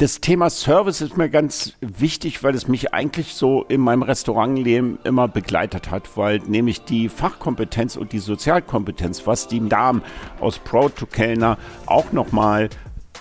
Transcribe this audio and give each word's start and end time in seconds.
Das 0.00 0.22
Thema 0.22 0.48
Service 0.48 1.02
ist 1.02 1.18
mir 1.18 1.28
ganz 1.28 1.74
wichtig, 1.82 2.42
weil 2.42 2.54
es 2.54 2.68
mich 2.68 2.94
eigentlich 2.94 3.34
so 3.34 3.66
in 3.68 3.82
meinem 3.82 4.00
Restaurantleben 4.00 4.98
immer 5.04 5.28
begleitet 5.28 5.90
hat, 5.90 6.16
weil 6.16 6.38
nämlich 6.38 6.84
die 6.86 7.10
Fachkompetenz 7.10 7.96
und 7.96 8.12
die 8.12 8.18
Sozialkompetenz, 8.18 9.26
was 9.26 9.46
die 9.46 9.60
Damen 9.68 10.00
aus 10.40 10.58
Proud 10.58 10.96
to 10.96 11.04
Kellner 11.04 11.58
auch 11.84 12.12
nochmal 12.12 12.70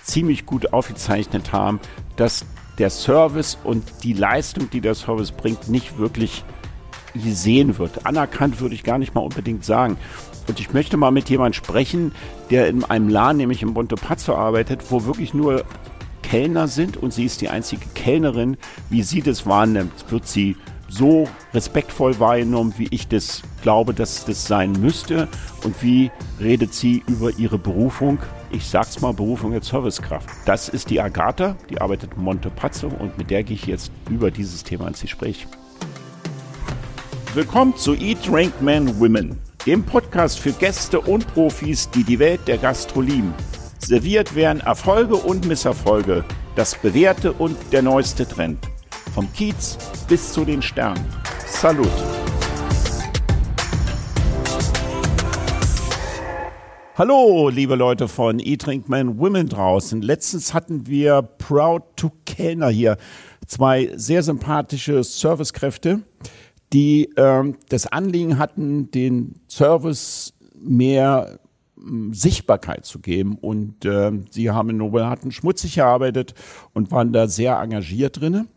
ziemlich 0.03 0.45
gut 0.45 0.71
aufgezeichnet 0.71 1.51
haben, 1.51 1.81
dass 2.15 2.45
der 2.77 2.89
Service 2.89 3.57
und 3.65 3.83
die 4.05 4.13
Leistung, 4.13 4.69
die 4.69 4.79
der 4.79 4.95
Service 4.95 5.33
bringt, 5.33 5.67
nicht 5.67 5.97
wirklich 5.97 6.45
gesehen 7.13 7.77
wird. 7.77 8.05
Anerkannt 8.05 8.61
würde 8.61 8.75
ich 8.75 8.83
gar 8.83 8.99
nicht 8.99 9.13
mal 9.13 9.21
unbedingt 9.21 9.65
sagen. 9.65 9.97
Und 10.47 10.61
ich 10.61 10.71
möchte 10.71 10.95
mal 10.95 11.11
mit 11.11 11.29
jemandem 11.29 11.61
sprechen, 11.61 12.13
der 12.49 12.69
in 12.69 12.85
einem 12.85 13.09
Laden, 13.09 13.35
nämlich 13.35 13.63
in 13.63 13.73
Montepazzo 13.73 14.33
arbeitet, 14.33 14.91
wo 14.91 15.03
wirklich 15.03 15.33
nur 15.33 15.65
Kellner 16.29 16.67
sind 16.67 16.95
und 16.95 17.11
sie 17.11 17.25
ist 17.25 17.41
die 17.41 17.49
einzige 17.49 17.87
Kellnerin, 17.95 18.57
wie 18.91 19.01
sie 19.01 19.23
das 19.23 19.47
wahrnimmt, 19.47 20.11
wird 20.11 20.27
sie 20.27 20.57
so 20.87 21.27
respektvoll 21.55 22.19
wahrgenommen, 22.19 22.75
wie 22.77 22.87
ich 22.91 23.07
das 23.07 23.41
glaube, 23.63 23.95
dass 23.95 24.25
das 24.25 24.45
sein 24.45 24.73
müsste 24.73 25.27
und 25.63 25.81
wie 25.81 26.11
redet 26.39 26.75
sie 26.75 27.03
über 27.07 27.31
ihre 27.39 27.57
Berufung. 27.57 28.19
Ich 28.51 28.67
sag's 28.67 29.01
mal, 29.01 29.11
Berufung 29.11 29.53
als 29.53 29.69
Servicekraft. 29.69 30.29
Das 30.45 30.69
ist 30.69 30.91
die 30.91 31.01
Agatha, 31.01 31.55
die 31.67 31.81
arbeitet 31.81 32.11
in 32.15 32.21
Montepazzo 32.21 32.89
und 32.99 33.17
mit 33.17 33.31
der 33.31 33.43
gehe 33.43 33.55
ich 33.55 33.65
jetzt 33.65 33.91
über 34.11 34.29
dieses 34.29 34.63
Thema 34.63 34.87
ins 34.87 35.01
Gespräch. 35.01 35.47
Willkommen 37.33 37.75
zu 37.75 37.95
Eat, 37.95 38.19
Drink, 38.27 38.61
Men, 38.61 38.99
Women, 38.99 39.39
dem 39.65 39.83
Podcast 39.83 40.37
für 40.37 40.51
Gäste 40.51 41.01
und 41.01 41.25
Profis, 41.33 41.89
die 41.89 42.03
die 42.03 42.19
Welt 42.19 42.41
der 42.47 42.59
Gastro 42.59 43.01
lieben. 43.01 43.33
Serviert 43.79 44.35
werden 44.35 44.59
Erfolge 44.59 45.15
und 45.15 45.47
Misserfolge, 45.47 46.23
das 46.55 46.75
Bewährte 46.75 47.33
und 47.33 47.57
der 47.71 47.81
neueste 47.81 48.27
Trend. 48.27 48.59
Vom 49.15 49.31
Kiez 49.33 49.77
bis 50.07 50.31
zu 50.33 50.45
den 50.45 50.61
Sternen. 50.61 51.03
Salut! 51.47 51.89
Hallo, 56.95 57.47
liebe 57.47 57.75
Leute 57.75 58.09
von 58.09 58.41
Men 58.87 59.17
Women 59.17 59.47
draußen. 59.47 60.01
Letztens 60.01 60.53
hatten 60.53 60.85
wir 60.85 61.21
Proud 61.21 61.83
to 61.95 62.11
Kellner 62.25 62.69
hier. 62.69 62.97
Zwei 63.47 63.89
sehr 63.95 64.21
sympathische 64.21 65.03
Servicekräfte, 65.03 66.01
die 66.73 67.09
ähm, 67.15 67.55
das 67.69 67.87
Anliegen 67.87 68.37
hatten, 68.37 68.91
den 68.91 69.39
Service 69.47 70.33
mehr 70.53 71.39
Sichtbarkeit 72.11 72.85
zu 72.85 72.99
geben. 72.99 73.37
Und 73.39 73.85
äh, 73.85 74.11
sie 74.29 74.51
haben 74.51 74.69
in 74.69 74.77
Nobelharten 74.77 75.31
schmutzig 75.31 75.75
gearbeitet 75.75 76.33
und 76.73 76.91
waren 76.91 77.13
da 77.13 77.27
sehr 77.27 77.57
engagiert 77.59 78.19
drin 78.19 78.47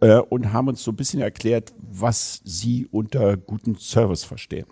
äh, 0.00 0.18
und 0.18 0.52
haben 0.52 0.68
uns 0.68 0.82
so 0.82 0.92
ein 0.92 0.96
bisschen 0.96 1.20
erklärt, 1.20 1.72
was 1.78 2.40
sie 2.44 2.86
unter 2.90 3.36
guten 3.36 3.76
Service 3.76 4.24
verstehen. 4.24 4.66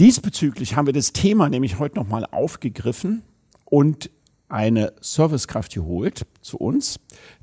Diesbezüglich 0.00 0.76
haben 0.76 0.86
wir 0.86 0.92
das 0.92 1.12
Thema 1.12 1.48
nämlich 1.48 1.78
heute 1.78 1.96
nochmal 1.96 2.24
aufgegriffen 2.30 3.22
und 3.64 4.10
eine 4.48 4.92
Servicekraft 5.00 5.74
geholt 5.74 6.26
zu 6.40 6.58
uns, 6.58 7.00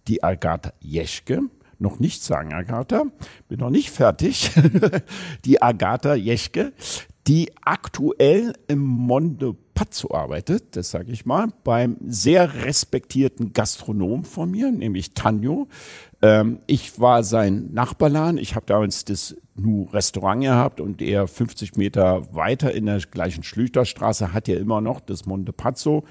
die 0.08 0.24
Agatha 0.24 0.74
Jeschke. 0.80 1.42
Noch 1.78 2.00
nicht 2.00 2.24
sagen, 2.24 2.54
Agatha, 2.54 3.04
bin 3.50 3.60
noch 3.60 3.70
nicht 3.70 3.92
fertig. 3.92 4.52
die 5.46 5.62
Agatha 5.62 6.16
Jeschke, 6.16 6.72
die 7.28 7.52
aktuell 7.64 8.54
im 8.68 8.80
Monde 8.80 9.56
Pazzo 9.74 10.14
arbeitet, 10.14 10.76
das 10.76 10.92
sage 10.92 11.12
ich 11.12 11.26
mal, 11.26 11.50
beim 11.64 11.98
sehr 12.06 12.64
respektierten 12.64 13.52
Gastronom 13.52 14.24
von 14.24 14.50
mir, 14.50 14.72
nämlich 14.72 15.14
Tanjo. 15.14 15.68
Ähm, 16.22 16.60
ich 16.66 17.00
war 17.00 17.24
sein 17.24 17.74
Nachbarladen. 17.74 18.38
Ich 18.38 18.56
habe 18.56 18.66
damals 18.68 19.06
das 19.06 19.36
Nu 19.56 19.84
Restaurant 19.92 20.44
gehabt 20.44 20.80
und 20.80 21.02
er 21.02 21.28
50 21.28 21.76
Meter 21.78 22.34
weiter 22.34 22.74
in 22.74 22.86
der 22.86 23.00
gleichen 23.00 23.44
Schlüterstraße 23.44 24.34
hat 24.34 24.48
ja 24.48 24.58
immer 24.58 24.80
noch 24.80 25.02
das 25.02 25.26
Monde 25.26 25.52
Pazzo. 25.52 26.06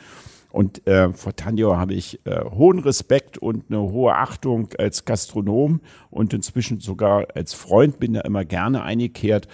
Und 0.50 0.86
äh, 0.86 1.12
vor 1.12 1.34
Tanjo 1.34 1.76
habe 1.76 1.94
ich 1.94 2.24
äh, 2.26 2.44
hohen 2.44 2.78
Respekt 2.78 3.38
und 3.38 3.64
eine 3.70 3.80
hohe 3.80 4.14
Achtung 4.14 4.68
als 4.78 5.04
Gastronom 5.04 5.80
und 6.10 6.32
inzwischen 6.32 6.78
sogar 6.78 7.26
als 7.34 7.54
Freund 7.54 7.98
bin 7.98 8.12
da 8.12 8.20
immer 8.20 8.44
gerne 8.44 8.82
eingekehrt. 8.82 9.48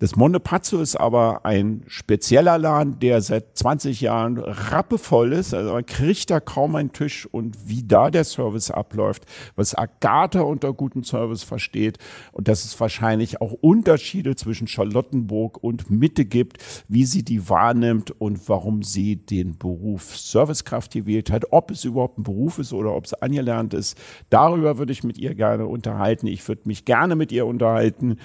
Das 0.00 0.16
Montepazzo 0.16 0.80
ist 0.80 0.96
aber 0.96 1.44
ein 1.44 1.82
spezieller 1.86 2.56
Laden, 2.56 2.98
der 3.00 3.20
seit 3.20 3.58
20 3.58 4.00
Jahren 4.00 4.38
rappevoll 4.38 5.34
ist. 5.34 5.52
Also 5.52 5.74
man 5.74 5.84
kriegt 5.84 6.30
da 6.30 6.40
kaum 6.40 6.74
einen 6.74 6.94
Tisch 6.94 7.26
und 7.30 7.68
wie 7.68 7.82
da 7.82 8.10
der 8.10 8.24
Service 8.24 8.70
abläuft, 8.70 9.26
was 9.56 9.74
Agatha 9.74 10.40
unter 10.40 10.72
guten 10.72 11.04
Service 11.04 11.42
versteht 11.42 11.98
und 12.32 12.48
dass 12.48 12.64
es 12.64 12.80
wahrscheinlich 12.80 13.42
auch 13.42 13.52
Unterschiede 13.52 14.36
zwischen 14.36 14.66
Charlottenburg 14.68 15.62
und 15.62 15.90
Mitte 15.90 16.24
gibt, 16.24 16.64
wie 16.88 17.04
sie 17.04 17.22
die 17.22 17.50
wahrnimmt 17.50 18.10
und 18.18 18.48
warum 18.48 18.82
sie 18.82 19.16
den 19.16 19.58
Beruf 19.58 20.16
Servicekraft 20.16 20.94
gewählt 20.94 21.30
hat, 21.30 21.52
ob 21.52 21.70
es 21.70 21.84
überhaupt 21.84 22.18
ein 22.18 22.22
Beruf 22.22 22.58
ist 22.58 22.72
oder 22.72 22.94
ob 22.94 23.04
es 23.04 23.12
angelernt 23.12 23.74
ist. 23.74 23.98
Darüber 24.30 24.78
würde 24.78 24.92
ich 24.92 25.04
mit 25.04 25.18
ihr 25.18 25.34
gerne 25.34 25.66
unterhalten. 25.66 26.26
Ich 26.26 26.48
würde 26.48 26.62
mich 26.64 26.86
gerne 26.86 27.16
mit 27.16 27.32
ihr 27.32 27.44
unterhalten 27.44 28.16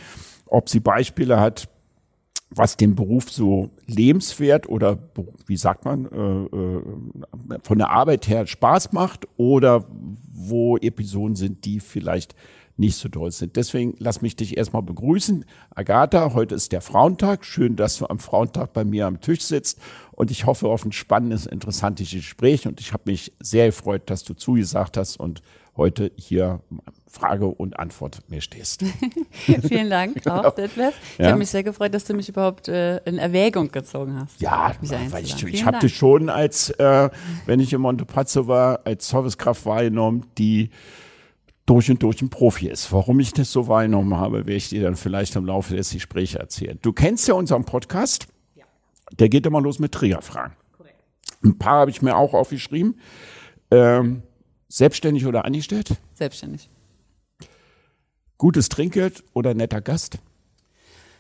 ob 0.46 0.70
sie 0.70 0.80
Beispiele 0.80 1.40
hat, 1.40 1.68
was 2.50 2.78
den 2.78 2.96
Beruf 2.96 3.32
so 3.32 3.72
lebenswert 3.88 4.70
oder 4.70 5.00
wie 5.48 5.58
sagt 5.58 5.86
man, 5.86 6.06
äh, 6.06 6.56
äh, 6.56 7.60
von 7.64 7.78
der 7.78 7.90
Arbeit 7.90 8.28
her 8.28 8.48
Spaß 8.48 8.94
macht 8.94 9.28
oder 9.38 9.86
wo 10.32 10.78
Episoden 10.78 11.36
sind, 11.36 11.66
die 11.66 11.80
vielleicht 11.80 12.36
nicht 12.78 12.98
so 12.98 13.08
toll 13.10 13.32
sind. 13.32 13.56
Deswegen 13.56 13.96
lass 14.00 14.22
mich 14.22 14.36
dich 14.36 14.58
erstmal 14.58 14.84
begrüßen. 14.84 15.46
Agatha, 15.74 16.34
heute 16.34 16.56
ist 16.56 16.72
der 16.72 16.82
Frauentag. 16.82 17.46
Schön, 17.46 17.76
dass 17.76 17.98
du 17.98 18.08
am 18.08 18.20
Frauentag 18.20 18.74
bei 18.74 18.84
mir 18.84 19.08
am 19.08 19.22
Tisch 19.22 19.42
sitzt 19.42 19.80
und 20.12 20.30
ich 20.30 20.46
hoffe 20.46 20.68
auf 20.68 20.86
ein 20.86 20.92
spannendes, 20.92 21.46
interessantes 21.46 22.12
Gespräch 22.12 22.68
und 22.68 22.80
ich 22.82 22.94
habe 22.94 23.04
mich 23.06 23.34
sehr 23.40 23.68
gefreut, 23.68 24.04
dass 24.10 24.24
du 24.24 24.34
zugesagt 24.34 24.98
hast 24.98 25.18
und 25.18 25.42
heute 25.78 26.12
hier 26.18 26.62
Frage 27.16 27.48
und 27.48 27.80
Antwort 27.80 28.20
mir 28.28 28.42
stehst. 28.42 28.84
Vielen 29.68 29.90
Dank 29.90 30.28
auch, 30.28 30.54
Detlef. 30.54 30.94
Ich 31.14 31.20
ja. 31.20 31.28
habe 31.28 31.40
mich 31.40 31.50
sehr 31.50 31.64
gefreut, 31.64 31.94
dass 31.94 32.04
du 32.04 32.14
mich 32.14 32.28
überhaupt 32.28 32.68
äh, 32.68 32.98
in 33.06 33.18
Erwägung 33.18 33.72
gezogen 33.72 34.20
hast. 34.20 34.40
Ja, 34.42 34.74
weil 34.82 35.24
ich, 35.24 35.42
ich 35.44 35.66
habe 35.66 35.80
dich 35.80 35.96
schon 35.96 36.30
als, 36.30 36.72
äh, 36.72 37.10
wenn 37.46 37.60
ich 37.60 37.72
in 37.72 37.82
Montepazzo 37.82 38.48
war, 38.48 38.82
als 38.84 39.08
Servicekraft 39.08 39.66
wahrgenommen, 39.66 40.26
die 40.38 40.70
durch 41.66 41.90
und 41.90 42.04
durch 42.04 42.22
ein 42.22 42.30
Profi 42.30 42.68
ist. 42.68 42.92
Warum 42.92 43.20
ich 43.20 43.34
das 43.34 43.52
so 43.52 43.68
wahrgenommen 43.68 44.16
habe, 44.16 44.40
werde 44.40 44.54
ich 44.54 44.70
dir 44.70 44.84
dann 44.84 44.96
vielleicht 44.96 45.36
im 45.36 45.46
Laufe 45.46 45.76
des 45.76 45.92
Gesprächs 45.92 46.36
erzählen. 46.36 46.78
Du 46.82 46.92
kennst 46.92 47.28
ja 47.28 47.34
unseren 47.34 47.64
Podcast. 47.64 48.28
Ja. 48.56 48.66
Der 49.18 49.30
geht 49.30 49.46
immer 49.46 49.62
los 49.62 49.80
mit 49.80 49.94
Trägerfragen. 49.94 50.56
Korrekt. 50.78 51.02
Ein 51.44 51.58
paar 51.58 51.80
habe 51.80 51.92
ich 51.92 52.02
mir 52.02 52.16
auch 52.18 52.34
aufgeschrieben. 52.34 53.00
Ähm, 53.72 54.22
selbstständig 54.68 55.26
oder 55.26 55.46
angestellt? 55.46 55.96
Selbstständig. 56.14 56.70
Gutes 58.38 58.70
Trinkgeld 58.70 59.24
oder 59.34 59.54
netter 59.54 59.82
Gast? 59.82 60.18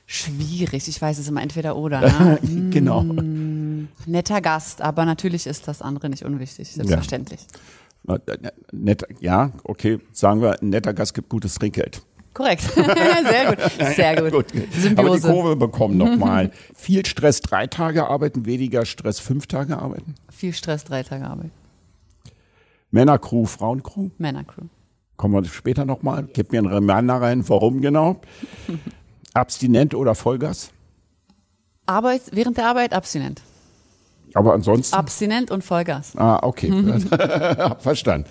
Schwierig, 0.05 0.87
ich 0.87 1.01
weiß 1.01 1.17
es 1.17 1.27
immer 1.27 1.41
entweder 1.41 1.75
oder. 1.75 2.01
Ne? 2.01 2.39
genau. 2.71 3.01
Mm, 3.01 3.87
netter 4.05 4.41
Gast, 4.41 4.81
aber 4.81 5.05
natürlich 5.05 5.47
ist 5.47 5.67
das 5.67 5.81
andere 5.81 6.09
nicht 6.09 6.23
unwichtig, 6.23 6.71
selbstverständlich. 6.71 7.47
Ja. 8.07 8.17
Net, 8.71 9.03
ja, 9.19 9.51
okay, 9.63 9.99
sagen 10.11 10.41
wir, 10.41 10.57
netter 10.61 10.93
Gast 10.93 11.15
gibt 11.15 11.29
gutes 11.29 11.55
Trinkgeld. 11.55 12.03
Korrekt. 12.35 12.61
Sehr 12.73 13.55
gut. 13.55 13.95
Sehr 13.95 14.21
gut. 14.21 14.31
gut. 14.31 14.45
Symbiose. 14.73 14.99
Aber 14.99 15.15
die 15.15 15.21
Kurve 15.21 15.55
bekommen 15.55 15.97
nochmal. 15.97 16.51
Viel 16.75 17.05
Stress 17.05 17.39
drei 17.39 17.65
Tage 17.65 18.07
arbeiten, 18.07 18.45
weniger 18.45 18.85
Stress 18.85 19.19
fünf 19.19 19.47
Tage 19.47 19.77
arbeiten? 19.77 20.15
Viel 20.29 20.53
Stress 20.53 20.83
drei 20.83 21.01
Tage 21.01 21.25
arbeiten. 21.25 21.51
Männercrew, 22.91 23.45
Frauencrew? 23.45 24.09
Männercrew. 24.17 24.65
Kommen 25.17 25.33
wir 25.33 25.45
später 25.45 25.85
nochmal. 25.85 26.27
Gib 26.33 26.51
mir 26.51 26.59
einen 26.59 26.67
Reminder 26.67 27.21
rein, 27.21 27.47
warum 27.47 27.81
genau. 27.81 28.17
Abstinent 29.33 29.95
oder 29.95 30.15
Vollgas? 30.15 30.71
Arbeit, 31.85 32.21
während 32.31 32.57
der 32.57 32.67
Arbeit 32.67 32.93
abstinent. 32.93 33.41
Aber 34.33 34.53
ansonsten? 34.53 34.95
Abstinent 34.95 35.51
und 35.51 35.63
Vollgas. 35.63 36.15
Ah, 36.17 36.39
okay. 36.41 36.71
Hab 37.11 37.81
verstanden. 37.81 38.27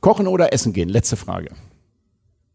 Kochen 0.00 0.26
oder 0.26 0.52
essen 0.52 0.72
gehen? 0.72 0.88
Letzte 0.88 1.16
Frage. 1.16 1.50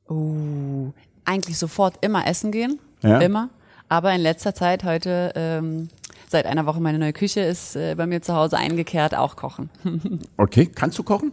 Uh, 0.09 0.91
eigentlich 1.25 1.57
sofort 1.57 1.97
immer 2.01 2.27
essen 2.27 2.51
gehen. 2.51 2.79
Ja? 3.01 3.19
Immer. 3.19 3.49
Aber 3.89 4.13
in 4.13 4.21
letzter 4.21 4.55
Zeit 4.55 4.83
heute, 4.83 5.33
ähm, 5.35 5.89
seit 6.27 6.45
einer 6.45 6.65
Woche 6.65 6.81
meine 6.81 6.99
neue 6.99 7.13
Küche 7.13 7.41
ist 7.41 7.75
äh, 7.75 7.95
bei 7.95 8.07
mir 8.07 8.21
zu 8.21 8.33
Hause 8.33 8.57
eingekehrt, 8.57 9.15
auch 9.15 9.35
kochen. 9.35 9.69
okay. 10.37 10.65
Kannst 10.73 10.97
du 10.97 11.03
kochen? 11.03 11.31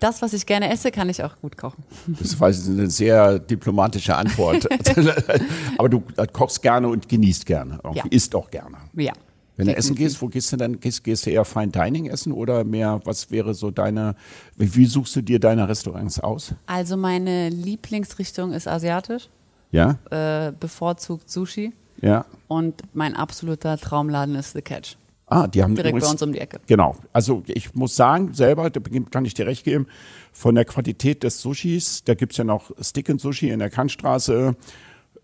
Das, 0.00 0.22
was 0.22 0.32
ich 0.32 0.46
gerne 0.46 0.70
esse, 0.70 0.90
kann 0.90 1.08
ich 1.08 1.22
auch 1.22 1.36
gut 1.40 1.56
kochen. 1.56 1.82
Das 2.06 2.38
war 2.38 2.48
eine 2.48 2.90
sehr 2.90 3.38
diplomatische 3.38 4.16
Antwort. 4.16 4.68
Aber 5.78 5.88
du 5.88 6.02
kochst 6.32 6.62
gerne 6.62 6.88
und 6.88 7.08
genießt 7.08 7.46
gerne. 7.46 7.80
Ja. 7.94 8.04
Isst 8.10 8.34
auch 8.34 8.50
gerne. 8.50 8.76
Ja. 8.94 9.12
Wenn 9.58 9.66
du 9.66 9.76
essen 9.76 9.96
gehst, 9.96 10.22
wo 10.22 10.28
gehst 10.28 10.52
du 10.52 10.56
dann? 10.56 10.78
Gehst, 10.78 11.02
gehst 11.02 11.26
du 11.26 11.30
eher 11.30 11.44
Fine 11.44 11.68
Dining 11.68 12.06
essen 12.06 12.32
oder 12.32 12.62
mehr, 12.62 13.00
was 13.04 13.32
wäre 13.32 13.54
so 13.54 13.72
deine, 13.72 14.14
wie, 14.56 14.72
wie 14.76 14.86
suchst 14.86 15.16
du 15.16 15.20
dir 15.20 15.40
deine 15.40 15.68
Restaurants 15.68 16.20
aus? 16.20 16.54
Also 16.66 16.96
meine 16.96 17.48
Lieblingsrichtung 17.48 18.52
ist 18.52 18.68
asiatisch. 18.68 19.28
Ja. 19.72 19.98
Äh, 20.10 20.52
bevorzugt 20.52 21.28
Sushi. 21.28 21.72
Ja. 22.00 22.24
Und 22.46 22.82
mein 22.94 23.16
absoluter 23.16 23.76
Traumladen 23.76 24.36
ist 24.36 24.52
The 24.52 24.62
Catch. 24.62 24.96
Ah, 25.30 25.46
die 25.46 25.62
haben 25.62 25.74
Direkt 25.74 25.90
übrigens- 25.90 26.06
bei 26.06 26.12
uns 26.12 26.22
um 26.22 26.32
die 26.32 26.38
Ecke. 26.40 26.60
Genau. 26.66 26.96
Also 27.12 27.42
ich 27.46 27.74
muss 27.74 27.94
sagen, 27.96 28.32
selber, 28.34 28.70
da 28.70 28.80
kann 29.10 29.24
ich 29.24 29.34
dir 29.34 29.46
recht 29.46 29.64
geben, 29.64 29.86
von 30.32 30.54
der 30.54 30.64
Qualität 30.64 31.22
des 31.22 31.40
Sushis, 31.40 32.02
da 32.04 32.14
gibt's 32.14 32.36
ja 32.38 32.44
noch 32.44 32.70
Stick 32.80 33.10
and 33.10 33.20
Sushi 33.20 33.50
in 33.50 33.58
der 33.58 33.70
Kantstraße. 33.70 34.56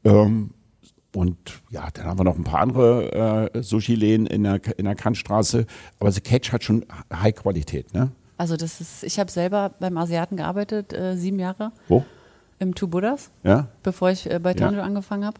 Ähm, 0.04 0.50
und 1.14 1.38
ja, 1.70 1.88
dann 1.94 2.06
haben 2.06 2.18
wir 2.18 2.24
noch 2.24 2.36
ein 2.36 2.44
paar 2.44 2.60
andere 2.60 3.50
äh, 3.54 3.62
Sushi-Läden 3.62 4.26
in 4.26 4.42
der, 4.42 4.60
in 4.78 4.84
der 4.84 4.94
Kantstraße. 4.96 5.64
Aber 6.00 6.10
The 6.12 6.20
Catch 6.20 6.52
hat 6.52 6.64
schon 6.64 6.84
High-Qualität, 7.12 7.94
ne? 7.94 8.10
Also 8.36 8.56
das 8.56 8.80
ist, 8.80 9.04
ich 9.04 9.20
habe 9.20 9.30
selber 9.30 9.70
beim 9.78 9.96
Asiaten 9.96 10.36
gearbeitet, 10.36 10.92
äh, 10.92 11.16
sieben 11.16 11.38
Jahre 11.38 11.70
Wo? 11.86 12.04
im 12.58 12.74
Two 12.74 12.88
Buddhas, 12.88 13.30
Ja? 13.44 13.68
bevor 13.84 14.10
ich 14.10 14.28
äh, 14.28 14.40
bei 14.40 14.50
Ja. 14.50 14.56
Tanjo 14.56 14.82
angefangen 14.82 15.24
habe. 15.24 15.38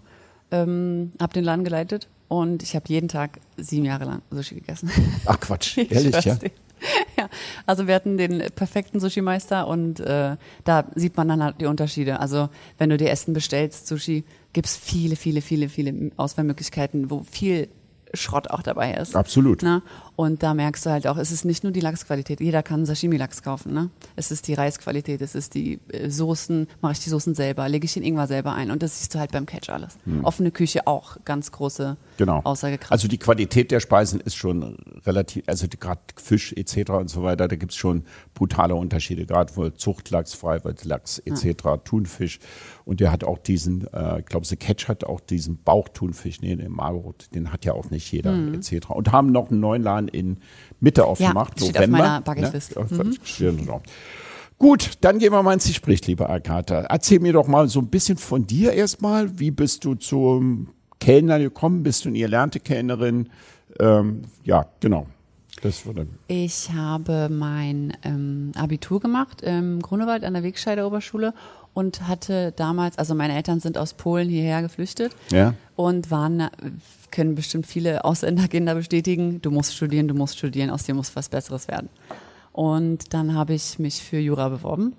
Ähm, 0.53 1.11
habe 1.21 1.33
den 1.33 1.43
Laden 1.43 1.65
geleitet 1.65 2.09
und 2.29 2.63
ich 2.63 2.75
habe 2.75 2.85
jeden 2.89 3.09
Tag 3.09 3.41
sieben 3.57 3.85
Jahre 3.85 4.05
lang 4.05 4.23
Sushi 4.31 4.57
gegessen. 4.57 4.91
Ach 5.27 5.39
Quatsch, 5.39 5.77
Ich 5.79 5.91
ehrlich, 5.91 6.25
ja? 6.25 6.35
dir. 6.35 6.51
ja, 7.17 7.29
also 7.67 7.87
wir 7.87 7.95
hatten 7.95 8.17
den 8.17 8.43
perfekten 8.55 9.01
Sushi-Meister 9.01 9.67
und 9.67 10.01
äh, 10.01 10.37
da 10.65 10.85
sieht 10.95 11.17
man 11.17 11.29
dann 11.29 11.43
halt 11.43 11.61
die 11.61 11.67
Unterschiede. 11.67 12.21
Also 12.21 12.49
wenn 12.79 12.91
du 12.91 12.97
dir 12.97 13.11
Essen 13.11 13.33
bestellst, 13.33 13.87
Sushi, 13.87 14.25
gibt's 14.53 14.77
viele, 14.77 15.17
viele, 15.17 15.41
viele, 15.41 15.69
viele 15.69 16.11
Auswahlmöglichkeiten, 16.17 17.11
wo 17.11 17.23
viel 17.23 17.69
Schrott 18.13 18.51
auch 18.51 18.63
dabei 18.63 18.95
ist. 18.95 19.17
Absolut. 19.17 19.63
Ne? 19.63 19.83
Und 20.17 20.43
da 20.43 20.55
merkst 20.55 20.87
du 20.87 20.91
halt 20.91 21.07
auch, 21.07 21.17
es 21.17 21.33
ist 21.33 21.45
nicht 21.45 21.65
nur 21.65 21.73
die 21.73 21.81
Lachsqualität. 21.81 22.41
Jeder 22.41 22.63
kann 22.63 22.87
Sashimi-Lachs 22.87 23.43
kaufen. 23.43 23.73
Ne? 23.75 23.91
Es 24.17 24.31
ist 24.31 24.47
die 24.47 24.55
Reisqualität, 24.55 25.21
es 25.21 25.35
ist 25.35 25.55
die 25.55 25.81
äh, 25.89 26.09
Soßen, 26.09 26.69
mache 26.81 26.93
ich 26.93 27.01
die 27.01 27.11
Soßen 27.11 27.35
selber, 27.35 27.69
lege 27.69 27.85
ich 27.85 27.95
den 27.95 28.03
Ingwer 28.03 28.27
selber 28.27 28.55
ein. 28.55 28.71
Und 28.71 28.83
das 28.83 28.99
siehst 28.99 29.15
du 29.15 29.19
halt 29.19 29.33
beim 29.33 29.47
Catch 29.47 29.71
alles. 29.71 29.99
Offene 30.23 30.51
Küche 30.51 30.87
auch 30.87 31.17
ganz 31.25 31.51
große 31.51 31.97
Genau. 32.17 32.41
Aussagekraft. 32.45 32.93
Also 32.93 33.09
die 33.09 33.19
Qualität 33.19 33.71
der 33.71 33.81
Speisen 33.81 34.21
ist 34.21 34.37
schon 34.37 34.77
relativ, 35.05 35.45
also 35.47 35.67
gerade 35.69 36.01
Fisch 36.17 36.53
etc. 36.53 36.91
und 36.91 37.11
so 37.11 37.23
weiter, 37.23 37.49
da 37.49 37.57
gibt's 37.57 37.77
schon 37.77 38.05
brutale 38.35 38.75
Unterschiede, 38.75 39.27
gerade 39.27 39.57
wo 39.57 39.69
Zuchtlachs, 39.71 40.35
Freiwildlachs 40.35 41.19
etc., 41.19 41.83
Thunfisch. 41.85 42.39
Und 42.85 43.01
der 43.01 43.11
hat 43.11 43.25
auch 43.25 43.39
diesen, 43.39 43.87
äh, 43.93 44.21
ich 44.21 44.27
glaube, 44.27 44.47
The 44.47 44.57
Catch 44.57 44.89
hat 44.89 45.05
auch 45.05 45.21
diesen 45.21 45.63
Bauchthunfisch, 45.63 46.41
nee, 46.41 46.55
den 46.55 46.71
Margot, 46.71 47.29
den 47.35 47.53
hat 47.53 47.65
ja 47.65 47.73
auch 47.73 47.91
nicht 47.91 48.11
jeder 48.13 48.35
etc. 48.55 48.91
Und 48.91 49.11
haben 49.11 49.33
noch 49.33 49.51
einen 49.51 49.61
neuen 49.61 49.83
Laden 49.83 50.04
in 50.09 50.39
Mitte 50.81 51.05
aufgemacht, 51.05 51.59
steht 51.59 51.77
auf 51.77 51.87
November. 51.87 51.99
meiner 51.99 52.21
Bucketlist. 52.21 52.77
Ne? 52.77 52.87
Ja, 52.91 53.05
steht 53.25 53.59
genau. 53.59 53.83
Gut, 54.59 54.93
dann 55.01 55.19
gehen 55.19 55.33
wir 55.33 55.43
mal 55.43 55.55
ins 55.55 55.67
Gespräch, 55.67 56.07
liebe 56.07 56.29
Agatha. 56.29 56.83
Erzähl 56.83 57.21
mir 57.21 57.33
doch 57.33 57.47
mal 57.47 57.69
so 57.69 57.81
ein 57.81 57.89
bisschen 57.89 58.17
von 58.17 58.47
dir 58.47 58.73
erstmal. 58.73 59.39
Wie 59.39 59.51
bist 59.51 59.85
du 59.85 59.95
zum 59.95 60.69
Kellner 61.01 61.39
gekommen? 61.39 61.83
Bist 61.83 62.05
du 62.05 62.09
eine 62.09 62.19
gelernte 62.19 62.61
Kellnerin? 62.61 63.29
Ähm, 63.81 64.23
ja, 64.45 64.67
genau. 64.81 65.07
Ich 66.29 66.71
habe 66.73 67.29
mein 67.31 67.97
ähm, 68.05 68.53
Abitur 68.55 69.01
gemacht 69.01 69.41
im 69.43 69.81
Grunewald 69.81 70.25
an 70.25 70.35
der 70.35 70.43
Wegscheider 70.43 70.87
Oberschule 70.87 71.33
und 71.75 72.07
hatte 72.09 72.53
damals, 72.57 72.97
also 72.99 73.15
meine 73.15 73.35
Eltern 73.37 73.61
sind 73.61 73.77
aus 73.77 73.95
Polen 73.95 74.29
hierher 74.29 74.63
geflüchtet 74.63 75.15
Ja. 75.31 75.55
und 75.77 76.11
waren, 76.11 76.49
können 77.11 77.35
bestimmt 77.35 77.67
viele 77.67 78.05
Ausländerkinder 78.05 78.75
bestätigen, 78.75 79.43
du 79.43 79.51
musst 79.51 79.75
studieren, 79.75 80.09
du 80.09 80.15
musst 80.15 80.39
studieren, 80.39 80.71
aus 80.71 80.85
dir 80.85 80.95
muss 80.95 81.15
was 81.17 81.29
Besseres 81.29 81.69
werden. 81.69 81.89
Und 82.53 83.13
dann 83.13 83.35
habe 83.35 83.55
ich 83.55 83.79
mich 83.79 84.03
für 84.03 84.19
Jura 84.19 84.49
beworben, 84.49 84.95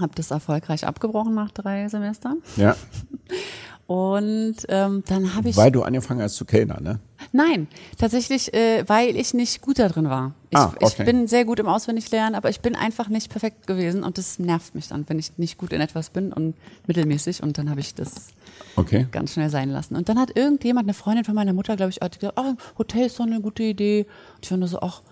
habe 0.00 0.12
das 0.14 0.30
erfolgreich 0.30 0.86
abgebrochen 0.86 1.34
nach 1.34 1.50
drei 1.50 1.88
Semestern 1.88 2.38
Ja. 2.56 2.76
und 3.90 4.54
ähm, 4.68 5.02
dann 5.08 5.34
habe 5.34 5.48
ich 5.48 5.56
Weil 5.56 5.72
du 5.72 5.82
angefangen 5.82 6.22
hast 6.22 6.36
zu 6.36 6.44
Kellner, 6.44 6.80
ne? 6.80 7.00
Nein, 7.32 7.66
tatsächlich, 7.98 8.54
äh, 8.54 8.84
weil 8.88 9.16
ich 9.16 9.34
nicht 9.34 9.62
gut 9.62 9.80
da 9.80 9.88
drin 9.88 10.08
war. 10.08 10.32
Ich, 10.50 10.56
Ah, 10.58 10.72
okay. 10.80 11.02
ich 11.02 11.04
bin 11.06 11.26
sehr 11.26 11.44
gut 11.44 11.58
im 11.58 11.66
Auswendiglernen, 11.66 12.36
aber 12.36 12.50
ich 12.50 12.60
bin 12.60 12.76
einfach 12.76 13.08
nicht 13.08 13.32
perfekt 13.32 13.66
gewesen 13.66 14.04
und 14.04 14.16
das 14.16 14.38
nervt 14.38 14.76
mich 14.76 14.86
dann, 14.86 15.08
wenn 15.08 15.18
ich 15.18 15.36
nicht 15.38 15.58
gut 15.58 15.72
in 15.72 15.80
etwas 15.80 16.10
bin 16.10 16.32
und 16.32 16.54
mittelmäßig 16.86 17.42
und 17.42 17.58
dann 17.58 17.68
habe 17.68 17.80
ich 17.80 17.92
das 17.96 18.28
Okay. 18.76 19.08
ganz 19.10 19.32
schnell 19.32 19.50
sein 19.50 19.70
lassen. 19.70 19.96
Und 19.96 20.08
dann 20.08 20.20
hat 20.20 20.36
irgendjemand, 20.36 20.84
eine 20.84 20.94
Freundin 20.94 21.24
von 21.24 21.34
meiner 21.34 21.52
Mutter, 21.52 21.74
glaube 21.74 21.90
ich, 21.90 21.96
hat 22.00 22.20
gesagt, 22.20 22.38
ah, 22.38 22.54
Hotel 22.78 23.06
ist 23.06 23.18
doch 23.18 23.26
eine 23.26 23.40
gute 23.40 23.64
Idee. 23.64 24.06
Und 24.36 24.44
ich 24.44 24.50
war 24.52 24.58
nur 24.58 24.68
so, 24.68 24.78
ach, 24.82 25.02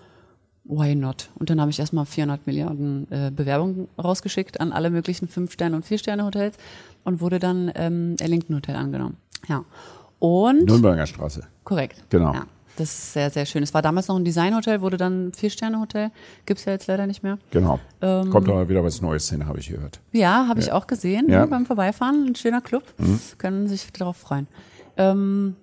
why 0.69 0.95
not? 0.95 1.29
Und 1.35 1.49
dann 1.49 1.59
habe 1.59 1.71
ich 1.71 1.79
erstmal 1.79 2.05
400 2.05 2.45
Milliarden 2.47 3.11
äh, 3.11 3.31
Bewerbungen 3.31 3.87
rausgeschickt 4.01 4.61
an 4.61 4.71
alle 4.71 4.89
möglichen 4.91 5.27
Fünf-Sterne- 5.27 5.75
und 5.75 5.83
Vier-Sterne-Hotels 5.85 6.55
und 7.03 7.19
wurde 7.21 7.39
dann 7.39 7.71
ähm, 7.75 8.15
Ellington 8.21 8.55
Hotel 8.55 8.75
angenommen. 8.75 9.17
Ja. 9.47 9.65
Und 10.19 10.65
Nürnberger 10.65 11.05
Straße. 11.07 11.43
Korrekt. 11.63 12.03
Genau. 12.09 12.33
Ja, 12.33 12.45
das 12.77 12.89
ist 12.89 13.13
sehr, 13.13 13.29
sehr 13.29 13.45
schön. 13.45 13.63
Es 13.63 13.73
war 13.73 13.81
damals 13.81 14.07
noch 14.09 14.15
ein 14.17 14.23
Designhotel, 14.25 14.81
wurde 14.81 14.97
dann 14.97 15.27
ein 15.29 15.33
Vier-Sterne-Hotel. 15.33 16.11
Gibt's 16.45 16.65
ja 16.65 16.73
jetzt 16.73 16.87
leider 16.87 17.07
nicht 17.07 17.23
mehr. 17.23 17.39
Genau. 17.51 17.79
Ähm, 18.01 18.29
Kommt 18.29 18.47
aber 18.47 18.69
wieder 18.69 18.83
was 18.83 19.01
Neues 19.01 19.29
hin, 19.29 19.47
habe 19.47 19.59
ich 19.59 19.69
gehört. 19.69 19.99
Ja, 20.11 20.47
habe 20.47 20.59
ich 20.59 20.71
auch 20.71 20.85
gesehen 20.87 21.29
Ja. 21.29 21.45
Mhm. 21.45 21.49
beim 21.49 21.65
Vorbeifahren. 21.65 22.27
Ein 22.27 22.35
schöner 22.35 22.61
Club. 22.61 22.83
Können 23.39 23.67
sich 23.67 23.91
darauf 23.93 24.17
freuen. 24.17 24.47
Ähm, 24.97 25.55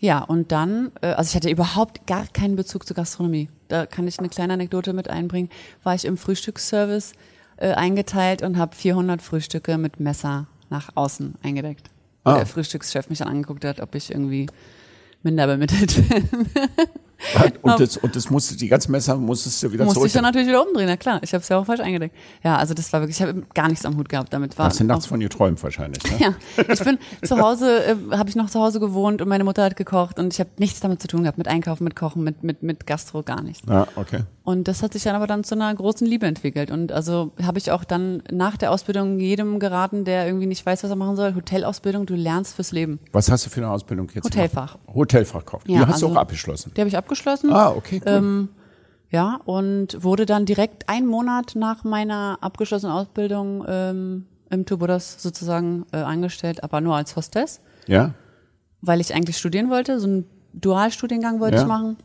ja, 0.00 0.18
und 0.24 0.50
dann, 0.50 0.90
äh, 1.00 1.06
also 1.12 1.28
ich 1.30 1.36
hatte 1.36 1.48
überhaupt 1.48 2.06
gar 2.08 2.26
keinen 2.26 2.56
Bezug 2.56 2.86
zur 2.86 2.96
Gastronomie. 2.96 3.48
Da 3.72 3.86
kann 3.86 4.06
ich 4.06 4.18
eine 4.18 4.28
kleine 4.28 4.52
Anekdote 4.52 4.92
mit 4.92 5.08
einbringen. 5.08 5.48
War 5.82 5.94
ich 5.94 6.04
im 6.04 6.18
Frühstücksservice 6.18 7.14
äh, 7.56 7.72
eingeteilt 7.72 8.42
und 8.42 8.58
habe 8.58 8.76
400 8.76 9.22
Frühstücke 9.22 9.78
mit 9.78 9.98
Messer 9.98 10.46
nach 10.68 10.90
außen 10.94 11.36
eingedeckt. 11.42 11.88
Ah. 12.24 12.34
Der 12.34 12.44
Frühstückschef 12.44 13.08
mich 13.08 13.20
dann 13.20 13.28
angeguckt 13.28 13.64
hat, 13.64 13.80
ob 13.80 13.94
ich 13.94 14.10
irgendwie 14.10 14.46
minder 15.22 15.46
bemittelt 15.46 16.06
bin. 16.08 16.28
Und 17.62 17.80
das, 17.80 17.96
und 17.96 18.16
das 18.16 18.30
musste, 18.30 18.56
die 18.56 18.68
ganzen 18.68 18.92
Messer 18.92 19.16
musstest 19.16 19.62
du 19.62 19.72
wieder 19.72 19.84
Musste 19.84 19.98
zurück. 19.98 20.06
ich 20.08 20.12
dann 20.12 20.24
natürlich 20.24 20.48
wieder 20.48 20.66
umdrehen, 20.66 20.86
na 20.86 20.96
klar. 20.96 21.20
Ich 21.22 21.32
habe 21.32 21.42
es 21.42 21.48
ja 21.48 21.58
auch 21.58 21.64
falsch 21.64 21.80
eingedeckt. 21.80 22.14
Ja, 22.42 22.56
also 22.56 22.74
das 22.74 22.92
war 22.92 23.00
wirklich, 23.00 23.20
ich 23.20 23.22
habe 23.22 23.42
gar 23.54 23.68
nichts 23.68 23.84
am 23.86 23.96
Hut 23.96 24.08
gehabt 24.08 24.32
damit. 24.32 24.58
War 24.58 24.66
Hast 24.66 24.80
du 24.80 24.84
nachts 24.84 25.06
von 25.06 25.20
geträumt 25.20 25.62
wahrscheinlich, 25.62 26.02
ne? 26.04 26.10
ja, 26.18 26.34
ich 26.68 26.82
bin 26.82 26.98
zu 27.24 27.38
Hause, 27.38 27.84
äh, 27.84 28.16
habe 28.16 28.28
ich 28.28 28.36
noch 28.36 28.50
zu 28.50 28.60
Hause 28.60 28.80
gewohnt 28.80 29.22
und 29.22 29.28
meine 29.28 29.44
Mutter 29.44 29.64
hat 29.64 29.76
gekocht 29.76 30.18
und 30.18 30.32
ich 30.32 30.40
habe 30.40 30.50
nichts 30.58 30.80
damit 30.80 31.00
zu 31.00 31.08
tun 31.08 31.22
gehabt, 31.22 31.38
mit 31.38 31.48
Einkaufen, 31.48 31.84
mit 31.84 31.96
Kochen, 31.96 32.24
mit, 32.24 32.42
mit, 32.42 32.62
mit 32.62 32.86
Gastro, 32.86 33.22
gar 33.22 33.42
nichts. 33.42 33.62
Ja, 33.68 33.86
okay. 33.96 34.20
Und 34.44 34.66
das 34.66 34.82
hat 34.82 34.92
sich 34.92 35.04
dann 35.04 35.14
aber 35.14 35.28
dann 35.28 35.44
zu 35.44 35.54
einer 35.54 35.72
großen 35.72 36.04
Liebe 36.06 36.26
entwickelt. 36.26 36.72
Und 36.72 36.90
also 36.90 37.30
habe 37.42 37.58
ich 37.58 37.70
auch 37.70 37.84
dann 37.84 38.24
nach 38.30 38.56
der 38.56 38.72
Ausbildung 38.72 39.18
jedem 39.20 39.60
geraten, 39.60 40.04
der 40.04 40.26
irgendwie 40.26 40.46
nicht 40.46 40.66
weiß, 40.66 40.82
was 40.82 40.90
er 40.90 40.96
machen 40.96 41.14
soll, 41.14 41.34
Hotelausbildung, 41.36 42.06
du 42.06 42.14
lernst 42.16 42.54
fürs 42.56 42.72
Leben. 42.72 42.98
Was 43.12 43.30
hast 43.30 43.46
du 43.46 43.50
für 43.50 43.60
eine 43.60 43.70
Ausbildung 43.70 44.08
jetzt 44.12 44.24
Hotelfach. 44.24 44.72
gemacht? 44.78 44.94
Hotelfachkauf. 44.96 45.62
Die 45.64 45.74
Ja, 45.74 45.80
hast 45.86 46.02
du 46.02 46.06
also- 46.06 46.08
auch 46.08 46.20
abgeschlossen. 46.22 46.72
Die 46.76 46.80
habe 46.80 46.88
ich 46.88 46.96
abgeschlossen. 46.96 47.52
Ah, 47.52 47.70
okay, 47.70 48.00
cool. 48.04 48.12
Ähm, 48.12 48.48
ja, 49.10 49.38
und 49.44 50.02
wurde 50.02 50.26
dann 50.26 50.44
direkt 50.44 50.88
einen 50.88 51.06
Monat 51.06 51.52
nach 51.54 51.84
meiner 51.84 52.38
abgeschlossenen 52.40 52.92
Ausbildung 52.96 53.64
ähm, 53.68 54.26
im 54.50 54.66
Tubudas 54.66 55.22
sozusagen 55.22 55.86
äh, 55.92 55.98
angestellt, 55.98 56.64
aber 56.64 56.80
nur 56.80 56.96
als 56.96 57.14
Hostess, 57.14 57.60
ja? 57.86 58.14
weil 58.80 59.00
ich 59.00 59.14
eigentlich 59.14 59.36
studieren 59.38 59.70
wollte. 59.70 60.00
So 60.00 60.06
einen 60.08 60.24
Dualstudiengang 60.54 61.38
wollte 61.40 61.56
Ja. 61.56 61.62
ich 61.62 61.68
machen 61.68 61.96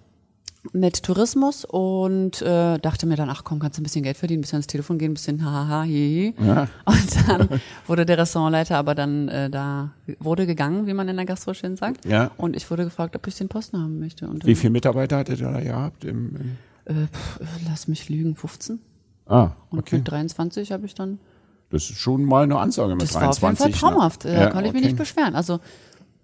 mit 0.74 1.04
Tourismus 1.04 1.64
und 1.66 2.42
äh, 2.42 2.78
dachte 2.80 3.06
mir 3.06 3.16
dann, 3.16 3.30
ach 3.30 3.44
komm, 3.44 3.60
kannst 3.60 3.78
du 3.78 3.82
ein 3.82 3.84
bisschen 3.84 4.04
Geld 4.04 4.18
verdienen, 4.18 4.40
ein 4.40 4.42
bisschen 4.42 4.58
ans 4.58 4.68
Telefon 4.68 4.98
gehen, 4.98 5.12
ein 5.12 5.14
bisschen 5.14 5.44
hahaha, 5.46 5.84
hihi. 5.84 6.34
Ja. 6.46 6.68
Und 6.86 7.28
dann 7.28 7.62
wurde 7.86 8.06
der 8.06 8.18
Restaurantleiter 8.18 8.78
aber 8.78 8.94
dann 8.96 9.30
äh, 9.30 9.50
da, 9.50 9.92
wurde 10.20 10.46
gegangen, 10.46 10.88
wie 10.88 10.94
man 10.94 11.08
in 11.08 11.16
der 11.16 11.26
Gastro 11.26 11.54
schön 11.54 11.78
sagt. 11.78 12.06
Ja. 12.06 12.32
Und 12.38 12.56
ich 12.56 12.70
wurde 12.70 12.84
gefragt, 12.84 13.16
ob 13.16 13.26
ich 13.28 13.36
den 13.36 13.48
Posten 13.48 13.78
haben 13.82 14.00
möchte. 14.00 14.28
Und 14.28 14.46
Wie 14.46 14.56
viele 14.56 14.72
Mitarbeiter 14.72 15.18
hattet 15.18 15.40
ihr 15.40 15.52
da 15.52 15.62
gehabt? 15.62 16.04
Im, 16.04 16.36
im 16.36 16.58
äh, 17.04 17.08
pf, 17.08 17.40
lass 17.70 17.88
mich 17.88 18.10
lügen, 18.10 18.36
15. 18.36 18.80
ah, 19.28 19.52
Und 19.70 19.80
okay. 19.80 19.98
mit 19.98 20.10
23 20.10 20.72
habe 20.72 20.86
ich 20.86 20.96
dann. 20.96 21.20
Das 21.70 21.84
ist 21.90 21.98
schon 21.98 22.24
mal 22.24 22.44
eine 22.44 22.58
Ansage 22.58 22.94
mit 22.94 23.02
Das 23.04 23.14
war 23.14 23.22
23. 23.24 23.44
auf 23.44 23.44
jeden 23.44 23.58
Fall 23.58 23.90
ne? 23.90 23.96
traumhaft. 23.96 24.26
Da 24.26 24.30
Ja, 24.32 24.50
konnte 24.50 24.68
ich 24.68 24.74
mich 24.74 24.82
okay. 24.84 24.92
nicht 24.92 24.98
beschweren. 24.98 25.36
Also 25.36 25.60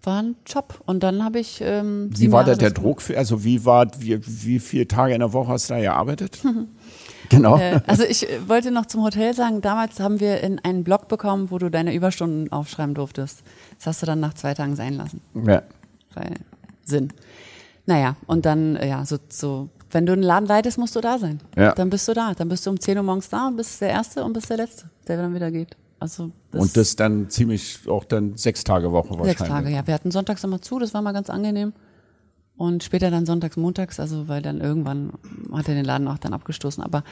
war 0.06 0.22
ein 0.22 0.36
Job. 0.46 0.82
Und 0.86 1.04
dann 1.04 1.24
habe 1.24 1.40
ich. 1.40 1.62
Ähm, 1.62 2.10
Wie 2.12 2.32
war 2.32 2.44
da 2.44 2.56
der 2.56 2.72
Druck? 2.72 3.02
Für, 3.02 3.18
also 3.18 3.44
wie 3.44 3.66
war, 3.66 3.88
wie, 4.00 4.20
wie 4.26 4.60
viele 4.60 4.88
Tage 4.88 5.14
in 5.14 5.20
der 5.20 5.34
Woche 5.34 5.52
hast 5.52 5.70
du 5.70 5.76
da 5.76 5.80
gearbeitet? 5.80 6.40
genau. 7.30 7.58
Äh, 7.58 7.82
also 7.88 8.04
ich 8.04 8.30
äh, 8.30 8.48
wollte 8.48 8.72
noch 8.72 8.86
zum 8.86 9.04
Hotel 9.04 9.34
sagen, 9.34 9.62
damals 9.62 10.00
haben 10.00 10.20
wir 10.20 10.42
in 10.42 10.60
einen 10.60 10.84
Blog 10.84 11.08
bekommen, 11.08 11.52
wo 11.52 11.58
du 11.58 11.70
deine 11.70 11.94
Überstunden 11.94 12.52
aufschreiben 12.52 12.96
durftest. 12.96 13.44
Das 13.78 13.88
hast 13.88 14.02
du 14.02 14.06
dann 14.06 14.20
nach 14.20 14.34
zwei 14.34 14.54
Tagen 14.54 14.76
sein 14.76 14.94
lassen. 14.94 15.22
ja. 15.46 15.64
Weil 16.16 16.34
Sinn. 16.86 17.12
Naja, 17.86 18.16
und 18.28 18.46
dann, 18.46 18.76
äh, 18.76 18.88
ja, 18.88 19.06
so, 19.06 19.18
so, 19.30 19.70
wenn 19.92 20.06
du 20.06 20.14
einen 20.14 20.24
Laden 20.24 20.48
leitest, 20.48 20.78
musst 20.78 20.96
du 20.96 21.02
da 21.02 21.18
sein. 21.18 21.40
Ja. 21.56 21.74
Dann 21.74 21.90
bist 21.90 22.08
du 22.08 22.14
da. 22.14 22.34
Dann 22.34 22.50
bist 22.50 22.66
du 22.66 22.70
um 22.70 22.80
10 22.80 22.98
Uhr 22.98 23.04
morgens 23.04 23.30
da 23.30 23.48
und 23.48 23.58
bist 23.58 23.82
der 23.82 23.90
Erste 23.90 24.24
und 24.24 24.34
bist 24.34 24.50
der 24.50 24.58
Letzte, 24.58 24.90
der 25.08 25.18
dann 25.18 25.34
wieder 25.34 25.52
geht. 25.52 25.76
Also 26.04 26.32
das 26.52 26.62
Und 26.62 26.76
das 26.76 26.98
dann 26.98 27.30
ziemlich 27.30 27.80
auch 27.88 28.04
dann 28.04 28.36
sechs 28.36 28.66
Tage 28.66 28.92
Woche 28.92 29.12
wahrscheinlich. 29.12 29.38
sechs 29.38 29.50
Tage, 29.50 29.70
ja. 29.70 29.88
Wir 29.88 29.94
hatten 29.94 30.12
sonntags 30.12 30.44
immer 30.44 30.62
zu, 30.62 30.78
das 30.78 30.94
war 30.94 31.02
mal 31.02 31.14
ganz 31.14 31.30
angenehm. 31.30 31.72
und 32.58 32.84
später 32.84 33.10
dann 33.10 33.26
sonntags, 33.26 33.56
montags, 33.56 34.02
also 34.02 34.28
weil 34.28 34.42
dann 34.42 34.60
irgendwann 34.60 35.14
hat 35.54 35.70
er 35.70 35.76
den 35.76 35.86
Laden 35.86 36.10
auch 36.10 36.18
dann 36.18 36.34
abgestoßen. 36.34 36.84
Aber 36.84 37.06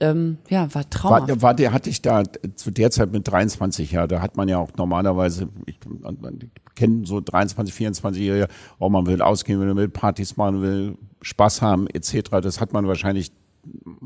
ähm, 0.00 0.38
ja, 0.50 0.74
war 0.74 0.90
traumhaft. 0.90 1.28
War, 1.28 1.42
war 1.42 1.54
der, 1.54 1.72
hatte 1.72 1.88
ich 1.88 2.02
da 2.02 2.24
zu 2.56 2.72
der 2.72 2.90
Zeit 2.90 3.12
mit 3.12 3.28
23 3.28 3.92
Jahren, 3.92 4.08
da 4.08 4.20
hat 4.20 4.36
man 4.36 4.48
ja 4.48 4.58
auch 4.58 4.70
normalerweise, 4.76 5.48
ich, 5.66 5.78
man 6.00 6.50
kennt 6.74 7.06
so 7.06 7.20
23, 7.20 7.72
24-Jährige, 7.72 8.48
oh, 8.80 8.88
man 8.88 9.06
will 9.06 9.22
ausgehen, 9.22 9.60
man 9.60 9.76
will 9.76 9.88
Partys 9.88 10.36
machen, 10.36 10.60
will 10.60 10.98
Spaß 11.22 11.62
haben, 11.62 11.86
etc. 11.86 12.30
Das 12.42 12.60
hat 12.60 12.72
man 12.72 12.88
wahrscheinlich 12.88 13.30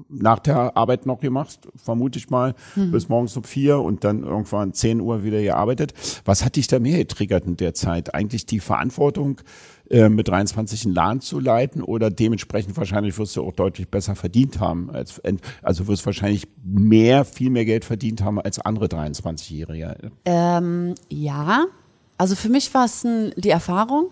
nach 0.08 0.38
der 0.38 0.76
Arbeit 0.76 1.06
noch 1.06 1.20
gemacht, 1.20 1.68
vermute 1.76 2.18
ich 2.18 2.30
mal, 2.30 2.54
mhm. 2.76 2.90
bis 2.90 3.08
morgens 3.08 3.36
um 3.36 3.44
vier 3.44 3.78
und 3.80 4.04
dann 4.04 4.22
irgendwann 4.22 4.72
10 4.72 5.00
Uhr 5.00 5.22
wieder 5.22 5.40
gearbeitet. 5.40 5.94
Was 6.24 6.44
hat 6.44 6.56
dich 6.56 6.66
da 6.66 6.78
mehr 6.78 6.98
getriggert 6.98 7.46
in 7.46 7.56
der 7.56 7.74
Zeit? 7.74 8.14
Eigentlich 8.14 8.46
die 8.46 8.60
Verantwortung, 8.60 9.40
äh, 9.90 10.08
mit 10.08 10.28
23 10.28 10.84
einen 10.84 10.94
Laden 10.94 11.20
zu 11.20 11.40
leiten 11.40 11.82
oder 11.82 12.10
dementsprechend 12.10 12.76
wahrscheinlich 12.76 13.16
wirst 13.18 13.36
du 13.36 13.42
auch 13.42 13.52
deutlich 13.52 13.88
besser 13.88 14.14
verdient 14.16 14.60
haben. 14.60 14.90
Als, 14.90 15.20
also 15.62 15.86
wirst 15.86 16.04
wahrscheinlich 16.04 16.46
mehr, 16.62 17.24
viel 17.24 17.50
mehr 17.50 17.64
Geld 17.64 17.84
verdient 17.84 18.22
haben 18.22 18.40
als 18.40 18.58
andere 18.58 18.86
23-Jährige. 18.86 20.12
Ähm, 20.24 20.94
ja, 21.08 21.66
also 22.18 22.34
für 22.34 22.48
mich 22.48 22.72
war 22.74 22.84
es 22.84 23.06
die 23.36 23.50
Erfahrung. 23.50 24.10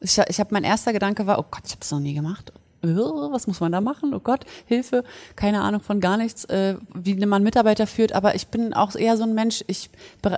Ich, 0.00 0.18
ich 0.18 0.40
habe 0.40 0.50
mein 0.52 0.64
erster 0.64 0.92
Gedanke 0.92 1.26
war, 1.26 1.38
oh 1.38 1.44
Gott, 1.50 1.62
ich 1.66 1.72
habe 1.72 1.82
es 1.82 1.90
noch 1.90 2.00
nie 2.00 2.14
gemacht 2.14 2.52
was 2.82 3.46
muss 3.46 3.60
man 3.60 3.72
da 3.72 3.80
machen? 3.80 4.12
Oh 4.14 4.20
Gott, 4.20 4.44
Hilfe, 4.66 5.04
keine 5.36 5.62
Ahnung 5.62 5.80
von 5.80 6.00
gar 6.00 6.16
nichts, 6.16 6.44
äh, 6.46 6.76
wie 6.94 7.14
man 7.26 7.42
Mitarbeiter 7.42 7.86
führt. 7.86 8.12
Aber 8.12 8.34
ich 8.34 8.48
bin 8.48 8.74
auch 8.74 8.94
eher 8.94 9.16
so 9.16 9.22
ein 9.22 9.34
Mensch, 9.34 9.64
ich, 9.68 9.90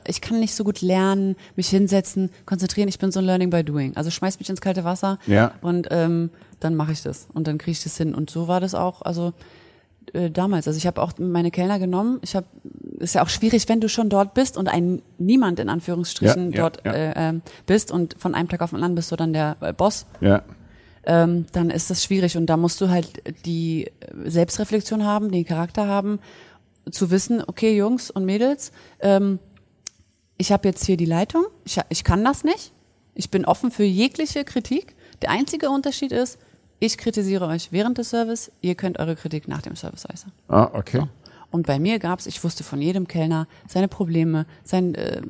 ich 0.07 0.21
kann 0.21 0.41
nicht 0.41 0.55
so 0.55 0.65
gut 0.65 0.81
lernen, 0.81 1.37
mich 1.57 1.69
hinsetzen, 1.69 2.31
konzentrieren. 2.47 2.89
Ich 2.89 2.99
bin 2.99 3.11
so 3.13 3.21
ein 3.21 3.27
Learning 3.27 3.51
by 3.51 3.65
Doing. 3.65 3.97
Also 3.97 4.11
schmeiß 4.11 4.39
mich 4.39 4.51
ins 4.51 4.61
kalte 4.61 4.85
Wasser 4.85 5.19
ja. 5.27 5.53
und 5.63 5.89
ähm, 5.91 6.31
dann 6.61 6.75
mache 6.75 6.93
ich 6.93 7.03
das 7.03 7.29
und 7.33 7.47
dann 7.47 7.59
kriege 7.59 7.73
ich 7.73 7.83
das 7.83 7.97
hin. 7.97 8.15
Und 8.15 8.31
so 8.31 8.49
war 8.49 8.61
das 8.61 8.75
auch, 8.75 9.03
also 9.03 9.33
äh, 10.13 10.31
damals. 10.31 10.67
Also 10.67 10.77
ich 10.77 10.87
habe 10.87 11.01
auch 11.01 11.13
meine 11.19 11.51
Kellner 11.51 11.79
genommen. 11.79 12.19
Ich 12.23 12.37
habe, 12.37 12.47
ist 12.99 13.15
ja 13.15 13.23
auch 13.23 13.29
schwierig, 13.29 13.69
wenn 13.69 13.81
du 13.81 13.89
schon 13.89 14.09
dort 14.09 14.35
bist 14.35 14.57
und 14.57 14.69
ein 14.69 15.03
Niemand 15.19 15.61
in 15.61 15.69
Anführungsstrichen 15.69 16.53
ja, 16.53 16.57
ja, 16.57 16.63
dort 16.63 16.85
Äh, 16.85 17.31
äh, 17.31 17.41
bist 17.67 17.91
und 17.91 18.17
von 18.19 18.35
einem 18.35 18.49
Tag 18.49 18.61
auf 18.61 18.71
den 18.71 18.77
anderen 18.77 18.95
bist 18.95 19.11
du 19.11 19.17
dann 19.17 19.33
der 19.33 19.57
äh, 19.61 19.73
Boss. 19.73 20.07
Ja 20.21 20.43
ähm, 21.07 21.47
dann 21.53 21.71
ist 21.71 21.91
das 21.91 22.05
schwierig. 22.05 22.37
Und 22.37 22.47
da 22.47 22.57
musst 22.57 22.81
du 22.81 22.89
halt 22.89 23.23
die 23.45 23.91
Selbstreflexion 24.25 25.05
haben, 25.05 25.31
den 25.31 25.45
Charakter 25.45 25.87
haben, 25.87 26.19
zu 26.91 27.11
wissen, 27.11 27.43
okay, 27.47 27.77
Jungs 27.77 28.11
und 28.11 28.25
Mädels, 28.25 28.73
ähm, 29.01 29.39
ich 30.37 30.53
habe 30.53 30.69
jetzt 30.69 30.85
hier 30.85 30.97
die 30.97 31.05
Leitung, 31.05 31.47
ich, 31.65 31.81
ich 31.89 32.05
kann 32.05 32.25
das 32.25 32.45
nicht, 32.45 32.73
ich 33.15 33.31
bin 33.31 33.45
offen 33.45 33.71
für 33.71 33.85
jegliche 33.85 34.45
Kritik. 34.45 34.97
Der 35.23 35.31
einzige 35.31 35.71
Unterschied 35.71 36.13
ist, 36.13 36.39
ich 36.81 36.99
kritisiere 36.99 37.47
euch 37.47 37.71
während 37.71 37.99
des 37.99 38.11
Service, 38.11 38.51
ihr 38.61 38.75
könnt 38.75 38.99
eure 38.99 39.17
Kritik 39.17 39.49
nach 39.49 39.63
dem 39.63 39.77
Service 39.77 40.07
äußern. 40.13 40.33
Ah, 40.49 40.71
okay. 40.73 40.99
So. 40.99 41.09
Und 41.51 41.67
bei 41.67 41.79
mir 41.79 42.01
gab's, 42.01 42.27
ich 42.27 42.43
wusste 42.43 42.65
von 42.65 42.83
jedem 42.83 43.07
Kellner 43.07 43.47
seine 43.69 43.87
Probleme, 43.87 44.45
sein 44.65 44.97
äh, 44.97 45.23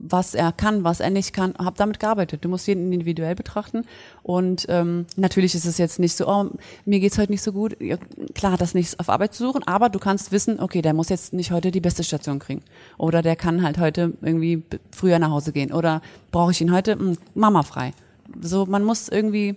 was 0.00 0.34
er 0.34 0.50
kann, 0.50 0.82
was 0.82 1.00
er 1.00 1.10
nicht 1.10 1.32
kann, 1.32 1.54
habe 1.58 1.76
damit 1.76 2.00
gearbeitet. 2.00 2.44
Du 2.44 2.48
musst 2.48 2.66
jeden 2.66 2.90
individuell 2.92 3.34
betrachten 3.34 3.84
und 4.22 4.66
ähm, 4.68 5.06
natürlich 5.16 5.54
ist 5.54 5.66
es 5.66 5.78
jetzt 5.78 5.98
nicht 5.98 6.16
so, 6.16 6.26
oh, 6.26 6.50
mir 6.86 7.00
geht's 7.00 7.18
heute 7.18 7.30
nicht 7.30 7.42
so 7.42 7.52
gut. 7.52 7.76
Ja, 7.80 7.98
klar 8.34 8.56
das 8.56 8.74
nichts 8.74 8.98
auf 8.98 9.10
Arbeit 9.10 9.34
zu 9.34 9.44
suchen, 9.44 9.62
aber 9.66 9.90
du 9.90 9.98
kannst 9.98 10.32
wissen, 10.32 10.58
okay, 10.58 10.80
der 10.80 10.94
muss 10.94 11.10
jetzt 11.10 11.34
nicht 11.34 11.52
heute 11.52 11.70
die 11.70 11.80
beste 11.80 12.02
Station 12.02 12.38
kriegen 12.38 12.62
oder 12.96 13.20
der 13.20 13.36
kann 13.36 13.62
halt 13.62 13.78
heute 13.78 14.14
irgendwie 14.22 14.62
früher 14.90 15.18
nach 15.18 15.30
Hause 15.30 15.52
gehen 15.52 15.72
oder 15.72 16.00
brauche 16.30 16.52
ich 16.52 16.60
ihn 16.60 16.72
heute 16.72 16.96
mh, 16.96 17.02
hm, 17.02 17.18
Mama 17.34 17.62
frei. 17.62 17.92
So, 18.40 18.64
man 18.64 18.84
muss 18.84 19.08
irgendwie 19.08 19.56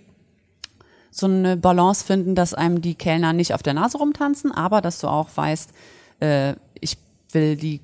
so 1.10 1.26
eine 1.26 1.56
Balance 1.56 2.04
finden, 2.04 2.34
dass 2.34 2.54
einem 2.54 2.82
die 2.82 2.96
Kellner 2.96 3.32
nicht 3.32 3.54
auf 3.54 3.62
der 3.62 3.74
Nase 3.74 3.98
rumtanzen, 3.98 4.52
aber 4.52 4.80
dass 4.80 4.98
du 4.98 5.06
auch 5.06 5.28
weißt, 5.34 5.70
äh, 6.20 6.54
ich 6.80 6.98
will 7.30 7.56
die 7.56 7.80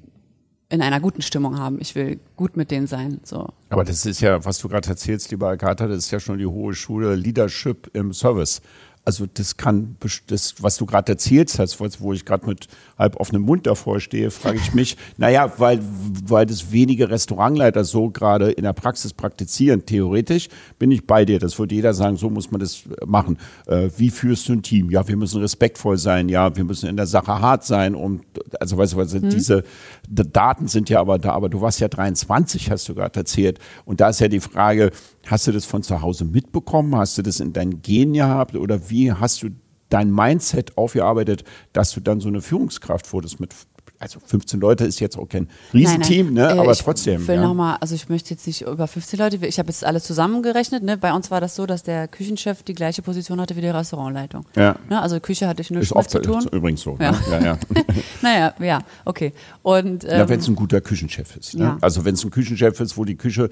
in 0.70 0.82
einer 0.82 1.00
guten 1.00 1.20
Stimmung 1.20 1.58
haben. 1.58 1.78
Ich 1.80 1.94
will 1.94 2.20
gut 2.36 2.56
mit 2.56 2.70
denen 2.70 2.86
sein. 2.86 3.20
So. 3.24 3.48
Aber 3.68 3.84
das 3.84 4.06
ist 4.06 4.20
ja, 4.20 4.44
was 4.44 4.58
du 4.58 4.68
gerade 4.68 4.88
erzählst, 4.88 5.30
lieber 5.30 5.48
Agatha, 5.48 5.86
das 5.88 5.98
ist 5.98 6.10
ja 6.12 6.20
schon 6.20 6.38
die 6.38 6.46
hohe 6.46 6.74
Schule 6.74 7.16
Leadership 7.16 7.90
im 7.92 8.12
Service. 8.12 8.62
Also 9.02 9.24
das 9.32 9.56
kann, 9.56 9.96
das, 10.26 10.54
was 10.62 10.76
du 10.76 10.84
gerade 10.84 11.12
erzählt 11.12 11.58
hast, 11.58 11.80
wo 11.80 12.12
ich 12.12 12.24
gerade 12.26 12.46
mit 12.46 12.68
halb 12.98 13.16
offenem 13.16 13.42
Mund 13.42 13.66
davor 13.66 13.98
stehe, 13.98 14.30
frage 14.30 14.58
ich 14.58 14.74
mich, 14.74 14.96
naja, 15.16 15.50
weil, 15.56 15.80
weil 16.26 16.44
das 16.44 16.70
wenige 16.70 17.08
Restaurantleiter 17.08 17.84
so 17.84 18.10
gerade 18.10 18.50
in 18.52 18.64
der 18.64 18.74
Praxis 18.74 19.14
praktizieren. 19.14 19.86
Theoretisch 19.86 20.48
bin 20.78 20.90
ich 20.90 21.06
bei 21.06 21.24
dir. 21.24 21.38
Das 21.38 21.58
würde 21.58 21.74
jeder 21.74 21.94
sagen, 21.94 22.18
so 22.18 22.28
muss 22.28 22.50
man 22.50 22.60
das 22.60 22.82
machen. 23.06 23.38
Äh, 23.66 23.88
wie 23.96 24.10
führst 24.10 24.48
du 24.48 24.52
ein 24.52 24.62
Team? 24.62 24.90
Ja, 24.90 25.08
wir 25.08 25.16
müssen 25.16 25.40
respektvoll 25.40 25.96
sein. 25.96 26.28
Ja, 26.28 26.54
wir 26.54 26.64
müssen 26.64 26.88
in 26.88 26.96
der 26.98 27.06
Sache 27.06 27.40
hart 27.40 27.64
sein. 27.64 27.94
Und 27.94 28.20
also 28.60 28.76
weißt 28.76 28.92
du, 28.92 28.98
also 28.98 29.18
mhm. 29.18 29.30
diese 29.30 29.64
Daten 30.10 30.68
sind 30.68 30.90
ja 30.90 31.00
aber 31.00 31.18
da. 31.18 31.32
Aber 31.32 31.48
du 31.48 31.60
warst 31.60 31.80
ja 31.80 31.88
23, 31.88 32.70
hast 32.70 32.88
du 32.88 32.94
gerade 32.94 33.18
erzählt. 33.20 33.58
Und 33.84 34.00
da 34.00 34.08
ist 34.08 34.20
ja 34.20 34.28
die 34.28 34.40
Frage, 34.40 34.90
Hast 35.26 35.46
du 35.46 35.52
das 35.52 35.64
von 35.64 35.82
zu 35.82 36.00
Hause 36.00 36.24
mitbekommen? 36.24 36.96
Hast 36.96 37.18
du 37.18 37.22
das 37.22 37.40
in 37.40 37.52
deinen 37.52 37.82
Gen 37.82 38.14
gehabt? 38.14 38.56
Oder 38.56 38.90
wie 38.90 39.12
hast 39.12 39.42
du 39.42 39.50
dein 39.90 40.12
Mindset 40.12 40.78
aufgearbeitet, 40.78 41.44
dass 41.72 41.92
du 41.92 42.00
dann 42.00 42.20
so 42.20 42.28
eine 42.28 42.40
Führungskraft 42.40 43.12
wurdest 43.12 43.40
mit 43.40 43.54
also 44.00 44.18
15 44.24 44.58
Leute 44.60 44.86
ist 44.86 44.98
jetzt 44.98 45.18
auch 45.18 45.28
kein 45.28 45.46
Riesenteam, 45.74 46.32
nein, 46.32 46.46
nein. 46.46 46.56
ne? 46.56 46.62
aber 46.62 46.72
ich 46.72 46.78
trotzdem. 46.78 47.28
will 47.28 47.34
ja. 47.34 47.42
noch 47.42 47.52
mal, 47.52 47.76
also 47.76 47.94
ich 47.94 48.08
möchte 48.08 48.30
jetzt 48.30 48.46
nicht 48.46 48.62
über 48.62 48.86
15 48.86 49.18
Leute, 49.18 49.46
ich 49.46 49.58
habe 49.58 49.68
jetzt 49.68 49.84
alle 49.84 50.00
zusammengerechnet. 50.00 50.82
Ne? 50.82 50.96
Bei 50.96 51.12
uns 51.12 51.30
war 51.30 51.42
das 51.42 51.54
so, 51.54 51.66
dass 51.66 51.82
der 51.82 52.08
Küchenchef 52.08 52.62
die 52.62 52.72
gleiche 52.72 53.02
Position 53.02 53.38
hatte 53.42 53.56
wie 53.56 53.60
die 53.60 53.68
Restaurantleitung. 53.68 54.46
Ja. 54.56 54.76
Ne? 54.88 55.00
Also 55.02 55.20
Küche 55.20 55.46
hatte 55.46 55.60
ich 55.60 55.70
nichts 55.70 55.94
mit 55.94 56.10
zu 56.10 56.18
tun. 56.22 56.38
Ist 56.38 56.52
übrigens 56.52 56.80
so. 56.80 56.96
Ja. 56.98 57.12
Ne? 57.12 57.18
Ja, 57.30 57.40
ja. 57.40 57.58
naja, 58.22 58.54
ja, 58.58 58.78
okay. 59.04 59.34
Und, 59.62 60.04
ähm, 60.04 60.10
ja, 60.10 60.28
wenn 60.30 60.40
es 60.40 60.48
ein 60.48 60.56
guter 60.56 60.80
Küchenchef 60.80 61.36
ist. 61.36 61.56
Ne? 61.56 61.64
Ja. 61.64 61.78
Also 61.82 62.06
wenn 62.06 62.14
es 62.14 62.24
ein 62.24 62.30
Küchenchef 62.30 62.80
ist, 62.80 62.96
wo 62.96 63.04
die 63.04 63.16
Küche 63.16 63.50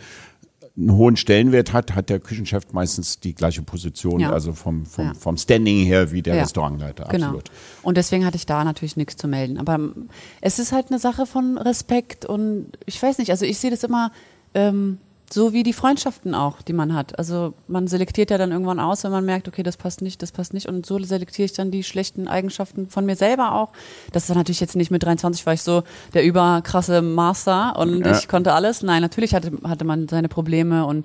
einen 0.79 0.93
hohen 0.93 1.17
Stellenwert 1.17 1.73
hat, 1.73 1.95
hat 1.95 2.09
der 2.09 2.21
Küchenchef 2.21 2.73
meistens 2.73 3.19
die 3.19 3.35
gleiche 3.35 3.63
Position, 3.63 4.21
ja. 4.21 4.31
also 4.31 4.53
vom, 4.53 4.87
vom, 4.87 5.07
ja. 5.07 5.15
vom 5.15 5.37
Standing 5.37 5.85
her 5.85 6.13
wie 6.13 6.23
der 6.23 6.37
ja. 6.37 6.43
Restaurantleiter. 6.43 7.05
Genau. 7.11 7.27
Absolut. 7.27 7.51
Und 7.83 7.97
deswegen 7.97 8.25
hatte 8.25 8.37
ich 8.37 8.47
da 8.47 8.63
natürlich 8.63 8.97
nichts 8.97 9.17
zu 9.17 9.27
melden. 9.27 9.59
Aber 9.59 9.79
es 10.41 10.59
ist 10.59 10.73
halt 10.73 10.91
eine 10.91 10.99
Sache 10.99 11.27
von 11.27 11.59
Respekt 11.59 12.25
und 12.25 12.71
ich 12.87 13.03
weiß 13.03 13.19
nicht, 13.19 13.31
also 13.31 13.45
ich 13.45 13.59
sehe 13.59 13.71
das 13.71 13.83
immer, 13.83 14.13
ähm, 14.55 14.99
so 15.33 15.53
wie 15.53 15.63
die 15.63 15.73
Freundschaften 15.73 16.35
auch, 16.35 16.63
die 16.63 16.73
man 16.73 16.95
hat. 16.95 17.19
Also 17.19 17.55
man 17.67 17.87
selektiert 17.87 18.31
ja 18.31 18.39
dann 18.39 18.53
irgendwann 18.53 18.81
aus, 18.81 19.05
wenn 19.05 19.11
man 19.11 19.25
merkt, 19.25 19.49
okay, 19.49 19.63
das 19.63 19.77
passt 19.77 20.01
nicht, 20.01 20.23
das 20.23 20.33
passt 20.33 20.55
nicht. 20.55 20.67
Und 20.67 20.87
so 20.87 20.99
selektiere 20.99 21.47
ich 21.47 21.53
dann 21.53 21.71
die 21.71 21.85
schlechten 21.85 22.29
Eigenschaften 22.29 22.89
von 22.89 23.05
mir 23.05 23.17
selber 23.17 23.55
auch. 23.55 23.73
Das 24.13 24.29
ist 24.29 24.35
natürlich 24.35 24.61
jetzt 24.61 24.77
nicht 24.77 24.91
mit 24.91 25.03
23, 25.03 25.45
war 25.45 25.53
ich 25.53 25.63
so 25.63 25.83
der 26.15 26.25
überkrasse 26.25 27.03
Master 27.03 27.77
und 27.77 28.05
ja. 28.05 28.19
ich 28.19 28.29
konnte 28.29 28.53
alles. 28.53 28.83
Nein, 28.83 29.03
natürlich 29.03 29.35
hatte, 29.35 29.53
hatte 29.65 29.85
man 29.85 30.09
seine 30.09 30.29
Probleme 30.29 30.87
und 30.87 31.05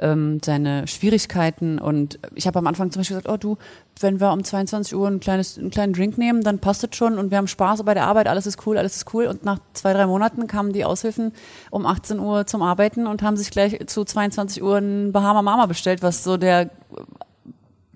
ähm, 0.00 0.40
seine 0.44 0.86
Schwierigkeiten. 0.86 1.78
Und 1.78 2.18
ich 2.34 2.46
habe 2.46 2.58
am 2.58 2.66
Anfang 2.66 2.90
zum 2.90 3.00
Beispiel 3.00 3.16
gesagt, 3.16 3.32
oh 3.32 3.36
du, 3.36 3.58
wenn 4.00 4.20
wir 4.20 4.32
um 4.32 4.44
22 4.44 4.94
Uhr 4.94 5.08
ein 5.08 5.20
kleines, 5.20 5.58
einen 5.58 5.70
kleinen 5.70 5.92
Drink 5.92 6.18
nehmen, 6.18 6.42
dann 6.42 6.58
passt 6.58 6.84
es 6.84 6.96
schon 6.96 7.18
und 7.18 7.30
wir 7.30 7.38
haben 7.38 7.48
Spaß 7.48 7.82
bei 7.82 7.94
der 7.94 8.06
Arbeit, 8.06 8.28
alles 8.28 8.46
ist 8.46 8.66
cool, 8.66 8.78
alles 8.78 8.96
ist 8.96 9.14
cool. 9.14 9.26
Und 9.26 9.44
nach 9.44 9.58
zwei, 9.72 9.92
drei 9.92 10.06
Monaten 10.06 10.46
kamen 10.46 10.72
die 10.72 10.84
Aushilfen 10.84 11.32
um 11.70 11.86
18 11.86 12.18
Uhr 12.18 12.46
zum 12.46 12.62
Arbeiten 12.62 13.06
und 13.06 13.22
haben 13.22 13.36
sich 13.36 13.50
gleich 13.50 13.78
zu 13.86 14.04
22 14.04 14.62
Uhr 14.62 14.78
ein 14.78 15.12
Bahama 15.12 15.42
Mama 15.42 15.66
bestellt, 15.66 16.02
was 16.02 16.24
so 16.24 16.36
der 16.36 16.70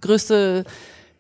größte 0.00 0.64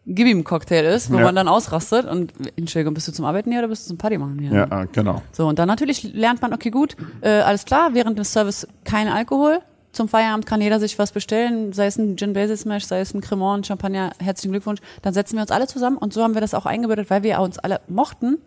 Gib 0.04 0.26
ihm 0.26 0.42
Cocktail 0.42 0.84
ist, 0.84 1.12
wo 1.12 1.18
ja. 1.18 1.22
man 1.22 1.36
dann 1.36 1.46
ausrastet 1.46 2.06
und 2.06 2.32
Entschuldigung, 2.56 2.92
bist 2.92 3.06
du 3.06 3.12
zum 3.12 3.24
Arbeiten 3.24 3.52
hier 3.52 3.60
oder 3.60 3.68
bist 3.68 3.84
du 3.84 3.90
zum 3.90 3.98
Party 3.98 4.18
machen 4.18 4.36
hier? 4.40 4.52
Ja, 4.52 4.66
ah, 4.68 4.84
genau. 4.90 5.22
So, 5.30 5.46
und 5.46 5.60
dann 5.60 5.68
natürlich 5.68 6.02
lernt 6.02 6.42
man, 6.42 6.52
okay, 6.52 6.70
gut, 6.70 6.96
äh, 7.20 7.28
alles 7.28 7.64
klar, 7.64 7.90
während 7.92 8.18
des 8.18 8.32
Service 8.32 8.66
kein 8.82 9.06
Alkohol, 9.06 9.60
zum 9.92 10.08
Feierabend 10.08 10.46
kann 10.46 10.60
jeder 10.60 10.80
sich 10.80 10.98
was 10.98 11.12
bestellen, 11.12 11.72
sei 11.72 11.86
es 11.86 11.98
ein 11.98 12.16
Gin 12.16 12.32
Basil 12.32 12.56
Smash, 12.56 12.84
sei 12.84 13.00
es 13.00 13.14
ein 13.14 13.20
Cremant, 13.20 13.66
Champagner, 13.66 14.12
herzlichen 14.18 14.52
Glückwunsch. 14.52 14.80
Dann 15.02 15.12
setzen 15.14 15.36
wir 15.36 15.42
uns 15.42 15.50
alle 15.50 15.66
zusammen 15.66 15.98
und 15.98 16.12
so 16.12 16.22
haben 16.22 16.34
wir 16.34 16.40
das 16.40 16.54
auch 16.54 16.66
eingebürdet, 16.66 17.10
weil 17.10 17.22
wir 17.22 17.40
uns 17.40 17.58
alle 17.58 17.80
mochten 17.88 18.38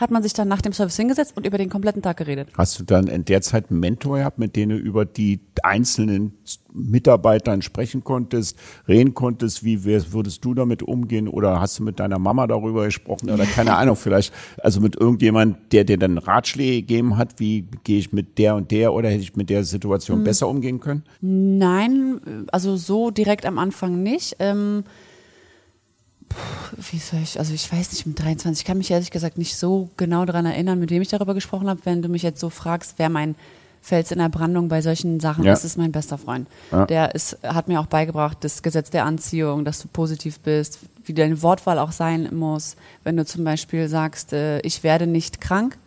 hat 0.00 0.10
man 0.10 0.22
sich 0.22 0.32
dann 0.32 0.48
nach 0.48 0.62
dem 0.62 0.72
Service 0.72 0.96
hingesetzt 0.96 1.36
und 1.36 1.46
über 1.46 1.58
den 1.58 1.68
kompletten 1.68 2.02
Tag 2.02 2.16
geredet. 2.16 2.48
Hast 2.56 2.78
du 2.78 2.84
dann 2.84 3.06
in 3.06 3.24
der 3.24 3.42
Zeit 3.42 3.70
einen 3.70 3.80
Mentor 3.80 4.18
gehabt, 4.18 4.38
mit 4.38 4.56
dem 4.56 4.70
du 4.70 4.76
über 4.76 5.04
die 5.04 5.40
einzelnen 5.62 6.32
Mitarbeitern 6.72 7.62
sprechen 7.62 8.02
konntest, 8.02 8.58
reden 8.88 9.14
konntest, 9.14 9.64
wie 9.64 9.84
würdest 9.84 10.44
du 10.44 10.54
damit 10.54 10.82
umgehen 10.82 11.28
oder 11.28 11.60
hast 11.60 11.78
du 11.78 11.82
mit 11.82 12.00
deiner 12.00 12.18
Mama 12.18 12.46
darüber 12.46 12.86
gesprochen 12.86 13.30
oder 13.30 13.44
keine 13.54 13.76
Ahnung, 13.76 13.96
vielleicht 13.96 14.32
also 14.62 14.80
mit 14.80 14.96
irgendjemand, 14.96 15.72
der 15.72 15.84
dir 15.84 15.98
dann 15.98 16.18
Ratschläge 16.18 16.80
gegeben 16.80 17.16
hat, 17.16 17.38
wie 17.38 17.66
gehe 17.84 17.98
ich 17.98 18.12
mit 18.12 18.38
der 18.38 18.56
und 18.56 18.70
der 18.70 18.92
oder 18.94 19.10
hätte 19.10 19.22
ich 19.22 19.36
mit 19.36 19.50
der 19.50 19.64
Situation 19.64 20.18
hm. 20.18 20.24
besser 20.24 20.48
umgehen 20.48 20.80
können? 20.80 21.04
Nein, 21.20 22.46
also 22.50 22.76
so 22.76 23.10
direkt 23.10 23.44
am 23.46 23.58
Anfang 23.58 24.02
nicht. 24.02 24.36
Ähm 24.38 24.84
wie 26.90 26.98
soll 26.98 27.20
ich, 27.22 27.38
also 27.38 27.52
ich 27.54 27.70
weiß 27.70 27.92
nicht, 27.92 28.06
mit 28.06 28.18
23, 28.18 28.62
ich 28.62 28.66
kann 28.66 28.78
mich 28.78 28.90
ehrlich 28.90 29.10
gesagt 29.10 29.38
nicht 29.38 29.56
so 29.56 29.88
genau 29.96 30.24
daran 30.24 30.46
erinnern, 30.46 30.78
mit 30.78 30.90
wem 30.90 31.02
ich 31.02 31.08
darüber 31.08 31.34
gesprochen 31.34 31.68
habe. 31.68 31.80
Wenn 31.84 32.02
du 32.02 32.08
mich 32.08 32.22
jetzt 32.22 32.40
so 32.40 32.50
fragst, 32.50 32.94
wer 32.98 33.08
mein 33.08 33.34
Fels 33.82 34.12
in 34.12 34.18
der 34.18 34.28
Brandung 34.28 34.68
bei 34.68 34.80
solchen 34.80 35.18
Sachen. 35.18 35.42
Ja. 35.42 35.50
Das 35.50 35.64
ist 35.64 35.76
mein 35.76 35.90
bester 35.90 36.16
Freund. 36.16 36.48
Ja. 36.70 36.86
Der 36.86 37.14
ist, 37.16 37.38
hat 37.42 37.66
mir 37.66 37.80
auch 37.80 37.86
beigebracht, 37.86 38.38
das 38.42 38.62
Gesetz 38.62 38.90
der 38.90 39.04
Anziehung, 39.04 39.64
dass 39.64 39.82
du 39.82 39.88
positiv 39.88 40.38
bist, 40.38 40.78
wie 41.04 41.14
deine 41.14 41.42
Wortwahl 41.42 41.80
auch 41.80 41.90
sein 41.90 42.28
muss. 42.32 42.76
Wenn 43.02 43.16
du 43.16 43.26
zum 43.26 43.42
Beispiel 43.42 43.88
sagst, 43.88 44.32
äh, 44.32 44.60
ich 44.60 44.84
werde 44.84 45.08
nicht 45.08 45.40
krank, 45.40 45.78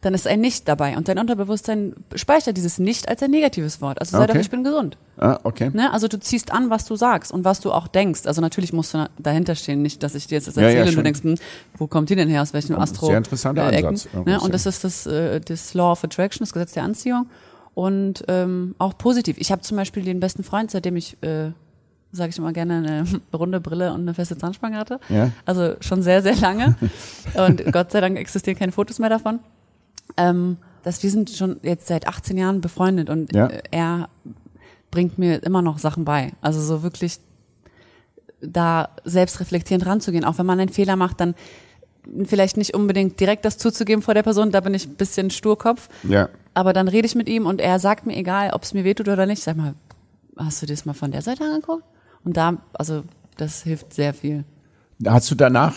dann 0.00 0.14
ist 0.14 0.28
ein 0.28 0.40
Nicht 0.40 0.68
dabei. 0.68 0.96
Und 0.96 1.08
dein 1.08 1.18
Unterbewusstsein 1.18 1.94
speichert 2.14 2.56
dieses 2.56 2.78
Nicht 2.78 3.08
als 3.08 3.20
ein 3.22 3.32
negatives 3.32 3.80
Wort. 3.80 4.00
Also 4.00 4.16
sei 4.16 4.24
Okay. 4.24 4.32
doch, 4.34 4.40
ich 4.40 4.50
bin 4.50 4.62
gesund. 4.62 4.96
Ah, 5.16 5.40
okay. 5.42 5.70
Ne? 5.74 5.92
Also 5.92 6.06
du 6.06 6.20
ziehst 6.20 6.52
an, 6.52 6.70
was 6.70 6.84
du 6.84 6.94
sagst 6.94 7.32
und 7.32 7.44
was 7.44 7.58
du 7.60 7.72
auch 7.72 7.88
denkst. 7.88 8.26
Also 8.26 8.40
natürlich 8.40 8.72
musst 8.72 8.94
du 8.94 9.08
dahinter 9.18 9.56
stehen, 9.56 9.82
nicht, 9.82 10.02
dass 10.04 10.14
ich 10.14 10.28
dir 10.28 10.36
jetzt 10.36 10.46
das 10.46 10.54
Ja, 10.54 10.62
ja, 10.62 10.68
erzähle 10.68 10.88
und 10.90 10.96
du 10.98 11.02
denkst, 11.02 11.22
hm, 11.24 11.34
wo 11.76 11.88
kommt 11.88 12.10
die 12.10 12.14
denn 12.16 12.28
her, 12.28 12.42
aus 12.42 12.52
welchem 12.52 12.74
Ja, 12.76 12.78
Astro? 12.78 13.06
sehr 13.06 13.18
interessanter 13.18 13.72
äh, 13.72 13.76
Ecken, 13.76 13.88
Ansatz. 13.88 14.12
Ne? 14.14 14.20
Und 14.40 14.46
ja. 14.46 14.48
das 14.50 14.66
ist 14.66 14.84
das, 14.84 15.06
äh, 15.06 15.40
das 15.40 15.74
Law 15.74 15.90
of 15.92 16.04
Attraction, 16.04 16.44
das 16.44 16.52
Gesetz 16.52 16.72
der 16.74 16.84
Anziehung. 16.84 17.26
Und 17.74 18.24
ähm, 18.28 18.76
auch 18.78 18.96
positiv. 18.98 19.36
Ich 19.38 19.50
habe 19.50 19.62
zum 19.62 19.76
Beispiel 19.76 20.04
den 20.04 20.20
besten 20.20 20.44
Freund, 20.44 20.70
seitdem 20.70 20.94
ich, 20.96 21.20
äh, 21.22 21.50
sage 22.12 22.30
ich 22.30 22.38
immer 22.38 22.52
gerne, 22.52 22.76
eine 22.76 23.04
runde 23.36 23.60
Brille 23.60 23.92
und 23.92 24.02
eine 24.02 24.14
feste 24.14 24.38
Zahnspange 24.38 24.76
hatte. 24.76 25.00
Ja. 25.08 25.32
Also 25.44 25.74
schon 25.80 26.02
sehr, 26.02 26.22
sehr 26.22 26.36
lange. 26.36 26.76
und 27.36 27.64
Gott 27.72 27.90
sei 27.90 28.00
Dank 28.00 28.16
existieren 28.16 28.56
keine 28.56 28.70
Fotos 28.70 29.00
mehr 29.00 29.10
davon. 29.10 29.40
Ähm, 30.16 30.56
dass 30.82 31.02
wir 31.02 31.10
sind 31.10 31.30
schon 31.30 31.60
jetzt 31.62 31.86
seit 31.86 32.06
18 32.08 32.36
Jahren 32.38 32.60
befreundet 32.60 33.10
und 33.10 33.34
Ja. 33.34 33.46
äh, 33.48 33.62
er 33.70 34.08
bringt 34.90 35.18
mir 35.18 35.42
immer 35.42 35.60
noch 35.62 35.78
Sachen 35.78 36.04
bei. 36.04 36.32
Also 36.40 36.60
so 36.62 36.82
wirklich 36.82 37.18
da 38.40 38.88
selbst 39.04 39.40
reflektierend 39.40 39.84
ranzugehen. 39.86 40.24
Auch 40.24 40.38
wenn 40.38 40.46
man 40.46 40.58
einen 40.60 40.70
Fehler 40.70 40.96
macht, 40.96 41.20
dann 41.20 41.34
vielleicht 42.24 42.56
nicht 42.56 42.74
unbedingt 42.74 43.18
direkt 43.20 43.44
das 43.44 43.58
zuzugeben 43.58 44.02
vor 44.02 44.14
der 44.14 44.22
Person, 44.22 44.50
da 44.50 44.60
bin 44.60 44.72
ich 44.74 44.86
ein 44.86 44.94
bisschen 44.94 45.30
Sturkopf. 45.30 45.88
Ja. 46.04 46.28
Aber 46.54 46.72
dann 46.72 46.88
rede 46.88 47.06
ich 47.06 47.14
mit 47.14 47.28
ihm 47.28 47.46
und 47.46 47.60
er 47.60 47.78
sagt 47.78 48.06
mir, 48.06 48.16
egal, 48.16 48.52
ob 48.54 48.62
es 48.62 48.72
mir 48.72 48.84
wehtut 48.84 49.08
oder 49.08 49.26
nicht, 49.26 49.42
sag 49.42 49.56
mal, 49.56 49.74
hast 50.36 50.62
du 50.62 50.66
dir 50.66 50.72
das 50.74 50.86
mal 50.86 50.94
von 50.94 51.10
der 51.10 51.22
Seite 51.22 51.44
angeguckt? 51.44 51.84
Und 52.24 52.36
da, 52.36 52.56
also 52.72 53.02
das 53.36 53.62
hilft 53.62 53.92
sehr 53.92 54.14
viel. 54.14 54.44
Hast 55.06 55.30
du 55.30 55.34
danach, 55.34 55.74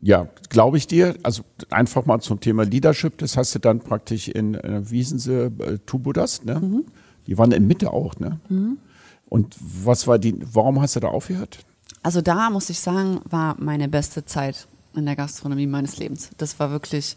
ja, 0.00 0.28
glaube 0.48 0.76
ich 0.78 0.86
dir, 0.86 1.16
also 1.22 1.42
einfach 1.70 2.06
mal 2.06 2.20
zum 2.20 2.40
Thema 2.40 2.64
Leadership, 2.64 3.18
das 3.18 3.36
hast 3.36 3.54
du 3.54 3.58
dann 3.58 3.80
praktisch 3.80 4.28
in 4.28 4.54
äh, 4.54 4.88
Wiesense 4.90 5.52
äh, 5.58 5.78
Tubudas, 5.84 6.44
ne? 6.44 6.60
Mhm. 6.60 6.84
Die 7.26 7.38
waren 7.38 7.52
in 7.52 7.66
Mitte 7.66 7.92
auch, 7.92 8.18
ne? 8.18 8.40
Und 9.28 9.56
was 9.60 10.06
war 10.06 10.18
die, 10.18 10.34
warum 10.52 10.80
hast 10.80 10.96
du 10.96 11.00
da 11.00 11.08
aufgehört? 11.08 11.60
Also 12.02 12.20
da 12.20 12.50
muss 12.50 12.68
ich 12.68 12.80
sagen, 12.80 13.20
war 13.24 13.56
meine 13.58 13.88
beste 13.88 14.24
Zeit 14.24 14.66
in 14.94 15.06
der 15.06 15.16
Gastronomie 15.16 15.66
meines 15.66 15.98
Lebens. 15.98 16.30
Das 16.36 16.58
war 16.58 16.70
wirklich 16.70 17.16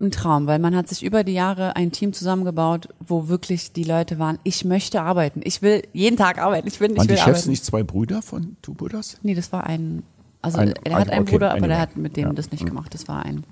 ein 0.00 0.10
Traum, 0.10 0.46
weil 0.46 0.58
man 0.58 0.74
hat 0.74 0.88
sich 0.88 1.02
über 1.02 1.24
die 1.24 1.32
Jahre 1.32 1.76
ein 1.76 1.92
Team 1.92 2.12
zusammengebaut, 2.12 2.88
wo 3.00 3.28
wirklich 3.28 3.72
die 3.72 3.84
Leute 3.84 4.18
waren, 4.18 4.38
ich 4.44 4.64
möchte 4.64 5.02
arbeiten, 5.02 5.40
ich 5.44 5.62
will 5.62 5.82
jeden 5.92 6.16
Tag 6.16 6.38
arbeiten, 6.38 6.68
ich 6.68 6.80
will, 6.80 6.92
ich 6.92 6.98
Waren 6.98 7.08
will 7.08 7.16
die 7.16 7.20
Chefs 7.22 7.38
arbeiten. 7.38 7.50
nicht 7.50 7.64
zwei 7.64 7.82
Brüder 7.82 8.22
von 8.22 8.56
Tubudas? 8.62 9.18
Nee, 9.22 9.34
das 9.34 9.52
war 9.52 9.64
ein, 9.64 10.02
also 10.44 10.58
Ein- 10.58 10.74
er 10.84 10.94
hat 10.94 11.08
ein- 11.08 11.10
einen 11.10 11.22
okay, 11.22 11.32
Bruder, 11.32 11.52
aber 11.52 11.66
der 11.68 11.80
hat 11.80 11.96
mit 11.96 12.16
dem 12.16 12.28
Ja. 12.28 12.32
das 12.32 12.50
nicht 12.50 12.60
Hm. 12.62 12.68
gemacht. 12.68 12.94
Das 12.94 13.08
war 13.08 13.24
ein 13.24 13.44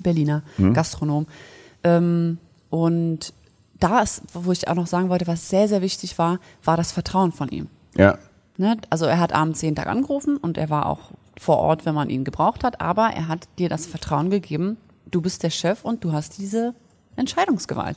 Berliner 0.00 0.42
Gastronom. 0.74 1.26
Ähm, 1.84 2.38
und 2.70 3.32
da 3.80 4.00
ist, 4.00 4.22
wo 4.32 4.52
ich 4.52 4.68
auch 4.68 4.74
noch 4.74 4.86
sagen 4.86 5.08
wollte, 5.08 5.26
was 5.26 5.48
sehr, 5.48 5.68
sehr 5.68 5.82
wichtig 5.82 6.18
war, 6.18 6.38
war 6.64 6.76
das 6.76 6.92
Vertrauen 6.92 7.32
von 7.32 7.48
ihm. 7.48 7.68
Ja. 7.96 8.18
Ne? 8.58 8.76
Also 8.90 9.04
er 9.06 9.18
hat 9.18 9.32
abends 9.34 9.60
jeden 9.62 9.76
Tag 9.76 9.86
angerufen 9.86 10.36
und 10.38 10.56
er 10.58 10.70
war 10.70 10.86
auch 10.86 11.10
vor 11.38 11.58
Ort, 11.58 11.84
wenn 11.84 11.94
man 11.94 12.08
ihn 12.08 12.24
gebraucht 12.24 12.64
hat, 12.64 12.80
aber 12.80 13.08
er 13.10 13.28
hat 13.28 13.48
dir 13.58 13.68
das 13.68 13.84
Vertrauen 13.86 14.30
gegeben, 14.30 14.78
du 15.10 15.20
bist 15.20 15.42
der 15.42 15.50
Chef 15.50 15.84
und 15.84 16.02
du 16.04 16.12
hast 16.12 16.38
diese 16.38 16.74
Entscheidungsgewalt. 17.16 17.96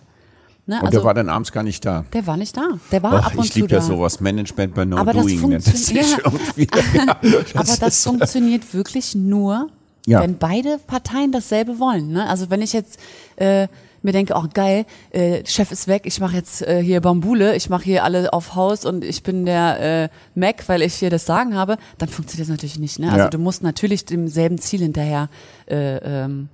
Ne? 0.69 0.79
Und 0.83 0.93
der 0.93 1.03
war 1.03 1.13
dann 1.15 1.29
abends 1.29 1.51
gar 1.51 1.63
nicht 1.63 1.83
da. 1.83 2.05
der 2.13 2.27
war 2.27 2.37
nicht 2.37 2.55
da. 2.55 2.67
Der 2.91 3.01
war 3.01 3.13
Ach, 3.13 3.25
ab 3.31 3.35
und 3.37 3.45
ich 3.45 3.53
zu 3.53 3.59
liebe 3.61 3.73
ja 3.73 3.81
sowas. 3.81 4.19
Management 4.19 4.75
by 4.75 4.85
No 4.85 4.97
Aber 4.97 5.13
das 5.13 5.23
Doing 5.25 5.51
es 5.53 5.65
sich 5.65 5.97
funktioniert- 5.99 6.21
irgendwie. 6.23 6.67
Ja, 6.93 7.17
Aber 7.59 7.75
das 7.79 8.03
funktioniert 8.03 8.71
wirklich 8.73 9.15
nur, 9.15 9.69
Ja. 10.05 10.21
wenn 10.21 10.37
beide 10.37 10.77
Parteien 10.85 11.31
dasselbe 11.31 11.79
wollen. 11.79 12.11
Ne? 12.11 12.29
Also 12.29 12.51
wenn 12.51 12.61
ich 12.61 12.73
jetzt 12.73 12.99
äh, 13.37 13.67
mir 14.03 14.11
denke, 14.13 14.33
oh 14.35 14.45
geil, 14.53 14.85
äh, 15.11 15.43
Chef 15.45 15.71
ist 15.71 15.87
weg, 15.87 16.03
ich 16.05 16.19
mache 16.21 16.35
jetzt 16.35 16.61
äh, 16.61 16.81
hier 16.83 17.01
Bambule, 17.01 17.55
ich 17.55 17.69
mache 17.69 17.83
hier 17.85 18.03
alle 18.03 18.31
auf 18.31 18.53
Haus 18.55 18.85
und 18.85 19.03
ich 19.03 19.23
bin 19.23 19.45
der 19.45 20.03
äh, 20.03 20.09
Mac, 20.35 20.63
weil 20.69 20.83
ich 20.83 20.93
hier 20.93 21.09
das 21.09 21.25
Sagen 21.25 21.55
habe, 21.55 21.77
dann 21.97 22.07
funktioniert 22.09 22.47
das 22.47 22.51
natürlich 22.53 22.77
nicht. 22.79 22.99
Ne? 22.99 23.07
Also 23.07 23.23
Ja. 23.25 23.29
du 23.29 23.39
musst 23.39 23.63
natürlich 23.63 24.05
demselben 24.05 24.57
Ziel 24.59 24.81
hinterher 24.81 25.29
äh, 25.67 25.97
ähm, 25.97 26.47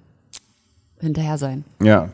hinterher 1.01 1.37
sein. 1.37 1.65
Ja. 1.83 2.09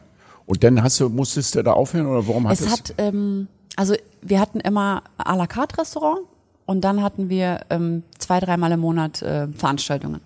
Und 0.51 0.65
dann 0.65 0.83
hast 0.83 0.99
du, 0.99 1.07
musstest 1.07 1.55
du 1.55 1.63
da 1.63 1.71
aufhören 1.71 2.07
oder 2.07 2.27
warum 2.27 2.45
hat 2.45 2.59
Es 2.59 2.65
es? 2.65 2.71
hat, 2.73 2.93
ähm, 2.97 3.47
also 3.77 3.95
wir 4.21 4.41
hatten 4.41 4.59
immer 4.59 5.01
à 5.17 5.37
la 5.37 5.47
carte 5.47 5.77
Restaurant 5.77 6.19
und 6.65 6.81
dann 6.81 7.01
hatten 7.01 7.29
wir 7.29 7.61
ähm, 7.69 8.03
zwei, 8.19 8.41
dreimal 8.41 8.69
im 8.73 8.81
Monat 8.81 9.21
äh, 9.21 9.47
Veranstaltungen, 9.47 10.19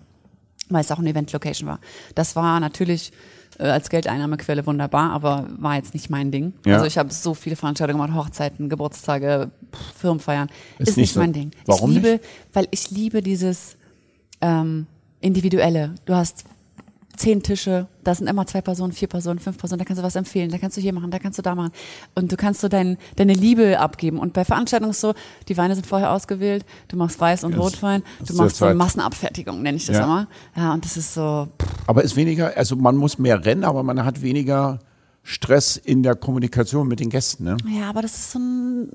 weil 0.68 0.80
es 0.80 0.90
auch 0.90 0.98
eine 0.98 1.10
Event-Location 1.10 1.68
war. 1.68 1.78
Das 2.16 2.34
war 2.34 2.58
natürlich 2.58 3.12
äh, 3.60 3.68
als 3.68 3.88
Geldeinnahmequelle 3.88 4.66
wunderbar, 4.66 5.12
aber 5.12 5.46
war 5.58 5.76
jetzt 5.76 5.94
nicht 5.94 6.10
mein 6.10 6.32
Ding. 6.32 6.54
Ja. 6.66 6.74
Also 6.74 6.86
ich 6.86 6.98
habe 6.98 7.12
so 7.12 7.32
viele 7.34 7.54
Veranstaltungen 7.54 8.04
gemacht, 8.04 8.18
Hochzeiten, 8.26 8.68
Geburtstage, 8.68 9.52
pff, 9.72 9.92
Firmenfeiern. 10.00 10.48
Ist 10.80 10.88
Ist, 10.88 10.96
nicht 10.96 11.12
so. 11.12 11.20
mein 11.20 11.32
Ding. 11.34 11.52
Warum 11.66 11.90
ich 11.90 11.96
liebe, 11.98 12.08
nicht? 12.14 12.24
weil 12.52 12.66
ich 12.72 12.90
liebe 12.90 13.22
dieses 13.22 13.76
ähm, 14.40 14.88
Individuelle. 15.20 15.94
Du 16.04 16.16
hast 16.16 16.46
zehn 17.16 17.42
Tische, 17.42 17.86
da 18.04 18.14
sind 18.14 18.26
immer 18.28 18.46
zwei 18.46 18.60
Personen, 18.60 18.92
vier 18.92 19.08
Personen, 19.08 19.38
fünf 19.38 19.58
Personen, 19.58 19.78
da 19.78 19.84
kannst 19.84 20.00
du 20.00 20.04
was 20.04 20.16
empfehlen, 20.16 20.50
da 20.50 20.58
kannst 20.58 20.76
du 20.76 20.80
hier 20.80 20.92
machen, 20.92 21.10
da 21.10 21.18
kannst 21.18 21.38
du 21.38 21.42
da 21.42 21.54
machen. 21.54 21.72
Und 22.14 22.30
du 22.32 22.36
kannst 22.36 22.60
so 22.60 22.68
dein, 22.68 22.98
deine 23.16 23.32
Liebe 23.34 23.78
abgeben. 23.78 24.18
Und 24.18 24.32
bei 24.32 24.44
Veranstaltungen 24.44 24.90
ist 24.90 25.00
so, 25.00 25.14
die 25.48 25.56
Weine 25.56 25.74
sind 25.74 25.86
vorher 25.86 26.12
ausgewählt, 26.12 26.64
du 26.88 26.96
machst 26.96 27.20
Weiß 27.20 27.44
und 27.44 27.52
Das- 27.52 27.60
Rotwein, 27.60 28.02
du 28.26 28.34
machst 28.34 28.56
so. 28.56 28.66
Massenabfertigung, 28.72 29.62
nenne 29.62 29.76
ich 29.76 29.86
das 29.86 29.96
Ja. 29.96 30.04
immer. 30.04 30.26
Ja, 30.56 30.74
und 30.74 30.84
das 30.84 30.96
ist 30.96 31.14
so, 31.14 31.48
Aber 31.86 32.02
ist 32.04 32.16
weniger, 32.16 32.56
also 32.56 32.76
man 32.76 32.96
muss 32.96 33.18
mehr 33.18 33.44
rennen, 33.44 33.64
aber 33.64 33.82
man 33.82 34.04
hat 34.04 34.22
weniger 34.22 34.78
Stress 35.22 35.76
in 35.76 36.02
der 36.02 36.14
Kommunikation 36.14 36.86
mit 36.86 37.00
den 37.00 37.10
Gästen, 37.10 37.44
ne? 37.44 37.56
ja, 37.68 37.90
aber 37.90 38.02
das 38.02 38.14
ist 38.14 38.30
so 38.32 38.38
ein, 38.38 38.90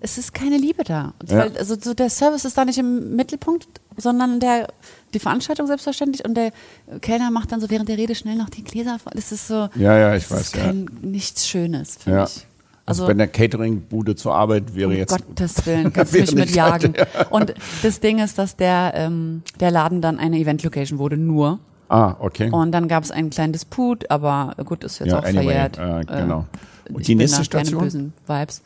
es 0.00 0.16
ist 0.18 0.32
keine 0.34 0.56
Liebe 0.56 0.82
da. 0.84 1.12
Ja. 1.28 1.38
Weil, 1.38 1.56
also 1.58 1.76
so 1.80 1.92
der 1.94 2.08
Service 2.10 2.44
ist 2.44 2.56
da 2.56 2.64
nicht 2.64 2.78
im 2.78 3.16
Mittelpunkt, 3.16 3.66
sondern 3.96 4.40
der, 4.40 4.68
die 5.12 5.18
Veranstaltung 5.18 5.66
selbstverständlich 5.66 6.24
und 6.24 6.34
der 6.34 6.52
Kellner 7.00 7.30
macht 7.30 7.52
dann 7.52 7.60
so 7.60 7.70
während 7.70 7.88
der 7.88 7.96
Rede 7.98 8.14
schnell 8.14 8.36
noch 8.36 8.50
die 8.50 8.64
Gläser 8.64 8.98
voll. 8.98 9.12
Das 9.14 9.32
ist 9.32 9.46
so, 9.48 9.68
Ja, 9.76 9.96
ja, 9.98 10.14
ich 10.16 10.24
das 10.28 10.32
weiß, 10.32 10.40
ist 10.40 10.52
kein, 10.54 10.88
nichts 11.02 11.46
Schönes 11.46 11.96
für 11.98 12.10
Ja. 12.10 12.22
mich. 12.22 12.46
Also, 12.86 13.06
bei 13.06 13.12
einer 13.12 13.26
Catering-Bude 13.26 14.14
zur 14.14 14.34
Arbeit 14.34 14.74
wäre 14.74 14.90
um 14.90 14.94
jetzt. 14.94 15.08
Gottes 15.10 15.54
Willen, 15.66 15.90
kannst 15.90 16.12
du 16.14 16.18
mich 16.20 16.34
mit 16.34 16.50
jagen. 16.54 16.92
halt, 16.98 17.30
Und 17.30 17.54
das 17.82 18.00
Ding 18.00 18.18
ist, 18.18 18.36
dass 18.36 18.56
der, 18.56 18.92
ähm, 18.94 19.42
der 19.58 19.70
Laden 19.70 20.02
dann 20.02 20.18
eine 20.18 20.38
Event-Location 20.38 20.98
wurde, 20.98 21.16
nur. 21.16 21.60
Ah, 21.88 22.14
okay. 22.18 22.50
Und 22.50 22.72
dann 22.72 22.86
gab 22.88 23.02
es 23.04 23.10
einen 23.10 23.30
kleinen 23.30 23.54
Disput, 23.54 24.10
aber 24.10 24.54
gut, 24.66 24.84
ist 24.84 24.98
jetzt 24.98 25.08
Ja, 25.12 25.18
auch 25.20 25.24
anyway, 25.24 25.44
verjährt. 25.44 25.78
äh, 25.78 26.04
genau. 26.04 26.44
Und 26.90 27.00
ich 27.00 27.06
die 27.06 27.14
nächste 27.14 27.42
Station? 27.44 27.78
Keine 27.78 27.84
bösen 27.84 28.12
Vibes. 28.26 28.60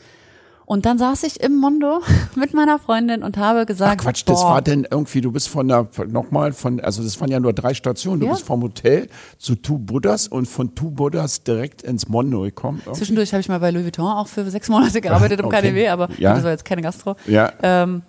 Und 0.70 0.84
dann 0.84 0.98
saß 0.98 1.22
ich 1.22 1.40
im 1.40 1.56
Mondo 1.56 2.02
mit 2.36 2.52
meiner 2.52 2.78
Freundin 2.78 3.22
und 3.22 3.38
habe 3.38 3.60
Ach 3.62 3.66
gesagt, 3.66 4.02
Quatsch, 4.02 4.22
das 4.26 4.42
boah, 4.42 4.50
war 4.50 4.60
denn 4.62 4.86
irgendwie, 4.90 5.22
du 5.22 5.32
bist 5.32 5.48
von 5.48 5.66
der, 5.66 5.88
nochmal 6.08 6.52
von, 6.52 6.78
also 6.80 7.02
das 7.02 7.18
waren 7.22 7.30
ja 7.30 7.40
nur 7.40 7.54
drei 7.54 7.72
Stationen, 7.72 8.20
du 8.20 8.26
Ja. 8.26 8.32
bist 8.32 8.44
vom 8.44 8.62
Hotel 8.62 9.08
zu 9.38 9.54
Two 9.54 9.78
Buddhas 9.78 10.28
und 10.28 10.44
von 10.44 10.74
Two 10.74 10.90
Buddhas 10.90 11.42
direkt 11.42 11.80
ins 11.80 12.06
Mondo 12.08 12.42
gekommen. 12.42 12.82
irgendwie. 12.84 12.98
Zwischendurch 12.98 13.32
habe 13.32 13.40
ich 13.40 13.48
mal 13.48 13.60
bei 13.60 13.70
Louis 13.70 13.84
Vuitton 13.84 14.04
auch 14.12 14.28
für 14.28 14.44
sechs 14.50 14.68
Monate 14.68 15.00
gearbeitet 15.00 15.40
im 15.40 15.46
Okay. 15.48 15.62
KDW, 15.62 15.88
aber 15.88 16.10
Ja. 16.18 16.34
das 16.34 16.44
war 16.44 16.50
jetzt 16.50 16.66
keine 16.66 16.82
Gastro. 16.82 17.16
Ja. 17.26 17.50
Ähm, 17.62 18.02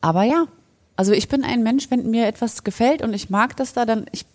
aber 0.00 0.22
ja, 0.22 0.44
also 0.94 1.10
ich 1.10 1.26
bin 1.28 1.42
ein 1.42 1.64
Mensch, 1.64 1.90
wenn 1.90 2.08
mir 2.08 2.28
etwas 2.28 2.62
gefällt 2.62 3.02
und 3.02 3.12
ich 3.14 3.30
mag 3.30 3.56
das 3.56 3.72
da, 3.72 3.84
dann 3.84 4.06
ich, 4.12 4.26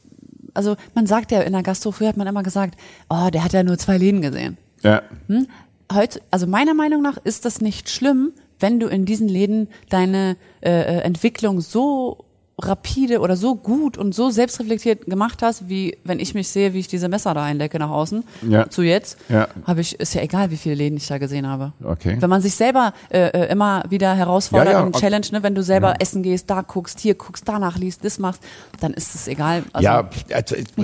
also 0.54 0.76
man 0.94 1.08
sagt 1.08 1.32
ja 1.32 1.40
in 1.40 1.54
der 1.54 1.64
Gastro, 1.64 1.92
früher 1.94 2.10
hat 2.10 2.18
man 2.18 2.28
immer 2.28 2.44
gesagt, 2.44 2.78
oh, 3.10 3.30
der 3.32 3.46
hat 3.46 3.54
ja 3.54 3.64
nur 3.64 3.78
zwei 3.78 3.98
Läden 3.98 4.22
gesehen. 4.22 4.58
Ja. 4.82 5.04
Hm? 5.28 5.48
Heute, 5.94 6.22
also 6.32 6.48
meiner 6.48 6.74
Meinung 6.74 7.02
nach 7.02 7.18
ist 7.18 7.46
das 7.46 7.62
nicht 7.62 7.90
schlimm, 7.90 8.34
wenn 8.60 8.80
du 8.80 8.88
in 8.88 9.06
diesen 9.06 9.28
Läden 9.28 9.68
deine 9.90 10.38
äh, 10.62 10.70
äh, 10.70 11.02
Entwicklung 11.02 11.62
so 11.62 12.26
rapide 12.62 13.20
oder 13.20 13.36
so 13.36 13.56
gut 13.56 13.98
und 13.98 14.14
so 14.14 14.30
selbstreflektiert 14.30 15.06
gemacht 15.06 15.42
hast, 15.42 15.70
wie 15.70 15.98
wenn 16.04 16.20
ich 16.20 16.36
mich 16.36 16.48
sehe, 16.50 16.74
wie 16.74 16.80
ich 16.80 16.88
diese 16.88 17.10
Messer 17.10 17.34
da 17.34 17.44
einlecke 17.44 17.80
nach 17.80 17.90
außen, 17.90 18.24
Ja. 18.48 18.70
zu 18.70 18.84
jetzt, 18.84 19.18
Ja. 19.28 19.48
habe 19.66 19.82
ich, 19.82 20.00
ist 20.00 20.14
ja 20.14 20.22
egal, 20.22 20.52
wie 20.52 20.58
viele 20.58 20.76
Läden 20.76 20.98
ich 20.98 21.08
da 21.08 21.18
gesehen 21.18 21.48
habe. 21.48 21.74
Okay. 21.84 22.18
Wenn 22.20 22.30
man 22.30 22.42
sich 22.42 22.54
selber 22.54 22.94
äh, 23.10 23.28
äh, 23.30 23.52
immer 23.52 23.84
wieder 23.90 24.14
herausfordert 24.14 24.68
Ja, 24.68 24.74
ja, 24.74 24.82
und 24.82 24.96
challenge, 24.96 25.28
ne, 25.32 25.42
wenn 25.42 25.56
du 25.56 25.64
selber 25.64 25.96
essen 26.00 26.22
gehst, 26.22 26.50
da 26.50 26.62
guckst, 26.62 27.00
hier 27.00 27.16
guckst, 27.16 27.48
danach 27.48 27.78
liest, 27.78 28.06
das 28.06 28.20
machst, 28.20 28.44
dann 28.80 28.94
ist 28.94 29.16
es 29.16 29.28
egal. 29.28 29.64
Also, 29.74 29.86
ja, 29.86 30.10
also, 30.34 30.56
es, 30.56 30.66
du 30.76 30.84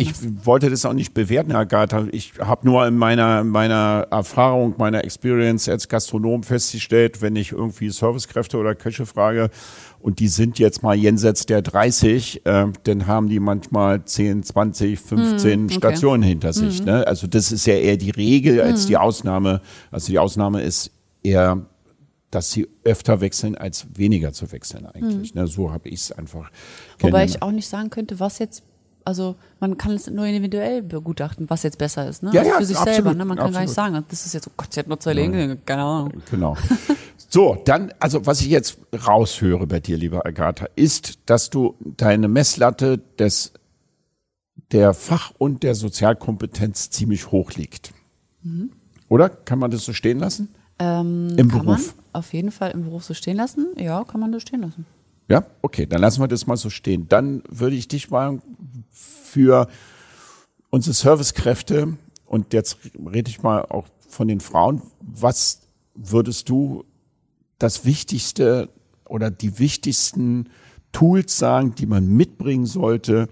ich, 0.00 0.44
wollte 0.44 0.70
das 0.70 0.84
auch 0.84 0.92
nicht 0.92 1.14
bewerten, 1.14 1.52
Herr 1.52 1.60
Agatha. 1.60 2.06
Ich 2.10 2.32
habe 2.40 2.66
nur 2.66 2.84
in 2.86 2.96
meiner, 2.96 3.44
meiner 3.44 4.08
Erfahrung, 4.10 4.74
meiner 4.76 5.04
Experience 5.04 5.68
als 5.68 5.88
Gastronom 5.88 6.42
festgestellt, 6.42 7.22
wenn 7.22 7.36
ich 7.36 7.52
irgendwie 7.52 7.90
Servicekräfte 7.90 8.56
oder 8.58 8.74
Köche 8.74 9.06
frage 9.06 9.50
und 10.00 10.20
die 10.20 10.28
sind 10.28 10.58
jetzt 10.58 10.82
mal 10.82 10.94
jenseits 10.94 11.46
der 11.46 11.62
30, 11.62 12.46
äh, 12.46 12.66
dann 12.84 13.06
haben 13.06 13.28
die 13.28 13.40
manchmal 13.40 14.04
10, 14.04 14.42
20, 14.42 14.98
15 14.98 15.64
okay. 15.64 15.74
Stationen 15.74 16.22
hinter 16.22 16.52
sich. 16.52 16.80
Mhm. 16.80 16.86
Ne? 16.86 17.06
Also 17.06 17.26
das 17.26 17.52
ist 17.52 17.66
ja 17.66 17.74
eher 17.74 17.96
die 17.96 18.10
Regel 18.10 18.60
als 18.60 18.84
mhm. 18.84 18.88
die 18.88 18.96
Ausnahme. 18.96 19.60
Also 19.90 20.08
die 20.08 20.18
Ausnahme 20.18 20.62
ist 20.62 20.90
eher 21.22 21.66
dass 22.30 22.50
sie 22.50 22.68
öfter 22.84 23.20
wechseln, 23.20 23.54
als 23.54 23.86
weniger 23.94 24.32
zu 24.32 24.50
wechseln 24.52 24.84
eigentlich. 24.84 25.34
Mhm. 25.34 25.40
Ne, 25.40 25.46
so 25.46 25.72
habe 25.72 25.88
ich 25.88 26.00
es 26.00 26.12
einfach. 26.12 26.50
Wobei 26.98 27.24
ich 27.24 27.40
auch 27.40 27.52
nicht 27.52 27.68
sagen 27.68 27.88
könnte, 27.88 28.20
was 28.20 28.40
jetzt 28.40 28.62
also 29.06 29.36
man 29.60 29.78
kann 29.78 29.92
es 29.92 30.10
nur 30.10 30.26
individuell 30.26 30.82
begutachten, 30.82 31.48
was 31.48 31.62
jetzt 31.62 31.78
besser 31.78 32.08
ist. 32.08 32.24
Ne? 32.24 32.30
Ja, 32.32 32.40
also 32.40 32.50
ja, 32.50 32.58
für 32.58 32.64
sich 32.64 32.76
absolut, 32.76 32.94
selber. 32.94 33.14
Ne? 33.14 33.24
Man 33.24 33.36
kann 33.36 33.46
absolut. 33.46 33.54
gar 33.54 33.60
nicht 33.62 33.74
sagen, 33.74 34.04
das 34.08 34.26
ist 34.26 34.34
jetzt, 34.34 34.48
oh 34.48 34.52
Gott, 34.56 34.72
sie 34.72 34.80
hat 34.80 34.88
nur 34.88 34.98
zwei 34.98 35.12
Länge, 35.12 35.56
keine 35.64 35.82
Ahnung. 35.82 36.12
Genau. 36.28 36.56
So, 37.28 37.60
dann, 37.64 37.92
also 37.98 38.26
was 38.26 38.40
ich 38.40 38.48
jetzt 38.48 38.78
raushöre 39.06 39.66
bei 39.66 39.80
dir, 39.80 39.96
lieber 39.96 40.24
Agatha, 40.24 40.66
ist, 40.76 41.18
dass 41.26 41.50
du 41.50 41.74
deine 41.80 42.28
Messlatte 42.28 42.98
des, 43.18 43.52
der 44.72 44.94
Fach- 44.94 45.32
und 45.38 45.62
der 45.62 45.74
Sozialkompetenz 45.74 46.90
ziemlich 46.90 47.30
hoch 47.30 47.52
liegt. 47.52 47.92
Mhm. 48.42 48.70
Oder? 49.08 49.28
Kann 49.28 49.58
man 49.58 49.70
das 49.70 49.84
so 49.84 49.92
stehen 49.92 50.18
lassen? 50.18 50.48
Ähm, 50.78 51.30
Im 51.36 51.48
kann 51.48 51.64
Beruf? 51.64 51.94
Man 51.94 52.04
auf 52.12 52.32
jeden 52.32 52.50
Fall 52.50 52.70
im 52.70 52.84
Beruf 52.84 53.04
so 53.04 53.14
stehen 53.14 53.36
lassen. 53.36 53.68
Ja, 53.76 54.04
kann 54.04 54.20
man 54.20 54.32
so 54.32 54.40
stehen 54.40 54.62
lassen. 54.62 54.86
Ja, 55.28 55.44
okay, 55.62 55.86
dann 55.86 56.00
lassen 56.00 56.20
wir 56.20 56.28
das 56.28 56.46
mal 56.46 56.56
so 56.56 56.70
stehen. 56.70 57.08
Dann 57.08 57.42
würde 57.48 57.76
ich 57.76 57.88
dich 57.88 58.10
mal 58.10 58.40
für 58.90 59.68
unsere 60.70 60.94
Servicekräfte 60.94 61.96
und 62.26 62.52
jetzt 62.52 62.78
rede 63.12 63.30
ich 63.30 63.42
mal 63.42 63.62
auch 63.62 63.86
von 64.08 64.28
den 64.28 64.40
Frauen, 64.40 64.82
was 65.00 65.62
würdest 65.94 66.48
du 66.48 66.84
das 67.58 67.84
Wichtigste 67.84 68.68
oder 69.08 69.30
die 69.30 69.58
wichtigsten 69.58 70.48
Tools 70.92 71.38
sagen, 71.38 71.74
die 71.74 71.86
man 71.86 72.08
mitbringen 72.08 72.66
sollte, 72.66 73.28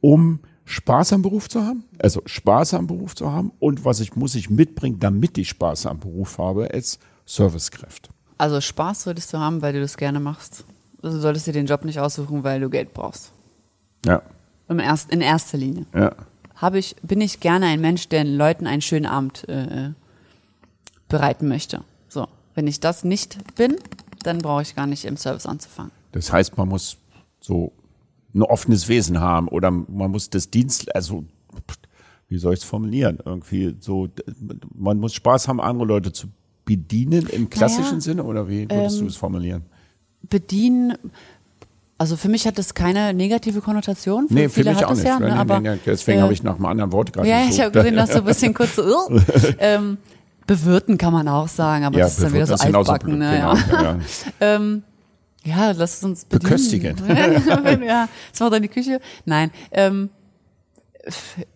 um 0.00 0.40
Spaß 0.64 1.12
am 1.12 1.22
Beruf 1.22 1.48
zu 1.48 1.62
haben? 1.62 1.84
Also 1.98 2.22
Spaß 2.24 2.74
am 2.74 2.86
Beruf 2.86 3.14
zu 3.14 3.30
haben 3.32 3.52
und 3.58 3.84
was 3.84 4.00
ich 4.00 4.16
muss 4.16 4.34
ich 4.34 4.50
mitbringen, 4.50 4.98
damit 5.00 5.36
ich 5.38 5.48
Spaß 5.48 5.86
am 5.86 6.00
Beruf 6.00 6.38
habe 6.38 6.70
als 6.72 6.98
Servicekraft? 7.26 8.08
Also 8.38 8.60
Spaß 8.60 9.04
solltest 9.04 9.32
du 9.32 9.38
haben, 9.38 9.62
weil 9.62 9.72
du 9.72 9.80
das 9.80 9.96
gerne 9.96 10.20
machst 10.20 10.64
du 11.02 11.20
solltest 11.20 11.46
dir 11.46 11.52
den 11.52 11.66
Job 11.66 11.84
nicht 11.84 11.98
aussuchen, 11.98 12.44
weil 12.44 12.60
du 12.60 12.70
Geld 12.70 12.94
brauchst. 12.94 13.32
Ja. 14.06 14.22
Im 14.68 14.78
erst, 14.78 15.10
in 15.10 15.20
erster 15.20 15.58
Linie. 15.58 15.86
Ja. 15.94 16.14
Habe 16.54 16.78
ich, 16.78 16.96
bin 17.02 17.20
ich 17.20 17.40
gerne 17.40 17.66
ein 17.66 17.80
Mensch, 17.80 18.08
der 18.08 18.24
den 18.24 18.36
Leuten 18.36 18.66
einen 18.66 18.82
schönen 18.82 19.06
Abend 19.06 19.48
äh, 19.48 19.90
bereiten 21.08 21.48
möchte. 21.48 21.82
Wenn 22.54 22.66
ich 22.66 22.80
das 22.80 23.04
nicht 23.04 23.38
bin, 23.54 23.76
dann 24.22 24.38
brauche 24.38 24.62
ich 24.62 24.74
gar 24.74 24.86
nicht 24.86 25.04
im 25.04 25.16
Service 25.16 25.46
anzufangen. 25.46 25.92
Das 26.12 26.32
heißt, 26.32 26.56
man 26.56 26.68
muss 26.68 26.96
so 27.40 27.72
ein 28.34 28.42
offenes 28.42 28.88
Wesen 28.88 29.20
haben 29.20 29.48
oder 29.48 29.70
man 29.70 30.10
muss 30.10 30.30
das 30.30 30.50
Dienst, 30.50 30.94
also 30.94 31.24
wie 32.28 32.38
soll 32.38 32.54
ich 32.54 32.60
es 32.60 32.64
formulieren? 32.64 33.18
Irgendwie 33.24 33.76
so, 33.80 34.08
man 34.74 34.98
muss 34.98 35.14
Spaß 35.14 35.48
haben, 35.48 35.60
andere 35.60 35.86
Leute 35.86 36.12
zu 36.12 36.28
bedienen 36.64 37.26
im 37.26 37.50
klassischen 37.50 37.98
naja, 37.98 38.00
Sinne 38.00 38.24
oder 38.24 38.48
wie 38.48 38.70
würdest 38.70 38.96
ähm, 38.96 39.02
du 39.02 39.06
es 39.08 39.16
formulieren? 39.16 39.64
bedienen, 40.28 40.94
also 41.98 42.16
für 42.16 42.28
mich 42.28 42.46
hat 42.46 42.58
das 42.58 42.74
keine 42.74 43.14
negative 43.14 43.60
Konnotation. 43.60 44.28
Für 44.28 44.34
nee, 44.34 44.48
für 44.48 44.64
mich 44.64 44.84
auch 44.84 44.94
nicht. 44.94 45.04
Ja, 45.04 45.18
ne? 45.18 45.36
Aber, 45.36 45.60
deswegen 45.84 46.18
äh, 46.18 46.22
habe 46.22 46.32
ich 46.32 46.42
nach 46.42 46.56
einem 46.56 46.66
anderen 46.66 46.92
Wort 46.92 47.12
gerade 47.12 47.28
Ja, 47.28 47.40
gesucht. 47.40 47.54
ich 47.54 47.60
habe 47.60 47.70
gesehen, 47.72 47.96
dass 47.96 48.10
du 48.10 48.18
ein 48.18 48.24
bisschen 48.24 48.54
kurz 48.54 48.76
so, 48.76 48.84
ähm, 49.58 49.98
bewirten 50.46 50.98
kann 50.98 51.12
man 51.12 51.28
auch 51.28 51.48
sagen, 51.48 51.84
aber 51.84 51.98
ja, 51.98 52.04
das 52.04 52.18
ist 52.18 52.24
dann 52.24 52.32
wieder 52.32 52.46
so 52.46 52.54
altbacken. 52.54 53.18
Ne, 53.18 53.36
genau, 53.36 53.54
ja. 53.54 53.82
Ja. 53.82 53.98
ähm, 54.40 54.82
ja, 55.44 55.72
lass 55.72 56.02
uns 56.04 56.24
bedienen. 56.24 56.42
Beköstigen. 56.50 56.96
ja, 57.84 58.08
das 58.30 58.40
macht 58.40 58.52
dann 58.52 58.62
die 58.62 58.68
Küche. 58.68 59.00
Nein, 59.24 59.50
ähm, 59.72 60.10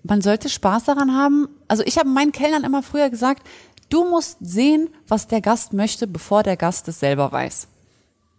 man 0.02 0.22
sollte 0.22 0.48
Spaß 0.48 0.84
daran 0.84 1.14
haben. 1.14 1.48
Also 1.68 1.82
ich 1.84 1.98
habe 1.98 2.08
meinen 2.08 2.32
Kellnern 2.32 2.64
immer 2.64 2.82
früher 2.82 3.10
gesagt, 3.10 3.46
du 3.88 4.08
musst 4.08 4.38
sehen, 4.40 4.90
was 5.06 5.28
der 5.28 5.40
Gast 5.40 5.72
möchte, 5.72 6.06
bevor 6.06 6.42
der 6.42 6.56
Gast 6.56 6.88
es 6.88 7.00
selber 7.00 7.30
weiß. 7.30 7.68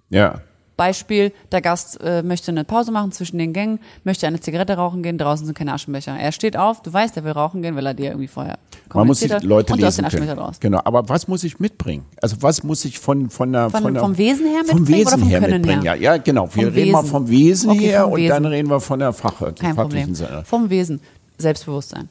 Ja. 0.10 0.42
Beispiel, 0.78 1.34
der 1.52 1.62
Gast 1.62 2.00
äh, 2.02 2.22
möchte 2.24 2.52
eine 2.52 2.64
Pause 2.64 2.92
machen 2.92 3.12
zwischen 3.12 3.38
den 3.40 3.52
Gängen, 3.52 3.80
möchte 4.04 4.28
eine 4.28 4.40
Zigarette 4.40 4.74
rauchen 4.78 5.02
gehen, 5.04 5.18
draußen 5.18 5.46
sind 5.46 5.58
keine 5.58 5.74
Aschenbecher. 5.74 6.16
Er 6.18 6.32
steht 6.32 6.56
auf, 6.56 6.82
du 6.84 6.94
weißt, 6.94 7.18
er 7.18 7.24
will 7.24 7.32
rauchen 7.32 7.62
gehen, 7.64 7.76
weil 7.76 7.86
er 7.86 7.94
dir 7.96 8.12
irgendwie 8.12 8.28
vorher 8.28 8.60
Man 8.94 9.08
muss 9.08 9.20
die 9.20 9.28
Leute 9.28 9.74
und 9.74 9.80
lesen 9.80 10.08
können. 10.08 10.30
Raus. 10.38 10.60
Genau, 10.60 10.80
aber 10.86 11.10
was 11.10 11.28
muss 11.28 11.44
ich 11.44 11.60
mitbringen? 11.60 12.06
Also 12.22 12.38
was 12.42 12.64
muss 12.64 12.86
ich 12.86 13.00
von 13.00 13.30
von 13.30 13.52
der 13.52 13.70
von, 13.70 13.82
von 13.82 13.94
der, 13.96 14.04
vom 14.04 14.18
Wesen 14.18 14.46
her 14.46 14.60
mitbringen 14.60 14.86
vom 14.86 14.88
Wesen 14.88 15.08
oder 15.08 15.18
vom 15.18 15.28
her 15.28 15.40
Können 15.42 15.54
mitbringen? 15.62 15.82
her? 15.82 15.96
Ja, 15.96 16.14
ja, 16.14 16.18
genau. 16.18 16.50
Wir 16.54 16.66
vom 16.68 16.74
reden 16.74 16.92
mal 16.92 17.00
Wesen. 17.04 17.12
vom 17.12 17.30
Wesen 17.30 17.70
okay, 17.72 17.80
her 17.80 18.04
vom 18.04 18.12
und 18.14 18.20
Wesen. 18.20 18.30
dann 18.30 18.46
reden 18.46 18.70
wir 18.70 18.80
von 18.80 19.00
der 19.00 19.14
Fach, 19.14 19.56
Kein 19.56 19.76
Problem. 19.76 20.14
Sinne. 20.14 20.44
Vom 20.46 20.70
Wesen, 20.70 21.02
Selbstbewusstsein, 21.40 22.10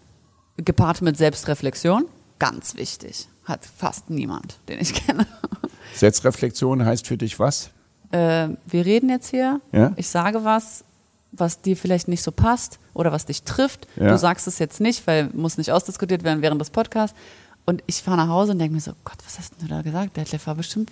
gepaart 0.57 1.03
mit 1.03 1.17
Selbstreflexion, 1.17 2.07
ganz 2.39 2.77
wichtig. 2.77 3.29
Hat 3.45 3.61
fast 3.65 4.11
niemand, 4.11 4.59
den 4.69 4.81
ich 4.81 4.93
kenne. 4.93 5.25
Selbstreflexion 5.95 6.85
heißt 6.85 7.07
für 7.07 7.17
dich 7.17 7.39
was? 7.39 7.71
Äh, 8.11 8.49
wir 8.67 8.87
reden 8.87 9.09
jetzt 9.09 9.31
hier, 9.31 9.61
ja? 9.73 9.93
ich 9.97 10.09
sage 10.09 10.45
was, 10.45 10.85
was 11.33 11.61
dir 11.61 11.77
vielleicht 11.77 12.09
nicht 12.09 12.23
so 12.23 12.33
passt 12.33 12.79
oder 12.95 13.13
was 13.13 13.27
dich 13.27 13.43
trifft. 13.43 13.89
Ja. 13.97 14.11
Du 14.11 14.19
sagst 14.19 14.47
es 14.47 14.59
jetzt 14.59 14.81
nicht, 14.81 15.07
weil 15.07 15.29
muss 15.33 15.59
nicht 15.59 15.71
ausdiskutiert 15.71 16.25
werden 16.25 16.43
während 16.43 16.61
des 16.61 16.71
Podcasts. 16.71 17.17
Und 17.67 17.83
ich 17.87 18.03
fahre 18.03 18.17
nach 18.17 18.29
Hause 18.29 18.53
und 18.53 18.59
denke 18.59 18.75
mir 18.75 18.81
so, 18.81 18.93
Gott, 19.05 19.19
was 19.25 19.39
hast 19.39 19.55
du 19.61 19.67
da 19.67 19.83
gesagt? 19.83 20.17
Der 20.17 20.25
Detlef 20.25 20.47
war 20.47 20.55
bestimmt 20.55 20.91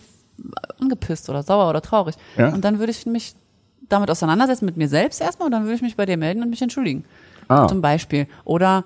angepisst 0.80 1.30
oder 1.30 1.42
sauer 1.42 1.70
oder 1.70 1.80
traurig. 1.80 2.16
Ja? 2.36 2.52
Und 2.52 2.64
dann 2.64 2.78
würde 2.78 2.90
ich 2.90 3.06
mich 3.06 3.34
damit 3.88 4.10
auseinandersetzen, 4.10 4.64
mit 4.64 4.76
mir 4.76 4.88
selbst 4.88 5.20
erstmal, 5.20 5.46
und 5.46 5.52
dann 5.52 5.62
würde 5.64 5.74
ich 5.74 5.82
mich 5.82 5.96
bei 5.96 6.06
dir 6.06 6.16
melden 6.16 6.42
und 6.42 6.50
mich 6.50 6.62
entschuldigen. 6.62 7.04
Ah. 7.48 7.68
Zum 7.68 7.80
Beispiel. 7.80 8.26
Oder 8.44 8.84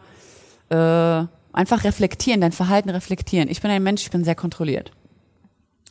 äh, 0.68 1.24
einfach 1.52 1.84
reflektieren, 1.84 2.40
dein 2.40 2.52
Verhalten 2.52 2.90
reflektieren. 2.90 3.48
Ich 3.48 3.62
bin 3.62 3.70
ein 3.70 3.82
Mensch, 3.82 4.02
ich 4.02 4.10
bin 4.10 4.24
sehr 4.24 4.34
kontrolliert. 4.34 4.92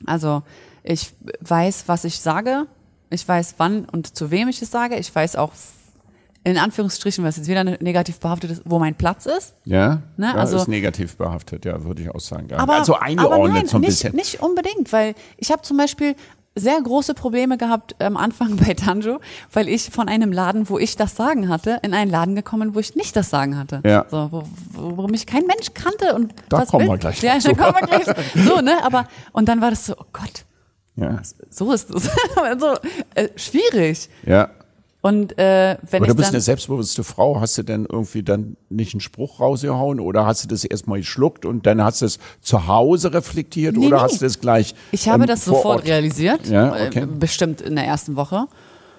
Also 0.06 0.44
ich 0.84 1.14
weiß, 1.42 1.86
was 1.88 2.04
ich 2.04 2.20
sage. 2.20 2.66
Ich 3.10 3.28
weiß, 3.28 3.56
wann 3.58 3.86
und 3.86 4.16
zu 4.16 4.32
wem 4.32 4.48
ich 4.48 4.62
es 4.62 4.72
sage. 4.72 4.98
Ich 4.98 5.14
weiß 5.14 5.36
auch, 5.38 5.52
in 6.44 6.58
Anführungsstrichen, 6.58 7.26
was 7.26 7.36
jetzt 7.36 7.50
wieder 7.50 7.64
negativ 7.64 8.20
behaftet 8.20 8.52
ist, 8.52 8.62
wo 8.64 8.80
mein 8.80 8.96
Platz 8.96 9.26
ist. 9.26 9.54
Ja, 9.66 10.02
ne? 10.16 10.34
also, 10.34 10.58
ist 10.58 10.70
negativ 10.70 11.18
behaftet, 11.18 11.66
ja, 11.66 11.84
würde 11.84 12.04
ich 12.04 12.10
auch 12.10 12.22
sagen. 12.22 12.54
Aber, 12.54 12.76
also 12.76 12.96
eingeordnet 12.96 13.40
aber 13.40 13.50
nein, 13.50 13.68
so 13.68 13.78
ein 13.78 13.82
nicht, 13.82 13.90
bisschen. 13.90 14.16
Nicht 14.16 14.42
unbedingt, 14.42 14.94
weil 14.94 15.14
ich 15.36 15.52
habe 15.52 15.62
zum 15.64 15.76
Beispiel 15.76 16.16
sehr 16.60 16.82
große 16.82 17.14
Probleme 17.14 17.58
gehabt 17.58 17.96
am 18.02 18.18
Anfang 18.18 18.56
bei 18.68 18.74
Tanjo, 18.74 19.20
weil 19.54 19.68
ich 19.70 19.90
von 19.90 20.08
einem 20.08 20.32
Laden, 20.32 20.70
wo 20.70 20.78
ich 20.80 20.96
das 20.96 21.16
Sagen 21.16 21.50
hatte, 21.50 21.80
in 21.84 21.94
einen 21.94 22.12
Laden 22.12 22.36
gekommen, 22.36 22.76
wo 22.76 22.80
ich 22.80 22.96
nicht 22.96 23.16
das 23.16 23.30
Sagen 23.30 23.58
hatte. 23.58 23.82
Ja. 23.86 24.06
So, 24.10 24.30
wo, 24.32 24.44
wo, 24.98 25.08
mich 25.08 25.26
kein 25.26 25.46
Mensch 25.46 25.74
kannte 25.74 26.16
und 26.16 26.34
da 26.50 26.60
was 26.60 26.70
kommen 26.70 26.86
will. 26.86 26.94
wir 26.94 26.98
gleich. 26.98 27.22
Ja, 27.22 27.38
da 27.40 27.54
kommen 27.54 27.76
wir 27.80 27.88
gleich. 27.88 28.16
So, 28.48 28.62
ne? 28.62 28.84
Aber 28.84 29.08
und 29.32 29.50
dann 29.50 29.62
war 29.62 29.70
das 29.70 29.86
so, 29.86 29.94
oh 29.98 30.06
Gott, 30.12 30.46
ja. 30.96 31.22
So 31.50 31.72
ist 31.72 31.90
es. 31.92 32.10
also, 32.36 32.76
äh, 33.14 33.30
schwierig. 33.36 34.10
Ja. 34.26 34.50
Und 35.08 35.38
äh, 35.38 35.78
wenn 35.90 36.02
aber 36.04 36.08
du 36.08 36.16
bist 36.16 36.30
eine 36.30 36.42
selbstbewusste 36.42 37.04
Frau, 37.04 37.40
hast 37.40 37.58
du 37.58 37.64
denn 37.64 37.86
irgendwie 37.90 38.24
dann 38.24 38.58
nicht 38.70 38.94
einen 38.94 39.00
Spruch 39.02 39.40
rausgehauen 39.40 40.00
oder 40.00 40.26
hast 40.26 40.44
du 40.44 40.48
das 40.50 40.66
erstmal 40.66 41.00
geschluckt 41.00 41.46
und 41.46 41.66
dann 41.66 41.82
hast 41.82 42.02
du 42.02 42.06
es 42.08 42.20
zu 42.42 42.68
Hause 42.68 43.14
reflektiert 43.14 43.78
Nee, 43.78 43.88
oder 43.88 43.98
nee. 43.98 44.04
hast 44.04 44.22
du 44.22 44.26
es 44.26 44.40
gleich? 44.42 44.76
ich 44.92 45.08
habe 45.08 45.24
ähm, 45.24 45.28
das 45.28 45.46
sofort 45.46 45.78
Ort? 45.78 45.86
realisiert, 45.88 46.48
Ja, 46.48 46.76
äh, 46.76 46.88
okay. 46.88 47.06
bestimmt 47.06 47.62
in 47.62 47.76
der 47.76 47.86
ersten 47.86 48.16
Woche 48.16 48.48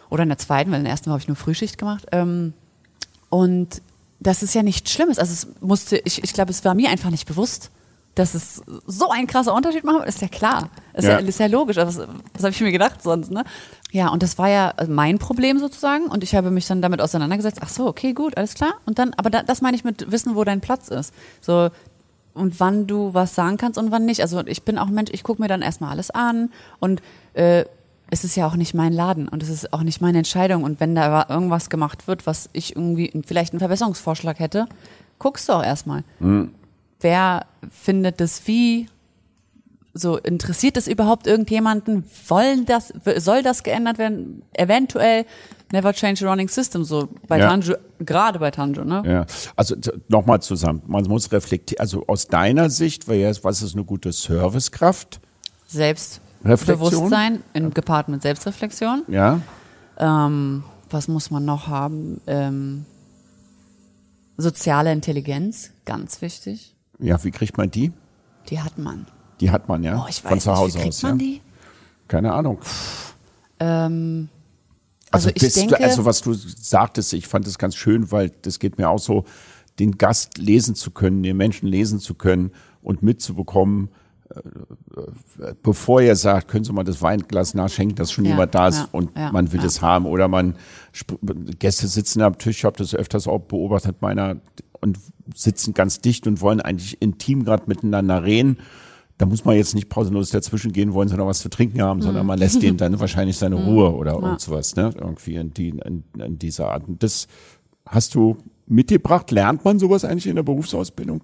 oder 0.09 0.23
in 0.23 0.29
der 0.31 0.38
zweiten, 0.38 0.71
weil 0.71 0.79
in 0.79 0.85
der 0.85 0.92
ersten 0.92 1.07
Woche 1.07 1.12
habe 1.14 1.23
ich 1.23 1.29
nur 1.29 1.37
Frühschicht 1.37 1.77
gemacht. 1.79 2.07
Ähm, 2.12 2.55
und 3.29 3.83
das 4.21 4.42
ist 4.42 4.55
ja 4.55 4.62
nichts 4.62 4.90
Schlimmes. 4.90 5.18
Also 5.18 5.33
es 5.33 5.47
musste, 5.61 5.99
ich, 6.05 6.25
ich 6.25 6.33
glaube, 6.33 6.51
es 6.51 6.64
war 6.64 6.75
mir 6.75 6.88
einfach 6.90 7.11
nicht 7.11 7.27
bewusst, 7.27 7.71
dass 8.14 8.35
es 8.35 8.62
so 8.87 9.11
ein 9.11 9.27
krasser 9.29 9.55
Unterschied 9.55 9.85
macht. 9.85 10.07
Ist 10.09 10.21
ja 10.21 10.29
klar. 10.29 10.71
Ist 10.94 11.05
ja, 11.05 11.21
Ja. 11.21 11.27
ist 11.27 11.38
ja 11.38 11.47
logisch. 11.47 11.77
Was, 11.77 11.99
was 11.99 12.07
habe 12.42 12.51
ich 12.51 12.61
mir 12.61 12.73
gedacht 12.73 13.01
sonst, 13.03 13.31
ne? 13.31 13.44
Ja, 13.90 14.09
und 14.09 14.22
das 14.22 14.37
war 14.37 14.48
ja 14.48 14.74
mein 14.87 15.18
Problem 15.18 15.59
sozusagen. 15.59 16.07
Und 16.07 16.22
ich 16.22 16.35
habe 16.35 16.51
mich 16.51 16.66
dann 16.66 16.83
damit 16.83 17.01
auseinandergesetzt. 17.01 17.61
Ach 17.62 17.68
so, 17.68 17.87
okay, 17.87 18.12
gut, 18.12 18.37
alles 18.37 18.55
klar. 18.55 18.74
Und 18.85 18.98
dann, 18.98 19.14
aber 19.14 19.31
da, 19.31 19.42
das 19.42 19.62
meine 19.62 19.77
ich 19.77 19.85
mit 19.85 20.11
wissen, 20.11 20.35
wo 20.35 20.44
dein 20.44 20.61
Platz 20.61 20.88
ist. 20.88 21.14
So, 21.40 21.70
und 22.35 22.61
wann 22.61 22.87
du 22.87 23.14
was 23.14 23.35
sagen 23.35 23.57
kannst 23.57 23.79
und 23.79 23.90
wann 23.90 24.05
nicht. 24.05 24.20
Also 24.20 24.46
ich 24.46 24.62
bin 24.62 24.79
auch 24.79 24.88
ein 24.88 24.94
Mensch, 24.94 25.11
ich 25.12 25.22
gucke 25.22 25.42
mir 25.42 25.48
dann 25.48 25.62
erstmal 25.62 25.90
alles 25.90 26.11
an 26.11 26.51
und 26.81 27.03
äh, 27.35 27.64
es 28.11 28.24
ist 28.24 28.37
ja 28.37 28.46
auch 28.46 28.57
nicht 28.57 28.74
mein 28.74 28.92
Laden 28.92 29.29
und 29.29 29.42
es 29.42 29.51
ist 29.51 29.72
auch 29.72 29.83
nicht 29.83 30.01
meine 30.01 30.18
Entscheidung. 30.18 30.64
Und 30.64 30.81
wenn 30.81 30.94
da 30.94 31.27
irgendwas 31.29 31.68
gemacht 31.68 32.09
wird, 32.09 32.27
was 32.27 32.48
ich 32.53 32.74
irgendwie 32.74 33.12
vielleicht 33.27 33.53
einen 33.53 33.61
Verbesserungsvorschlag 33.61 34.38
hätte, 34.38 34.66
guckst 35.18 35.48
du 35.48 35.53
auch 35.53 35.62
erstmal. 35.64 36.05
Wer 37.01 37.46
findet 37.70 38.20
das 38.20 38.46
wie? 38.46 38.88
So, 39.94 40.16
interessiert 40.18 40.77
es 40.77 40.87
überhaupt 40.87 41.27
irgendjemanden? 41.27 42.05
Wollen 42.29 42.66
das, 42.66 42.92
soll 43.16 43.42
das 43.42 43.62
geändert 43.62 43.98
werden? 43.98 44.42
Eventuell 44.53 45.24
never 45.72 45.92
change 45.92 46.27
a 46.27 46.31
running 46.31 46.48
system, 46.48 46.85
so 46.85 47.09
bei 47.27 47.38
Ja. 47.38 47.48
Tanjo, 47.48 47.74
gerade 47.98 48.38
bei 48.38 48.51
Tanjo, 48.51 48.85
ne? 48.85 49.03
Ja, 49.05 49.27
also 49.57 49.77
nochmal 50.09 50.40
zusammen. 50.40 50.83
Man 50.87 51.05
muss 51.05 51.33
reflektieren, 51.33 51.81
also 51.81 52.05
aus 52.07 52.29
deiner 52.29 52.70
Sicht, 52.70 53.09
was 53.09 53.62
ist 53.62 53.74
eine 53.74 53.85
gute 53.85 54.12
Servicekraft? 54.12 55.20
Selbst 55.66 56.20
Reflexion? 56.44 56.79
Bewusstsein 56.79 57.42
in, 57.53 57.70
gepaart 57.74 58.09
mit 58.09 58.22
Selbstreflexion. 58.22 59.03
Ja. 59.09 59.40
Ähm, 59.98 60.62
was 60.90 61.09
muss 61.09 61.31
man 61.31 61.44
noch 61.44 61.66
haben? 61.66 62.20
Ähm, 62.27 62.87
soziale 64.37 64.92
Intelligenz, 64.92 65.72
ganz 65.85 66.22
wichtig. 66.22 66.74
Ja, 66.98 67.22
wie 67.24 67.31
kriegt 67.31 67.59
man 67.59 67.70
die? 67.70 67.92
Die 68.48 68.61
hat 68.61 68.79
man. 68.79 69.07
Die 69.40 69.51
hat 69.51 69.68
man, 69.68 69.83
ja. 69.83 70.03
Oh, 70.05 70.07
ich 70.09 70.24
weiß 70.24 70.31
Von 70.31 70.40
zu 70.40 70.51
nicht, 70.51 70.59
Hause 70.59 70.74
wie 70.74 70.83
kriegt 70.83 70.94
aus. 70.94 71.03
man 71.03 71.18
ja. 71.18 71.24
die? 71.27 71.40
Keine 72.09 72.33
Ahnung. 72.33 72.59
Ähm, 73.61 74.29
Also, 75.11 75.29
also 75.29 75.46
ich 75.46 75.55
denke, 75.55 75.77
du, 75.77 75.83
also 75.85 76.05
was 76.05 76.20
du 76.20 76.33
sagtest, 76.35 77.12
ich 77.12 77.27
fand 77.27 77.46
es 77.46 77.59
ganz 77.59 77.74
schön, 77.77 78.11
weil 78.11 78.31
das 78.42 78.59
geht 78.59 78.79
mir 78.79 78.88
auch 78.90 78.98
so, 78.98 79.24
den 79.79 79.92
Gast 79.96 80.38
lesen 80.38 80.74
zu 80.74 80.90
können, 80.90 81.22
den 81.22 81.37
Menschen 81.37 81.68
lesen 81.68 82.01
zu 82.01 82.14
können 82.14 82.51
und 82.83 83.03
mitzubekommen, 83.03 83.88
äh, 84.29 84.38
äh, 85.42 85.55
bevor 85.62 86.03
er 86.03 86.16
sagt, 86.16 86.48
können 86.48 86.64
Sie 86.64 86.72
mal 86.72 86.85
das 86.85 87.01
Weinglas 87.01 87.55
nachschenken, 87.55 87.96
dass 87.96 88.11
schon 88.12 88.24
Ja, 88.24 88.33
jemand 88.33 88.55
da 88.55 88.68
ist 88.68 88.79
ja, 88.79 88.88
und 88.92 89.16
ja, 89.16 89.33
man 89.33 89.53
will 89.53 89.61
das 89.61 89.81
haben 89.81 90.07
oder 90.07 90.29
man 90.29 90.57
Gäste 91.59 91.87
sitzen 91.87 92.22
am 92.22 92.37
Tisch, 92.38 92.59
ich 92.59 92.64
habe 92.64 92.77
das 92.77 92.94
öfters 92.94 93.29
auch 93.29 93.38
beobachtet, 93.38 94.03
meiner 94.03 94.37
und 94.81 94.98
sitzen 95.35 95.74
ganz 95.74 96.01
dicht 96.01 96.27
und 96.27 96.40
wollen 96.40 96.61
eigentlich 96.61 97.01
intim 97.01 97.44
gerade 97.44 97.64
miteinander 97.66 98.22
reden. 98.24 98.59
Da 99.18 99.26
muss 99.26 99.44
man 99.44 99.57
jetzt 99.57 99.74
nicht 99.74 99.88
pausenlos 99.88 100.31
dazwischen 100.31 100.72
gehen, 100.72 100.94
wollen 100.94 101.09
noch 101.09 101.26
was 101.26 101.40
zu 101.40 101.48
trinken 101.50 101.83
haben, 101.83 102.00
sondern 102.00 102.22
Mhm. 102.22 102.28
man 102.28 102.38
lässt 102.38 102.62
denen 102.62 102.76
dann 102.76 102.98
wahrscheinlich 103.00 103.37
seine 103.37 103.57
Ruhe 103.57 103.92
oder 103.94 104.12
irgend 104.14 104.40
sowas, 104.40 104.76
ne? 104.76 104.92
Irgendwie 104.96 105.35
in, 105.35 105.52
die, 105.52 105.70
in, 105.70 106.04
in 106.18 106.38
dieser 106.38 106.70
Art. 106.70 106.87
Und 106.87 107.02
das 107.02 107.26
hast 107.87 108.14
du 108.14 108.37
mitgebracht. 108.66 109.31
Lernt 109.33 109.64
man 109.64 109.78
sowas 109.78 110.04
eigentlich 110.04 110.26
in 110.28 110.37
der 110.37 110.42
Berufsausbildung? 110.44 111.22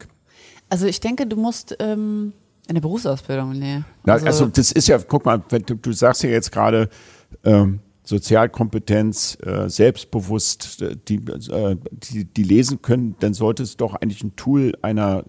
also 0.71 0.87
ich 0.87 0.99
denke, 0.99 1.27
du 1.27 1.37
musst 1.37 1.77
ähm, 1.79 2.33
in 2.67 2.75
der 2.75 2.81
Berufsausbildung, 2.83 3.53
nee. 3.53 3.83
Na, 4.05 4.15
also, 4.15 4.47
das 4.47 4.73
ist 4.73 4.89
ja, 4.89 4.99
guck 4.99 5.25
mal, 5.25 5.41
wenn 5.51 5.63
du, 5.63 5.77
du 5.77 5.93
sagst 5.93 6.23
ja 6.25 6.31
jetzt 6.31 6.51
gerade 6.51 6.89
ähm, 7.45 7.79
Sozialkompetenz, 8.05 9.39
äh, 9.43 9.71
selbstbewusst, 9.71 10.83
äh, 10.83 10.95
die, 11.09 11.17
äh, 11.17 11.77
die, 11.91 12.27
die 12.27 12.43
lesen 12.43 12.83
können, 12.83 13.17
dann 13.21 13.33
sollte 13.33 13.63
es 13.63 13.79
doch 13.79 13.95
eigentlich 13.95 14.23
ein 14.23 14.37
Tool 14.37 14.75
einer 14.83 15.25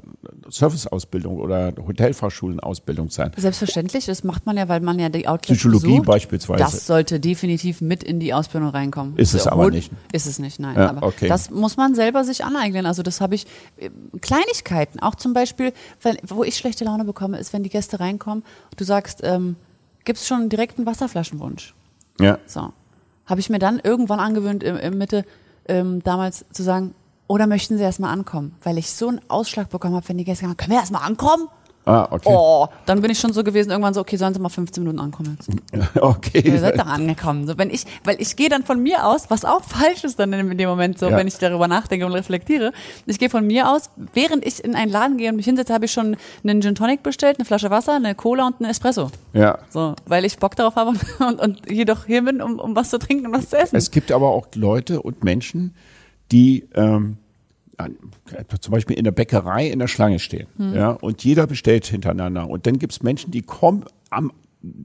Serviceausbildung 0.50 1.38
oder 1.38 1.74
Hotelfachschulenausbildung 1.78 3.10
sein. 3.10 3.32
Selbstverständlich, 3.38 4.06
das 4.08 4.26
macht 4.26 4.46
man 4.46 4.58
ja, 4.58 4.68
weil 4.68 4.82
man 4.82 5.00
ja 5.00 5.08
die 5.08 5.26
Outlets 5.26 5.58
Psychologie 5.58 5.88
besucht. 5.88 6.06
beispielsweise. 6.06 6.64
Das 6.64 6.86
sollte 6.86 7.22
definitiv 7.22 7.80
mit 7.80 8.04
in 8.04 8.20
die 8.20 8.34
Ausbildung 8.34 8.72
reinkommen. 8.72 9.16
Ist 9.16 9.34
es 9.34 9.46
Ja, 9.46 9.54
aber 9.54 9.72
nicht. 9.72 9.94
Ist 10.12 10.28
es 10.28 10.38
nicht, 10.38 10.60
nein. 10.60 10.76
Ja, 10.76 10.90
aber 10.90 11.08
okay. 11.08 11.30
das 11.30 11.50
muss 11.50 11.78
man 11.78 11.96
selber 11.96 12.26
sich 12.26 12.44
aneignen. 12.44 12.86
Also 12.86 13.04
das 13.04 13.22
habe 13.22 13.36
ich, 13.36 13.48
äh, 13.78 13.90
Kleinigkeiten, 14.20 15.00
auch 15.00 15.16
zum 15.16 15.32
Beispiel, 15.34 15.72
wenn, 16.02 16.18
wo 16.28 16.44
ich 16.44 16.58
schlechte 16.58 16.84
Laune 16.84 17.06
bekomme, 17.06 17.40
ist, 17.40 17.54
wenn 17.54 17.64
die 17.64 17.70
Gäste 17.70 18.02
reinkommen, 18.02 18.44
du 18.76 18.84
sagst, 18.84 19.22
ähm, 19.24 19.56
gibt 20.04 20.20
es 20.20 20.28
schon 20.28 20.50
direkt 20.50 20.78
einen 20.78 20.86
Wasserflaschenwunsch? 20.86 21.74
Ja. 22.20 22.40
So. 22.46 22.74
Habe 23.26 23.40
ich 23.40 23.50
mir 23.50 23.60
dann 23.60 23.80
irgendwann 23.84 24.20
angewöhnt, 24.20 24.64
in, 24.64 24.76
in 24.76 24.98
Mitte 24.98 25.26
ähm, 25.68 26.04
damals 26.04 26.46
zu 26.52 26.64
sagen, 26.64 26.94
oder 27.28 27.48
möchten 27.48 27.78
Sie 27.78 27.84
erstmal 27.84 28.14
ankommen? 28.14 28.56
Weil 28.64 28.78
ich 28.78 28.92
so 28.92 29.08
einen 29.08 29.22
Ausschlag 29.30 29.70
bekommen 29.70 29.96
habe, 29.96 30.08
wenn 30.10 30.18
die 30.18 30.26
Gäste 30.26 30.46
sagen, 30.46 30.58
können 30.58 30.72
wir 30.72 30.80
erstmal 30.80 31.04
ankommen? 31.04 31.48
Ah, 31.86 32.08
okay. 32.10 32.30
Oh, 32.30 32.68
dann 32.88 33.02
bin 33.02 33.12
ich 33.12 33.20
schon 33.20 33.32
so 33.32 33.44
gewesen, 33.44 33.70
irgendwann 33.70 33.94
so, 33.94 34.02
okay, 34.02 34.18
sollen 34.18 34.34
Sie 34.34 34.40
mal 34.40 34.50
15 34.50 34.84
Minuten 34.84 35.00
ankommen 35.00 35.38
jetzt. 35.40 35.50
Okay. 36.02 36.40
Ihr 36.40 36.60
seid 36.60 36.80
doch 36.80 36.88
angekommen. 36.88 37.46
So, 37.46 37.58
wenn 37.58 37.70
ich, 37.70 37.86
weil 38.04 38.20
ich 38.20 38.36
gehe 38.36 38.50
dann 38.50 38.64
von 38.64 38.82
mir 38.82 39.06
aus, 39.06 39.30
was 39.30 39.46
auch 39.46 39.64
falsch 39.68 40.04
ist 40.04 40.20
dann 40.20 40.34
in 40.34 40.58
dem 40.58 40.68
Moment 40.70 40.98
so, 40.98 41.08
Ja. 41.10 41.18
wenn 41.18 41.28
ich 41.28 41.38
darüber 41.38 41.68
nachdenke 41.68 42.06
und 42.06 42.14
reflektiere. 42.14 42.72
Ich 43.06 43.20
gehe 43.20 43.30
von 43.30 43.46
mir 43.46 43.70
aus, 43.70 43.92
während 44.14 44.46
ich 44.46 44.64
in 44.64 44.76
einen 44.76 44.92
Laden 44.92 45.18
gehe 45.18 45.30
und 45.30 45.36
mich 45.36 45.46
hinsetze, 45.46 45.74
habe 45.74 45.86
ich 45.86 45.92
schon 45.92 46.18
einen 46.44 46.62
Gin 46.62 46.76
Tonic 46.76 47.04
bestellt, 47.04 47.38
eine 47.38 47.46
Flasche 47.46 47.70
Wasser, 47.70 47.94
eine 47.96 48.16
Cola 48.16 48.48
und 48.48 48.60
einen 48.60 48.70
Espresso. 48.72 49.12
Ja. 49.34 49.60
So, 49.70 49.96
weil 50.08 50.26
ich 50.26 50.38
Bock 50.40 50.56
darauf 50.56 50.76
habe 50.76 50.94
und, 51.20 51.40
und, 51.40 51.72
jedoch 51.72 52.06
hier 52.06 52.24
bin, 52.24 52.42
um, 52.42 52.60
um 52.60 52.76
was 52.76 52.90
zu 52.90 52.98
trinken 52.98 53.28
und 53.28 53.34
was 53.34 53.50
zu 53.50 53.58
essen. 53.58 53.76
Es 53.76 53.92
gibt 53.92 54.12
aber 54.12 54.30
auch 54.30 54.48
Leute 54.56 55.02
und 55.02 55.24
Menschen, 55.24 55.76
die 56.32 56.68
ähm, 56.74 57.18
zum 58.60 58.72
Beispiel 58.72 58.98
in 58.98 59.04
der 59.04 59.12
Bäckerei 59.12 59.68
in 59.68 59.80
der 59.80 59.88
Schlange 59.88 60.20
stehen. 60.20 60.48
Ja, 60.58 60.92
und 60.92 61.24
jeder 61.24 61.48
bestellt 61.48 61.86
hintereinander. 61.86 62.50
Und 62.50 62.66
dann 62.68 62.80
gibt 62.80 62.94
es 62.94 63.04
Menschen, 63.04 63.32
die 63.32 63.42
kommen 63.42 63.86
am 64.10 64.32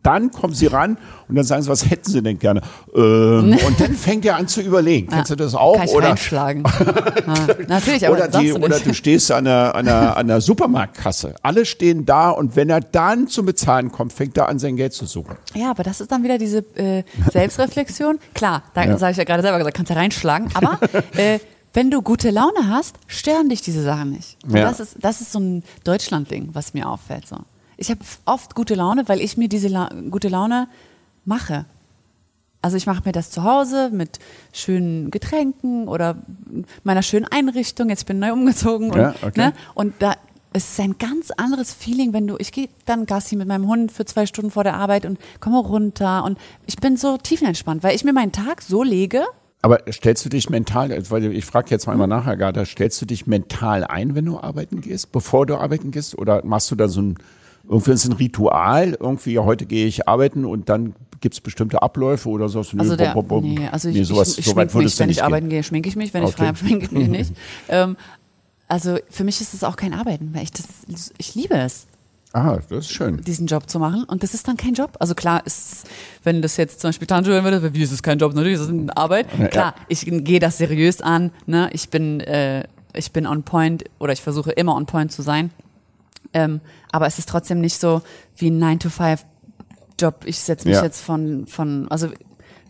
dann 0.03 0.31
kommen 0.31 0.55
sie 0.55 0.67
ran 0.67 0.99
und 1.29 1.37
dann 1.37 1.45
sagen 1.45 1.63
sie, 1.63 1.69
was 1.69 1.89
hätten 1.89 2.11
sie 2.11 2.23
denn 2.23 2.39
gerne? 2.39 2.61
Ähm, 2.95 3.57
und 3.67 3.81
dann 3.81 3.95
fängt 3.95 4.25
er 4.25 4.37
an 4.37 4.49
zu 4.49 4.61
überlegen. 4.61 5.09
Kennst 5.09 5.31
du 5.31 5.37
das 5.37 5.55
auch? 5.55 5.77
Kann 5.77 5.87
ich 5.87 5.95
oder 5.95 6.09
reinschlagen. 6.09 6.65
ja, 7.27 7.47
natürlich, 7.67 8.07
aber 8.07 8.17
oder, 8.17 8.29
die, 8.29 8.49
du 8.49 8.57
oder 8.57 8.79
du 8.79 8.95
stehst 8.95 9.31
an 9.33 9.45
der, 9.45 9.75
an, 9.75 9.87
der, 9.87 10.17
an 10.17 10.27
der 10.29 10.41
Supermarktkasse. 10.41 11.35
Alle 11.43 11.65
stehen 11.65 12.05
da 12.07 12.31
und 12.31 12.57
wenn 12.57 12.71
er 12.71 12.81
dann 12.81 13.29
zum 13.29 13.47
Bezahlen 13.47 13.91
kommt, 13.91 14.13
fängt 14.13 14.37
er 14.37 14.49
an, 14.49 14.59
sein 14.59 14.77
Geld 14.77 14.93
zu 14.93 15.07
suchen. 15.07 15.37
Ja, 15.55 15.71
aber 15.71 15.83
das 15.83 16.01
ist 16.01 16.13
dann 16.13 16.23
wieder 16.23 16.39
diese 16.39 16.59
äh, 16.77 17.05
Selbstreflexion. 17.33 18.19
Klar, 18.35 18.63
da 18.75 18.85
Ja. 18.85 18.99
sage 18.99 19.13
ich 19.13 19.19
ja 19.19 19.25
gerade 19.25 19.43
selber 19.43 19.59
gesagt, 19.59 19.77
kannst 19.77 19.91
du 19.91 19.97
reinschlagen, 19.97 20.49
aber 20.55 20.79
äh, 21.17 21.39
wenn 21.73 21.91
du 21.91 22.03
gute 22.03 22.31
Laune 22.31 22.69
hast, 22.69 22.97
stören 23.07 23.49
dich 23.49 23.63
diese 23.63 23.83
Sachen 23.83 24.11
nicht. 24.11 24.37
Ja. 24.49 24.63
das, 24.63 24.81
ist, 24.81 24.97
das 25.01 25.21
ist 25.21 25.33
so 25.33 25.39
ein 25.39 25.63
Deutschland-Ding, 25.85 26.51
was 26.53 26.75
mir 26.75 26.89
auffällt. 26.89 27.27
So. 27.27 27.39
Ich 27.77 27.91
habe 27.91 28.01
oft 28.25 28.55
gute 28.55 28.75
Laune, 28.75 29.09
weil 29.09 29.21
ich 29.21 29.37
mir 29.37 29.49
diese 29.49 29.69
La 29.69 29.91
gute 30.11 30.29
Laune 30.29 30.69
mache. 31.25 31.65
Also 32.63 32.77
ich 32.77 32.87
mache 32.87 33.03
mir 33.05 33.13
das 33.13 33.31
zu 33.31 33.43
Hause 33.45 33.91
mit 33.91 34.19
schönen 34.53 35.11
Getränken 35.11 35.89
oder 35.89 36.17
meiner 36.83 37.03
schönen 37.03 37.27
Einrichtung. 37.27 37.89
Jetzt 37.89 38.05
bin 38.05 38.17
ich 38.19 38.29
neu 38.29 38.33
umgezogen. 38.33 38.91
Und, 38.91 38.99
Ja, 38.99 39.15
okay. 39.23 39.41
ne? 39.41 39.53
und 39.75 39.95
da 40.01 40.17
es 40.53 40.73
ist 40.73 40.81
ein 40.81 40.99
ganz 40.99 41.31
anderes 41.31 41.73
Feeling, 41.73 42.13
wenn 42.13 42.27
du, 42.27 42.37
ich 42.39 42.51
gehe 42.51 42.69
dann 42.85 43.07
Gassi 43.07 43.37
mit 43.37 43.47
meinem 43.47 43.69
Hund 43.69 43.93
für 43.93 44.05
zwei 44.05 44.27
Stunden 44.27 44.51
vor 44.51 44.65
der 44.65 44.75
Arbeit 44.75 45.07
und 45.07 45.19
komme 45.39 45.59
runter 45.59 46.25
und 46.25 46.39
ich 46.67 46.77
bin 46.77 46.97
so 46.97 47.17
tiefenentspannt, 47.17 47.83
weil 47.85 47.95
ich 47.95 48.03
mir 48.05 48.13
meinen 48.13 48.33
Tag 48.33 48.63
so 48.63 48.83
lege. 48.83 49.25
Aber 49.63 49.81
stellst 49.93 50.25
du 50.25 50.29
dich 50.31 50.49
mental, 50.49 50.91
weil 51.11 51.33
ich 51.35 51.45
frage 51.45 51.69
jetzt 51.71 51.87
mal 51.87 51.93
immer 51.93 52.07
nachher, 52.07 52.33
Agatha, 52.33 52.65
stellst 52.65 53.01
du 53.03 53.07
dich 53.07 53.27
mental 53.27 53.85
ein, 53.85 54.15
wenn 54.15 54.25
du 54.25 54.41
arbeiten 54.41 54.81
gehst, 54.81 55.13
bevor 55.13 55.45
du 55.45 55.57
arbeiten 55.57 55.91
gehst? 55.91 56.17
Oder 56.17 56.43
machst 56.45 56.71
du 56.71 56.77
da 56.77 56.89
so 56.89 57.03
ein, 57.03 57.19
irgendwie 57.69 57.93
ist 57.93 58.07
ein 58.07 58.13
Ritual, 58.15 58.97
irgendwie, 58.99 59.35
ja, 59.35 59.45
heute 59.45 59.67
gehe 59.67 59.87
ich 59.87 60.09
arbeiten 60.09 60.47
und 60.47 60.71
dann 60.71 60.95
gibt 61.21 61.35
es 61.35 61.43
bestimmte 61.43 61.83
Abläufe 61.83 62.31
oder 62.31 62.49
so? 62.49 62.63
Nö, 62.73 62.81
Also, 62.81 62.97
der, 62.97 63.13
bom, 63.13 63.29
bom, 63.29 63.45
nee, 63.45 63.69
also 63.69 63.91
ich, 63.91 63.97
Nee, 63.97 64.05
sowas, 64.05 64.33
ich, 64.33 64.39
ich 64.39 64.45
so 64.47 64.57
weit 64.57 64.75
mich, 64.75 64.99
wenn 64.99 65.11
ich 65.11 65.17
gehen. 65.17 65.25
arbeiten 65.27 65.49
gehe, 65.51 65.63
schminke 65.63 65.89
ich 65.91 65.97
mich, 65.97 66.15
wenn 66.15 66.23
ich 66.23 66.31
Okay. 66.31 66.39
frei 66.39 66.47
habe, 66.47 66.57
schminke 66.59 66.85
ich 66.87 66.91
mich 66.93 67.09
nicht. 67.11 67.33
ähm, 67.69 67.99
also 68.67 68.97
für 69.11 69.25
mich 69.25 69.41
ist 69.43 69.53
es 69.53 69.63
auch 69.63 69.77
kein 69.77 69.93
Arbeiten, 69.93 70.31
weil 70.33 70.45
ich 70.45 70.53
das, 70.53 70.65
ich 71.19 71.35
liebe 71.35 71.55
es. 71.55 71.87
Ah, 72.33 72.59
das 72.69 72.87
ist 72.87 72.93
schön. 72.93 73.21
diesen 73.23 73.47
Job 73.49 73.69
zu 73.69 73.79
machen. 73.81 74.05
Und 74.05 74.23
das 74.23 74.35
ist 74.35 74.47
dann 74.47 74.57
kein 74.57 74.75
Job. 74.75 74.97
Also 75.01 75.15
klar, 75.15 75.45
ist, 75.47 75.89
wenn 76.23 76.43
das 76.43 76.57
jetzt 76.57 76.81
zum 76.81 76.89
Beispiel 76.89 77.07
Tanjo 77.09 77.33
hören 77.33 77.43
würde, 77.45 77.75
wie 77.75 77.83
ist 77.83 77.91
es 77.91 78.03
kein 78.03 78.19
Job? 78.19 78.35
Natürlich 78.35 78.55
ist 78.55 78.61
es 78.61 78.69
eine 78.69 78.97
Arbeit. 78.97 79.27
Ja, 79.39 79.49
Klar, 79.49 79.75
ich 79.89 80.05
gehe 80.07 80.39
das 80.39 80.59
seriös 80.59 81.01
an. 81.01 81.33
Ne? 81.47 81.71
Ich 81.73 81.89
bin, 81.91 82.21
äh, 82.21 82.65
ich 82.95 83.11
bin 83.13 83.27
on 83.27 83.43
point 83.43 83.85
oder 83.99 84.13
ich 84.13 84.21
versuche 84.23 84.53
immer 84.53 84.77
on 84.77 84.87
point 84.87 85.11
zu 85.11 85.23
sein. 85.23 85.51
Ähm, 86.33 86.61
aber 86.93 87.07
es 87.09 87.19
ist 87.19 87.29
trotzdem 87.29 87.61
nicht 87.61 87.81
so 87.81 88.03
wie 88.37 88.49
ein 88.51 88.63
9-to-5-Job. 88.63 90.23
Ich 90.25 90.39
setze 90.39 90.69
mich 90.69 90.77
Ja. 90.77 90.85
jetzt 90.85 91.01
von, 91.01 91.47
von, 91.47 91.89
also 91.91 92.09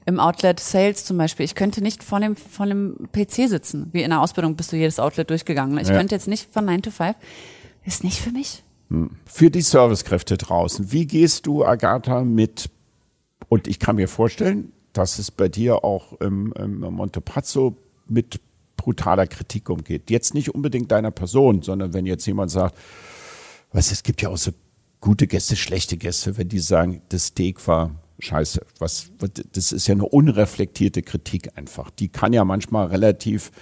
im 0.06 0.18
Outlet 0.18 0.58
Sales 0.58 1.04
zum 1.04 1.18
Beispiel, 1.18 1.44
ich 1.44 1.54
könnte 1.54 1.82
nicht 1.82 2.02
vor 2.02 2.18
dem, 2.20 2.34
vor 2.36 2.64
dem 2.66 2.96
PC 3.12 3.48
sitzen. 3.48 3.88
Wie 3.92 4.02
in 4.02 4.10
der 4.10 4.20
Ausbildung 4.22 4.56
bist 4.56 4.72
du 4.72 4.76
jedes 4.76 4.98
Outlet 4.98 5.28
durchgegangen. 5.28 5.74
ne? 5.74 5.82
Ich 5.82 5.88
Ja. 5.88 5.96
könnte 5.96 6.14
jetzt 6.14 6.26
nicht 6.28 6.50
von 6.52 6.64
9 6.64 6.80
to 6.82 6.90
5. 6.90 7.14
Ist 7.84 8.02
nicht 8.04 8.18
für 8.20 8.30
mich. 8.30 8.62
Für 9.24 9.50
die 9.50 9.62
Servicekräfte 9.62 10.36
draußen, 10.36 10.90
wie 10.90 11.06
gehst 11.06 11.46
du, 11.46 11.64
Agatha, 11.64 12.24
mit, 12.24 12.70
und 13.48 13.68
ich 13.68 13.78
kann 13.78 13.96
mir 13.96 14.08
vorstellen, 14.08 14.72
dass 14.92 15.20
es 15.20 15.30
bei 15.30 15.48
dir 15.48 15.84
auch 15.84 16.20
im, 16.20 16.52
im 16.58 16.80
Montepazzo 16.80 17.76
mit 18.08 18.40
brutaler 18.76 19.28
Kritik 19.28 19.70
umgeht. 19.70 20.10
Jetzt 20.10 20.34
nicht 20.34 20.52
unbedingt 20.54 20.90
deiner 20.90 21.12
Person, 21.12 21.62
sondern 21.62 21.94
wenn 21.94 22.06
jetzt 22.06 22.26
jemand 22.26 22.50
sagt, 22.50 22.76
was 23.72 23.92
es 23.92 24.02
gibt 24.02 24.22
ja 24.22 24.30
auch 24.30 24.36
so 24.36 24.50
gute 25.00 25.28
Gäste, 25.28 25.54
schlechte 25.54 25.96
Gäste, 25.96 26.36
wenn 26.36 26.48
die 26.48 26.58
sagen, 26.58 27.02
das 27.10 27.26
Steak 27.26 27.66
war 27.68 27.94
scheiße. 28.18 28.60
Was, 28.78 29.10
das 29.52 29.72
ist 29.72 29.86
ja 29.86 29.94
eine 29.94 30.06
unreflektierte 30.06 31.02
Kritik 31.02 31.56
einfach. 31.56 31.90
Die 31.90 32.08
kann 32.08 32.32
ja 32.32 32.44
manchmal 32.44 32.88
relativ 32.88 33.52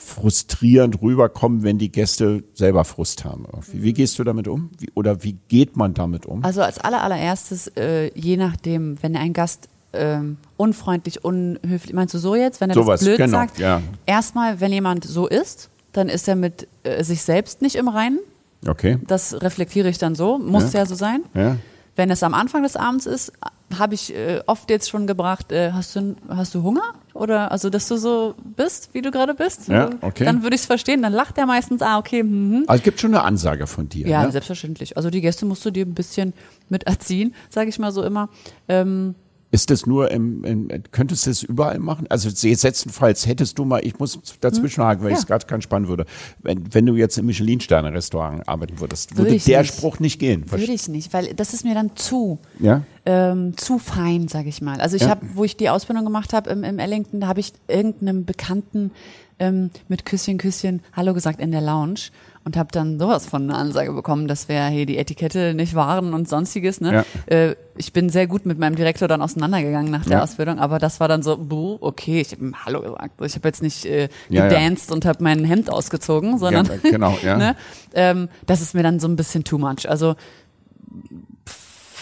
frustrierend 0.00 1.02
rüberkommen, 1.02 1.64
wenn 1.64 1.76
die 1.76 1.90
Gäste 1.90 2.44
selber 2.54 2.84
Frust 2.84 3.24
haben. 3.24 3.46
Irgendwie. 3.52 3.82
Wie 3.82 3.92
gehst 3.92 4.18
du 4.18 4.24
damit 4.24 4.46
um? 4.46 4.70
Wie, 4.78 4.90
oder 4.94 5.24
wie 5.24 5.36
geht 5.48 5.76
man 5.76 5.92
damit 5.92 6.24
um? 6.24 6.44
Also 6.44 6.62
als 6.62 6.78
aller, 6.78 7.02
allererstes, 7.02 7.66
äh, 7.76 8.12
je 8.14 8.36
nachdem, 8.36 8.96
wenn 9.02 9.16
ein 9.16 9.32
Gast 9.32 9.68
ähm, 9.92 10.36
unfreundlich, 10.56 11.24
unhöflich, 11.24 11.92
meinst 11.94 12.14
du 12.14 12.18
so 12.18 12.36
jetzt, 12.36 12.60
wenn 12.60 12.70
er 12.70 12.74
Sowas, 12.74 13.00
das 13.00 13.08
blöd 13.08 13.18
genau, 13.18 13.38
sagt? 13.38 13.58
ja. 13.58 13.82
Erstmal, 14.06 14.60
wenn 14.60 14.72
jemand 14.72 15.04
so 15.04 15.26
ist, 15.26 15.68
dann 15.92 16.08
ist 16.08 16.28
er 16.28 16.36
mit 16.36 16.68
äh, 16.84 17.02
sich 17.02 17.22
selbst 17.22 17.60
nicht 17.60 17.74
im 17.74 17.88
Reinen. 17.88 18.20
Okay. 18.66 18.98
Das 19.08 19.42
reflektiere 19.42 19.88
ich 19.88 19.98
dann 19.98 20.14
so, 20.14 20.38
muss 20.38 20.72
Ja. 20.72 20.80
ja, 20.80 20.86
so 20.86 20.94
sein. 20.94 21.22
Ja. 21.34 21.56
Wenn 21.98 22.10
es 22.10 22.22
am 22.22 22.32
Anfang 22.32 22.62
des 22.62 22.76
Abends 22.76 23.06
ist, 23.06 23.32
habe 23.76 23.94
ich 23.94 24.14
äh, 24.14 24.40
oft 24.46 24.70
jetzt 24.70 24.88
schon 24.88 25.08
gebracht, 25.08 25.50
äh, 25.50 25.72
hast, 25.72 25.96
du, 25.96 26.14
hast 26.28 26.54
du 26.54 26.62
Hunger 26.62 26.94
oder 27.12 27.50
also 27.50 27.70
dass 27.70 27.88
du 27.88 27.96
so 27.96 28.36
bist, 28.56 28.90
wie 28.92 29.02
du 29.02 29.10
gerade 29.10 29.34
bist, 29.34 29.66
Ja, 29.66 29.90
okay. 30.00 30.24
dann 30.24 30.44
würde 30.44 30.54
ich 30.54 30.60
es 30.60 30.66
verstehen. 30.66 31.02
Dann 31.02 31.12
lacht 31.12 31.36
er 31.38 31.46
meistens, 31.46 31.82
ah, 31.82 31.98
okay, 31.98 32.22
mhm. 32.22 32.62
Also 32.68 32.78
es 32.78 32.84
gibt 32.84 33.00
schon 33.00 33.12
eine 33.16 33.24
Ansage 33.24 33.66
von 33.66 33.88
dir. 33.88 34.06
Ja, 34.06 34.22
ne? 34.22 34.30
selbstverständlich. 34.30 34.96
Also 34.96 35.10
die 35.10 35.20
Gäste 35.20 35.44
musst 35.44 35.64
du 35.64 35.72
dir 35.72 35.84
ein 35.84 35.94
bisschen 35.94 36.34
mit 36.68 36.84
erziehen, 36.84 37.34
sage 37.50 37.68
ich 37.68 37.80
mal 37.80 37.90
so 37.90 38.04
immer. 38.04 38.28
Ähm, 38.68 39.16
Ist 39.50 39.70
das 39.70 39.86
nur 39.86 40.10
im, 40.10 40.44
im 40.44 40.68
könntest 40.92 41.24
du 41.24 41.30
das 41.30 41.42
überall 41.42 41.78
machen? 41.78 42.06
Also 42.10 42.28
setzenfalls 42.28 43.26
hättest 43.26 43.58
du 43.58 43.64
mal, 43.64 43.80
ich 43.82 43.98
muss 43.98 44.18
dazwischenhaken, 44.40 45.02
weil 45.02 45.12
ich 45.12 45.16
es 45.18 45.22
Hm. 45.22 45.28
Ja. 45.30 45.36
gerade 45.38 45.46
ganz 45.46 45.64
spannend 45.64 45.88
würde. 45.88 46.04
Wenn, 46.42 46.74
wenn 46.74 46.84
du 46.84 46.94
jetzt 46.96 47.16
im 47.16 47.24
Michelin-Sterne-Restaurant 47.26 48.46
arbeiten 48.46 48.78
würdest, 48.80 49.16
Würde 49.16 49.30
würde 49.32 49.44
der 49.44 49.60
nicht. 49.62 49.74
Spruch 49.74 50.00
nicht 50.00 50.18
gehen. 50.18 50.50
würde 50.50 50.64
ich 50.64 50.88
nicht, 50.88 51.12
weil 51.14 51.32
das 51.34 51.54
ist 51.54 51.64
mir 51.64 51.74
dann 51.74 51.96
zu. 51.96 52.38
Ja? 52.60 52.82
ähm, 53.06 53.56
zu 53.56 53.78
fein, 53.78 54.28
sage 54.28 54.50
ich 54.50 54.60
mal. 54.60 54.82
Also 54.82 54.96
ich 54.96 55.02
Ja. 55.02 55.08
habe, 55.08 55.24
wo 55.34 55.44
ich 55.44 55.56
die 55.56 55.70
Ausbildung 55.70 56.04
gemacht 56.04 56.34
habe 56.34 56.50
im, 56.50 56.62
im 56.62 56.78
Ellington, 56.78 57.20
da 57.20 57.28
habe 57.28 57.40
ich 57.40 57.54
irgendeinem 57.68 58.26
Bekannten 58.26 58.90
ähm, 59.38 59.70
mit 59.88 60.04
Küsschen, 60.04 60.36
Küsschen 60.36 60.82
Hallo 60.92 61.14
gesagt 61.14 61.40
in 61.40 61.52
der 61.52 61.62
Lounge 61.62 62.00
und 62.48 62.56
habe 62.56 62.70
dann 62.72 62.98
sowas 62.98 63.26
von 63.26 63.42
einer 63.42 63.58
Ansage 63.58 63.92
bekommen, 63.92 64.26
dass 64.26 64.48
wir 64.48 64.66
hier 64.68 64.86
die 64.86 64.96
Etikette 64.96 65.52
nicht 65.52 65.74
wahren 65.74 66.14
und 66.14 66.26
sonstiges. 66.30 66.80
Ne? 66.80 67.04
Äh, 67.26 67.56
ich 67.76 67.92
bin 67.92 68.08
sehr 68.08 68.26
gut 68.26 68.46
mit 68.46 68.58
meinem 68.58 68.74
Direktor 68.74 69.06
dann 69.06 69.20
auseinandergegangen 69.20 69.90
nach 69.90 70.04
der 70.04 70.16
Ja. 70.16 70.22
Ausbildung, 70.22 70.58
aber 70.58 70.78
das 70.78 70.98
war 70.98 71.08
dann 71.08 71.22
so, 71.22 71.36
buh, 71.36 71.76
okay, 71.82 72.22
ich 72.22 72.32
habe 72.32 72.42
ihm 72.42 72.64
Hallo 72.64 72.80
gesagt. 72.80 73.20
Ich 73.22 73.34
habe 73.34 73.46
jetzt 73.48 73.62
nicht 73.62 73.84
äh, 73.84 74.04
Ja, 74.30 74.44
ja. 74.44 74.48
gedanced 74.48 74.90
und 74.90 75.04
habe 75.04 75.22
mein 75.22 75.44
Hemd 75.44 75.70
ausgezogen, 75.70 76.38
sondern 76.38 76.64
Ja, 76.64 76.90
genau, 76.90 77.18
ja. 77.22 77.36
ne? 77.36 77.54
ähm, 77.92 78.30
das 78.46 78.62
ist 78.62 78.74
mir 78.74 78.82
dann 78.82 78.98
so 78.98 79.08
ein 79.08 79.16
bisschen 79.16 79.44
too 79.44 79.58
much. 79.58 79.86
Also 79.86 80.14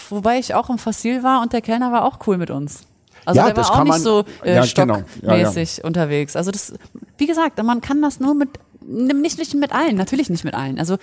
Wobei 0.09 0.39
ich 0.39 0.53
auch 0.55 0.69
im 0.69 0.77
Fossil 0.77 1.23
war 1.23 1.41
und 1.41 1.51
der 1.51 1.59
Kellner 1.61 1.91
war 1.91 2.05
auch 2.05 2.19
cool 2.27 2.37
mit 2.37 2.49
uns. 2.51 2.83
Also 3.25 3.41
Ja, 3.41 3.47
der 3.47 3.57
war 3.57 3.71
auch 3.71 3.79
nicht 3.83 3.89
man- 3.89 4.01
so 4.01 4.23
äh, 4.45 4.55
ja, 4.55 4.63
genau. 4.73 5.01
stockmäßig 5.21 5.77
Ja, 5.79 5.83
unterwegs. 5.83 6.37
Also 6.37 6.51
das, 6.51 6.73
wie 7.17 7.27
gesagt, 7.27 7.61
man 7.61 7.81
kann 7.81 8.01
das 8.01 8.21
nur 8.21 8.33
mit, 8.33 8.47
nicht, 8.87 9.37
nicht 9.37 9.53
mit 9.55 9.71
allen, 9.71 9.95
natürlich 9.95 10.29
nicht 10.29 10.43
mit 10.43 10.53
allen. 10.53 10.79
Also 10.79 10.97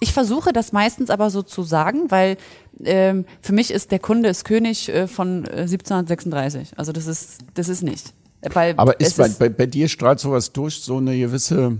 ich 0.00 0.12
versuche 0.12 0.52
das 0.52 0.72
meistens 0.72 1.10
aber 1.10 1.30
so 1.30 1.42
zu 1.42 1.62
sagen, 1.62 2.10
weil 2.10 2.36
ähm, 2.84 3.24
für 3.40 3.52
mich 3.52 3.70
ist 3.70 3.90
der 3.90 3.98
Kunde 3.98 4.28
ist 4.28 4.44
König 4.44 4.88
äh, 4.88 5.08
von 5.08 5.44
äh, 5.46 5.62
1736. 5.62 6.78
Also 6.78 6.92
das 6.92 7.06
ist, 7.06 7.38
das 7.54 7.68
ist 7.68 7.82
nicht. 7.82 8.12
Weil 8.52 8.74
Aber 8.76 8.98
ist 9.00 9.16
bei, 9.16 9.28
bei, 9.28 9.48
bei 9.48 9.66
dir 9.66 9.88
strahlt 9.88 10.20
sowas 10.20 10.52
durch, 10.52 10.80
so 10.80 10.98
eine 10.98 11.18
gewisse 11.18 11.78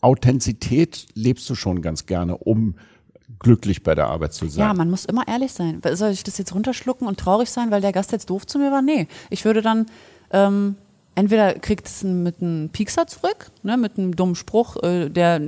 Authentizität 0.00 1.06
lebst 1.14 1.48
du 1.50 1.54
schon 1.54 1.82
ganz 1.82 2.06
gerne, 2.06 2.38
um 2.38 2.76
glücklich 3.38 3.82
bei 3.82 3.94
der 3.94 4.06
Arbeit 4.06 4.32
zu 4.32 4.48
sein. 4.48 4.68
Ja, 4.68 4.74
man 4.74 4.88
muss 4.88 5.04
immer 5.04 5.28
ehrlich 5.28 5.52
sein. 5.52 5.82
Soll 5.92 6.12
ich 6.12 6.24
das 6.24 6.38
jetzt 6.38 6.54
runterschlucken 6.54 7.06
und 7.06 7.18
traurig 7.18 7.50
sein, 7.50 7.70
weil 7.70 7.82
der 7.82 7.92
Gast 7.92 8.12
jetzt 8.12 8.30
doof 8.30 8.46
zu 8.46 8.58
mir 8.58 8.70
war? 8.70 8.80
Nee. 8.80 9.08
Ich 9.28 9.44
würde 9.44 9.60
dann 9.60 9.86
ähm, 10.30 10.76
entweder 11.16 11.54
kriegt 11.54 11.88
es 11.88 12.04
mit 12.04 12.40
einem 12.40 12.68
Piekser 12.68 13.08
zurück, 13.08 13.50
ne, 13.64 13.76
mit 13.76 13.98
einem 13.98 14.14
dummen 14.14 14.36
Spruch, 14.36 14.76
äh, 14.84 15.08
der 15.08 15.40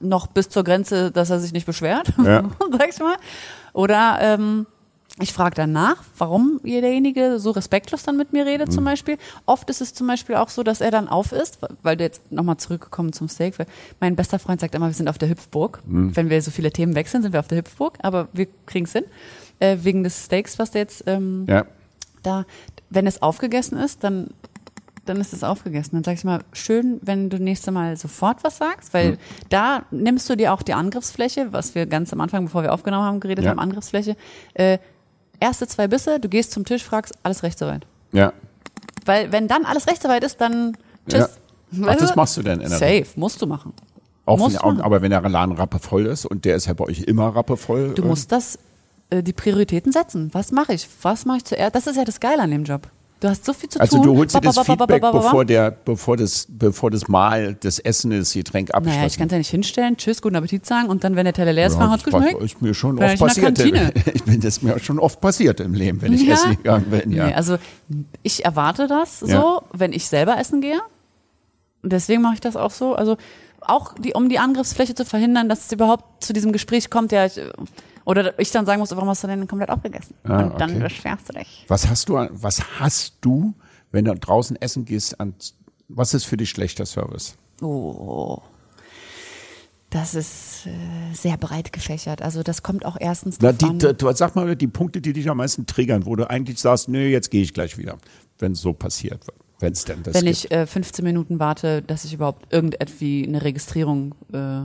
noch 0.00 0.28
bis 0.28 0.48
zur 0.48 0.64
Grenze, 0.64 1.10
dass 1.10 1.28
er 1.28 1.40
sich 1.40 1.52
nicht 1.52 1.66
beschwert, 1.66 2.12
Ja. 2.24 2.44
sag 2.72 2.88
ich 2.88 2.98
mal. 3.00 3.16
Oder 3.74 4.18
ähm, 4.20 4.66
ich 5.20 5.32
frage 5.32 5.56
dann 5.56 5.72
nach, 5.72 6.04
warum 6.16 6.60
derjenige 6.62 7.40
so 7.40 7.50
respektlos 7.50 8.04
dann 8.04 8.16
mit 8.16 8.32
mir 8.32 8.46
redet 8.46 8.72
zum 8.72 8.84
Beispiel. 8.84 9.18
Oft 9.46 9.68
ist 9.68 9.80
es 9.80 9.92
zum 9.92 10.06
Beispiel 10.06 10.36
auch 10.36 10.48
so, 10.48 10.62
dass 10.62 10.80
er 10.80 10.92
dann 10.92 11.08
auf 11.08 11.32
ist, 11.32 11.58
weil 11.82 11.96
du 11.96 12.04
jetzt 12.04 12.30
nochmal 12.30 12.58
zurückgekommen 12.58 13.12
zum 13.12 13.28
Steak. 13.28 13.58
weil 13.58 13.66
Mein 13.98 14.14
bester 14.14 14.38
Freund 14.38 14.60
sagt 14.60 14.76
immer, 14.76 14.86
wir 14.86 14.94
sind 14.94 15.08
auf 15.08 15.18
der 15.18 15.28
Hüpfburg. 15.28 15.82
Wenn 16.14 16.30
wir 16.30 16.40
so 16.40 16.52
viele 16.52 16.70
Themen 16.70 16.94
wechseln, 16.94 17.22
sind 17.22 17.32
wir 17.32 17.40
auf 17.40 17.48
der 17.48 17.58
Hüpfburg, 17.58 17.98
aber 18.02 18.28
wir 18.32 18.46
kriegen 18.66 18.84
es 18.84 18.92
hin. 18.92 19.04
Äh, 19.58 19.78
wegen 19.82 20.04
des 20.04 20.26
Steaks, 20.26 20.56
was 20.60 20.70
der 20.70 20.82
jetzt 20.82 21.02
ähm, 21.08 21.46
ja. 21.48 21.66
da, 22.22 22.44
wenn 22.90 23.08
es 23.08 23.20
aufgegessen 23.20 23.76
ist, 23.76 24.04
dann, 24.04 24.28
dann 25.08 25.20
ist 25.20 25.32
es 25.32 25.42
aufgegessen. 25.44 25.92
Dann 25.94 26.04
sag 26.04 26.14
ich 26.14 26.24
mal, 26.24 26.40
schön, 26.52 26.98
wenn 27.02 27.30
du 27.30 27.38
nächstes 27.38 27.72
Mal 27.72 27.96
sofort 27.96 28.44
was 28.44 28.58
sagst, 28.58 28.92
weil 28.94 29.12
Hm. 29.12 29.18
da 29.48 29.82
nimmst 29.90 30.28
du 30.30 30.36
dir 30.36 30.52
auch 30.52 30.62
die 30.62 30.74
Angriffsfläche, 30.74 31.52
was 31.52 31.74
wir 31.74 31.86
ganz 31.86 32.12
am 32.12 32.20
Anfang, 32.20 32.44
bevor 32.44 32.62
wir 32.62 32.72
aufgenommen 32.72 33.04
haben, 33.04 33.20
geredet 33.20 33.44
Ja. 33.44 33.50
haben, 33.50 33.58
Angriffsfläche. 33.58 34.16
Äh, 34.54 34.78
erste 35.40 35.66
zwei 35.66 35.88
Bisse, 35.88 36.20
du 36.20 36.28
gehst 36.28 36.52
zum 36.52 36.64
Tisch, 36.64 36.84
fragst, 36.84 37.14
alles 37.22 37.42
recht 37.42 37.58
soweit. 37.58 37.86
ja. 38.12 38.32
Weil 39.04 39.32
wenn 39.32 39.48
dann 39.48 39.64
alles 39.64 39.86
recht 39.86 40.02
soweit 40.02 40.22
ist, 40.22 40.38
dann 40.40 40.76
tschüss. 41.08 41.28
Ja. 41.72 41.86
Ach, 41.88 41.96
das 41.96 42.14
machst 42.14 42.36
du 42.36 42.42
denn 42.42 42.60
in 42.60 42.68
der 42.68 42.78
Safe, 42.78 43.06
musst 43.16 43.40
du 43.40 43.46
machen. 43.46 43.72
Auch 44.26 44.36
Muss 44.36 44.52
wenn, 44.62 44.80
aber 44.82 45.00
wenn 45.00 45.10
der 45.10 45.22
Laden 45.22 45.54
rappevoll 45.54 46.04
ist 46.06 46.26
und 46.26 46.44
der 46.44 46.56
ist 46.56 46.66
ja 46.66 46.74
bei 46.74 46.84
euch 46.84 47.00
immer 47.04 47.28
rappevoll. 47.34 47.94
Du 47.94 48.04
musst 48.04 48.30
das, 48.32 48.58
äh, 49.08 49.22
die 49.22 49.32
Prioritäten 49.32 49.92
setzen. 49.92 50.28
Was 50.34 50.52
mache 50.52 50.74
ich? 50.74 50.86
Was 51.00 51.24
mache 51.24 51.38
ich 51.38 51.44
zuerst? 51.44 51.74
Das 51.74 51.86
ist 51.86 51.96
ja 51.96 52.04
das 52.04 52.20
Geile 52.20 52.42
an 52.42 52.50
dem 52.50 52.64
Job. 52.64 52.88
Du 53.20 53.28
hast 53.28 53.44
so 53.44 53.52
viel 53.52 53.68
zu 53.68 53.80
Also 53.80 53.96
tun. 53.96 54.06
du 54.06 54.16
holst 54.16 54.34
dir 54.36 54.40
das 54.40 54.54
Ba, 54.54 54.62
ba, 54.62 54.66
ba, 54.66 54.76
ba, 54.76 54.82
Feedback, 54.94 55.02
ba, 55.02 55.10
ba, 55.10 55.18
ba. 55.18 55.24
bevor 55.24 55.44
der, 55.44 55.70
bevor 55.72 56.16
das, 56.16 56.46
bevor 56.48 56.90
das 56.92 57.08
Mahl, 57.08 57.54
das 57.60 57.80
Essen, 57.80 58.12
das 58.12 58.32
Getränk 58.32 58.72
abschließt. 58.72 58.96
Naja, 58.96 59.06
ich 59.08 59.18
kann 59.18 59.26
es 59.26 59.32
ja 59.32 59.38
nicht 59.38 59.50
hinstellen, 59.50 59.96
tschüss, 59.96 60.22
guten 60.22 60.36
Appetit 60.36 60.64
sagen 60.64 60.88
und 60.88 61.02
dann, 61.02 61.16
wenn 61.16 61.24
der 61.24 61.34
Teller 61.34 61.52
leer 61.52 61.66
ist, 61.66 61.74
fragen, 61.74 61.90
hat 61.90 62.12
war- 62.12 62.20
geschmeckt? 62.20 62.42
ist 62.42 62.62
mir 62.62 62.74
schon 62.74 62.98
oft 63.02 63.18
passiert. 63.18 63.58
Ich 64.14 64.22
bin 64.24 64.40
das 64.40 64.62
mir 64.62 64.78
schon 64.78 65.00
oft 65.00 65.20
passiert 65.20 65.58
im 65.60 65.74
Leben, 65.74 66.00
wenn 66.00 66.12
ich 66.12 66.28
essen 66.28 66.50
gegangen 66.56 66.86
bin. 66.90 67.10
Ja. 67.10 67.26
Nee, 67.26 67.34
also 67.34 67.58
ich 68.22 68.44
erwarte 68.44 68.86
das 68.86 69.18
so, 69.20 69.26
Ja. 69.26 69.62
wenn 69.72 69.92
ich 69.92 70.06
selber 70.06 70.38
essen 70.38 70.60
gehe. 70.60 70.78
Und 71.82 71.92
deswegen 71.92 72.22
mache 72.22 72.34
ich 72.34 72.40
das 72.40 72.54
auch 72.56 72.70
so. 72.70 72.94
Also 72.94 73.16
auch 73.60 73.94
die, 73.98 74.12
um 74.14 74.28
die 74.28 74.38
Angriffsfläche 74.38 74.94
zu 74.94 75.04
verhindern, 75.04 75.48
dass 75.48 75.66
es 75.66 75.72
überhaupt 75.72 76.22
zu 76.24 76.32
diesem 76.32 76.52
Gespräch 76.52 76.88
kommt, 76.90 77.10
ja, 77.12 77.26
ich, 77.26 77.40
oder 78.08 78.38
ich 78.38 78.50
dann 78.50 78.64
sagen 78.64 78.80
muss, 78.80 78.90
warum 78.90 79.08
hast 79.08 79.22
du 79.22 79.26
denn 79.26 79.46
komplett 79.46 79.68
aufgegessen? 79.70 80.14
Ah, 80.24 80.44
und 80.44 80.58
dann 80.60 80.70
okay. 80.70 80.80
beschwerst 80.84 81.28
du 81.28 81.34
dich. 81.34 81.64
Was 81.68 81.88
hast 81.88 82.08
du, 82.08 82.14
was 82.30 82.80
hast 82.80 83.16
du, 83.20 83.52
wenn 83.92 84.06
du 84.06 84.14
draußen 84.14 84.56
essen 84.60 84.84
gehst, 84.86 85.20
an, 85.20 85.34
was 85.88 86.14
ist 86.14 86.24
für 86.24 86.36
dich 86.38 86.48
schlechter 86.50 86.86
Service? 86.86 87.36
Oh. 87.60 88.38
Das 89.90 90.14
ist 90.14 90.66
äh, 90.66 91.14
sehr 91.14 91.36
breit 91.38 91.72
gefächert. 91.72 92.20
Also 92.20 92.42
das 92.42 92.62
kommt 92.62 92.84
auch 92.84 92.96
erstens 92.98 93.38
Na, 93.40 93.52
drauf 93.52 93.58
die, 93.58 93.64
an. 93.66 93.78
d- 93.78 93.94
du, 93.94 94.12
sag 94.12 94.34
mal 94.36 94.54
die 94.56 94.66
Punkte, 94.68 95.00
die 95.00 95.12
dich 95.14 95.28
am 95.30 95.38
meisten 95.38 95.66
triggern, 95.66 96.04
wo 96.04 96.14
du 96.16 96.28
eigentlich 96.28 96.58
sagst, 96.60 96.88
nö, 96.88 97.06
jetzt 97.08 97.30
gehe 97.30 97.42
ich 97.42 97.54
gleich 97.54 97.78
wieder, 97.78 97.96
wenn 98.38 98.52
es 98.52 98.60
so 98.60 98.72
passiert, 98.74 99.24
wenn 99.60 99.72
es 99.72 99.84
denn 99.84 100.02
das 100.02 100.14
wenn 100.14 100.24
gibt. 100.26 100.44
ich 100.44 100.50
äh, 100.50 100.66
15 100.66 101.04
Minuten 101.04 101.38
warte, 101.40 101.80
dass 101.82 102.04
ich 102.04 102.12
überhaupt 102.12 102.52
irgendetwie 102.52 103.26
eine 103.26 103.42
Registrierung 103.42 104.14
äh, 104.32 104.62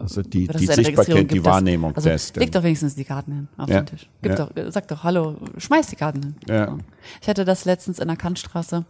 also 0.00 0.22
die, 0.22 0.46
die 0.46 0.66
Sichtbarkeit, 0.66 1.30
die 1.30 1.44
Wahrnehmung 1.44 1.94
also, 1.94 2.08
des. 2.08 2.34
Leg 2.34 2.52
doch 2.52 2.62
wenigstens 2.62 2.94
die 2.94 3.04
Karten 3.04 3.32
hin 3.32 3.48
auf 3.56 3.68
Ja, 3.68 3.80
den 3.80 3.86
Tisch. 3.86 4.08
Gib 4.22 4.38
ja. 4.38 4.46
doch, 4.46 4.50
sag 4.70 4.88
doch, 4.88 5.02
hallo, 5.04 5.36
schmeiß 5.58 5.88
die 5.88 5.96
Karten 5.96 6.22
hin. 6.22 6.34
Ja. 6.48 6.78
Ich 7.20 7.28
hatte 7.28 7.44
das 7.44 7.64
letztens 7.64 7.98
in 7.98 8.08
der 8.08 8.16
Kantstraße. 8.16 8.84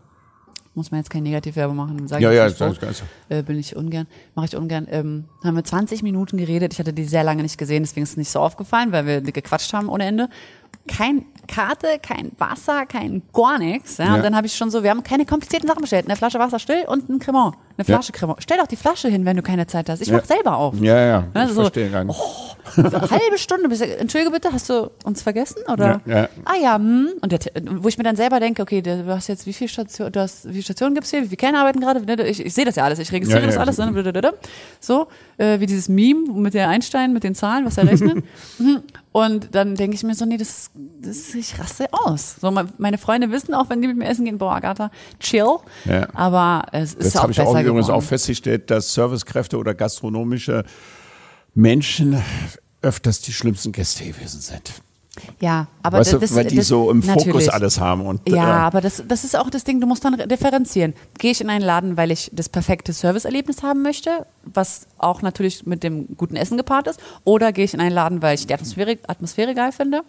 Muss 0.74 0.90
man 0.90 1.00
jetzt 1.00 1.10
kein 1.10 1.22
Negativwerbung 1.22 1.76
machen, 1.76 2.08
sage 2.08 2.22
Ja, 2.22 2.30
ich 2.30 2.36
ja, 2.36 2.48
das 2.48 2.78
ist 2.78 3.02
äh, 3.28 3.42
bin 3.42 3.58
ich 3.58 3.76
ungern, 3.76 4.06
mache 4.34 4.46
ich 4.46 4.56
ungern. 4.56 4.86
Ähm, 4.90 5.24
haben 5.44 5.54
wir 5.54 5.64
20 5.64 6.02
Minuten 6.02 6.38
geredet. 6.38 6.72
Ich 6.72 6.78
hatte 6.78 6.94
die 6.94 7.04
sehr 7.04 7.24
lange 7.24 7.42
nicht 7.42 7.58
gesehen, 7.58 7.82
deswegen 7.82 8.04
ist 8.04 8.12
es 8.12 8.16
nicht 8.16 8.30
so 8.30 8.40
aufgefallen, 8.40 8.90
weil 8.90 9.06
wir 9.06 9.20
gequatscht 9.20 9.74
haben 9.74 9.90
ohne 9.90 10.06
Ende. 10.06 10.30
Kein 10.88 11.24
Karte, 11.48 11.98
kein 12.00 12.32
Wasser, 12.38 12.86
kein 12.86 13.22
gar 13.32 13.58
nichts. 13.58 13.98
Ja? 13.98 14.06
Ja. 14.06 14.14
Und 14.14 14.24
dann 14.24 14.34
habe 14.36 14.46
ich 14.46 14.54
schon 14.54 14.70
so, 14.70 14.82
wir 14.82 14.90
haben 14.90 15.02
keine 15.02 15.26
komplizierten 15.26 15.68
Sachen 15.68 15.80
bestellt. 15.82 16.06
Eine 16.06 16.16
Flasche 16.16 16.38
Wasser 16.38 16.58
still 16.58 16.84
und 16.86 17.08
ein 17.08 17.18
Cremant. 17.18 17.54
Eine 17.76 17.86
Ja. 17.86 17.96
Flasche 17.96 18.12
Cremant. 18.12 18.42
Stell 18.42 18.58
doch 18.58 18.66
die 18.66 18.76
Flasche 18.76 19.08
hin, 19.08 19.24
wenn 19.24 19.36
du 19.36 19.42
keine 19.42 19.66
Zeit 19.66 19.88
hast. 19.88 20.00
Ich 20.02 20.08
Ja. 20.08 20.16
mach 20.16 20.24
selber 20.24 20.56
auf. 20.56 20.74
Ja, 20.80 20.98
ja, 20.98 21.24
Ne, 21.34 21.44
ich 21.44 21.48
so, 21.50 21.60
verstehe 21.62 21.90
gar 21.90 22.04
nicht. 22.04 22.18
So 22.74 22.80
eine 22.82 23.10
halbe 23.10 23.38
Stunde. 23.38 23.68
Bis, 23.68 23.80
Entschuldige 23.80 24.30
bitte, 24.30 24.52
hast 24.52 24.70
du 24.70 24.90
uns 25.04 25.20
vergessen? 25.22 25.62
Oder? 25.70 26.00
Ja, 26.06 26.20
ja. 26.22 26.28
Ah 26.44 26.54
ja, 26.62 26.76
hm. 26.76 27.08
Und 27.20 27.32
der, 27.32 27.40
wo 27.76 27.88
ich 27.88 27.98
mir 27.98 28.04
dann 28.04 28.16
selber 28.16 28.40
denke, 28.40 28.62
okay, 28.62 28.80
du 28.82 29.06
hast 29.08 29.28
jetzt 29.28 29.46
wie 29.46 29.52
viele 29.52 29.68
Stationen, 29.68 30.12
du 30.12 30.20
hast, 30.20 30.46
wie 30.46 30.52
viele 30.52 30.62
Stationen 30.62 30.94
gibt's 30.94 31.10
hier, 31.10 31.22
wie 31.22 31.26
viele 31.26 31.36
Kellner 31.36 31.60
arbeiten 31.60 31.80
gerade? 31.80 32.26
Ich, 32.26 32.44
ich 32.44 32.54
sehe 32.54 32.64
das 32.64 32.76
ja 32.76 32.84
alles, 32.84 32.98
ich 32.98 33.10
registriere 33.12 33.40
Ja, 33.42 33.46
das 33.46 33.56
ja. 33.56 33.60
alles. 33.62 33.78
Ne? 33.78 34.32
So, 34.80 35.08
äh, 35.42 35.60
wie 35.60 35.66
dieses 35.66 35.88
Meme 35.88 36.32
mit 36.34 36.54
der 36.54 36.68
Einstein, 36.68 37.12
mit 37.12 37.24
den 37.24 37.34
Zahlen, 37.34 37.64
was 37.64 37.76
er 37.78 37.86
rechnet. 37.88 38.24
Mhm. 38.58 38.82
Und 39.12 39.54
dann 39.54 39.74
denke 39.74 39.94
ich 39.94 40.02
mir 40.04 40.14
so, 40.14 40.24
nee, 40.24 40.36
das, 40.38 40.70
das 41.02 41.34
ich 41.34 41.58
raste 41.58 41.86
aus. 41.92 42.36
So, 42.40 42.50
me- 42.50 42.68
meine 42.78 42.96
Freunde 42.96 43.30
wissen 43.30 43.52
auch, 43.54 43.68
wenn 43.68 43.82
die 43.82 43.88
mit 43.88 43.96
mir 43.98 44.06
essen 44.06 44.24
gehen, 44.24 44.38
boah, 44.38 44.54
Agatha, 44.54 44.90
chill. 45.20 45.56
Ja. 45.84 46.08
Aber 46.14 46.64
es 46.72 46.94
ist 46.94 47.06
Das 47.06 47.16
auch 47.16 47.22
habe 47.24 47.32
ich 47.32 47.38
besser 47.38 47.48
auch 47.50 47.54
übrigens 47.60 47.86
geworden. 47.86 48.02
auch 48.04 48.06
festgestellt, 48.06 48.70
dass 48.70 48.94
Servicekräfte 48.94 49.58
oder 49.58 49.74
gastronomische 49.74 50.64
Menschen 51.54 52.22
öfters 52.80 53.20
die 53.20 53.32
schlimmsten 53.32 53.72
Gäste 53.72 54.04
gewesen 54.04 54.40
sind. 54.40 54.72
Ja, 55.40 55.66
aber 55.82 55.98
weißt 55.98 56.14
das, 56.14 56.30
du, 56.30 56.36
weil 56.36 56.46
die 56.46 56.56
das, 56.56 56.68
so 56.68 56.90
im 56.90 57.02
Fokus 57.02 57.26
natürlich. 57.26 57.52
alles 57.52 57.78
haben. 57.78 58.06
Und, 58.06 58.26
Ja, 58.28 58.34
äh, 58.36 58.60
aber 58.62 58.80
das, 58.80 59.02
das 59.06 59.24
ist 59.24 59.36
auch 59.36 59.50
das 59.50 59.64
Ding, 59.64 59.78
du 59.80 59.86
musst 59.86 60.04
dann 60.04 60.16
differenzieren. 60.26 60.94
Gehe 61.18 61.32
ich 61.32 61.40
in 61.42 61.50
einen 61.50 61.64
Laden, 61.64 61.98
weil 61.98 62.10
ich 62.10 62.30
das 62.32 62.48
perfekte 62.48 62.94
Serviceerlebnis 62.94 63.62
haben 63.62 63.82
möchte, 63.82 64.26
was 64.44 64.86
auch 64.96 65.20
natürlich 65.20 65.66
mit 65.66 65.82
dem 65.82 66.16
guten 66.16 66.36
Essen 66.36 66.56
gepaart 66.56 66.86
ist, 66.86 67.00
oder 67.24 67.52
gehe 67.52 67.66
ich 67.66 67.74
in 67.74 67.80
einen 67.80 67.94
Laden, 67.94 68.22
weil 68.22 68.36
ich 68.36 68.46
die 68.46 68.54
Atmosphäre, 68.54 68.96
Atmosphäre 69.06 69.54
geil 69.54 69.72
finde? 69.72 70.02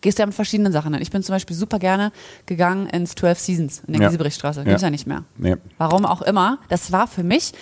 Gehst 0.00 0.18
du 0.18 0.22
ja 0.22 0.26
mit 0.26 0.34
verschiedenen 0.36 0.72
Sachen 0.72 0.92
hin. 0.94 1.02
Ich 1.02 1.10
bin 1.10 1.24
zum 1.24 1.34
Beispiel 1.34 1.56
super 1.56 1.80
gerne 1.80 2.12
gegangen 2.46 2.86
ins 2.86 3.16
12 3.16 3.38
Seasons 3.40 3.82
in 3.84 3.94
der 3.94 4.02
Ja. 4.02 4.08
Gieseberichtstraße. 4.08 4.60
Ja. 4.60 4.64
Gibt's 4.64 4.82
ja 4.82 4.90
nicht 4.90 5.08
mehr. 5.08 5.24
Nee. 5.36 5.56
Warum 5.76 6.06
auch 6.06 6.22
immer. 6.22 6.58
Das 6.68 6.92
war 6.92 7.08
für 7.08 7.24
mich, 7.24 7.52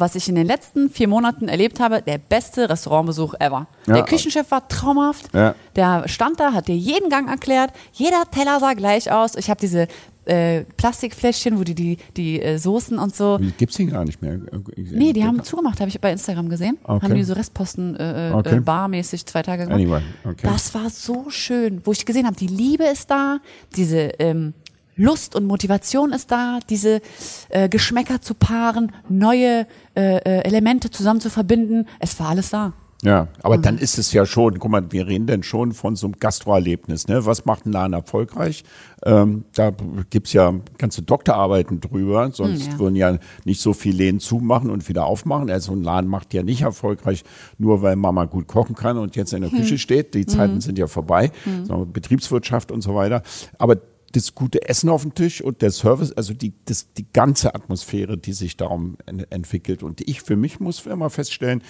was 0.00 0.14
ich 0.14 0.28
in 0.28 0.34
den 0.34 0.46
letzten 0.46 0.90
vier 0.90 1.08
Monaten 1.08 1.48
erlebt 1.48 1.80
habe, 1.80 2.02
der 2.02 2.18
beste 2.18 2.68
Restaurantbesuch 2.68 3.34
ever. 3.40 3.66
Ja. 3.86 3.94
Der 3.94 4.04
Küchenchef 4.04 4.50
war 4.50 4.66
traumhaft. 4.68 5.32
Ja. 5.34 5.54
Der 5.74 6.08
stand 6.08 6.40
da, 6.40 6.52
hat 6.52 6.68
dir 6.68 6.76
jeden 6.76 7.08
Gang 7.10 7.28
erklärt. 7.28 7.70
Jeder 7.92 8.24
Teller 8.30 8.60
sah 8.60 8.74
gleich 8.74 9.10
aus. 9.10 9.34
Ich 9.36 9.48
habe 9.50 9.60
diese 9.60 9.88
äh, 10.26 10.64
Plastikfläschchen, 10.76 11.58
wo 11.58 11.62
die 11.64 11.74
die, 11.74 11.98
die 12.16 12.42
äh, 12.42 12.58
Soßen 12.58 12.98
und 12.98 13.14
so. 13.14 13.38
Wie, 13.40 13.52
Gibt's 13.52 13.76
die 13.76 13.86
gar 13.86 14.04
nicht 14.04 14.20
mehr? 14.20 14.40
Nee, 14.76 15.12
die 15.12 15.24
haben 15.24 15.42
zugemacht, 15.42 15.78
habe 15.80 15.88
ich 15.88 16.00
bei 16.00 16.10
Instagram 16.12 16.48
gesehen. 16.48 16.78
Okay. 16.82 17.04
Haben 17.04 17.14
die 17.14 17.22
so 17.22 17.34
Restposten 17.34 17.96
äh, 17.96 18.30
äh, 18.30 18.32
Okay. 18.32 18.56
äh, 18.56 18.60
barmäßig 18.60 19.24
zwei 19.26 19.42
Tage 19.42 19.64
gemacht. 19.64 19.78
Anyway, 19.80 20.02
okay. 20.24 20.40
Das 20.42 20.74
war 20.74 20.90
so 20.90 21.26
schön, 21.30 21.80
wo 21.84 21.92
ich 21.92 22.04
gesehen 22.04 22.26
habe, 22.26 22.36
die 22.36 22.48
Liebe 22.48 22.84
ist 22.84 23.10
da, 23.10 23.38
diese 23.76 23.98
ähm, 24.18 24.54
Lust 24.96 25.34
und 25.36 25.46
Motivation 25.46 26.12
ist 26.12 26.30
da, 26.30 26.58
diese 26.70 27.00
äh, 27.50 27.68
Geschmäcker 27.68 28.20
zu 28.20 28.34
paaren, 28.34 28.92
neue 29.08 29.66
äh, 29.94 30.16
äh, 30.16 30.40
Elemente 30.44 30.90
zusammen 30.90 31.20
zu 31.20 31.30
verbinden. 31.30 31.86
Es 32.00 32.18
war 32.18 32.30
alles 32.30 32.50
da. 32.50 32.72
Ja, 33.02 33.28
aber 33.42 33.58
Mhm. 33.58 33.62
dann 33.62 33.78
ist 33.78 33.98
es 33.98 34.10
ja 34.14 34.24
schon, 34.24 34.58
guck 34.58 34.70
mal, 34.70 34.90
wir 34.90 35.06
reden 35.06 35.26
denn 35.26 35.42
schon 35.42 35.72
von 35.72 35.96
so 35.96 36.06
einem 36.06 36.14
Gastroerlebnis. 36.18 37.08
Ne? 37.08 37.26
Was 37.26 37.44
macht 37.44 37.66
ein 37.66 37.72
Laden 37.72 37.92
erfolgreich? 37.92 38.64
Ähm, 39.04 39.44
da 39.54 39.70
gibt's 40.08 40.32
ja 40.32 40.54
ganze 40.78 41.02
Doktorarbeiten 41.02 41.80
drüber, 41.82 42.30
sonst 42.32 42.64
Hm, 42.64 42.72
ja. 42.72 42.78
würden 42.78 42.96
ja 42.96 43.18
nicht 43.44 43.60
so 43.60 43.74
viele 43.74 43.98
Läden 43.98 44.18
zumachen 44.18 44.70
und 44.70 44.88
wieder 44.88 45.04
aufmachen. 45.04 45.50
Also 45.50 45.72
ein 45.72 45.82
Laden 45.82 46.08
macht 46.08 46.32
ja 46.32 46.42
nicht 46.42 46.62
erfolgreich, 46.62 47.22
nur 47.58 47.82
weil 47.82 47.96
Mama 47.96 48.24
gut 48.24 48.46
kochen 48.48 48.74
kann 48.74 48.96
und 48.96 49.14
jetzt 49.14 49.34
in 49.34 49.42
der 49.42 49.50
Hm. 49.52 49.58
Küche 49.58 49.76
steht. 49.76 50.14
Die 50.14 50.24
Zeiten 50.24 50.62
sind 50.62 50.78
ja 50.78 50.86
vorbei, 50.86 51.30
sondern 51.64 51.92
Betriebswirtschaft 51.92 52.72
und 52.72 52.80
so 52.80 52.94
weiter. 52.94 53.22
Aber 53.58 53.76
das 54.12 54.34
gute 54.34 54.68
Essen 54.68 54.88
auf 54.88 55.02
dem 55.02 55.14
Tisch 55.14 55.40
und 55.42 55.62
der 55.62 55.70
Service, 55.70 56.12
also 56.12 56.32
die, 56.34 56.52
das, 56.64 56.92
die 56.94 57.06
ganze 57.12 57.54
Atmosphäre, 57.54 58.16
die 58.16 58.32
sich 58.32 58.56
darum 58.56 58.96
en- 59.06 59.30
entwickelt. 59.30 59.82
Und 59.82 60.00
ich 60.08 60.22
für 60.22 60.36
mich 60.36 60.60
muss 60.60 60.86
immer 60.86 61.10
feststellen, 61.10 61.62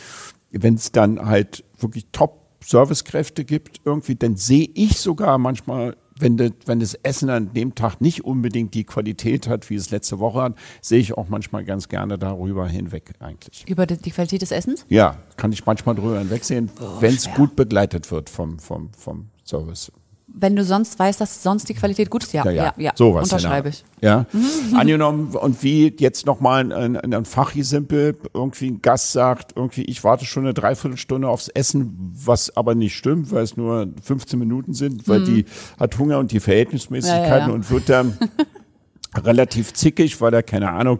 wenn 0.50 0.74
es 0.74 0.92
dann 0.92 1.20
halt 1.26 1.64
wirklich 1.78 2.06
Top-Servicekräfte 2.12 3.44
gibt, 3.44 3.80
irgendwie, 3.84 4.14
dann 4.14 4.36
sehe 4.36 4.68
ich 4.74 4.98
sogar 4.98 5.38
manchmal, 5.38 5.96
wenn, 6.18 6.36
das, 6.36 6.52
wenn 6.64 6.80
das 6.80 6.94
Essen 6.94 7.28
an 7.30 7.52
dem 7.52 7.74
Tag 7.74 8.00
nicht 8.00 8.24
unbedingt 8.24 8.72
die 8.74 8.84
Qualität 8.84 9.48
hat, 9.48 9.68
wie 9.68 9.74
es 9.74 9.90
letzte 9.90 10.18
Woche 10.18 10.42
hat, 10.42 10.54
sehe 10.80 10.98
ich 10.98 11.12
auch 11.14 11.28
manchmal 11.28 11.64
ganz 11.64 11.88
gerne 11.88 12.16
darüber 12.18 12.68
hinweg 12.68 13.12
eigentlich. 13.18 13.64
Über 13.68 13.86
die, 13.86 14.10
Qualität 14.10 14.40
des 14.40 14.50
Essens? 14.50 14.86
Ja, 14.88 15.18
kann 15.36 15.52
ich 15.52 15.66
manchmal 15.66 15.94
drüber 15.94 16.18
hinwegsehen, 16.18 16.70
wenn 17.00 17.14
es 17.14 17.30
gut 17.34 17.54
begleitet 17.56 18.10
wird 18.10 18.30
vom, 18.30 18.58
vom, 18.58 18.90
vom 18.96 19.28
Service. 19.44 19.92
Wenn 20.28 20.56
du 20.56 20.64
sonst 20.64 20.98
weißt, 20.98 21.20
dass 21.20 21.42
sonst 21.42 21.68
die 21.68 21.74
Qualität 21.74 22.10
gut 22.10 22.24
ist, 22.24 22.32
ja, 22.32 22.48
ja, 22.50 22.74
ja, 22.76 22.92
sowas. 22.94 23.24
unterschreibe 23.24 23.68
ich. 23.68 23.84
Ja. 24.00 24.26
Angenommen, 24.74 25.34
und 25.34 25.62
wie 25.62 25.94
jetzt 25.98 26.26
nochmal 26.26 26.72
ein, 26.72 26.96
ein, 26.96 27.14
ein 27.14 27.24
Fachi-Simpel, 27.24 28.16
irgendwie 28.34 28.70
ein 28.72 28.82
Gast 28.82 29.12
sagt, 29.12 29.52
irgendwie, 29.56 29.84
ich 29.84 30.02
warte 30.04 30.24
schon 30.24 30.44
eine 30.44 30.52
Dreiviertelstunde 30.52 31.28
aufs 31.28 31.48
Essen, 31.48 32.12
was 32.24 32.56
aber 32.56 32.74
nicht 32.74 32.96
stimmt, 32.96 33.30
weil 33.30 33.44
es 33.44 33.56
nur 33.56 33.88
15 34.02 34.38
Minuten 34.38 34.74
sind, 34.74 35.08
weil 35.08 35.24
die 35.24 35.44
hat 35.78 35.96
Hunger 35.98 36.18
und 36.18 36.32
die 36.32 36.40
Verhältnismäßigkeiten 36.40 37.30
Ja, 37.30 37.38
ja, 37.38 37.46
ja. 37.48 37.54
und 37.54 37.70
wird 37.70 37.88
dann 37.88 38.18
relativ 39.24 39.72
zickig, 39.74 40.20
weil 40.20 40.34
er, 40.34 40.42
keine 40.42 40.70
Ahnung, 40.70 40.98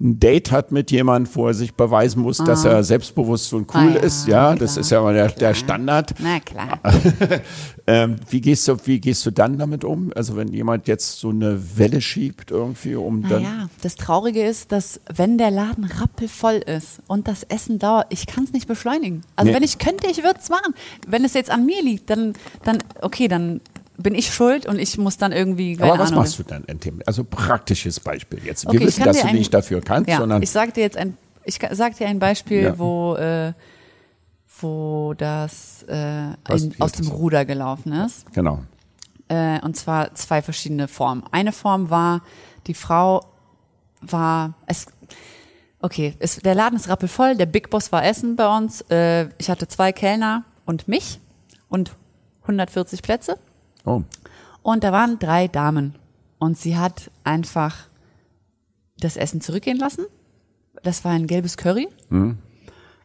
ein 0.00 0.18
Date 0.18 0.50
hat 0.50 0.72
mit 0.72 0.90
jemand, 0.90 1.34
wo 1.36 1.46
er 1.46 1.54
sich 1.54 1.74
beweisen 1.74 2.22
muss, 2.22 2.38
dass 2.38 2.64
er 2.64 2.82
selbstbewusst 2.82 3.52
und 3.52 3.72
cool 3.74 3.80
Ah, 3.80 3.90
ja, 3.94 4.00
ist. 4.00 4.26
Ja, 4.26 4.54
das 4.56 4.72
klar, 4.72 4.80
ist 4.80 4.90
ja 4.90 5.00
mal 5.02 5.14
der, 5.14 5.28
der 5.28 5.54
Standard. 5.54 6.14
Na 6.18 6.40
klar. 6.40 6.80
Ähm, 7.84 8.14
wie, 8.30 8.40
gehst 8.40 8.68
du, 8.68 8.76
wie 8.84 9.00
gehst 9.00 9.26
du 9.26 9.32
dann 9.32 9.58
damit 9.58 9.82
um? 9.82 10.12
Also 10.14 10.36
wenn 10.36 10.52
jemand 10.52 10.86
jetzt 10.86 11.18
so 11.18 11.30
eine 11.30 11.76
Welle 11.76 12.00
schiebt 12.00 12.52
irgendwie, 12.52 12.94
um 12.94 13.22
dann... 13.28 13.42
Naja, 13.42 13.68
das 13.80 13.96
Traurige 13.96 14.44
ist, 14.46 14.70
dass 14.70 15.00
wenn 15.12 15.36
der 15.36 15.50
Laden 15.50 15.82
rappelvoll 15.86 16.62
ist 16.64 17.00
und 17.08 17.26
das 17.26 17.42
Essen 17.42 17.80
dauert, 17.80 18.06
ich 18.10 18.28
kann 18.28 18.44
es 18.44 18.52
nicht 18.52 18.68
beschleunigen. 18.68 19.22
Also 19.34 19.50
Nee. 19.50 19.56
wenn 19.56 19.64
ich 19.64 19.78
könnte, 19.78 20.06
ich 20.08 20.18
würde 20.22 20.38
es 20.40 20.48
machen. 20.48 20.74
Wenn 21.08 21.24
es 21.24 21.34
jetzt 21.34 21.50
an 21.50 21.66
mir 21.66 21.82
liegt, 21.82 22.08
dann, 22.08 22.34
dann, 22.62 22.78
okay, 23.00 23.26
dann 23.26 23.60
bin 23.98 24.14
ich 24.14 24.32
schuld 24.32 24.66
und 24.66 24.78
ich 24.78 24.96
muss 24.98 25.18
dann 25.18 25.32
irgendwie, 25.32 25.76
Aber 25.80 25.98
was 25.98 26.08
Ahnung. 26.10 26.20
machst 26.24 26.38
du 26.38 26.42
dann? 26.42 26.64
Also 27.06 27.24
praktisches 27.24 28.00
Beispiel 28.00 28.40
jetzt. 28.44 28.64
Wir 28.64 28.70
Okay, 28.70 28.78
ich 28.78 28.86
wissen, 28.86 29.04
dass 29.04 29.20
du 29.20 29.26
ein- 29.26 29.34
nicht 29.36 29.52
dafür 29.52 29.80
kannst, 29.80 30.08
Ja, 30.10 30.18
sondern 30.18 30.42
ich 30.42 30.50
sag 30.50 30.74
dir 30.74 30.80
jetzt 30.82 30.96
ein, 30.96 31.16
ich 31.44 31.58
sag 31.72 31.96
dir 31.96 32.06
ein 32.08 32.18
Beispiel, 32.18 32.62
Ja. 32.62 32.78
wo, 32.78 33.14
äh, 33.16 33.52
wo 34.60 35.14
das 35.16 35.84
äh, 35.88 36.32
in, 36.54 36.74
aus 36.78 36.92
dem. 36.92 37.08
Ruder 37.08 37.44
gelaufen 37.44 37.92
ist. 37.92 38.32
genau. 38.32 38.62
Äh, 39.28 39.60
und 39.60 39.76
zwar 39.76 40.14
zwei 40.14 40.42
verschiedene 40.42 40.88
Formen. 40.88 41.24
Eine 41.30 41.52
Form 41.52 41.88
war, 41.90 42.22
die 42.66 42.74
Frau 42.74 43.24
war, 44.02 44.54
es, 44.66 44.86
okay, 45.80 46.14
es, 46.18 46.36
der 46.36 46.54
Laden 46.54 46.76
ist 46.76 46.88
rappelvoll, 46.88 47.34
der 47.36 47.46
Big 47.46 47.70
Boss 47.70 47.92
war 47.92 48.04
Essen 48.04 48.36
bei 48.36 48.54
uns. 48.56 48.82
Äh, 48.90 49.28
ich 49.38 49.48
hatte 49.48 49.68
zwei 49.68 49.92
Kellner 49.92 50.44
und 50.66 50.86
mich 50.86 51.18
und 51.68 51.92
140 52.42 53.02
Plätze. 53.02 53.38
Oh, 53.84 54.02
Und 54.62 54.84
da 54.84 54.92
waren 54.92 55.18
drei 55.18 55.48
Damen. 55.48 55.94
Und 56.38 56.58
sie 56.58 56.76
hat 56.76 57.10
einfach 57.24 57.76
das 58.98 59.16
Essen 59.16 59.40
zurückgehen 59.40 59.78
lassen. 59.78 60.06
Das 60.82 61.04
war 61.04 61.12
ein 61.12 61.26
gelbes 61.26 61.56
Curry. 61.56 61.88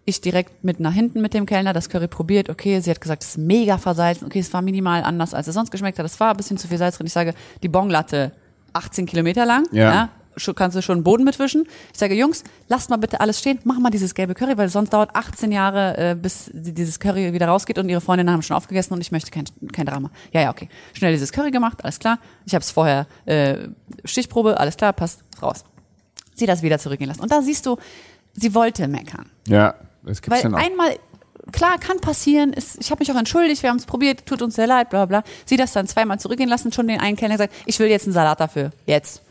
Ich 0.06 0.22
direkt 0.22 0.64
mit 0.64 0.80
nach 0.80 0.94
hinten 0.94 1.22
mit 1.22 1.34
dem 1.34 1.46
Kellner 1.46 1.74
das 1.74 1.90
Curry 1.90 2.08
probiert. 2.08 2.50
Okay, 2.50 2.80
sie 2.80 2.90
hat 2.90 3.02
gesagt, 3.02 3.24
es 3.24 3.30
ist 3.32 3.38
mega 3.38 3.78
versalzen. 3.78 4.26
Okay, 4.26 4.40
es 4.40 4.54
war 4.54 4.62
minimal 4.62 5.04
anders, 5.04 5.34
als 5.34 5.48
es 5.48 5.54
sonst 5.54 5.70
geschmeckt 5.70 6.00
hat. 6.00 6.06
Es 6.06 6.20
war 6.20 6.32
ein 6.32 6.38
bisschen 6.38 6.58
zu 6.58 6.68
viel 6.68 6.78
Salz 6.78 6.98
drin. 6.98 7.08
Ich 7.08 7.14
sage, 7.14 7.34
die 7.62 7.68
Bonglatte 7.68 8.32
18 8.74 9.06
Kilometer 9.06 9.46
lang. 9.46 9.66
Ja. 9.72 9.92
schon, 9.92 10.10
kannst 10.56 10.78
du 10.78 10.82
schon 10.82 11.04
Boden 11.04 11.24
mitwischen. 11.24 11.68
Ich 11.94 12.00
sage, 12.00 12.14
Jungs, 12.16 12.44
lasst 12.68 12.90
mal 12.90 12.98
bitte 12.98 13.20
alles 13.22 13.40
stehen, 13.40 13.60
mach 13.64 13.80
mal 13.80 13.90
dieses 13.90 14.14
gelbe 14.16 14.34
Curry, 14.34 14.58
weil 14.58 14.70
sonst 14.70 14.92
dauert 14.94 15.10
18 15.16 15.52
Jahre, 15.52 15.98
äh, 15.98 16.16
bis 16.16 16.50
die- 16.54 16.74
dieses 16.74 17.00
Curry 17.00 17.34
wieder 17.34 17.48
rausgeht 17.48 17.78
und 17.78 17.90
ihre 17.90 18.02
Freundinnen 18.02 18.32
haben 18.34 18.42
schon 18.42 18.56
aufgegessen 18.58 18.94
und 18.94 19.02
ich 19.02 19.12
möchte 19.12 19.32
kein, 19.32 19.46
kein 19.74 19.86
Drama. 19.86 20.10
Ja, 20.32 20.42
ja, 20.42 20.50
okay. 20.52 20.70
Schnell 20.94 21.12
dieses 21.14 21.32
Curry 21.32 21.52
gemacht, 21.52 21.84
alles 21.84 22.00
klar. 22.00 22.20
Ich 22.46 22.54
habe 22.54 22.64
es 22.64 22.72
vorher 22.72 23.08
äh, 23.26 23.68
Stichprobe, 24.06 24.60
alles 24.60 24.78
klar, 24.78 24.94
passt 24.94 25.24
raus. 25.42 25.64
Sie 26.36 26.46
das 26.46 26.62
wieder 26.62 26.80
zurückgehen 26.80 27.10
lassen. 27.10 27.22
Und 27.22 27.32
da 27.32 27.42
siehst 27.42 27.66
du, 27.66 27.78
sie 28.34 28.54
wollte 28.54 28.88
meckern. 28.88 29.30
ja, 29.48 29.74
das 30.04 30.22
gibt's 30.22 30.44
Weil 30.44 30.54
auch. 30.54 30.58
einmal, 30.60 30.96
klar, 31.52 31.78
kann 31.80 32.00
passieren, 32.00 32.54
ist, 32.54 32.78
ich 32.80 32.92
habe 32.92 33.00
mich 33.00 33.12
auch 33.12 33.18
entschuldigt, 33.18 33.64
wir 33.64 33.70
haben 33.72 33.78
es 33.78 33.86
probiert, 33.86 34.26
tut 34.26 34.42
uns 34.42 34.56
sehr 34.56 34.68
leid, 34.68 34.90
bla 34.90 35.06
bla 35.06 35.22
bla. 35.22 35.32
Sie 35.46 35.58
das 35.58 35.74
dann 35.74 35.88
zweimal 35.88 36.20
zurückgehen 36.20 36.50
lassen, 36.50 36.72
schon 36.72 36.88
den 36.88 37.00
einen 37.00 37.16
Kellner 37.18 37.36
gesagt, 37.36 37.54
ich 37.66 37.80
will 37.80 37.88
jetzt 37.88 38.04
einen 38.06 38.14
Salat 38.14 38.40
dafür. 38.40 38.70
Jetzt. 38.86 39.24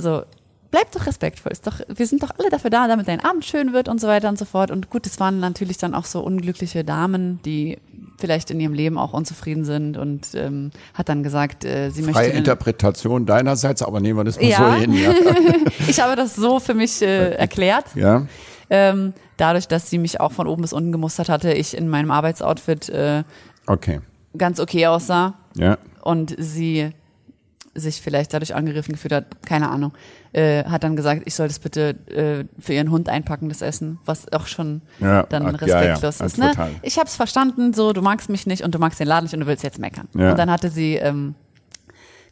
So, 0.00 0.22
bleib 0.70 0.90
doch 0.92 1.06
respektvoll. 1.06 1.52
Ist 1.52 1.66
doch, 1.66 1.80
wir 1.88 2.06
sind 2.06 2.22
doch 2.22 2.30
alle 2.38 2.48
dafür 2.50 2.70
da, 2.70 2.86
damit 2.88 3.08
dein 3.08 3.20
Abend 3.24 3.44
schön 3.44 3.72
wird 3.72 3.88
und 3.88 4.00
so 4.00 4.06
weiter 4.08 4.28
und 4.28 4.38
so 4.38 4.44
fort. 4.44 4.70
Und 4.70 4.90
gut, 4.90 5.06
es 5.06 5.18
waren 5.20 5.40
natürlich 5.40 5.78
dann 5.78 5.94
auch 5.94 6.04
so 6.04 6.20
unglückliche 6.20 6.84
Damen, 6.84 7.40
die 7.44 7.78
vielleicht 8.18 8.50
in 8.50 8.60
ihrem 8.60 8.74
Leben 8.74 8.98
auch 8.98 9.12
unzufrieden 9.14 9.64
sind 9.64 9.96
und 9.96 10.28
ähm, 10.34 10.70
hat 10.94 11.08
dann 11.08 11.22
gesagt, 11.22 11.64
äh, 11.64 11.90
sie 11.90 12.02
Freie 12.02 12.12
möchte. 12.14 12.30
den- 12.32 12.38
Interpretation 12.38 13.24
deinerseits, 13.26 13.82
aber 13.82 14.00
nehmen 14.00 14.18
wir 14.18 14.24
das 14.24 14.36
mal 14.36 14.44
Ja. 14.44 14.58
so 14.58 14.72
hin. 14.78 14.92
Ja. 14.92 15.12
ich 15.88 16.00
habe 16.00 16.16
das 16.16 16.36
so 16.36 16.60
für 16.60 16.74
mich 16.74 17.00
äh, 17.02 17.30
erklärt. 17.34 17.86
ja. 17.94 18.26
Ähm, 18.72 19.14
dadurch, 19.36 19.66
dass 19.66 19.90
sie 19.90 19.98
mich 19.98 20.20
auch 20.20 20.30
von 20.30 20.46
oben 20.46 20.62
bis 20.62 20.72
unten 20.72 20.92
gemustert 20.92 21.28
hatte, 21.28 21.52
ich 21.52 21.76
in 21.76 21.88
meinem 21.88 22.12
Arbeitsoutfit 22.12 22.88
äh, 22.90 23.24
Okay. 23.66 24.00
ganz 24.38 24.60
okay 24.60 24.86
aussah 24.86 25.34
Ja. 25.56 25.76
und 26.02 26.36
sie 26.38 26.90
sich 27.74 28.00
vielleicht 28.02 28.34
dadurch 28.34 28.54
angegriffen 28.54 28.92
gefühlt 28.92 29.12
hat, 29.12 29.26
keine 29.46 29.70
Ahnung, 29.70 29.92
äh, 30.32 30.64
hat 30.64 30.82
dann 30.82 30.96
gesagt, 30.96 31.22
ich 31.24 31.34
soll 31.34 31.46
das 31.48 31.58
bitte 31.60 31.90
äh, 32.08 32.44
für 32.60 32.72
ihren 32.74 32.90
Hund 32.90 33.08
einpacken, 33.08 33.48
das 33.48 33.62
Essen, 33.62 33.98
was 34.04 34.32
auch 34.32 34.46
schon 34.46 34.82
Ja, 34.98 35.22
dann 35.24 35.44
ah, 35.46 35.52
ja, 35.60 35.66
ja, 35.66 35.76
respektlos 35.78 36.20
ah, 36.20 36.24
ist. 36.26 36.38
Ne? 36.38 36.50
total. 36.50 36.70
Ich 36.82 36.98
habe 36.98 37.06
es 37.06 37.14
verstanden, 37.16 37.72
so 37.72 37.92
du 37.92 38.02
magst 38.02 38.28
mich 38.28 38.46
nicht 38.46 38.62
und 38.64 38.74
du 38.74 38.78
magst 38.78 38.98
den 38.98 39.06
Laden 39.06 39.24
nicht 39.24 39.34
und 39.34 39.40
du 39.40 39.46
willst 39.46 39.62
jetzt 39.62 39.78
meckern. 39.78 40.08
Ja. 40.14 40.32
Und 40.32 40.38
dann 40.38 40.50
hatte 40.50 40.68
sie 40.68 40.96
ähm, 40.96 41.36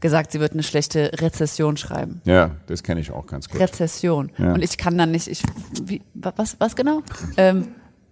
gesagt, 0.01 0.33
sie 0.33 0.41
wird 0.41 0.53
eine 0.53 0.63
schlechte 0.63 1.13
Rezession 1.21 1.77
schreiben. 1.77 2.21
Ja, 2.25 2.53
das 2.67 2.83
kenne 2.83 3.01
ich 3.01 3.11
auch 3.11 3.27
ganz 3.27 3.49
gut. 3.49 3.61
Rezession. 3.61 4.31
Ja. 4.39 4.53
Und 4.55 4.63
ich 4.63 4.77
kann 4.79 4.99
dann 4.99 5.11
nicht, 5.11 5.29
ich, 5.29 5.43
wie, 5.83 6.03
wa- 6.15 6.33
was, 6.37 6.57
was 6.59 6.75
genau? 6.77 7.03
Ähm, 7.37 7.69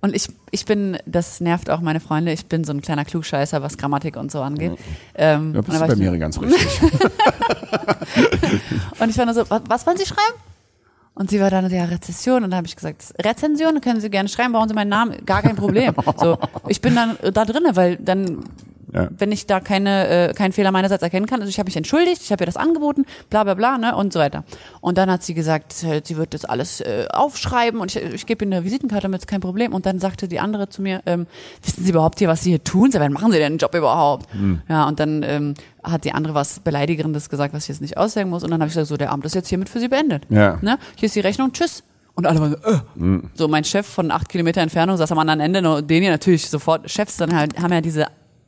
und 0.07 0.15
ich, 0.15 0.29
ich 0.53 0.65
bin, 0.65 0.97
das 1.05 1.41
nervt 1.41 1.69
auch 1.69 1.81
meine 1.81 1.99
Freunde, 1.99 2.33
ich 2.33 2.47
bin 2.47 2.63
so 2.63 2.73
ein 2.73 2.81
kleiner 2.81 3.05
Klugscheißer, 3.05 3.61
was 3.61 3.77
Grammatik 3.77 4.17
und 4.17 4.31
so 4.31 4.41
angeht. 4.41 4.73
Ähm, 5.17 5.53
Da 5.53 5.59
und, 5.59 5.67
bist 5.67 5.81
du 5.81 5.87
bei 5.87 5.93
ich, 5.93 5.99
mir 5.99 6.19
ganz 6.19 6.41
richtig. 6.41 6.83
und 9.01 9.11
ich 9.11 9.19
war 9.19 9.25
nur 9.25 9.35
so, 9.35 9.51
was, 9.51 9.63
was 9.69 9.87
wollen 9.87 9.97
Sie 9.97 10.07
schreiben? 10.07 10.35
Und 11.15 11.31
sie 11.31 11.41
war 11.41 11.51
dann, 11.51 11.71
ja, 11.71 11.87
Rezession. 11.87 12.45
Und 12.45 12.51
dann 12.51 12.59
habe 12.59 12.67
ich 12.67 12.77
gesagt, 12.77 13.15
Rezension, 13.25 13.81
können 13.81 14.01
Sie 14.01 14.11
gerne 14.11 14.29
schreiben, 14.29 14.53
brauchen 14.53 14.69
Sie 14.69 14.75
meinen 14.75 14.91
Namen, 14.91 15.25
gar 15.25 15.43
kein 15.43 15.57
Problem. 15.57 15.95
So, 16.19 16.39
ich 16.69 16.81
bin 16.81 16.95
dann 16.95 17.17
da 17.33 17.45
drinne, 17.45 17.75
weil 17.75 17.97
dann 17.97 18.45
Ja. 18.93 19.09
wenn 19.19 19.33
ich 19.33 19.47
da 19.47 19.61
keine, 19.61 20.09
äh, 20.09 20.35
keinen 20.35 20.53
Fehler 20.53 20.71
meinerseits 20.71 21.03
erkennen 21.03 21.27
kann. 21.27 21.41
Also 21.41 21.51
ich 21.51 21.59
habe 21.59 21.67
mich 21.67 21.77
entschuldigt, 21.77 22.23
ich 22.23 22.33
habe 22.33 22.45
ihr 22.45 22.47
das 22.47 22.57
angeboten, 22.57 23.05
bla 23.31 23.45
bla 23.45 23.55
bla, 23.55 23.79
ne, 23.79 23.97
und 23.97 24.13
so 24.13 24.21
weiter. 24.21 24.45
Und 24.81 24.97
dann 24.99 25.11
hat 25.11 25.23
sie 25.23 25.35
gesagt, 25.35 25.83
äh, 25.85 26.03
sie 26.05 26.17
wird 26.17 26.35
das 26.35 26.45
alles 26.45 26.81
äh, 26.81 27.07
aufschreiben 27.11 27.81
und 27.81 27.95
ich, 27.95 28.03
ich 28.03 28.27
gebe 28.27 28.45
ihr 28.45 28.53
eine 28.53 28.65
Visitenkarte 28.65 29.09
mit, 29.09 29.27
kein 29.27 29.41
Problem. 29.41 29.75
Und 29.75 29.87
dann 29.87 29.99
sagte 29.99 30.29
die 30.29 30.41
andere 30.41 30.69
zu 30.69 30.83
mir, 30.83 31.03
ähm, 31.07 31.27
wissen 31.63 31.85
Sie 31.85 31.91
überhaupt 31.91 32.19
hier, 32.19 32.29
was 32.29 32.43
Sie 32.43 32.51
hier 32.51 32.63
tun? 32.63 32.91
Wann 32.93 33.13
machen 33.13 33.33
Sie 33.33 33.39
denn 33.39 33.55
den 33.55 33.59
Job 33.59 33.75
überhaupt? 33.75 34.27
Ja, 34.69 34.87
und 34.87 35.01
dann 35.01 35.23
ähm, 35.23 35.55
hat 35.83 36.05
die 36.05 36.13
andere 36.13 36.35
was 36.35 36.61
Beleidigendes 36.61 37.29
gesagt, 37.29 37.55
was 37.55 37.65
ich 37.65 37.69
jetzt 37.69 37.81
nicht 37.81 37.97
aussagen 37.97 38.31
muss. 38.31 38.45
Und 38.45 38.51
dann 38.51 38.61
habe 38.61 38.69
ich 38.69 38.75
gesagt, 38.75 38.89
so, 38.89 38.97
der 38.97 39.11
Abend 39.11 39.25
ist 39.25 39.35
jetzt 39.35 39.49
hiermit 39.49 39.69
für 39.69 39.81
Sie 39.81 39.89
beendet. 39.89 40.23
Ja. 40.29 40.59
Ne? 40.63 40.79
Hier 40.97 41.07
ist 41.07 41.15
die 41.17 41.21
Rechnung, 41.21 41.53
tschüss. 41.53 41.83
Und 42.15 42.27
alle 42.27 42.41
waren 42.41 42.57
so, 42.63 42.71
äh. 42.71 43.21
So, 43.35 43.49
mein 43.49 43.65
Chef 43.65 43.87
von 43.87 44.11
acht 44.11 44.29
Kilometer 44.29 44.63
Entfernung 44.63 44.97
saß 44.97 45.13
am 45.13 45.19
anderen 45.19 45.41
Ende, 45.41 45.69
und 45.71 45.91
den 45.91 46.03
hier 46.03 46.11
natürlich 46.11 46.49
sofort, 46.49 46.91
Chefs 46.91 47.17
dann 47.19 47.37
halt, 47.37 47.61
haben 47.61 47.73
ja 47.73 47.81
diese 47.81 48.07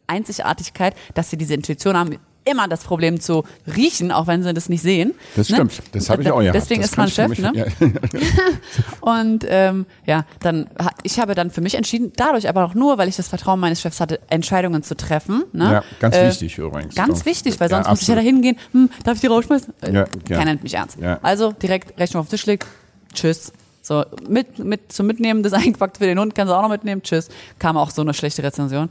Einzigartigkeit, 0.09 0.95
dass 1.15 1.31
sie 1.31 1.37
diese 1.37 1.55
Intuition 1.55 1.97
haben, 1.97 2.19
immer 2.49 2.69
das 2.69 2.85
Problem 2.85 3.21
zu 3.21 3.45
riechen, 3.77 4.11
auch 4.11 4.27
wenn 4.27 4.43
sie 4.43 4.55
das 4.55 4.69
nicht 4.69 4.83
sehen. 4.83 5.15
Das 5.37 5.49
ne? 5.49 5.57
stimmt, 5.57 5.83
das 5.93 6.11
habe 6.11 6.23
ich 6.23 6.31
auch 6.31 6.41
ja. 6.41 6.53
Deswegen 6.53 6.83
ist 6.83 6.97
man 6.97 7.09
Chef, 7.09 7.39
ne? 7.39 7.53
Ja. 7.55 7.65
und 9.01 9.45
ähm, 9.49 9.87
ja, 10.07 10.25
dann 10.41 10.69
ich 11.03 11.21
habe 11.21 11.35
dann 11.35 11.51
für 11.51 11.61
mich 11.61 11.75
entschieden, 11.75 12.13
dadurch 12.17 12.49
aber 12.49 12.65
auch 12.65 12.75
nur, 12.75 12.99
weil 12.99 13.09
ich 13.09 13.17
das 13.17 13.29
Vertrauen 13.29 13.61
meines 13.61 13.81
Chefs 13.81 14.01
hatte, 14.01 14.21
Entscheidungen 14.29 14.83
zu 14.83 14.97
treffen. 14.97 15.45
Ne? 15.53 15.65
Ja, 15.65 15.85
ganz 16.01 16.17
äh, 16.17 16.29
wichtig 16.29 16.59
übrigens. 16.59 16.95
Ganz 16.95 17.25
wichtig, 17.27 17.61
weil 17.61 17.69
sonst 17.69 17.87
ja, 17.87 17.91
muss 17.91 18.03
ich 18.03 18.09
ja 18.09 18.15
da 18.15 18.21
hingehen, 18.21 18.57
hm, 18.73 18.91
darf 19.05 19.17
ich 19.17 19.21
die 19.21 19.27
rausschmeißen? 19.27 19.75
Äh, 19.83 19.93
ja, 19.93 20.05
Keiner 20.29 20.53
nimmt 20.53 20.63
mich 20.63 20.75
ernst. 20.75 20.99
Ja. 21.01 21.19
Also 21.23 21.53
direkt 21.53 21.99
Rechnung 22.01 22.23
auf 22.23 22.29
den 22.29 22.31
Tisch 22.33 22.47
legt, 22.47 22.67
tschüss. 23.15 23.53
So, 23.83 24.05
mit, 24.29 24.59
mit, 24.59 24.93
zum 24.93 25.07
Mitnehmen 25.07 25.43
das 25.43 25.53
eingepackt 25.55 25.99
für 25.99 26.07
den 26.07 26.19
Hund, 26.19 26.35
kannst 26.35 26.51
du 26.51 26.57
auch 26.57 26.63
noch 26.63 26.69
mitnehmen, 26.69 27.03
tschüss. 27.03 27.29
Kam 27.59 27.77
auch 27.77 27.91
so 27.91 28.03
eine 28.03 28.15
schlechte 28.15 28.43
Rezension. 28.43 28.91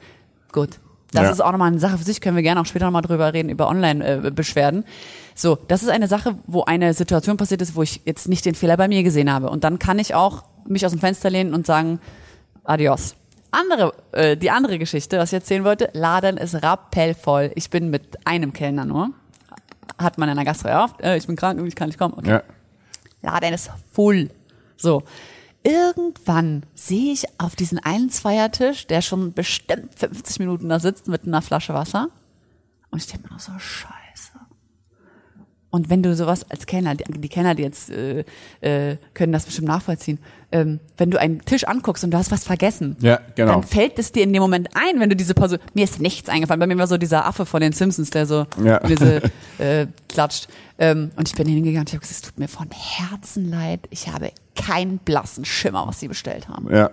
Gut. 0.52 0.80
Das 1.12 1.24
ja. 1.24 1.32
ist 1.32 1.42
auch 1.42 1.52
nochmal 1.52 1.70
eine 1.70 1.80
Sache 1.80 1.98
für 1.98 2.04
sich, 2.04 2.20
können 2.20 2.36
wir 2.36 2.44
gerne 2.44 2.60
auch 2.60 2.66
später 2.66 2.86
nochmal 2.86 3.02
drüber 3.02 3.34
reden, 3.34 3.50
über 3.50 3.70
Online-Beschwerden. 3.70 4.84
So, 5.36 5.58
das 5.68 5.84
ist 5.84 5.90
eine 5.90 6.08
Sache, 6.08 6.36
wo 6.48 6.64
eine 6.64 6.94
Situation 6.94 7.38
passiert 7.38 7.62
ist, 7.62 7.76
wo 7.76 7.84
ich 7.84 8.02
jetzt 8.06 8.28
nicht 8.28 8.46
den 8.46 8.56
Fehler 8.56 8.76
bei 8.76 8.88
mir 8.88 9.04
gesehen 9.04 9.32
habe. 9.32 9.50
Und 9.50 9.64
dann 9.64 9.80
kann 9.80 10.00
ich 10.00 10.16
auch 10.16 10.44
mich 10.66 10.86
aus 10.86 10.92
dem 10.92 11.00
Fenster 11.00 11.30
lehnen 11.30 11.54
und 11.54 11.66
sagen, 11.66 12.00
adios. 12.64 13.16
Andere, 13.52 13.94
äh, 14.12 14.36
die 14.36 14.52
andere 14.52 14.78
Geschichte, 14.78 15.18
was 15.18 15.30
ich 15.30 15.36
erzählen 15.36 15.64
wollte, 15.64 15.90
Laden 15.94 16.36
ist 16.36 16.62
rappellvoll. 16.62 17.52
Ich 17.56 17.70
bin 17.70 17.90
mit 17.90 18.28
einem 18.28 18.52
Kellner 18.52 18.84
nur. 18.84 19.12
Hat 19.98 20.18
man 20.18 20.28
in 20.28 20.36
der 20.36 20.44
Gastro 20.44 20.70
oft, 20.84 21.02
äh, 21.02 21.16
ich 21.16 21.26
bin 21.26 21.38
krank, 21.38 21.66
ich 21.66 21.76
kann 21.76 21.88
nicht 21.88 21.98
kommen. 21.98 22.16
Okay. 22.18 22.30
Ja. 22.30 22.44
Laden 23.22 23.54
ist 23.54 23.72
full. 23.92 24.30
So. 24.76 25.04
Irgendwann 25.68 26.66
sehe 26.76 27.12
ich 27.12 27.26
auf 27.42 27.58
diesen 27.58 27.78
einen 27.80 28.10
Zweiertisch, 28.10 28.88
der 28.88 29.02
schon 29.02 29.34
bestimmt 29.34 30.00
50 30.00 30.40
Minuten 30.40 30.70
da 30.70 30.80
sitzt 30.80 31.10
mit 31.10 31.26
einer 31.26 31.42
Flasche 31.42 31.74
Wasser. 31.74 32.08
Und 32.90 33.00
ich 33.00 33.08
denke 33.08 33.34
mir 33.34 33.38
so, 33.38 33.52
scheiße. 33.60 34.07
Und 35.78 35.92
wenn 35.92 36.02
du 36.02 36.16
sowas 36.16 36.44
als 36.50 36.66
Kellner, 36.66 36.96
die, 36.96 37.04
die 37.06 37.30
Kellner, 37.30 37.54
die 37.54 37.62
jetzt 37.62 37.92
äh, 37.92 38.26
äh, 38.62 38.98
können 39.14 39.32
das 39.32 39.46
bestimmt 39.46 39.68
nachvollziehen, 39.68 40.18
ähm, 40.52 40.80
wenn 40.98 41.12
du 41.12 41.20
einen 41.20 41.46
Tisch 41.46 41.66
anguckst 41.66 42.04
und 42.04 42.10
du 42.10 42.18
hast 42.18 42.32
was 42.32 42.44
vergessen, 42.44 42.98
ja, 43.00 43.20
genau. 43.36 43.54
dann 43.54 43.64
fällt 43.64 44.00
es 44.00 44.12
dir 44.12 44.24
in 44.24 44.34
dem 44.34 44.42
Moment 44.42 44.70
ein, 44.74 45.00
wenn 45.00 45.12
du 45.12 45.16
diese 45.16 45.36
Pause. 45.36 45.60
Mir 45.76 45.84
ist 45.84 46.02
nichts 46.02 46.30
eingefallen. 46.30 46.60
Bei 46.60 46.66
mir 46.66 46.80
war 46.80 46.88
so 46.88 46.98
dieser 46.98 47.28
Affe 47.28 47.46
von 47.46 47.62
den 47.62 47.74
Simpsons, 47.74 48.10
der 48.10 48.26
so 48.26 48.48
ja. 48.64 48.80
diese 48.80 49.22
äh, 49.60 49.86
klatscht. 50.10 50.48
Ähm, 50.80 51.12
und 51.16 51.28
ich 51.28 51.36
bin 51.36 51.48
hingegangen 51.48 51.82
und 51.82 51.90
ich 51.90 51.94
habe 51.94 52.02
gesagt, 52.02 52.24
es 52.24 52.28
tut 52.28 52.40
mir 52.40 52.48
von 52.48 52.70
Herzen 52.72 53.52
leid. 53.52 53.82
Ich 53.92 54.08
habe 54.08 54.32
keinen 54.56 54.98
blassen 54.98 55.46
Schimmer, 55.46 55.88
was 55.88 56.00
sie 56.00 56.08
bestellt 56.08 56.48
haben. 56.50 56.74
Ja. 56.74 56.90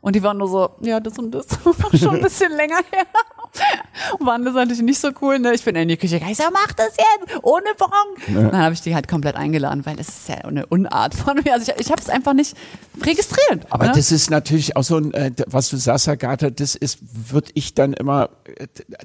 Und 0.00 0.16
die 0.16 0.22
waren 0.24 0.38
nur 0.38 0.48
so, 0.48 0.70
ja, 0.80 0.98
das 0.98 1.16
und 1.16 1.30
das, 1.30 1.46
schon 1.94 2.16
ein 2.16 2.22
bisschen 2.22 2.50
länger 2.56 2.80
her. 2.90 3.06
Waren 4.20 4.44
das 4.44 4.54
natürlich 4.54 4.82
nicht 4.82 5.00
so 5.00 5.10
cool. 5.20 5.38
Ne? 5.38 5.54
Ich 5.54 5.64
bin 5.64 5.76
in 5.76 5.88
die 5.88 5.96
Küche 5.96 6.14
gegangen, 6.14 6.32
ich 6.32 6.38
sag, 6.38 6.52
mach 6.52 6.72
das 6.72 6.96
jetzt, 6.96 7.38
ohne 7.42 7.66
Bon. 7.78 8.34
Ja. 8.34 8.50
Dann 8.50 8.62
habe 8.62 8.74
ich 8.74 8.80
die 8.80 8.94
halt 8.94 9.08
komplett 9.08 9.36
eingeladen, 9.36 9.84
weil 9.86 9.96
das 9.96 10.08
ist 10.08 10.28
ja 10.28 10.36
eine 10.36 10.66
Unart 10.66 11.14
von 11.14 11.40
mir. 11.44 11.54
Also 11.54 11.72
ich, 11.72 11.86
ich 11.86 11.90
habe 11.90 12.00
es 12.00 12.08
einfach 12.08 12.32
nicht 12.32 12.56
registriert. 13.00 13.66
Aber 13.70 13.86
ne? 13.86 13.92
das 13.94 14.12
ist 14.12 14.30
natürlich 14.30 14.76
auch 14.76 14.84
so 14.84 14.96
ein, 14.96 15.12
äh, 15.14 15.32
was 15.46 15.70
du 15.70 15.76
sagst, 15.76 16.08
Agatha, 16.08 16.50
das 16.50 16.74
ist, 16.74 16.98
würde 17.32 17.50
ich 17.54 17.74
dann 17.74 17.92
immer, 17.92 18.30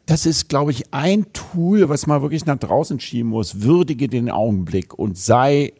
das 0.05 0.25
ist, 0.25 0.49
glaube 0.49 0.71
ich, 0.71 0.93
ein 0.93 1.31
Tool, 1.33 1.89
was 1.89 2.07
man 2.07 2.21
wirklich 2.21 2.45
nach 2.45 2.57
draußen 2.57 2.99
schieben 2.99 3.31
muss. 3.31 3.61
Würdige 3.61 4.07
den 4.07 4.29
Augenblick 4.29 4.93
und 4.93 5.17
sei 5.17 5.73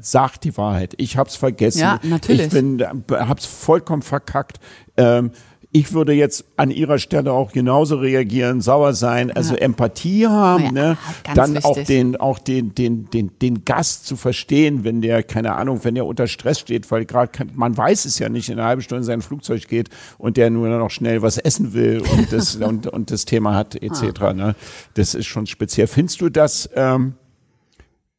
sag 0.00 0.38
die 0.38 0.56
Wahrheit. 0.56 0.94
Ich 0.96 1.16
hab's 1.16 1.36
vergessen. 1.36 1.80
Ja, 1.80 2.00
natürlich. 2.02 2.46
Ich 2.46 2.50
bin, 2.50 2.84
hab's 3.10 3.46
vollkommen 3.46 4.02
verkackt. 4.02 4.58
Ähm, 4.96 5.30
ich 5.76 5.92
würde 5.92 6.12
jetzt 6.12 6.44
an 6.56 6.70
ihrer 6.70 7.00
Stelle 7.00 7.32
auch 7.32 7.50
genauso 7.50 7.96
reagieren, 7.96 8.60
sauer 8.60 8.94
sein, 8.94 9.32
also 9.32 9.54
ja. 9.54 9.62
Empathie 9.62 10.28
haben, 10.28 10.66
ja, 10.66 10.70
ne? 10.70 10.98
dann 11.34 11.54
wichtig. 11.56 11.64
auch 11.64 11.78
den, 11.82 12.16
auch 12.16 12.38
den, 12.38 12.76
den, 12.76 13.10
den, 13.10 13.36
den 13.40 13.64
Gast 13.64 14.06
zu 14.06 14.14
verstehen, 14.14 14.84
wenn 14.84 15.02
der, 15.02 15.24
keine 15.24 15.56
Ahnung, 15.56 15.80
wenn 15.82 15.96
der 15.96 16.06
unter 16.06 16.28
Stress 16.28 16.60
steht, 16.60 16.92
weil 16.92 17.04
gerade 17.06 17.32
man 17.54 17.76
weiß 17.76 18.04
es 18.04 18.20
ja 18.20 18.28
nicht, 18.28 18.50
in 18.50 18.60
einer 18.60 18.68
halben 18.68 18.82
Stunde 18.82 19.02
sein 19.02 19.20
Flugzeug 19.20 19.66
geht 19.66 19.88
und 20.16 20.36
der 20.36 20.48
nur 20.48 20.68
noch 20.68 20.90
schnell 20.90 21.22
was 21.22 21.38
essen 21.38 21.74
will 21.74 22.04
und 22.12 22.32
das, 22.32 22.54
und, 22.64 22.86
und 22.86 23.10
das 23.10 23.24
Thema 23.24 23.56
hat, 23.56 23.74
etc. 23.74 24.20
Ah. 24.20 24.32
Ne? 24.32 24.54
Das 24.94 25.16
ist 25.16 25.26
schon 25.26 25.48
speziell. 25.48 25.88
Findest 25.88 26.20
du, 26.20 26.28
dass 26.28 26.70
ähm, 26.76 27.14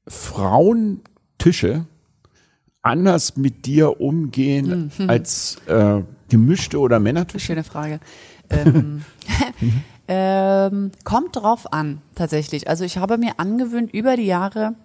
Frauen 0.05 0.99
Tische 1.37 1.85
anders 2.81 3.37
mit 3.37 3.65
dir 3.65 4.01
umgehen 4.01 4.91
mhm. 4.97 5.09
als 5.09 5.57
äh, 5.67 6.01
gemischte 6.29 6.79
oder 6.79 6.99
Männertische? 6.99 7.47
Schöne 7.47 7.63
Frage. 7.63 7.99
Ähm, 8.49 9.03
ähm, 10.07 10.91
kommt 11.03 11.35
drauf 11.35 11.71
an, 11.71 12.01
tatsächlich. 12.15 12.69
Also 12.69 12.83
ich 12.83 12.97
habe 12.97 13.17
mir 13.17 13.39
angewöhnt, 13.39 13.93
über 13.93 14.15
die 14.15 14.25
Jahre, 14.25 14.75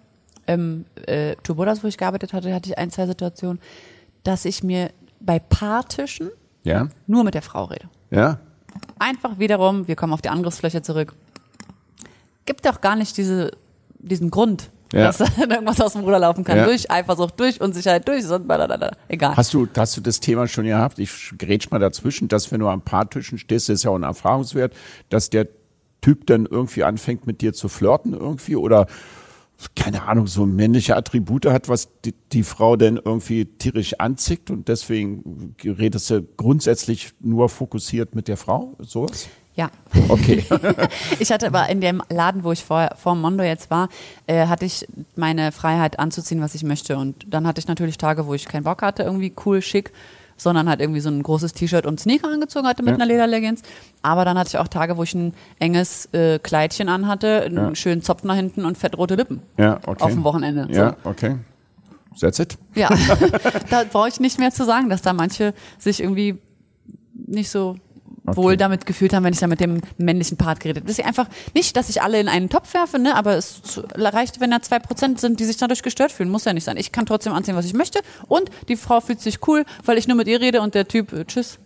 ähm, 0.47 0.85
äh, 1.05 1.35
Turbodas, 1.43 1.83
wo 1.83 1.87
ich 1.87 1.97
gearbeitet 1.97 2.33
hatte, 2.33 2.53
hatte 2.53 2.69
ich 2.69 2.77
ein, 2.77 2.91
zwei 2.91 3.07
Situationen, 3.07 3.59
dass 4.23 4.45
ich 4.45 4.63
mir 4.63 4.91
bei 5.19 5.39
Paartischen 5.39 6.31
ja. 6.63 6.87
nur 7.07 7.23
mit 7.23 7.33
der 7.33 7.41
Frau 7.41 7.65
rede. 7.65 7.89
Ja. 8.09 8.39
Einfach 8.99 9.39
wiederum, 9.39 9.87
wir 9.87 9.95
kommen 9.95 10.13
auf 10.13 10.21
die 10.21 10.29
Angriffsfläche 10.29 10.81
zurück. 10.81 11.13
Gibt 12.45 12.67
auch 12.67 12.81
gar 12.81 12.95
nicht 12.95 13.17
diese, 13.17 13.51
diesen 13.99 14.31
Grund, 14.31 14.69
ja. 14.93 15.05
dass 15.05 15.17
dann 15.17 15.31
irgendwas 15.49 15.79
aus 15.81 15.93
dem 15.93 16.01
Ruder 16.01 16.19
laufen 16.19 16.43
kann. 16.43 16.57
Ja. 16.57 16.65
Durch 16.65 16.89
Eifersucht, 16.89 17.39
durch 17.39 17.61
Unsicherheit, 17.61 18.07
durch 18.07 18.25
blablabla. 18.27 18.91
egal. 19.07 19.35
Hast 19.35 19.53
du, 19.53 19.67
hast 19.75 19.97
du 19.97 20.01
das 20.01 20.19
Thema 20.19 20.47
schon 20.47 20.65
gehabt? 20.65 20.99
Ich 20.99 21.33
grätsch 21.37 21.69
mal 21.71 21.79
dazwischen, 21.79 22.27
dass 22.27 22.51
wenn 22.51 22.59
du 22.59 22.67
an 22.67 22.81
Paartischen 22.81 23.37
stehst, 23.37 23.69
das 23.69 23.75
ist 23.75 23.83
ja 23.83 23.91
auch 23.91 23.95
ein 23.95 24.03
Erfahrungswert, 24.03 24.73
dass 25.09 25.29
der 25.29 25.47
Typ 26.01 26.25
dann 26.27 26.45
irgendwie 26.45 26.83
anfängt 26.83 27.27
mit 27.27 27.41
dir 27.41 27.53
zu 27.53 27.69
flirten 27.69 28.13
irgendwie 28.13 28.55
oder 28.55 28.87
keine 29.75 30.03
Ahnung, 30.03 30.25
so 30.25 30.47
männliche 30.47 30.95
Attribute 30.95 31.45
hat, 31.45 31.69
was 31.69 31.89
die, 32.03 32.15
die 32.31 32.41
Frau 32.41 32.75
denn 32.75 32.99
irgendwie 33.03 33.45
tierisch 33.45 33.99
anzickt 33.99 34.49
und 34.49 34.67
deswegen 34.67 35.55
redest 35.63 36.09
du 36.09 36.23
grundsätzlich 36.35 37.11
nur 37.19 37.47
fokussiert 37.47 38.15
mit 38.15 38.27
der 38.27 38.37
Frau, 38.37 38.75
sowas? 38.79 39.29
Ja. 39.55 39.69
Okay. 40.07 40.45
ich 41.19 41.31
hatte 41.31 41.47
aber 41.47 41.67
in 41.69 41.81
dem 41.81 42.01
Laden, 42.09 42.43
wo 42.43 42.51
ich 42.51 42.63
vor, 42.63 42.89
vor 42.95 43.15
Mondo 43.15 43.43
jetzt 43.43 43.69
war, 43.69 43.89
äh, 44.27 44.47
hatte 44.47 44.65
ich 44.65 44.87
meine 45.15 45.51
Freiheit 45.51 45.99
anzuziehen, 45.99 46.41
was 46.41 46.55
ich 46.55 46.63
möchte. 46.63 46.97
Und 46.97 47.25
dann 47.27 47.45
hatte 47.45 47.59
ich 47.59 47.67
natürlich 47.67 47.97
Tage, 47.97 48.27
wo 48.27 48.33
ich 48.33 48.45
keinen 48.45 48.63
Bock 48.63 48.81
hatte, 48.81 49.03
irgendwie 49.03 49.33
cool, 49.45 49.61
schick, 49.61 49.91
sondern 50.37 50.69
halt 50.69 50.79
irgendwie 50.79 51.01
so 51.01 51.09
ein 51.09 51.21
großes 51.21 51.53
T-Shirt 51.53 51.85
und 51.85 51.99
Sneaker 51.99 52.29
angezogen 52.29 52.65
hatte 52.65 52.81
mit 52.81 52.91
ja. 52.91 52.95
einer 52.95 53.05
Lederleggings. 53.05 53.61
Aber 54.01 54.23
dann 54.23 54.37
hatte 54.37 54.49
ich 54.49 54.57
auch 54.57 54.69
Tage, 54.69 54.95
wo 54.97 55.03
ich 55.03 55.13
ein 55.13 55.33
enges 55.59 56.05
äh, 56.13 56.39
Kleidchen 56.39 56.87
anhatte, 56.87 57.43
einen 57.43 57.57
ja. 57.57 57.75
schönen 57.75 58.01
Zopf 58.01 58.23
nach 58.23 58.35
hinten 58.35 58.65
und 58.65 58.77
fettrote 58.77 59.15
Lippen. 59.15 59.41
Ja, 59.57 59.79
okay. 59.85 60.03
Auf 60.03 60.11
dem 60.13 60.23
Wochenende. 60.23 60.67
Ja, 60.71 60.95
so. 61.03 61.09
okay. 61.09 61.35
That's 62.19 62.39
it. 62.39 62.57
Ja, 62.75 62.89
da 63.69 63.83
brauche 63.89 64.09
ich 64.09 64.19
nicht 64.19 64.39
mehr 64.39 64.51
zu 64.51 64.65
sagen, 64.65 64.89
dass 64.89 65.01
da 65.01 65.13
manche 65.13 65.53
sich 65.77 66.01
irgendwie 66.01 66.39
nicht 67.13 67.49
so 67.49 67.77
okay. 68.25 68.37
wohl 68.37 68.57
damit 68.57 68.85
gefühlt 68.85 69.13
haben, 69.13 69.23
wenn 69.23 69.33
ich 69.33 69.39
da 69.39 69.47
mit 69.47 69.59
dem 69.59 69.81
männlichen 69.97 70.37
Part 70.37 70.59
geredet 70.59 70.83
habe. 70.83 70.87
Das 70.87 70.99
ist 70.99 71.05
einfach 71.05 71.27
nicht, 71.53 71.75
dass 71.75 71.89
ich 71.89 72.01
alle 72.01 72.19
in 72.19 72.27
einen 72.27 72.49
Topf 72.49 72.73
werfe, 72.73 72.99
ne, 72.99 73.15
aber 73.15 73.35
es 73.35 73.81
reicht, 73.95 74.39
wenn 74.39 74.51
da 74.51 74.61
zwei 74.61 74.79
Prozent 74.79 75.19
sind, 75.19 75.39
die 75.39 75.45
sich 75.45 75.57
dadurch 75.57 75.83
gestört 75.83 76.11
fühlen. 76.11 76.29
Muss 76.29 76.45
ja 76.45 76.53
nicht 76.53 76.63
sein. 76.63 76.77
Ich 76.77 76.91
kann 76.91 77.05
trotzdem 77.05 77.33
anziehen, 77.33 77.55
was 77.55 77.65
ich 77.65 77.73
möchte 77.73 78.01
und 78.27 78.49
die 78.67 78.75
Frau 78.75 79.01
fühlt 79.01 79.21
sich 79.21 79.47
cool, 79.47 79.65
weil 79.85 79.97
ich 79.97 80.07
nur 80.07 80.17
mit 80.17 80.27
ihr 80.27 80.41
rede 80.41 80.61
und 80.61 80.75
der 80.75 80.87
Typ, 80.87 81.13
äh, 81.13 81.25
tschüss, 81.25 81.59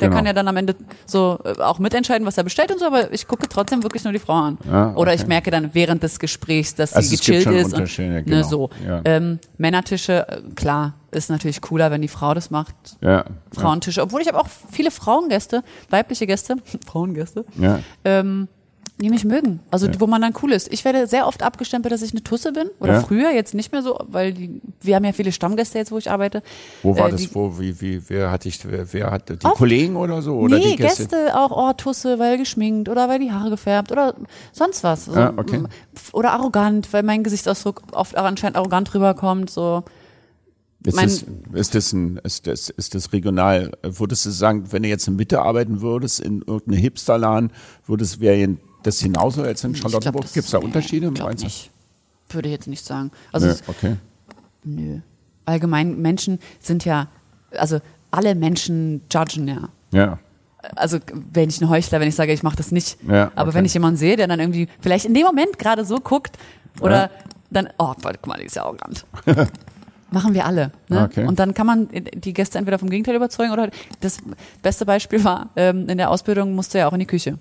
der 0.00 0.08
genau. 0.08 0.16
kann 0.16 0.26
ja 0.26 0.32
dann 0.32 0.48
am 0.48 0.56
Ende 0.56 0.74
so 1.06 1.38
äh, 1.44 1.60
auch 1.60 1.78
mitentscheiden, 1.78 2.26
was 2.26 2.36
er 2.36 2.44
bestellt 2.44 2.72
und 2.72 2.80
so, 2.80 2.86
aber 2.86 3.12
ich 3.12 3.26
gucke 3.28 3.48
trotzdem 3.48 3.82
wirklich 3.82 4.04
nur 4.04 4.12
die 4.12 4.18
Frau 4.18 4.34
an. 4.34 4.58
Ja, 4.64 4.88
okay. 4.88 5.00
Oder 5.00 5.14
ich 5.14 5.26
merke 5.26 5.50
dann 5.50 5.70
während 5.74 6.02
des 6.02 6.18
Gesprächs, 6.18 6.74
dass 6.74 6.94
also 6.94 7.08
sie 7.08 7.16
gechillt 7.16 7.46
ist. 7.46 7.74
Und, 7.74 7.98
ne, 7.98 8.22
genau. 8.22 8.36
ne, 8.36 8.44
so. 8.44 8.70
Ja. 8.86 9.00
Ähm, 9.04 9.38
Männertische, 9.58 10.26
äh, 10.28 10.40
klar, 10.54 10.94
ist 11.10 11.30
natürlich 11.30 11.60
cooler, 11.60 11.90
wenn 11.90 12.02
die 12.02 12.08
Frau 12.08 12.34
das 12.34 12.50
macht. 12.50 12.74
Ja. 13.00 13.24
Frauentische. 13.52 14.02
Obwohl 14.02 14.20
ich 14.20 14.28
habe 14.28 14.38
auch 14.40 14.48
viele 14.70 14.90
Frauengäste, 14.90 15.62
weibliche 15.90 16.26
Gäste, 16.26 16.56
Frauengäste. 16.86 17.44
Ja. 17.58 17.80
Ähm, 18.04 18.48
die 19.00 19.10
mich 19.10 19.24
mögen. 19.24 19.58
Also 19.72 19.88
ja. 19.88 19.92
wo 19.98 20.06
man 20.06 20.22
dann 20.22 20.34
cool 20.42 20.52
ist. 20.52 20.72
Ich 20.72 20.84
werde 20.84 21.08
sehr 21.08 21.26
oft 21.26 21.42
abgestempelt, 21.42 21.92
dass 21.92 22.02
ich 22.02 22.12
eine 22.12 22.22
Tusse 22.22 22.52
bin. 22.52 22.70
Oder 22.78 22.94
ja. 22.94 23.00
früher, 23.00 23.32
jetzt 23.32 23.52
nicht 23.52 23.72
mehr 23.72 23.82
so, 23.82 23.98
weil 24.06 24.32
die, 24.32 24.60
wir 24.80 24.94
haben 24.94 25.04
ja 25.04 25.12
viele 25.12 25.32
Stammgäste 25.32 25.78
jetzt, 25.78 25.90
wo 25.90 25.98
ich 25.98 26.10
arbeite. 26.10 26.42
Wo 26.82 26.96
war 26.96 27.08
äh, 27.08 27.12
das? 27.12 27.34
Wo, 27.34 27.58
wie, 27.58 27.80
wie, 27.80 28.08
wer 28.08 28.30
hatte 28.30 28.48
ich, 28.48 28.64
wer, 28.64 28.92
wer 28.92 29.10
hat 29.10 29.28
die 29.30 29.44
oft, 29.44 29.56
Kollegen 29.56 29.96
oder 29.96 30.22
so? 30.22 30.36
Oder 30.36 30.58
nee, 30.58 30.72
die 30.72 30.76
Gäste? 30.76 31.08
Gäste 31.08 31.36
auch, 31.36 31.50
oh, 31.50 31.72
Tusse, 31.72 32.20
weil 32.20 32.38
geschminkt 32.38 32.88
oder 32.88 33.08
weil 33.08 33.18
die 33.18 33.32
Haare 33.32 33.50
gefärbt 33.50 33.90
oder 33.90 34.14
sonst 34.52 34.84
was. 34.84 35.06
So, 35.06 35.14
ja, 35.14 35.32
okay. 35.36 35.64
Oder 36.12 36.32
arrogant, 36.32 36.92
weil 36.92 37.02
mein 37.02 37.24
Gesichtsausdruck 37.24 37.82
oft 37.92 38.16
anscheinend 38.16 38.56
arrogant 38.56 38.94
rüberkommt. 38.94 39.50
So. 39.50 39.82
Ist 40.84 40.96
das, 40.96 41.24
ist, 41.52 41.74
das 41.74 41.92
ein, 41.92 42.20
ist, 42.22 42.46
das, 42.46 42.68
ist 42.68 42.94
das 42.94 43.12
regional? 43.12 43.72
Würdest 43.82 44.26
du 44.26 44.30
sagen, 44.30 44.70
wenn 44.70 44.82
du 44.82 44.88
jetzt 44.88 45.08
in 45.08 45.16
Mitte 45.16 45.40
arbeiten 45.40 45.80
würdest, 45.80 46.20
in 46.20 46.42
irgendeinem 46.42 46.78
Hipsterladen, 46.78 47.52
würdest, 47.86 48.20
wäre 48.20 48.56
das 48.86 49.00
genauso 49.00 49.42
als 49.42 49.64
in 49.64 49.74
Charlottenburg? 49.74 50.32
Gibt 50.32 50.44
es 50.46 50.50
da 50.50 50.58
Unterschiede? 50.58 51.08
Ich 51.08 51.14
glaube 51.14 51.34
nicht. 51.34 51.70
Würde 52.30 52.48
ich 52.48 52.52
jetzt 52.52 52.66
nicht 52.68 52.84
sagen. 52.84 53.10
Also 53.32 53.48
nö, 53.48 53.54
okay. 53.66 53.96
Nö. 54.64 54.98
Allgemein, 55.44 56.00
Menschen 56.00 56.38
sind 56.60 56.84
ja, 56.84 57.08
also 57.50 57.80
alle 58.10 58.34
Menschen 58.34 59.02
judgen 59.12 59.46
ja. 59.48 59.68
Ja. 59.92 60.18
also 60.76 60.98
wenn 61.32 61.48
ich 61.50 61.60
ein 61.60 61.68
Heuchler, 61.68 62.00
wenn 62.00 62.08
ich 62.08 62.14
sage, 62.14 62.32
ich 62.32 62.42
mache 62.42 62.56
das 62.56 62.72
nicht. 62.72 62.96
Ja, 63.06 63.30
Aber 63.34 63.48
okay. 63.48 63.58
wenn 63.58 63.64
ich 63.64 63.74
jemanden 63.74 63.98
sehe, 63.98 64.16
der 64.16 64.26
dann 64.26 64.40
irgendwie 64.40 64.68
vielleicht 64.80 65.04
in 65.04 65.14
dem 65.14 65.24
Moment 65.26 65.58
gerade 65.58 65.84
so 65.84 65.96
guckt 65.98 66.38
oder 66.80 67.02
Ja. 67.04 67.10
dann, 67.50 67.68
oh, 67.78 67.92
guck 68.02 68.26
mal, 68.26 68.38
die 68.38 68.46
ist 68.46 68.56
ja 68.56 68.62
arrogant. 68.64 69.04
Machen 70.10 70.32
wir 70.32 70.46
alle. 70.46 70.70
Ne? 70.88 71.02
Okay. 71.10 71.26
Und 71.26 71.38
dann 71.40 71.54
kann 71.54 71.66
man 71.66 71.88
die 71.92 72.32
Gäste 72.32 72.56
entweder 72.58 72.78
vom 72.78 72.88
Gegenteil 72.88 73.16
überzeugen 73.16 73.52
oder 73.52 73.68
das 74.00 74.18
beste 74.62 74.86
Beispiel 74.86 75.22
war, 75.24 75.50
ähm, 75.56 75.88
in 75.88 75.98
der 75.98 76.10
Ausbildung 76.10 76.54
musste 76.54 76.78
ja 76.78 76.88
auch 76.88 76.92
in 76.92 77.00
die 77.00 77.06
Küche. 77.06 77.38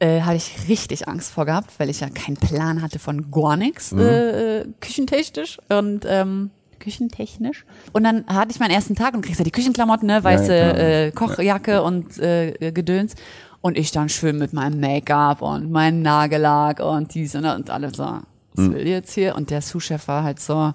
Äh, 0.00 0.20
hatte 0.22 0.36
ich 0.36 0.68
richtig 0.68 1.08
Angst 1.08 1.32
vor 1.32 1.44
gehabt, 1.44 1.72
weil 1.78 1.90
ich 1.90 1.98
ja 2.00 2.08
keinen 2.08 2.36
Plan 2.36 2.82
hatte 2.82 2.98
von 3.00 3.32
gar 3.32 3.56
nichts 3.56 3.90
Mhm. 3.90 4.00
äh, 4.00 4.58
äh, 4.60 4.66
küchentechnisch 4.80 5.58
und 5.68 6.04
ähm, 6.06 6.50
küchentechnisch. 6.78 7.64
Und 7.92 8.04
dann 8.04 8.24
hatte 8.28 8.52
ich 8.52 8.60
meinen 8.60 8.70
ersten 8.70 8.94
Tag 8.94 9.14
und 9.14 9.22
kriegst 9.22 9.40
ja 9.40 9.44
die 9.44 9.50
Küchenklamotten, 9.50 10.06
ne, 10.06 10.22
weiße 10.22 10.54
Ja, 10.56 10.66
ja, 10.66 10.72
klar. 10.72 10.84
äh, 10.88 11.10
Kochjacke 11.12 11.82
und 11.82 12.16
äh, 12.18 12.70
Gedöns. 12.72 13.14
Und 13.60 13.76
ich 13.76 13.90
dann 13.90 14.08
schön 14.08 14.38
mit 14.38 14.52
meinem 14.52 14.78
Make-up 14.78 15.42
und 15.42 15.72
meinem 15.72 16.00
Nagellack 16.02 16.78
und 16.78 17.12
dies 17.14 17.34
und, 17.34 17.42
das 17.42 17.56
und 17.56 17.70
alles 17.70 17.96
so. 17.96 18.04
Was 18.04 18.66
Hm. 18.66 18.74
will 18.74 18.86
jetzt 18.86 19.12
hier? 19.14 19.34
Und 19.34 19.50
der 19.50 19.62
Sous-Chef 19.62 20.06
war 20.06 20.22
halt 20.22 20.38
so, 20.38 20.72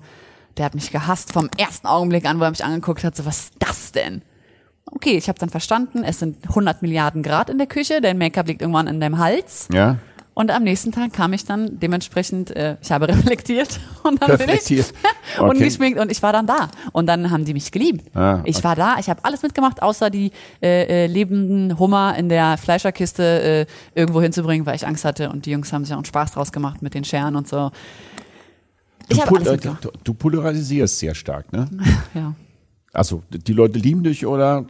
der 0.58 0.66
hat 0.66 0.76
mich 0.76 0.92
gehasst 0.92 1.32
vom 1.32 1.50
ersten 1.58 1.88
Augenblick 1.88 2.26
an, 2.26 2.42
wo 2.42 2.44
er 2.44 2.50
mich 2.50 2.64
angeguckt 2.66 3.06
hat, 3.06 3.16
so, 3.16 3.26
was 3.26 3.40
ist 3.46 3.54
das 3.60 3.94
denn? 3.94 4.22
Okay, 4.86 5.18
ich 5.18 5.28
habe 5.30 5.40
dann 5.40 5.50
verstanden, 5.50 6.04
es 6.04 6.20
sind 6.20 6.38
100 6.50 6.82
Milliarden 6.82 7.24
Grad 7.24 7.50
in 7.50 7.58
der 7.58 7.68
Küche, 7.68 8.02
dein 8.02 8.18
Make-up 8.18 8.48
liegt 8.48 8.62
irgendwann 8.62 8.88
in 8.88 9.00
deinem 9.00 9.18
Hals. 9.18 9.68
Ja? 9.74 9.98
Und 10.36 10.50
am 10.50 10.64
nächsten 10.64 10.92
Tag 10.92 11.14
kam 11.14 11.32
ich 11.34 11.46
dann 11.46 11.80
dementsprechend, 11.80 12.56
äh, 12.56 12.76
ich 12.82 12.92
habe 12.92 13.08
reflektiert 13.10 13.80
und 14.04 14.22
dann 14.22 14.32
Reflektiert. 14.32 14.92
bin 14.94 15.10
ich 15.36 15.40
und 15.40 15.50
Okay. 15.52 15.64
geschminkt 15.66 16.00
und 16.00 16.12
ich 16.12 16.22
war 16.24 16.34
dann 16.34 16.48
da. 16.48 16.70
Und 16.92 17.06
dann 17.08 17.30
haben 17.32 17.46
die 17.46 17.54
mich 17.54 17.72
geliebt. 17.72 18.16
Ah, 18.16 18.42
Ich 18.44 18.58
okay. 18.58 18.64
war 18.66 18.76
da, 18.76 18.96
ich 19.00 19.10
habe 19.10 19.24
alles 19.24 19.42
mitgemacht, 19.44 19.82
außer 19.82 20.10
die 20.10 20.32
äh, 20.62 21.04
äh, 21.06 21.08
lebenden 21.08 21.78
Hummer 21.80 22.16
in 22.18 22.30
der 22.30 22.58
Fleischerkiste 22.58 23.24
äh, 23.24 23.66
irgendwo 24.00 24.22
hinzubringen, 24.22 24.66
weil 24.66 24.76
ich 24.76 24.86
Angst 24.88 25.06
hatte. 25.06 25.30
Und 25.30 25.46
die 25.46 25.52
Jungs 25.52 25.72
haben 25.72 25.86
sich 25.86 25.94
auch 25.94 25.98
einen 25.98 26.06
Spaß 26.06 26.32
draus 26.32 26.52
gemacht 26.52 26.82
mit 26.82 26.94
den 26.96 27.04
Scheren 27.04 27.36
und 27.36 27.48
so. 27.48 27.72
Ich 29.10 29.20
Du, 29.20 29.26
pol- 29.26 29.48
äh, 29.48 29.52
mitgemacht. 29.52 29.86
du, 29.86 29.92
du 30.04 30.14
polarisierst 30.14 30.98
sehr 31.00 31.14
stark, 31.16 31.52
ne? 31.54 31.68
Ja. 32.16 32.34
Also 32.94 33.24
die 33.30 33.54
Leute 33.54 33.80
lieben 33.80 34.04
dich 34.04 34.26
oder 34.26 34.66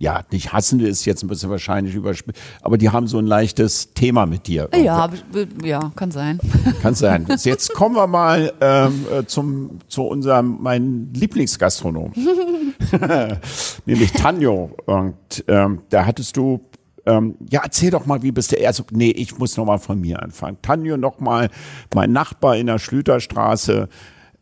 ja, 0.00 0.22
nicht 0.30 0.52
hassen 0.52 0.78
ist 0.78 1.04
jetzt 1.06 1.24
ein 1.24 1.28
bisschen 1.28 1.50
wahrscheinlich 1.50 1.94
überspielt, 1.96 2.36
aber 2.62 2.78
die 2.78 2.90
haben 2.90 3.08
so 3.08 3.18
ein 3.18 3.26
leichtes 3.26 3.94
Thema 3.94 4.26
mit 4.26 4.46
dir. 4.46 4.68
Ja, 4.80 5.10
ich- 5.12 5.66
ja, 5.66 5.90
kann 5.96 6.12
sein. 6.12 6.38
Kann 6.82 6.94
sein. 6.94 7.26
Jetzt 7.42 7.74
kommen 7.74 7.96
wir 7.96 8.06
mal 8.06 8.52
ähm, 8.60 9.06
äh, 9.12 9.24
zum 9.26 9.78
zu 9.88 10.02
unserem 10.04 10.58
mein 10.60 11.10
Lieblingsgastronom, 11.14 12.12
nämlich 13.86 14.12
Tanjo. 14.12 14.70
Und 14.86 15.44
ähm, 15.48 15.80
da 15.90 16.06
hattest 16.06 16.36
du 16.36 16.60
ähm, 17.06 17.36
ja, 17.50 17.62
erzähl 17.64 17.90
doch 17.90 18.04
mal, 18.06 18.22
wie 18.22 18.32
bist 18.32 18.52
du? 18.52 18.66
Also, 18.66 18.84
nee, 18.90 19.10
ich 19.10 19.38
muss 19.38 19.56
noch 19.56 19.64
mal 19.64 19.78
von 19.78 19.98
mir 20.00 20.22
anfangen. 20.22 20.58
Tanjo 20.60 20.96
noch 20.98 21.20
mal, 21.20 21.48
mein 21.94 22.12
Nachbar 22.12 22.56
in 22.56 22.66
der 22.66 22.78
Schlüterstraße. 22.78 23.88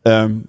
Ähm, 0.05 0.49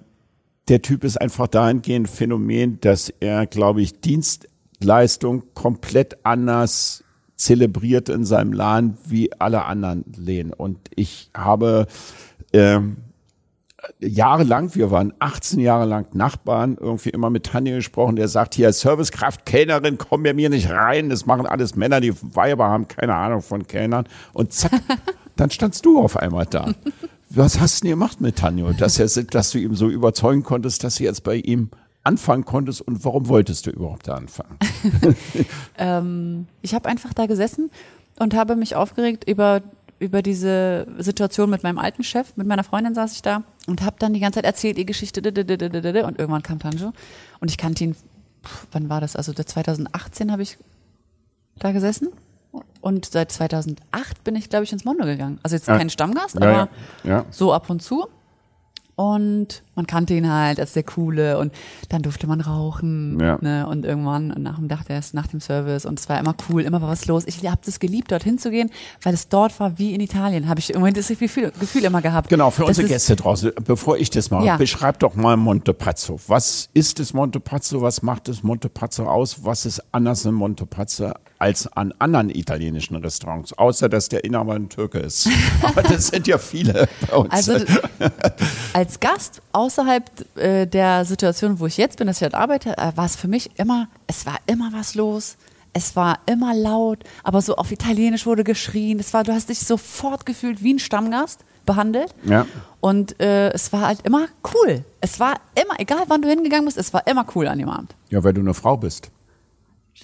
der 0.68 0.82
Typ 0.82 1.04
ist 1.04 1.20
einfach 1.20 1.48
dahingehend 1.48 2.08
Phänomen, 2.08 2.80
dass 2.80 3.12
er, 3.20 3.46
glaube 3.46 3.82
ich, 3.82 4.00
Dienstleistung 4.00 5.42
komplett 5.54 6.18
anders 6.24 7.04
zelebriert 7.36 8.08
in 8.08 8.24
seinem 8.24 8.52
Laden 8.52 8.98
wie 9.06 9.32
alle 9.38 9.64
anderen 9.64 10.04
Läden. 10.16 10.52
Und 10.52 10.78
ich 10.94 11.30
habe 11.34 11.86
ähm, 12.52 12.96
jahrelang, 14.00 14.74
wir 14.74 14.90
waren 14.90 15.14
18 15.20 15.60
Jahre 15.60 15.86
lang 15.86 16.14
Nachbarn, 16.14 16.76
irgendwie 16.78 17.10
immer 17.10 17.30
mit 17.30 17.46
Tanja 17.46 17.76
gesprochen, 17.76 18.16
der 18.16 18.28
sagt, 18.28 18.54
hier 18.54 18.72
Servicekraft, 18.72 19.46
Kellnerin, 19.46 19.98
komm 19.98 20.24
bei 20.24 20.34
mir 20.34 20.50
nicht 20.50 20.68
rein, 20.70 21.08
das 21.08 21.26
machen 21.26 21.46
alles 21.46 21.76
Männer, 21.76 22.00
die 22.00 22.14
Weiber 22.20 22.68
haben 22.68 22.88
keine 22.88 23.14
Ahnung 23.14 23.40
von 23.40 23.66
Kellnern. 23.66 24.06
Und 24.32 24.52
zack, 24.52 24.72
dann 25.36 25.50
standst 25.50 25.86
du 25.86 26.00
auf 26.00 26.16
einmal 26.16 26.46
da. 26.46 26.74
Was 27.30 27.60
hast 27.60 27.80
du 27.80 27.84
denn 27.84 27.90
gemacht 27.90 28.20
mit 28.20 28.36
Tanjo, 28.36 28.72
dass, 28.72 28.98
er, 28.98 29.24
dass 29.24 29.50
du 29.50 29.58
ihm 29.58 29.74
so 29.74 29.88
überzeugen 29.88 30.42
konntest, 30.42 30.82
dass 30.84 30.96
du 30.96 31.04
jetzt 31.04 31.24
bei 31.24 31.36
ihm 31.36 31.70
anfangen 32.04 32.44
konntest 32.44 32.80
und 32.80 33.04
warum 33.04 33.28
wolltest 33.28 33.66
du 33.66 33.70
überhaupt 33.70 34.08
da 34.08 34.14
anfangen? 34.14 34.58
Ich 36.62 36.74
habe 36.74 36.88
einfach 36.88 37.14
da 37.14 37.26
gesessen 37.26 37.70
und 38.18 38.34
habe 38.34 38.56
mich 38.56 38.74
aufgeregt 38.74 39.28
über, 39.28 39.62
über 39.98 40.22
diese 40.22 40.86
Situation 40.98 41.50
mit 41.50 41.62
meinem 41.62 41.78
alten 41.78 42.02
Chef. 42.02 42.36
Mit 42.36 42.46
meiner 42.46 42.64
Freundin 42.64 42.94
saß 42.94 43.12
ich 43.12 43.22
da 43.22 43.44
und 43.66 43.82
habe 43.82 43.96
dann 43.98 44.12
die 44.12 44.20
ganze 44.20 44.38
Zeit 44.38 44.44
erzählt, 44.44 44.78
die 44.78 44.86
Geschichte. 44.86 45.20
Und 45.20 46.18
irgendwann 46.18 46.42
kam 46.42 46.58
Tanjo 46.58 46.92
und 47.40 47.50
ich 47.50 47.58
kannte 47.58 47.84
ihn, 47.84 47.96
wann 48.72 48.88
war 48.88 49.00
das? 49.00 49.14
Also 49.16 49.32
2018 49.32 50.32
habe 50.32 50.42
ich 50.42 50.56
da 51.58 51.72
gesessen. 51.72 52.08
Und 52.88 53.04
seit 53.04 53.30
2008 53.30 54.24
bin 54.24 54.34
ich, 54.34 54.48
glaube 54.48 54.64
ich, 54.64 54.72
ins 54.72 54.86
Mondo 54.86 55.04
gegangen. 55.04 55.38
Also 55.42 55.56
jetzt 55.56 55.68
Ja. 55.68 55.76
kein 55.76 55.90
Stammgast, 55.90 56.38
aber 56.38 56.50
ja, 56.50 56.68
ja. 57.04 57.24
so 57.30 57.52
ab 57.52 57.68
und 57.68 57.82
zu. 57.82 58.06
Und 58.98 59.62
man 59.76 59.86
kannte 59.86 60.14
ihn 60.14 60.28
halt 60.28 60.58
als 60.58 60.72
der 60.72 60.82
Coole 60.82 61.38
und 61.38 61.52
dann 61.88 62.02
durfte 62.02 62.26
man 62.26 62.40
rauchen. 62.40 63.16
Ja. 63.20 63.38
Ne? 63.40 63.64
Und 63.64 63.84
irgendwann 63.84 64.34
nach 64.42 64.56
dem 64.56 64.66
Nachtest, 64.66 65.14
nach 65.14 65.28
dem 65.28 65.38
Service 65.40 65.86
und 65.86 66.00
es 66.00 66.08
war 66.08 66.18
immer 66.18 66.34
cool, 66.48 66.62
immer 66.62 66.82
war 66.82 66.88
was 66.88 67.06
los. 67.06 67.22
Ich 67.26 67.46
habe 67.48 67.60
das 67.64 67.78
geliebt, 67.78 68.10
dorthin 68.10 68.38
zu 68.40 68.50
gehen, 68.50 68.70
weil 69.02 69.14
es 69.14 69.28
dort 69.28 69.60
war 69.60 69.78
wie 69.78 69.94
in 69.94 70.00
Italien. 70.00 70.48
Habe 70.48 70.58
ich 70.58 70.70
im 70.70 70.80
Moment 70.80 70.96
das 70.96 71.06
Gefühl, 71.06 71.52
Gefühl 71.60 71.84
immer 71.84 72.02
gehabt. 72.02 72.28
Genau, 72.28 72.50
für 72.50 72.62
Das 72.62 72.70
unsere 72.70 72.88
Gäste 72.88 73.14
draußen, 73.14 73.52
bevor 73.64 73.98
ich 73.98 74.10
das 74.10 74.32
mache, 74.32 74.46
Ja. 74.46 74.56
beschreib 74.56 74.98
doch 74.98 75.14
mal 75.14 75.36
Montepazzo. 75.36 76.18
Was 76.26 76.68
ist 76.74 76.98
das 76.98 77.14
Montepazzo? 77.14 77.80
Was 77.80 78.02
macht 78.02 78.26
das 78.26 78.42
Montepazzo 78.42 79.04
aus? 79.08 79.44
Was 79.44 79.64
ist 79.64 79.80
anders 79.92 80.24
in 80.24 80.34
Montepazzo 80.34 81.12
als 81.38 81.68
an 81.72 81.94
anderen 82.00 82.30
italienischen 82.30 82.96
Restaurants? 82.96 83.52
Außer, 83.56 83.88
dass 83.88 84.08
der 84.08 84.24
Inhaber 84.24 84.54
ein 84.54 84.68
Türke 84.68 84.98
ist. 84.98 85.28
Aber 85.62 85.82
das 85.84 86.08
sind 86.08 86.26
ja 86.26 86.36
viele 86.38 86.88
bei 87.08 87.16
uns. 87.16 87.30
Also 87.32 87.58
als 88.72 88.87
Gast 89.00 89.40
außerhalb 89.52 90.38
äh, 90.38 90.66
der 90.66 91.04
Situation, 91.04 91.60
wo 91.60 91.66
ich 91.66 91.76
jetzt 91.76 91.98
bin, 91.98 92.06
dass 92.06 92.16
ich 92.18 92.22
halt 92.22 92.34
arbeite, 92.34 92.76
äh, 92.78 92.92
war 92.96 93.04
es 93.06 93.16
für 93.16 93.28
mich 93.28 93.50
immer, 93.58 93.88
es 94.06 94.26
war 94.26 94.36
immer 94.46 94.70
was 94.72 94.94
los. 94.94 95.36
Es 95.74 95.94
war 95.94 96.18
immer 96.26 96.54
laut, 96.54 96.98
aber 97.22 97.40
so 97.42 97.54
auf 97.56 97.70
Italienisch 97.70 98.24
wurde 98.26 98.42
geschrien. 98.42 98.98
Es 98.98 99.12
war, 99.12 99.22
du 99.22 99.32
hast 99.32 99.48
dich 99.50 99.60
sofort 99.60 100.24
gefühlt 100.26 100.62
wie 100.62 100.74
ein 100.74 100.78
Stammgast 100.78 101.44
behandelt. 101.66 102.14
Ja. 102.24 102.46
Und 102.80 103.20
äh, 103.20 103.50
es 103.50 103.72
war 103.72 103.82
halt 103.86 104.00
immer 104.04 104.26
cool. 104.54 104.82
Es 105.02 105.20
war 105.20 105.34
immer, 105.54 105.78
egal 105.78 106.04
wann 106.08 106.22
du 106.22 106.28
hingegangen 106.28 106.64
bist, 106.64 106.78
es 106.78 106.92
war 106.94 107.06
immer 107.06 107.26
cool 107.34 107.46
an 107.46 107.58
dem 107.58 107.68
Abend. 107.68 107.94
ja, 108.10 108.24
weil 108.24 108.32
du 108.32 108.40
eine 108.40 108.54
Frau 108.54 108.76
bist. 108.78 109.10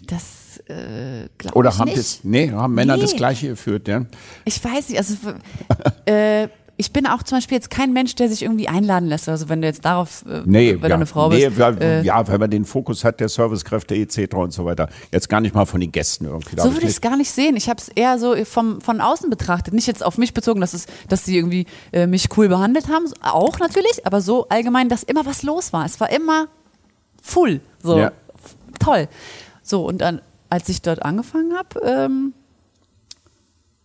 Das 0.06 0.58
äh, 0.68 1.28
glaube 1.38 1.56
Oder 1.56 1.70
ich 1.70 1.78
haben, 1.78 1.86
nicht. 1.86 1.98
das, 1.98 2.20
nee, 2.24 2.50
haben 2.50 2.74
Männer 2.74 2.96
Nee. 2.96 3.02
das 3.02 3.14
Gleiche 3.16 3.48
geführt, 3.48 3.88
ja? 3.88 4.04
Ich 4.44 4.62
weiß 4.62 4.88
nicht, 4.90 4.98
also 4.98 5.14
äh, 6.06 6.48
ich 6.76 6.92
bin 6.92 7.06
auch 7.06 7.22
zum 7.22 7.38
Beispiel 7.38 7.56
jetzt 7.56 7.70
kein 7.70 7.92
Mensch, 7.92 8.14
der 8.16 8.28
sich 8.28 8.42
irgendwie 8.42 8.68
einladen 8.68 9.08
lässt. 9.08 9.28
Also 9.28 9.48
wenn 9.48 9.60
du 9.62 9.68
jetzt 9.68 9.84
darauf, 9.84 10.24
äh, 10.28 10.42
Nee, 10.44 10.74
weil 10.80 10.82
ja, 10.82 10.88
du 10.88 10.94
eine 10.94 11.06
Frau 11.06 11.28
nee, 11.28 11.46
bist. 11.46 11.58
weil, 11.58 11.80
äh, 11.82 12.02
ja, 12.02 12.26
weil 12.26 12.38
man 12.38 12.50
den 12.50 12.64
Fokus 12.64 13.04
hat 13.04 13.20
der 13.20 13.28
Servicekräfte 13.28 13.94
etc. 13.94 14.34
und 14.34 14.52
so 14.52 14.64
weiter. 14.64 14.88
Jetzt 15.12 15.28
gar 15.28 15.40
nicht 15.40 15.54
mal 15.54 15.66
von 15.66 15.80
den 15.80 15.92
Gästen 15.92 16.24
irgendwie. 16.24 16.56
So 16.60 16.72
würde 16.72 16.86
ich 16.86 16.92
es 16.92 17.00
gar 17.00 17.16
nicht 17.16 17.30
sehen. 17.30 17.56
Ich 17.56 17.68
habe 17.68 17.78
es 17.80 17.88
eher 17.88 18.18
so 18.18 18.34
vom, 18.44 18.80
von 18.80 19.00
außen 19.00 19.30
betrachtet. 19.30 19.72
Nicht 19.72 19.86
jetzt 19.86 20.04
auf 20.04 20.18
mich 20.18 20.34
bezogen, 20.34 20.60
dass, 20.60 20.74
es, 20.74 20.86
dass 21.08 21.24
sie 21.24 21.36
irgendwie 21.36 21.66
äh, 21.92 22.06
mich 22.08 22.28
cool 22.36 22.48
behandelt 22.48 22.88
haben. 22.88 23.04
Auch 23.22 23.58
natürlich, 23.60 24.04
aber 24.06 24.20
so 24.20 24.48
allgemein, 24.48 24.88
dass 24.88 25.04
immer 25.04 25.24
was 25.26 25.42
los 25.44 25.72
war. 25.72 25.84
Es 25.84 26.00
war 26.00 26.10
immer 26.10 26.48
full. 27.22 27.60
So 27.82 27.98
Ja. 27.98 28.12
Toll. 28.80 29.08
So, 29.62 29.86
und 29.86 29.98
dann, 29.98 30.20
als 30.50 30.68
ich 30.68 30.82
dort 30.82 31.02
angefangen 31.02 31.54
habe, 31.56 31.80
ähm, 31.86 32.34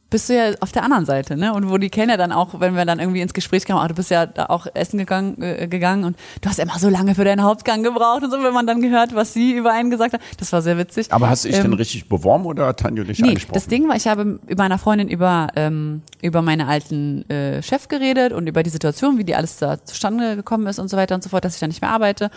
bist 0.09 0.27
du 0.29 0.35
ja 0.35 0.53
auf 0.59 0.71
der 0.71 0.83
anderen 0.83 1.05
Seite, 1.05 1.37
ne? 1.37 1.53
Und 1.53 1.69
wo 1.69 1.77
die 1.77 1.89
Kellner 1.89 2.17
dann 2.17 2.31
auch, 2.31 2.59
wenn 2.59 2.75
wir 2.75 2.83
dann 2.85 2.99
irgendwie 2.99 3.21
ins 3.21 3.33
Gespräch 3.33 3.65
kamen, 3.65 3.79
ach, 3.79 3.87
du 3.89 3.93
bist 3.93 4.09
ja 4.09 4.25
da 4.25 4.47
auch 4.47 4.65
essen 4.73 4.97
gegangen, 4.97 5.41
äh, 5.41 5.67
gegangen 5.67 6.03
und 6.03 6.17
du 6.41 6.49
hast 6.49 6.57
immer 6.59 6.79
so 6.79 6.89
lange 6.89 7.13
für 7.15 7.23
deinen 7.25 7.43
Hauptgang 7.43 7.83
gebraucht 7.83 8.23
und 8.23 8.31
so, 8.31 8.41
wenn 8.41 8.53
man 8.53 8.65
dann 8.65 8.81
gehört, 8.81 9.13
was 9.13 9.33
sie 9.33 9.53
über 9.53 9.71
einen 9.71 9.91
gesagt 9.91 10.13
hat. 10.13 10.21
Das 10.37 10.51
war 10.51 10.61
sehr 10.63 10.77
witzig. 10.77 11.11
Aber 11.13 11.29
hast 11.29 11.45
du 11.45 11.49
dich 11.49 11.57
Ähm, 11.57 11.63
denn 11.65 11.73
richtig 11.73 12.09
beworben 12.09 12.45
oder 12.45 12.67
hat 12.67 12.79
Tanjo 12.79 13.03
dich 13.03 13.19
Nee, 13.19 13.29
angesprochen? 13.29 13.53
das 13.53 13.67
Ding 13.67 13.87
war, 13.87 13.95
ich 13.95 14.07
habe 14.07 14.25
mit 14.25 14.57
meiner 14.57 14.79
Freundin 14.79 15.09
über, 15.09 15.47
ähm, 15.55 16.01
über 16.21 16.41
meine 16.41 16.67
alten 16.67 17.29
äh, 17.29 17.61
Chef 17.61 17.87
geredet 17.87 18.33
und 18.33 18.47
über 18.47 18.63
die 18.63 18.69
Situation, 18.71 19.17
wie 19.19 19.23
die 19.23 19.35
alles 19.35 19.57
da 19.57 19.83
zustande 19.83 20.35
gekommen 20.35 20.65
ist 20.67 20.79
und 20.79 20.87
so 20.89 20.97
weiter 20.97 21.13
und 21.15 21.23
so 21.23 21.29
fort, 21.29 21.45
dass 21.45 21.53
ich 21.53 21.59
da 21.59 21.67
nicht 21.67 21.81
mehr 21.81 21.91
arbeite. 21.91 22.31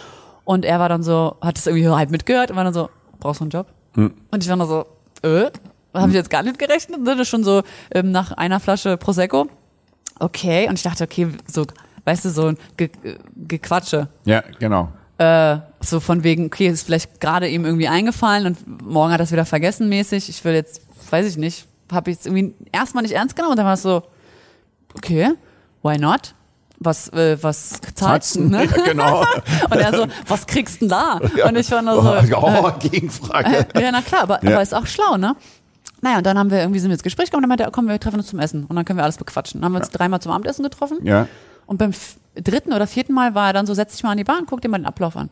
Und 0.45 0.64
er 0.64 0.79
war 0.79 0.89
dann 0.89 1.03
so, 1.03 1.37
hat 1.41 1.57
es 1.57 1.66
irgendwie 1.66 1.89
halb 1.89 2.11
mitgehört 2.11 2.51
und 2.51 2.57
war 2.57 2.64
dann 2.64 2.75
so, 2.75 2.91
brauchst 3.20 3.41
du 3.41 3.45
einen 3.45 3.51
Job? 3.51 3.66
Hm. 3.95 4.12
Und 4.31 4.43
ich 4.45 4.51
war 4.51 4.57
dann 4.57 4.68
so, 4.68 4.85
äh, 5.23 5.51
habe 6.01 6.09
ich 6.09 6.14
jetzt 6.14 6.30
gar 6.30 6.43
nicht 6.43 6.59
gerechnet, 6.59 7.01
ne? 7.01 7.12
Das 7.12 7.20
ist 7.20 7.28
schon 7.28 7.45
so 7.45 7.62
ähm, 7.95 8.11
nach 8.11 8.32
einer 8.32 8.61
Flasche 8.61 8.97
Prosecco. 8.97 9.47
Okay, 10.18 10.68
und 10.68 10.74
ich 10.74 10.82
dachte, 10.82 11.05
okay, 11.05 11.28
so, 11.51 11.66
weißt 12.05 12.24
du, 12.24 12.30
so 12.30 12.47
ein 12.49 12.59
Ge 12.76 12.90
äh, 13.03 13.16
Gequatsche. 13.36 14.09
ja, 14.24 14.43
genau. 14.59 14.88
Äh, 15.18 15.59
so 15.80 16.01
von 16.01 16.24
wegen, 16.24 16.47
okay, 16.47 16.68
ist 16.68 16.84
vielleicht 16.84 17.20
gerade 17.20 17.49
ihm 17.49 17.64
irgendwie 17.64 17.88
eingefallen 17.88 18.47
und 18.47 18.82
morgen 18.82 19.12
hat 19.12 19.20
er 19.20 19.24
es 19.24 19.32
wieder 19.32 19.45
vergessen 19.45 19.88
mäßig. 19.88 20.28
Ich 20.28 20.45
will 20.45 20.55
jetzt, 20.55 20.80
weiß 21.11 21.26
ich 21.26 21.36
nicht, 21.36 21.66
habe 21.93 22.11
ich 22.11 22.16
jetzt 22.16 22.26
irgendwie 22.26 22.55
erstmal 22.72 23.03
nicht 23.03 23.12
ernst 23.12 23.36
genommen 23.36 23.53
und 23.53 23.59
dann 23.59 23.66
war 23.66 23.74
es 23.74 23.82
so, 23.82 24.03
okay, 24.97 25.32
why 25.82 25.99
not? 25.99 26.34
was, 26.84 27.09
äh, 27.11 27.36
was 27.43 27.80
zahlst 27.95 28.36
du? 28.36 28.43
Ne? 28.43 28.64
Ja, 28.64 28.84
genau. 28.84 29.20
Und 29.70 29.78
er 29.78 29.95
so, 29.95 30.07
was 30.26 30.47
kriegst 30.47 30.76
du 30.76 30.86
denn 30.86 30.88
da? 30.88 31.20
Und 31.47 31.57
ich 31.57 31.70
war 31.70 31.82
nur 31.82 32.03
so, 32.03 32.36
oh, 32.38 32.68
äh, 32.68 32.88
Gegenfrage. 32.88 33.66
ja, 33.80 33.93
na 33.93 34.03
klar, 34.03 34.22
aber, 34.22 34.43
Ja. 34.43 34.53
aber 34.53 34.62
ist 34.62 34.74
auch 34.74 34.86
schlau, 34.86 35.16
ne? 35.16 35.36
Naja, 36.03 36.18
und 36.18 36.26
dann 36.26 36.36
haben 36.38 36.50
wir 36.50 36.59
irgendwie 36.61 36.78
sind 36.80 36.90
wir 36.90 36.94
ins 36.94 37.03
Gespräch 37.03 37.26
gekommen 37.26 37.38
und 37.38 37.42
dann 37.44 37.48
meinte 37.50 37.64
er, 37.64 37.70
komm, 37.70 37.88
wir 37.88 37.98
treffen 37.98 38.18
uns 38.18 38.26
zum 38.28 38.38
Essen 38.38 38.64
und 38.66 38.76
dann 38.76 38.84
können 38.84 38.98
wir 38.98 39.05
alles 39.05 39.16
bequatschen. 39.16 39.61
Dann 39.61 39.66
haben 39.66 39.72
wir 39.72 39.80
uns 39.80 39.90
dreimal 39.90 40.20
zum 40.20 40.32
Abendessen 40.32 40.62
getroffen 40.64 40.98
Ja. 41.05 41.26
und 41.66 41.78
beim 41.78 41.92
dritten 42.34 42.72
oder 42.72 42.86
vierten 42.86 43.12
Mal 43.14 43.34
war 43.34 43.46
er 43.48 43.53
dann 43.55 43.66
so, 43.66 43.72
setz 43.74 43.92
dich 43.94 44.03
mal 44.03 44.11
an 44.11 44.18
die 44.18 44.24
Bahn, 44.24 44.44
guck 44.46 44.61
dir 44.61 44.68
mal 44.68 44.78
den 44.78 44.86
Ablauf 44.86 45.16
an. 45.16 45.30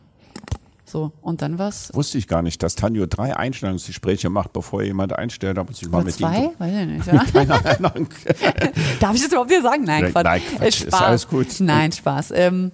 So, 0.85 1.13
und 1.21 1.41
dann 1.41 1.57
war's 1.57 1.89
Wusste 1.93 2.17
ich 2.17 2.27
gar 2.27 2.41
nicht, 2.41 2.61
dass 2.63 2.75
Tanjo 2.75 3.05
drei 3.05 3.35
Einstellungsgespräche 3.37 4.29
macht, 4.29 4.51
bevor 4.51 4.83
jemand 4.83 5.13
einstellt. 5.13 5.55
Da 5.55 5.63
muss 5.63 5.81
ich 5.81 5.89
mal 5.89 5.99
oder 5.99 6.05
mit 6.07 6.15
zwei, 6.15 6.37
ihm. 6.37 6.49
weiß 6.57 6.73
ich 6.81 6.87
nicht. 6.87 7.07
Ja. 7.13 7.23
Keine 7.31 7.85
Ahnung. 7.85 8.07
Darf 8.99 9.15
ich 9.15 9.21
das 9.21 9.31
überhaupt 9.31 9.49
hier 9.51 9.61
sagen? 9.61 9.83
Nein, 9.85 10.11
Quatsch. 10.11 10.23
nein, 10.25 10.41
Quatsch, 10.41 10.61
Äh, 10.61 10.67
ist 10.67 10.77
Spaß. 10.81 11.01
alles 11.01 11.27
gut. 11.29 11.47
Nein, 11.59 11.91
Spaß. 11.93 12.31
Ähm, 12.35 12.71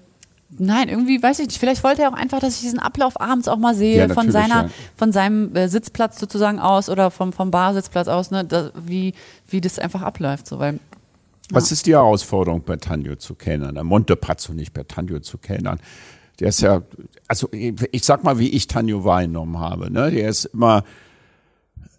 nein, 0.49 0.89
irgendwie 0.89 1.21
weiß 1.21 1.39
ich 1.39 1.47
nicht. 1.47 1.59
Vielleicht 1.59 1.83
wollte 1.83 2.03
er 2.03 2.09
auch 2.09 2.13
einfach, 2.15 2.39
dass 2.39 2.55
ich 2.55 2.61
diesen 2.61 2.79
Ablauf 2.79 3.19
abends 3.19 3.47
auch 3.47 3.57
mal 3.57 3.75
sehe, 3.75 4.07
Ja, 4.07 4.13
von 4.13 4.31
seiner, 4.31 4.63
ja. 4.63 4.69
von 4.95 5.11
seinem 5.11 5.55
äh, 5.55 5.67
Sitzplatz 5.67 6.19
sozusagen 6.19 6.59
aus 6.59 6.89
oder 6.89 7.11
vom, 7.11 7.33
vom 7.33 7.51
Barsitzplatz 7.51 8.07
aus, 8.07 8.31
ne, 8.31 8.45
da, 8.45 8.71
wie, 8.75 9.13
wie 9.47 9.61
das 9.61 9.79
einfach 9.79 10.01
abläuft. 10.01 10.47
So, 10.47 10.59
weil 10.59 10.79
Was 11.51 11.71
ist 11.71 11.85
die 11.85 11.93
Herausforderung 11.93 12.63
bei 12.63 12.77
Tanjo 12.77 13.15
zu 13.15 13.35
kellnern? 13.35 13.77
Am 13.77 13.87
Montepazzo 13.87 14.53
nicht 14.53 14.73
bei 14.73 14.83
Tanjo 14.83 15.19
zu 15.19 15.37
kellnern. 15.37 15.79
Der 16.39 16.49
ist 16.49 16.61
ja, 16.61 16.83
also 17.27 17.49
ich 17.51 18.03
sag 18.03 18.23
mal, 18.23 18.37
wie 18.37 18.49
ich 18.49 18.67
Tanjo 18.67 19.03
wahrgenommen 19.03 19.59
habe. 19.59 19.91
Ne? 19.91 20.11
Der 20.11 20.29
ist 20.29 20.45
immer, 20.45 20.83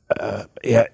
äh, 0.09 0.45
er, 0.63 0.89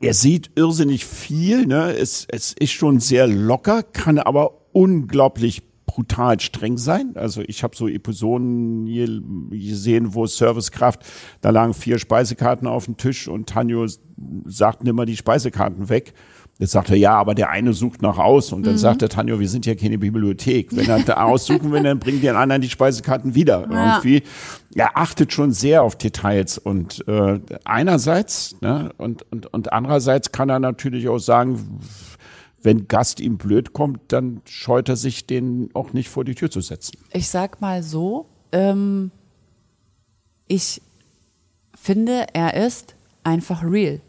er 0.00 0.14
sieht 0.14 0.52
irrsinnig 0.54 1.04
viel. 1.04 1.66
Ne? 1.66 1.94
Es, 1.94 2.26
es 2.30 2.54
ist 2.54 2.70
schon 2.72 3.00
sehr 3.00 3.26
locker, 3.26 3.82
kann 3.82 4.18
aber 4.18 4.52
unglaublich 4.72 5.67
brutal 5.88 6.38
streng 6.38 6.76
sein. 6.76 7.12
Also 7.16 7.40
ich 7.40 7.64
habe 7.64 7.74
so 7.74 7.88
Episoden 7.88 8.86
hier 8.86 9.08
gesehen, 9.50 10.14
wo 10.14 10.26
Servicekraft, 10.26 11.00
da 11.40 11.50
lagen 11.50 11.74
vier 11.74 11.98
Speisekarten 11.98 12.68
auf 12.68 12.84
dem 12.84 12.96
Tisch 12.96 13.26
und 13.26 13.48
Tanjo 13.48 13.86
sagt 14.44 14.84
nimm 14.84 14.94
mal 14.94 15.06
die 15.06 15.16
Speisekarten 15.16 15.88
weg. 15.88 16.12
Jetzt 16.60 16.72
sagt 16.72 16.90
er, 16.90 16.96
ja, 16.96 17.14
aber 17.14 17.36
der 17.36 17.50
eine 17.50 17.72
sucht 17.72 18.02
nach 18.02 18.18
aus. 18.18 18.52
Und 18.52 18.66
dann 18.66 18.78
sagt 18.78 19.00
der 19.00 19.08
Tanjo, 19.08 19.38
wir 19.38 19.48
sind 19.48 19.64
ja 19.64 19.76
keine 19.76 19.96
Bibliothek. 19.96 20.74
Wenn 20.74 20.88
er 20.88 21.04
da 21.04 21.14
aussuchen 21.22 21.70
will, 21.70 21.84
dann 21.84 22.00
bringt 22.00 22.24
den 22.24 22.34
anderen 22.34 22.60
die 22.60 22.68
Speisekarten 22.68 23.36
wieder. 23.36 23.68
Ja. 23.70 23.94
Irgendwie. 23.94 24.24
Er 24.74 24.96
achtet 24.96 25.32
schon 25.32 25.52
sehr 25.52 25.84
auf 25.84 25.94
Details. 25.96 26.58
Und 26.58 27.06
äh, 27.06 27.38
einerseits 27.64 28.60
ne, 28.60 28.92
und, 28.96 29.24
und, 29.30 29.46
und 29.46 29.72
andererseits 29.72 30.32
kann 30.32 30.48
er 30.48 30.58
natürlich 30.58 31.08
auch 31.08 31.20
sagen, 31.20 31.78
wenn 32.62 32.88
Gast 32.88 33.20
ihm 33.20 33.38
blöd 33.38 33.72
kommt, 33.72 34.00
dann 34.08 34.40
scheut 34.44 34.88
er 34.88 34.96
sich, 34.96 35.26
den 35.26 35.70
auch 35.74 35.92
nicht 35.92 36.08
vor 36.08 36.24
die 36.24 36.34
Tür 36.34 36.50
zu 36.50 36.60
setzen. 36.60 36.98
ich 37.12 37.28
sag 37.28 37.60
mal 37.60 37.82
so, 37.82 38.26
ähm, 38.52 39.10
ich 40.46 40.82
finde, 41.74 42.26
er 42.32 42.54
ist 42.54 42.94
einfach 43.22 43.62
real. 43.62 44.00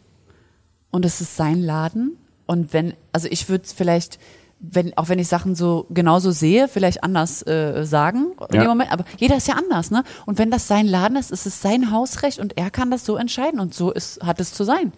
Und 0.91 1.05
es 1.05 1.21
ist 1.21 1.35
sein 1.35 1.61
Laden. 1.61 2.17
Und 2.47 2.73
wenn, 2.73 2.93
also 3.11 3.27
ich 3.29 3.47
würde 3.49 3.65
vielleicht, 3.67 4.17
wenn, 4.59 4.97
auch 4.97 5.09
wenn 5.09 5.19
ich 5.19 5.27
Sachen 5.27 5.53
so 5.53 5.85
genauso 5.91 6.31
sehe, 6.31 6.67
vielleicht 6.67 7.03
anders 7.03 7.45
äh, 7.45 7.83
sagen 7.85 8.31
in 8.49 8.55
Ja. 8.55 8.61
dem 8.63 8.69
Moment, 8.69 8.91
aber 8.91 9.05
jeder 9.17 9.37
ist 9.37 9.47
ja 9.47 9.55
anders, 9.55 9.91
ne? 9.91 10.03
Und 10.25 10.39
wenn 10.39 10.49
das 10.49 10.67
sein 10.67 10.87
Laden 10.87 11.15
ist, 11.17 11.31
ist 11.31 11.45
es 11.45 11.61
sein 11.61 11.91
Hausrecht 11.91 12.39
und 12.39 12.57
er 12.57 12.71
kann 12.71 12.89
das 12.89 13.05
so 13.05 13.17
entscheiden 13.17 13.59
und 13.59 13.73
so 13.75 13.91
ist, 13.91 14.23
hat 14.23 14.39
es 14.39 14.53
zu 14.53 14.63
sein. 14.63 14.93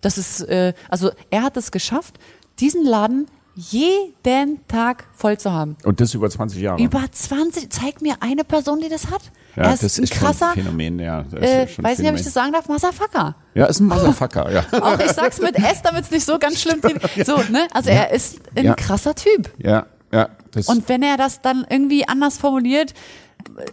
Das 0.00 0.18
ist, 0.18 0.40
äh, 0.42 0.74
also 0.88 1.10
er 1.30 1.42
hat 1.42 1.56
es 1.56 1.70
geschafft, 1.70 2.18
diesen 2.60 2.84
Laden 2.84 3.26
jeden 3.54 4.66
Tag 4.68 5.06
voll 5.16 5.36
zu 5.36 5.52
haben. 5.52 5.76
Und 5.84 6.00
das 6.00 6.14
über 6.14 6.30
20 6.30 6.60
Jahre. 6.60 6.80
Über 6.80 7.02
20, 7.10 7.70
zeig 7.70 8.00
mir 8.00 8.14
eine 8.20 8.44
Person, 8.44 8.80
die 8.80 8.88
das 8.88 9.10
hat. 9.10 9.20
ja, 9.56 9.64
er 9.64 9.74
ist 9.74 9.82
das 9.82 9.98
ein 9.98 10.04
ist 10.04 10.12
krasser, 10.12 10.52
Phänomen, 10.54 11.00
ja. 11.00 11.22
Äh, 11.32 11.66
weiß 11.66 11.76
nicht, 11.76 11.78
ob 11.80 11.86
ich 11.88 11.96
Phänomen. 11.96 12.24
das 12.24 12.32
sagen 12.32 12.52
darf, 12.52 12.68
Motherfucker. 12.68 13.34
Ja, 13.54 13.66
ist 13.66 13.80
ein 13.80 13.86
Motherfucker, 13.88 14.52
ja. 14.52 14.64
Auch 14.80 14.98
ich 15.00 15.10
sag's 15.10 15.40
mit 15.40 15.56
S, 15.56 15.82
damit 15.82 16.04
es 16.04 16.10
nicht 16.12 16.24
so 16.24 16.38
ganz 16.38 16.60
schlimm 16.62 16.80
klingt. 16.80 17.02
So, 17.26 17.36
ne? 17.50 17.66
Also 17.72 17.90
er 17.90 18.12
ist 18.12 18.38
ein 18.54 18.64
Ja. 18.66 18.74
krasser 18.74 19.16
Typ. 19.16 19.50
Ja, 19.58 19.86
ja. 20.12 20.28
Und 20.66 20.88
wenn 20.88 21.02
er 21.02 21.16
das 21.16 21.40
dann 21.40 21.66
irgendwie 21.68 22.06
anders 22.06 22.38
formuliert, 22.38 22.94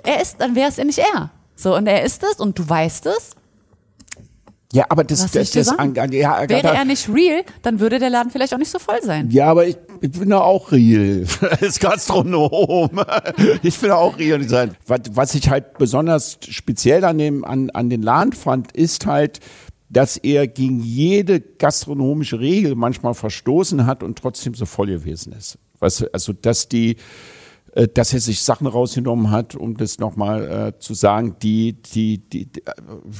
er 0.04 0.20
ist, 0.20 0.42
dann 0.42 0.56
wäre 0.56 0.70
es 0.70 0.78
ja 0.78 0.84
nicht 0.84 1.00
er. 1.00 1.30
So, 1.56 1.76
und 1.76 1.86
er 1.86 2.04
ist 2.04 2.24
es 2.24 2.40
und 2.40 2.58
du 2.58 2.68
weißt 2.68 3.06
es. 3.06 3.32
Ja, 4.76 4.86
aber 4.89 5.05
das, 5.05 5.32
das, 5.32 5.51
das, 5.51 5.69
an- 5.69 5.95
ja, 5.95 6.11
Wäre 6.11 6.36
Agatha, 6.36 6.73
er 6.73 6.84
nicht 6.86 7.07
real, 7.07 7.43
dann 7.61 7.80
würde 7.80 7.97
der 7.97 8.09
Laden 8.09 8.30
vielleicht 8.30 8.53
auch 8.53 8.57
nicht 8.57 8.71
so 8.71 8.78
voll 8.78 9.01
sein. 9.01 9.30
Ja, 9.32 9.47
aber 9.47 9.65
ich, 9.67 9.78
ich 10.01 10.11
bin 10.11 10.30
da 10.30 10.41
auch 10.41 10.71
real. 10.73 11.26
Als 11.61 11.80
Gastronom. 11.80 12.89
Ich 13.63 13.80
bin 13.80 13.89
da 13.89 13.95
auch 13.95 14.17
real. 14.19 14.45
Was, 14.86 14.99
was 15.11 15.34
ich 15.36 15.49
halt 15.49 15.78
besonders 15.78 16.38
speziell 16.49 17.05
an, 17.05 17.17
dem, 17.17 17.45
an, 17.45 17.69
an 17.69 17.89
den 17.89 18.01
Laden 18.01 18.34
fand, 18.34 18.73
ist 18.73 19.05
halt, 19.05 19.39
dass 19.89 20.17
er 20.17 20.45
gegen 20.47 20.82
jede 20.82 21.39
gastronomische 21.39 22.41
Regel 22.41 22.76
manchmal 22.76 23.13
verstoßen 23.13 23.86
hat 23.86 24.03
und 24.03 24.17
trotzdem 24.17 24.55
so 24.55 24.65
voll 24.65 24.88
gewesen 24.88 25.32
ist. 25.32 25.57
Weißt 25.80 26.01
du, 26.01 26.13
also, 26.13 26.34
dass 26.34 26.67
die, 26.67 26.97
äh, 27.76 27.89
dass 27.89 28.13
er 28.13 28.21
sich 28.21 28.41
Sachen 28.41 28.67
rausgenommen 28.67 29.32
hat, 29.32 29.53
um 29.53 29.76
das 29.76 29.99
nochmal 29.99 30.73
äh, 30.76 30.80
zu 30.80 30.93
sagen, 30.93 31.36
die, 31.41 31.73
die, 31.73 32.19
die, 32.19 32.45
die, 32.45 32.61
äh, 32.61 32.71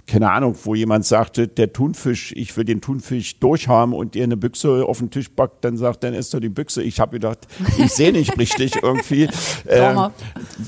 keine 0.08 0.32
Ahnung, 0.32 0.56
wo 0.64 0.76
jemand 0.76 1.06
sagte, 1.06 1.50
der 1.50 1.74
Thunfisch, 1.74 2.32
ich 2.38 2.56
will 2.56 2.64
den 2.64 2.80
Thunfisch 2.80 3.38
durchhaben 3.40 3.94
und 3.94 4.16
ihr 4.16 4.24
eine 4.24 4.38
Büchse 4.38 4.86
auf 4.86 5.00
den 5.00 5.12
Tisch 5.12 5.28
packt, 5.28 5.66
dann 5.66 5.76
sagt, 5.76 6.06
dann 6.06 6.14
isst 6.14 6.34
du 6.34 6.40
die 6.40 6.48
Büchse. 6.48 6.82
Ich 6.84 7.02
habe 7.02 7.12
gedacht, 7.14 7.48
ich 7.78 7.92
sehe 7.92 8.14
nicht 8.14 8.38
richtig 8.40 8.76
irgendwie, 8.82 9.28
ähm, 9.68 10.12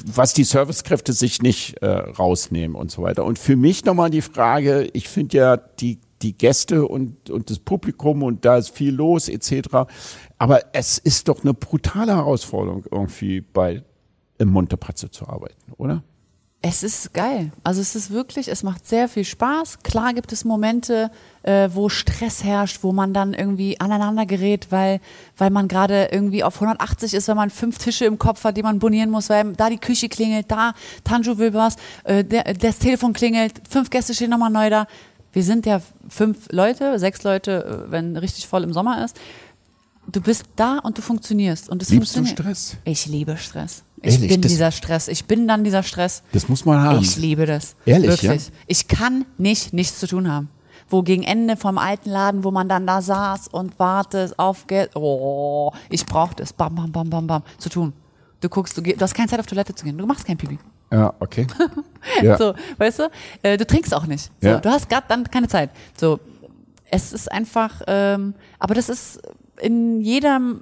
was 0.05 0.33
die 0.33 0.43
Servicekräfte 0.43 1.13
sich 1.13 1.41
nicht 1.41 1.81
äh, 1.81 1.87
rausnehmen 1.87 2.75
und 2.75 2.91
so 2.91 3.03
weiter. 3.03 3.23
Und 3.23 3.39
für 3.39 3.55
mich 3.55 3.85
nochmal 3.85 4.09
die 4.09 4.21
Frage, 4.21 4.89
ich 4.91 5.07
finde 5.07 5.37
ja 5.37 5.55
die, 5.55 5.99
die 6.21 6.37
Gäste 6.37 6.85
und, 6.85 7.29
und 7.29 7.49
das 7.49 7.59
Publikum 7.59 8.23
und 8.23 8.43
da 8.43 8.57
ist 8.57 8.75
viel 8.75 8.93
los 8.93 9.29
etc. 9.29 9.87
Aber 10.37 10.61
es 10.73 10.97
ist 10.97 11.27
doch 11.27 11.43
eine 11.43 11.53
brutale 11.53 12.15
Herausforderung 12.15 12.85
irgendwie 12.91 13.41
bei 13.41 13.83
im 14.37 14.49
Montepazzo 14.49 15.07
zu 15.07 15.27
arbeiten, 15.27 15.73
oder? 15.77 16.03
Es 16.61 16.81
ist 16.81 17.13
geil. 17.13 17.51
Also 17.63 17.81
es 17.81 17.95
ist 17.95 18.09
wirklich, 18.09 18.47
es 18.47 18.63
macht 18.63 18.87
sehr 18.87 19.07
viel 19.07 19.23
Spaß. 19.23 19.83
Klar 19.83 20.13
gibt 20.15 20.33
es 20.33 20.43
Momente, 20.43 21.11
äh, 21.43 21.69
wo 21.71 21.87
Stress 21.87 22.43
herrscht, 22.43 22.79
wo 22.81 22.91
man 22.91 23.13
dann 23.13 23.35
irgendwie 23.35 23.79
aneinander 23.79 24.25
gerät, 24.25 24.67
weil, 24.71 24.99
weil 25.37 25.51
man 25.51 25.67
gerade 25.67 26.09
irgendwie 26.11 26.43
auf 26.43 26.55
180 26.55 27.13
ist, 27.13 27.27
weil 27.27 27.35
man 27.35 27.51
fünf 27.51 27.77
Tische 27.77 28.05
im 28.05 28.17
Kopf 28.17 28.43
hat, 28.43 28.57
die 28.57 28.63
man 28.63 28.79
bonieren 28.79 29.11
muss, 29.11 29.29
weil 29.29 29.53
da 29.53 29.69
die 29.69 29.77
Küche 29.77 30.09
klingelt, 30.09 30.49
da 30.49 30.73
Tanju 31.03 31.37
will 31.37 31.53
was, 31.53 31.75
äh, 32.05 32.23
der, 32.23 32.55
das 32.55 32.79
Telefon 32.79 33.13
klingelt, 33.13 33.61
fünf 33.69 33.91
Gäste 33.91 34.15
stehen 34.15 34.31
nochmal 34.31 34.51
neu 34.51 34.69
da. 34.71 34.87
Wir 35.33 35.43
sind 35.43 35.67
ja 35.67 35.79
fünf 36.09 36.47
Leute, 36.51 36.97
sechs 36.97 37.21
Leute, 37.21 37.85
äh, 37.87 37.91
wenn 37.91 38.17
richtig 38.17 38.47
voll 38.47 38.63
im 38.63 38.73
Sommer 38.73 39.05
ist. 39.05 39.15
Du 40.09 40.21
bist 40.21 40.45
da 40.55 40.79
und 40.79 40.97
du 40.97 41.01
funktionierst. 41.01 41.69
Und 41.69 41.81
es 41.81 41.89
Liebst 41.89 42.15
du 42.15 42.19
funktioniert. 42.19 42.57
Stress? 42.57 42.77
Ich 42.85 43.05
liebe 43.07 43.35
Stress. 43.37 43.83
Ich 44.01 44.13
Ehrlich, 44.13 44.29
bin 44.29 44.41
dieser 44.41 44.71
Stress. 44.71 45.07
Ich 45.07 45.25
bin 45.25 45.47
dann 45.47 45.63
dieser 45.63 45.83
Stress. 45.83 46.23
Das 46.31 46.47
muss 46.47 46.65
man 46.65 46.81
haben. 46.81 46.99
Ich 47.01 47.17
liebe 47.17 47.45
das. 47.45 47.75
Ehrlich, 47.85 48.09
Wirklich. 48.11 48.47
ja? 48.47 48.53
Ich 48.67 48.87
kann 48.87 49.25
nicht 49.37 49.73
nichts 49.73 49.99
zu 49.99 50.07
tun 50.07 50.31
haben. 50.31 50.49
Wo 50.89 51.01
gegen 51.01 51.23
Ende 51.23 51.57
vom 51.57 51.77
alten 51.77 52.09
Laden, 52.09 52.43
wo 52.45 52.51
man 52.51 52.69
dann 52.69 52.87
da 52.87 53.01
saß 53.01 53.49
und 53.49 53.77
wartet 53.79 54.37
auf 54.39 54.67
Geld. 54.67 54.95
Oh, 54.95 55.71
ich 55.89 56.05
brauche 56.05 56.35
das. 56.35 56.53
Bam, 56.53 56.75
bam, 56.75 56.91
bam, 56.91 57.09
bam, 57.09 57.27
bam. 57.27 57.43
Zu 57.57 57.67
tun. 57.69 57.93
Du 58.39 58.47
guckst, 58.47 58.77
du, 58.77 58.81
du 58.81 59.01
hast 59.01 59.13
keine 59.13 59.27
Zeit 59.27 59.39
auf 59.39 59.47
Toilette 59.47 59.75
zu 59.75 59.83
gehen. 59.83 59.97
Du 59.97 60.05
machst 60.05 60.25
kein 60.25 60.37
Pipi. 60.37 60.57
Ja, 60.91 61.13
okay. 61.19 61.45
Ja. 62.21 62.37
So, 62.37 62.53
weißt 62.77 62.99
du? 62.99 63.09
Äh, 63.43 63.57
du 63.57 63.65
trinkst 63.67 63.93
auch 63.93 64.05
nicht. 64.05 64.31
So, 64.41 64.47
Ja. 64.47 64.59
Du 64.59 64.69
hast 64.69 64.87
gerade 64.87 65.05
dann 65.09 65.25
keine 65.25 65.49
Zeit. 65.49 65.71
So, 65.97 66.19
es 66.89 67.11
ist 67.11 67.29
einfach, 67.29 67.81
ähm, 67.87 68.33
aber 68.59 68.73
das 68.75 68.87
ist 68.87 69.19
in 69.61 70.01
jedem 70.01 70.61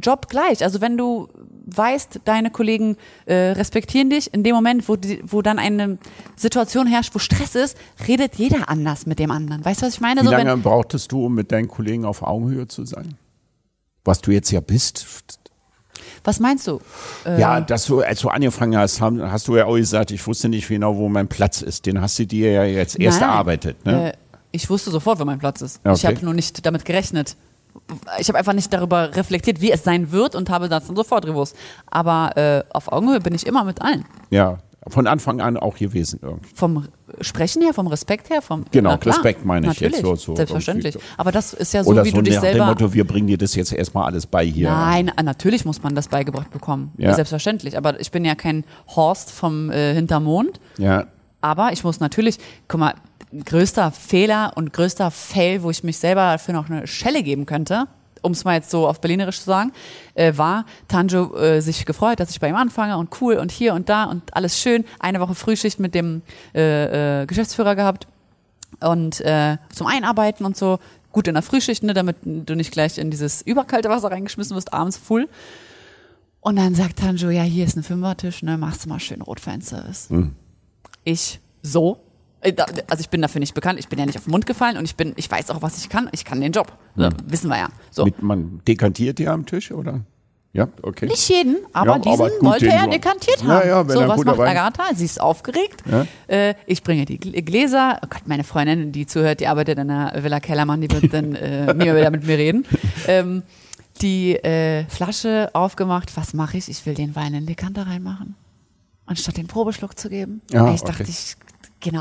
Job 0.00 0.28
gleich. 0.28 0.62
Also 0.62 0.80
wenn 0.80 0.96
du 0.96 1.28
weißt, 1.66 2.20
deine 2.24 2.50
Kollegen 2.50 2.96
äh, 3.26 3.34
respektieren 3.52 4.10
dich, 4.10 4.32
in 4.32 4.42
dem 4.42 4.54
Moment, 4.54 4.88
wo, 4.88 4.96
die, 4.96 5.22
wo 5.24 5.42
dann 5.42 5.58
eine 5.58 5.98
Situation 6.36 6.86
herrscht, 6.86 7.14
wo 7.14 7.18
Stress 7.18 7.54
ist, 7.54 7.76
redet 8.08 8.36
jeder 8.36 8.68
anders 8.68 9.06
mit 9.06 9.18
dem 9.18 9.30
anderen. 9.30 9.64
Weißt 9.64 9.82
du, 9.82 9.86
was 9.86 9.94
ich 9.94 10.00
meine? 10.00 10.22
Wie 10.22 10.26
So, 10.26 10.30
lange 10.32 10.56
brauchtest 10.56 11.12
du, 11.12 11.26
um 11.26 11.34
mit 11.34 11.52
deinen 11.52 11.68
Kollegen 11.68 12.04
auf 12.04 12.22
Augenhöhe 12.22 12.66
zu 12.66 12.84
sein? 12.84 13.14
Was 14.04 14.20
du 14.20 14.30
jetzt 14.32 14.50
ja 14.50 14.60
bist. 14.60 15.06
was 16.24 16.40
meinst 16.40 16.66
du? 16.66 16.80
Äh, 17.24 17.40
Ja, 17.40 17.60
dass 17.60 17.86
du, 17.86 18.00
als 18.00 18.20
du 18.20 18.28
angefangen 18.30 18.76
hast, 18.76 19.00
hast 19.00 19.48
du 19.48 19.56
ja 19.56 19.66
auch 19.66 19.76
gesagt, 19.76 20.10
ich 20.10 20.26
wusste 20.26 20.48
nicht 20.48 20.68
genau, 20.68 20.96
wo 20.96 21.08
mein 21.08 21.28
Platz 21.28 21.62
ist. 21.62 21.86
Den 21.86 22.00
hast 22.00 22.18
du 22.18 22.26
dir 22.26 22.50
ja 22.52 22.64
jetzt 22.64 22.98
erst 22.98 23.20
Nein. 23.20 23.30
erarbeitet. 23.30 23.84
Ne? 23.84 24.12
Äh, 24.12 24.16
ich 24.52 24.68
wusste 24.68 24.90
sofort, 24.90 25.20
wo 25.20 25.24
mein 25.24 25.38
Platz 25.38 25.60
ist. 25.60 25.80
Ja, 25.84 25.92
Ich 25.92 26.04
okay. 26.04 26.16
habe 26.16 26.24
nur 26.24 26.34
nicht 26.34 26.64
damit 26.66 26.84
gerechnet. 26.84 27.36
Ich 28.18 28.28
habe 28.28 28.38
einfach 28.38 28.52
nicht 28.52 28.72
darüber 28.72 29.14
reflektiert, 29.16 29.60
wie 29.60 29.70
es 29.72 29.82
sein 29.84 30.12
wird 30.12 30.34
und 30.34 30.50
habe 30.50 30.68
das 30.68 30.86
dann 30.86 30.96
sofort 30.96 31.26
gewusst. 31.26 31.56
Aber 31.86 32.36
äh, 32.36 32.62
auf 32.72 32.90
Augenhöhe 32.92 33.20
bin 33.20 33.34
ich 33.34 33.46
immer 33.46 33.64
mit 33.64 33.80
allen. 33.82 34.04
Ja, 34.30 34.58
von 34.88 35.06
Anfang 35.06 35.40
an 35.40 35.56
auch 35.58 35.76
gewesen 35.76 36.20
irgendwie. 36.22 36.48
Vom 36.54 36.88
Sprechen 37.20 37.60
her, 37.62 37.74
vom 37.74 37.86
Respekt 37.88 38.30
her, 38.30 38.40
vom 38.40 38.64
Genau, 38.70 38.90
na 38.92 38.96
klar, 38.96 39.16
Respekt 39.16 39.44
meine 39.44 39.66
ich 39.70 39.80
jetzt 39.80 39.92
natürlich, 40.00 40.20
so- 40.20 40.32
so 40.32 40.36
Selbstverständlich. 40.36 40.94
irgendwie. 40.94 41.12
Aber 41.18 41.32
das 41.32 41.52
ist 41.52 41.74
ja 41.74 41.84
so, 41.84 41.90
Oder 41.90 42.04
wie 42.04 42.10
so 42.10 42.16
du 42.16 42.22
dich 42.22 42.34
nach 42.36 42.42
dem 42.42 42.50
selber. 42.52 42.66
Motto, 42.66 42.92
wir 42.94 43.06
bringen 43.06 43.26
dir 43.26 43.36
das 43.38 43.54
jetzt 43.54 43.72
erstmal 43.72 44.06
alles 44.06 44.26
bei 44.26 44.44
hier. 44.46 44.70
Nein, 44.70 45.12
natürlich 45.22 45.64
muss 45.64 45.82
man 45.82 45.94
das 45.94 46.08
beigebracht 46.08 46.50
bekommen. 46.50 46.92
Ja. 46.96 47.12
Selbstverständlich. 47.12 47.76
Aber 47.76 48.00
ich 48.00 48.10
bin 48.10 48.24
ja 48.24 48.34
kein 48.34 48.64
Horst 48.96 49.30
vom 49.32 49.70
äh, 49.70 49.92
Hintermond. 49.94 50.60
Ja, 50.78 51.06
Aber 51.42 51.72
ich 51.72 51.84
muss 51.84 52.00
natürlich, 52.00 52.38
guck 52.68 52.80
mal, 52.80 52.94
größter 53.32 53.92
Fehler 53.92 54.52
und 54.56 54.72
größter 54.72 55.10
Fail, 55.10 55.62
wo 55.62 55.70
ich 55.70 55.84
mich 55.84 55.98
selber 55.98 56.32
dafür 56.32 56.54
noch 56.54 56.68
eine 56.68 56.86
Schelle 56.86 57.22
geben 57.22 57.46
könnte, 57.46 57.86
um 58.22 58.32
es 58.32 58.44
mal 58.44 58.54
jetzt 58.54 58.70
so 58.70 58.86
auf 58.86 59.00
Berlinerisch 59.00 59.38
zu 59.38 59.44
sagen, 59.44 59.72
äh, 60.14 60.36
war 60.36 60.66
Tanjo 60.88 61.34
äh, 61.36 61.60
sich 61.60 61.86
gefreut, 61.86 62.20
dass 62.20 62.30
ich 62.30 62.40
bei 62.40 62.48
ihm 62.48 62.56
anfange 62.56 62.98
und 62.98 63.20
cool 63.20 63.34
und 63.34 63.52
hier 63.52 63.74
und 63.74 63.88
da 63.88 64.04
und 64.04 64.34
alles 64.36 64.58
schön. 64.58 64.84
Eine 64.98 65.20
Woche 65.20 65.34
Frühschicht 65.34 65.80
mit 65.80 65.94
dem 65.94 66.22
äh, 66.54 67.22
äh, 67.22 67.26
Geschäftsführer 67.26 67.76
gehabt 67.76 68.06
und 68.80 69.20
äh, 69.20 69.58
zum 69.72 69.86
Einarbeiten 69.86 70.44
und 70.44 70.56
so. 70.56 70.78
Gut 71.12 71.26
in 71.26 71.34
der 71.34 71.42
Frühschicht, 71.42 71.82
ne, 71.82 71.92
damit 71.92 72.18
du 72.22 72.54
nicht 72.54 72.70
gleich 72.70 72.96
in 72.96 73.10
dieses 73.10 73.42
überkalte 73.42 73.88
Wasser 73.88 74.12
reingeschmissen 74.12 74.54
wirst, 74.54 74.72
abends 74.72 74.96
full. 74.96 75.28
Und 76.40 76.54
dann 76.54 76.76
sagt 76.76 77.00
Tanjo, 77.00 77.30
ja, 77.30 77.42
hier 77.42 77.64
ist 77.64 77.76
ein 77.76 77.82
Fünfertisch, 77.82 78.42
ne, 78.42 78.56
machst 78.56 78.84
du 78.84 78.88
mal 78.88 79.00
schön 79.00 79.20
Rotfanservice. 79.20 80.08
Ich 81.04 81.40
so. 81.62 82.00
Äh, 82.40 82.54
Also 82.88 83.00
ich 83.00 83.08
bin 83.10 83.22
dafür 83.22 83.38
nicht 83.40 83.54
bekannt, 83.54 83.78
ich 83.78 83.88
bin 83.88 83.98
ja 83.98 84.06
nicht 84.06 84.16
auf 84.18 84.24
den 84.24 84.30
Mund 84.30 84.46
gefallen 84.46 84.76
und 84.76 84.84
ich 84.84 84.96
bin, 84.96 85.12
ich 85.16 85.30
weiß 85.30 85.50
auch, 85.50 85.62
was 85.62 85.78
ich 85.78 85.88
kann. 85.88 86.08
Ich 86.12 86.24
kann 86.24 86.40
den 86.40 86.52
Job. 86.52 86.72
So, 86.96 87.08
Wissen 87.26 87.48
wir 87.48 87.58
ja. 87.58 87.68
So. 87.90 88.04
mit, 88.04 88.22
man 88.22 88.60
dekantiert 88.66 89.18
die 89.18 89.28
am 89.28 89.46
Tisch, 89.46 89.70
oder? 89.72 90.00
Ja, 90.52 90.66
okay. 90.82 91.06
Nicht 91.06 91.28
jeden, 91.28 91.58
aber 91.72 91.92
Ja, 91.92 91.98
diesen 92.00 92.12
aber 92.20 92.30
wollte 92.40 92.66
er 92.66 92.82
nur- 92.82 92.90
dekantiert 92.90 93.40
Ja, 93.40 93.48
haben. 93.48 93.68
ja, 93.68 93.86
wenn 93.88 93.96
so, 93.96 94.08
was 94.08 94.24
macht 94.24 94.38
Wein- 94.38 94.56
Agatha? 94.56 94.82
Sie 94.96 95.04
ist 95.04 95.20
aufgeregt. 95.20 95.84
Ja. 95.88 96.06
Äh, 96.26 96.54
ich 96.66 96.82
bringe 96.82 97.04
die 97.04 97.20
Gl- 97.20 97.40
Gläser. 97.42 98.00
Oh 98.02 98.06
Gott, 98.10 98.22
meine 98.26 98.42
Freundin, 98.42 98.90
die 98.90 99.06
zuhört, 99.06 99.38
die 99.38 99.46
arbeitet 99.46 99.78
in 99.78 99.86
der 99.86 100.12
Villa 100.24 100.40
Kellermann, 100.40 100.80
die 100.80 100.90
wird 100.90 101.14
dann 101.14 101.36
äh, 101.36 101.66
nie 101.74 101.84
mehr 101.84 101.94
wieder 101.96 102.10
mit 102.10 102.26
mir 102.26 102.36
reden. 102.36 102.66
Ähm, 103.06 103.44
die 104.02 104.34
äh, 104.36 104.86
Flasche 104.88 105.50
aufgemacht. 105.52 106.16
Was 106.16 106.34
mache 106.34 106.56
ich? 106.56 106.68
Ich 106.68 106.84
will 106.84 106.94
den 106.94 107.14
Wein 107.14 107.28
in 107.28 107.32
den 107.42 107.46
Dekanter 107.46 107.86
reinmachen. 107.86 108.34
Anstatt 109.06 109.36
den 109.36 109.46
Probeschluck 109.46 109.96
zu 109.98 110.08
geben. 110.08 110.40
Ja, 110.50 110.72
ich 110.74 110.80
dachte, 110.82 111.02
okay. 111.04 111.10
ich 111.12 111.36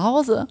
Hause. 0.02 0.48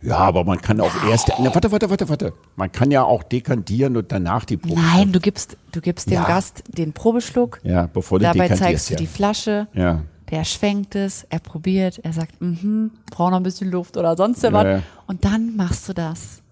Ja, 0.00 0.18
aber 0.18 0.44
man 0.44 0.60
kann 0.60 0.80
auch 0.80 0.92
erst. 1.10 1.32
Na, 1.40 1.52
warte, 1.52 1.72
warte, 1.72 1.90
warte, 1.90 2.08
warte. 2.08 2.32
Man 2.54 2.70
kann 2.70 2.90
ja 2.92 3.02
auch 3.02 3.24
dekantieren 3.24 3.96
und 3.96 4.12
danach 4.12 4.44
die 4.44 4.56
Probe. 4.56 4.80
Nein, 4.80 5.10
du 5.10 5.18
gibst, 5.18 5.56
du 5.72 5.80
gibst 5.80 6.06
dem 6.06 6.14
Ja. 6.14 6.24
Gast 6.24 6.62
den 6.68 6.92
Probeschluck. 6.92 7.58
Ja, 7.64 7.86
bevor 7.92 8.18
du 8.20 8.24
Dabei 8.24 8.48
zeigst 8.48 8.90
du 8.90 8.94
ja. 8.94 8.98
die 8.98 9.06
Flasche. 9.08 9.66
Ja. 9.74 10.02
Der 10.30 10.44
schwenkt 10.44 10.94
es, 10.94 11.26
er 11.30 11.38
probiert, 11.40 11.98
er 12.04 12.12
sagt, 12.12 12.40
mhm, 12.40 12.92
braucht 13.10 13.30
noch 13.30 13.38
ein 13.38 13.42
bisschen 13.42 13.70
Luft 13.70 13.96
oder 13.96 14.14
sonst 14.16 14.42
Ja, 14.42 14.52
was. 14.52 14.64
ja. 14.64 14.82
Und 15.06 15.24
dann 15.24 15.56
machst 15.56 15.88
du 15.88 15.94
das 15.94 16.42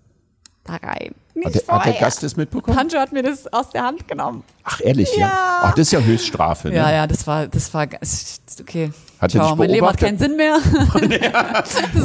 da 0.66 0.74
rein. 0.86 1.14
Nicht 1.34 1.46
Hat 1.46 1.54
der, 1.54 1.60
hat 1.60 1.66
der 1.66 1.74
vorher. 1.92 2.00
Gast 2.00 2.22
das 2.22 2.36
mitbekommen? 2.36 2.76
Pancho 2.76 2.98
hat 2.98 3.12
mir 3.12 3.22
das 3.22 3.46
aus 3.52 3.68
der 3.70 3.82
Hand 3.84 4.08
genommen. 4.08 4.42
Ach, 4.64 4.80
ehrlich, 4.82 5.12
ja. 5.16 5.26
Ja. 5.28 5.58
Ach, 5.64 5.70
das 5.72 5.80
ist 5.88 5.92
ja 5.92 6.00
Höchststrafe, 6.00 6.68
ne? 6.68 6.76
Ja, 6.76 6.90
ja, 6.90 7.06
das 7.06 7.26
war, 7.26 7.46
das 7.46 7.72
war, 7.74 7.86
okay. 8.60 8.90
Hat 9.20 9.30
Ciao, 9.30 9.54
mein 9.56 9.70
Leben 9.70 9.86
hat 9.86 9.98
keinen 9.98 10.18
Sinn 10.18 10.36
mehr. 10.36 10.56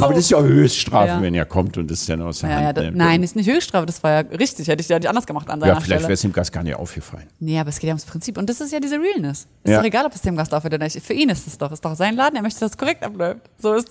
Aber 0.00 0.08
das 0.14 0.18
ist 0.24 0.30
ja 0.30 0.40
Höchststrafe, 0.40 1.08
Ja. 1.08 1.22
wenn 1.22 1.34
er 1.34 1.44
kommt 1.46 1.76
und 1.78 1.90
das 1.90 2.04
dann 2.06 2.20
aus 2.22 2.40
der 2.40 2.50
ja, 2.50 2.60
ja, 2.60 2.66
Hand 2.68 2.78
nimmt. 2.78 2.96
nein, 2.96 3.22
ist 3.22 3.36
nicht 3.36 3.48
Höchststrafe, 3.50 3.86
das 3.86 4.02
war 4.02 4.10
ja 4.10 4.18
richtig, 4.38 4.68
hätte 4.68 4.82
ich 4.82 4.88
ja 4.88 4.98
nicht 4.98 5.08
anders 5.08 5.26
gemacht 5.26 5.48
an 5.50 5.60
seiner 5.60 5.74
Ja, 5.74 5.80
vielleicht 5.80 6.02
wäre 6.02 6.12
es 6.12 6.20
dem 6.22 6.32
Gast 6.32 6.52
gar 6.52 6.62
nicht 6.62 6.74
aufgefallen. 6.76 7.26
Nee, 7.40 7.58
aber 7.58 7.68
es 7.70 7.78
geht 7.78 7.88
ja 7.88 7.92
ums 7.92 8.04
Prinzip. 8.04 8.36
Und 8.38 8.48
das 8.50 8.60
ist 8.60 8.72
ja 8.72 8.80
diese 8.80 8.96
Realness. 8.98 9.46
Ist 9.64 9.70
Ja. 9.72 9.78
doch 9.78 9.84
egal, 9.86 10.06
ob 10.06 10.14
es 10.14 10.20
dem 10.22 10.36
Gast 10.36 10.52
auffällt 10.54 10.74
oder 10.74 10.84
nicht. 10.84 11.00
Für 11.04 11.14
ihn 11.14 11.28
ist 11.30 11.46
es 11.46 11.56
doch. 11.58 11.72
Ist 11.72 11.84
doch 11.84 11.94
sein 11.96 12.16
Laden, 12.16 12.36
er 12.36 12.42
möchte, 12.42 12.60
dass 12.60 12.72
es 12.72 12.78
korrekt 12.78 13.02
abläuft. 13.02 13.40
So 13.58 13.74
ist, 13.74 13.90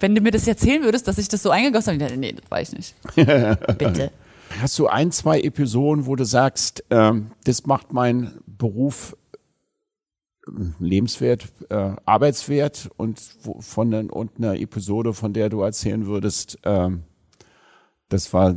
wenn 0.00 0.14
du 0.14 0.20
mir 0.20 0.30
das 0.30 0.46
erzählen 0.46 0.82
würdest, 0.82 1.08
dass 1.08 1.18
ich 1.18 1.28
das 1.28 1.42
so 1.42 1.50
eingegossen 1.50 1.94
habe, 1.94 1.96
ich 1.96 2.08
dachte, 2.08 2.18
nee, 2.18 2.32
das 2.32 2.50
war 2.50 2.60
ich 2.60 2.72
nicht. 2.72 2.94
Bitte. 3.78 4.10
Hast 4.60 4.78
du 4.78 4.86
ein, 4.86 5.12
zwei 5.12 5.40
Episoden, 5.40 6.06
wo 6.06 6.16
du 6.16 6.24
sagst, 6.24 6.84
ähm, 6.90 7.32
das 7.44 7.66
macht 7.66 7.92
meinen 7.92 8.40
Beruf 8.46 9.16
ähm, 10.48 10.74
lebenswert, 10.78 11.48
äh, 11.68 11.92
arbeitswert 12.04 12.90
und 12.96 13.20
wo, 13.42 13.60
von 13.60 13.90
den, 13.90 14.10
und 14.10 14.38
einer 14.38 14.58
Episode, 14.58 15.12
von 15.12 15.32
der 15.32 15.48
du 15.48 15.60
erzählen 15.60 16.06
würdest, 16.06 16.58
ähm, 16.64 17.02
das 18.08 18.32
war, 18.32 18.54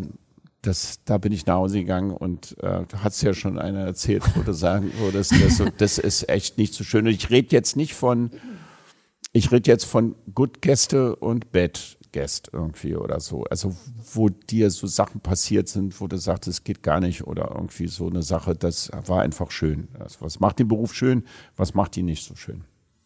das, 0.62 1.00
da 1.06 1.18
bin 1.18 1.34
ich 1.34 1.46
nach 1.46 1.56
Hause 1.56 1.80
gegangen 1.80 2.12
und 2.12 2.58
äh, 2.62 2.86
du 2.88 3.04
hast 3.04 3.22
ja 3.22 3.34
schon 3.34 3.60
einer 3.60 3.82
erzählt, 3.82 4.24
wo 4.36 4.42
du 4.44 4.54
sagen 4.54 4.92
würdest, 5.00 5.34
das, 5.44 5.62
das 5.78 5.98
ist 5.98 6.30
echt 6.30 6.58
nicht 6.58 6.74
so 6.74 6.84
schön. 6.84 7.06
Und 7.06 7.14
ich 7.14 7.30
rede 7.30 7.50
jetzt 7.52 7.76
nicht 7.76 7.96
von, 7.96 8.32
ich 9.34 9.52
rede 9.52 9.72
jetzt 9.72 9.86
von 9.86 10.16
Good 10.34 10.62
Gäste 10.62 11.16
und 11.16 11.52
Bad 11.52 11.98
Guest 12.12 12.50
irgendwie 12.52 12.96
oder 12.96 13.20
so. 13.20 13.46
Also 13.46 13.76
wo 14.14 14.30
dir 14.30 14.70
so 14.70 14.88
Sachen 14.88 15.22
passiert 15.22 15.70
sind, 15.70 16.00
wo 16.02 16.08
du 16.08 16.18
sagst, 16.18 16.48
es 16.48 16.64
geht 16.64 16.84
gar 16.84 17.00
nicht 17.00 17.26
oder 17.26 17.52
irgendwie 17.56 17.88
so 17.88 18.08
eine 18.08 18.24
Sache, 18.24 18.56
das 18.56 18.92
war 19.06 19.22
einfach 19.22 19.52
schön. 19.52 19.88
Also 19.98 20.18
was 20.22 20.40
macht 20.40 20.60
den 20.60 20.68
Beruf 20.68 20.94
schön, 20.94 21.24
was 21.56 21.74
macht 21.74 21.96
ihn 21.98 22.06
nicht 22.06 22.26
so 22.26 22.36
schön? 22.36 22.66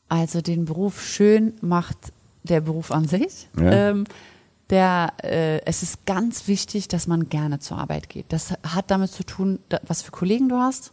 Also 0.09 0.41
den 0.41 0.65
Beruf 0.65 1.03
schön 1.03 1.53
macht 1.61 1.97
der 2.43 2.61
Beruf 2.61 2.91
an 2.91 3.07
sich. 3.07 3.47
Ja. 3.57 3.89
Ähm, 3.89 4.05
der, 4.71 5.13
äh, 5.23 5.63
es 5.65 5.83
ist 5.83 6.05
ganz 6.07 6.47
wichtig, 6.47 6.87
dass 6.87 7.05
man 7.05 7.29
gerne 7.29 7.59
zur 7.59 7.77
Arbeit 7.77 8.09
geht. 8.09 8.25
Das 8.29 8.51
hat 8.63 8.89
damit 8.89 9.11
zu 9.11 9.23
tun, 9.23 9.59
was 9.83 10.01
für 10.01 10.11
Kollegen 10.11 10.49
du 10.49 10.55
hast 10.55 10.91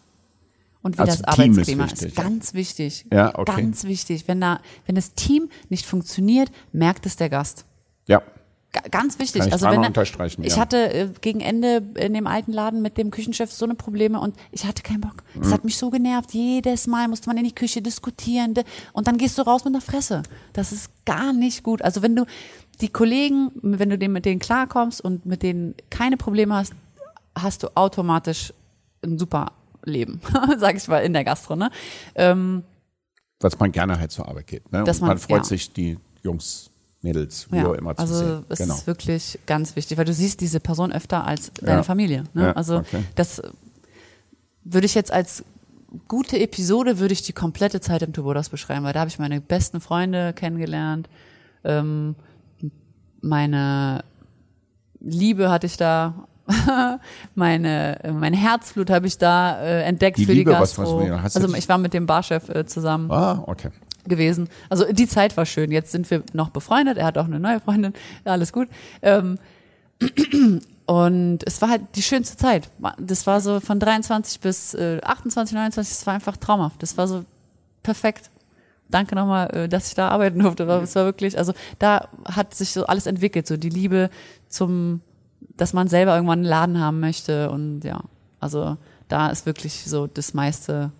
und 0.82 0.96
wie 0.96 1.00
Also 1.00 1.22
das 1.22 1.34
Team 1.36 1.52
ist 1.52 1.58
Arbeitsklima 1.58 1.84
ist. 1.84 1.92
wichtig, 2.02 2.16
ja. 2.16 2.22
Ganz 2.22 2.54
wichtig. 2.54 3.06
Ja, 3.12 3.38
okay. 3.38 3.60
Ganz 3.62 3.84
wichtig. 3.84 4.24
Wenn, 4.28 4.40
da, 4.40 4.60
wenn 4.86 4.94
das 4.94 5.14
Team 5.14 5.48
nicht 5.68 5.86
funktioniert, 5.86 6.50
merkt 6.72 7.06
es 7.06 7.16
der 7.16 7.28
Gast. 7.30 7.64
Ja, 8.08 8.22
Ga- 8.72 8.80
Ganz 8.90 9.18
wichtig. 9.18 9.40
Kann 9.40 9.48
ich 9.48 9.52
also 9.52 9.66
wenn 9.66 9.82
er- 9.82 9.88
unterstreichen, 9.88 10.42
Ich 10.44 10.54
ja. 10.54 10.60
hatte 10.62 10.92
äh, 10.94 11.08
gegen 11.20 11.40
Ende 11.40 11.82
in 11.94 12.14
dem 12.14 12.26
alten 12.26 12.52
Laden 12.52 12.80
mit 12.80 12.96
dem 12.96 13.10
Küchenchef 13.10 13.52
so 13.52 13.66
eine 13.66 13.74
Probleme 13.74 14.18
und 14.18 14.34
ich 14.50 14.64
hatte 14.64 14.82
keinen 14.82 15.02
Bock. 15.02 15.22
Das 15.34 15.48
Mhm. 15.48 15.52
hat 15.52 15.64
mich 15.66 15.76
so 15.76 15.90
genervt. 15.90 16.32
Jedes 16.32 16.86
Mal 16.86 17.06
musste 17.08 17.28
man 17.28 17.36
in 17.36 17.44
die 17.44 17.54
Küche 17.54 17.82
diskutieren 17.82 18.54
und 18.94 19.06
dann 19.06 19.18
gehst 19.18 19.36
du 19.36 19.42
raus 19.42 19.64
mit 19.66 19.74
einer 19.74 19.82
Fresse. 19.82 20.22
Das 20.54 20.72
ist 20.72 20.88
gar 21.04 21.34
nicht 21.34 21.62
gut. 21.62 21.82
Also 21.82 22.00
wenn 22.00 22.16
du 22.16 22.24
die 22.80 22.88
Kollegen, 22.88 23.50
wenn 23.60 23.90
du 23.90 24.08
mit 24.08 24.24
denen 24.24 24.40
klarkommst 24.40 25.02
und 25.02 25.26
mit 25.26 25.42
denen 25.42 25.74
keine 25.90 26.16
Probleme 26.16 26.54
hast, 26.54 26.72
hast 27.38 27.62
du 27.62 27.68
automatisch 27.76 28.54
ein 29.04 29.18
super 29.18 29.52
Leben, 29.84 30.20
sag 30.58 30.76
ich 30.76 30.86
mal, 30.88 30.98
in 30.98 31.12
der 31.12 31.24
Gastro. 31.24 31.56
Ne? 31.56 31.70
Ähm, 32.14 32.62
dass 33.38 33.58
man 33.58 33.72
gerne 33.72 33.98
halt 33.98 34.12
zur 34.12 34.28
Arbeit 34.28 34.46
geht. 34.46 34.70
Ne? 34.72 34.84
Dass 34.84 35.00
man 35.00 35.08
man- 35.08 35.18
freut 35.18 35.38
ja. 35.38 35.44
sich, 35.44 35.72
die 35.72 35.98
Jungs, 36.22 36.70
Mädels, 37.00 37.50
wie 37.50 37.56
Ja, 37.56 37.66
auch 37.66 37.72
immer 37.74 37.96
zu 37.96 38.02
also 38.02 38.14
sehen. 38.16 38.44
es 38.48 38.58
Genau. 38.60 38.74
ist 38.74 38.86
wirklich 38.86 39.38
ganz 39.46 39.74
wichtig, 39.74 39.98
weil 39.98 40.04
du 40.04 40.12
siehst 40.12 40.40
diese 40.40 40.60
Person 40.60 40.92
öfter 40.92 41.26
als 41.26 41.52
deine 41.54 41.78
Ja. 41.78 41.82
Familie. 41.82 42.22
Ne? 42.32 42.42
Ja, 42.44 42.52
also 42.52 42.76
okay. 42.78 43.02
das 43.16 43.42
würde 44.62 44.86
ich 44.86 44.94
jetzt 44.94 45.10
als 45.12 45.44
gute 46.06 46.38
Episode 46.38 47.00
würde 47.00 47.12
ich 47.12 47.22
die 47.22 47.32
komplette 47.32 47.80
Zeit 47.80 48.02
im 48.02 48.12
Turbodos 48.12 48.48
beschreiben, 48.50 48.84
weil 48.84 48.92
da 48.92 49.00
habe 49.00 49.08
ich 49.10 49.18
meine 49.18 49.40
besten 49.40 49.80
Freunde 49.80 50.32
kennengelernt, 50.32 51.08
ähm, 51.64 52.14
meine 53.20 54.04
Liebe 55.00 55.50
hatte 55.50 55.66
ich 55.66 55.76
da, 55.76 56.28
meine 57.34 57.98
mein 58.12 58.34
Herzblut 58.34 58.90
habe 58.90 59.06
ich 59.06 59.18
da 59.18 59.60
äh, 59.62 59.82
entdeckt 59.82 60.18
Die 60.18 60.26
für 60.26 60.32
Liebe, 60.32 60.50
die 60.50 60.56
Gastro. 60.58 61.00
was- 61.08 61.36
also 61.36 61.54
ich 61.54 61.68
war 61.68 61.78
mit 61.78 61.94
dem 61.94 62.06
Barchef 62.06 62.48
äh, 62.48 62.66
zusammen 62.66 63.10
Ah, 63.10 63.42
okay. 63.46 63.70
gewesen. 64.06 64.48
Also 64.68 64.90
die 64.92 65.06
Zeit 65.06 65.36
war 65.36 65.46
schön. 65.46 65.70
Jetzt 65.70 65.92
sind 65.92 66.10
wir 66.10 66.22
noch 66.32 66.50
befreundet. 66.50 66.98
Er 66.98 67.06
hat 67.06 67.18
auch 67.18 67.26
eine 67.26 67.38
neue 67.40 67.60
Freundin. 67.60 67.92
Alles 68.24 68.52
gut. 68.52 68.68
Ähm, 69.02 69.38
und 70.86 71.38
es 71.46 71.62
war 71.62 71.68
halt 71.70 71.82
die 71.94 72.02
schönste 72.02 72.36
Zeit. 72.36 72.70
Das 72.98 73.26
war 73.26 73.40
so 73.40 73.60
von 73.60 73.78
23 73.78 74.40
bis 74.40 74.74
äh, 74.74 75.00
28, 75.02 75.54
29. 75.54 75.96
Das 75.96 76.06
war 76.06 76.14
einfach 76.14 76.36
traumhaft. 76.36 76.82
Das 76.82 76.96
war 76.98 77.06
so 77.06 77.24
perfekt. 77.82 78.30
Danke 78.90 79.14
nochmal, 79.14 79.48
äh, 79.56 79.68
dass 79.68 79.88
ich 79.88 79.94
da 79.94 80.08
arbeiten 80.08 80.40
durfte. 80.40 80.64
Es 80.64 80.94
war 80.96 81.04
wirklich, 81.04 81.38
also 81.38 81.52
da 81.78 82.08
hat 82.26 82.54
sich 82.54 82.72
so 82.72 82.84
alles 82.86 83.06
entwickelt. 83.06 83.46
So 83.46 83.56
die 83.56 83.70
Liebe 83.70 84.10
zum, 84.48 85.00
dass 85.56 85.72
man 85.72 85.88
selber 85.88 86.14
irgendwann 86.14 86.40
einen 86.40 86.48
Laden 86.48 86.80
haben 86.80 87.00
möchte. 87.00 87.50
Und 87.50 87.82
ja, 87.82 88.02
also 88.40 88.76
da 89.08 89.28
ist 89.28 89.46
wirklich 89.46 89.84
so 89.84 90.06
das 90.06 90.34
meiste 90.34 90.92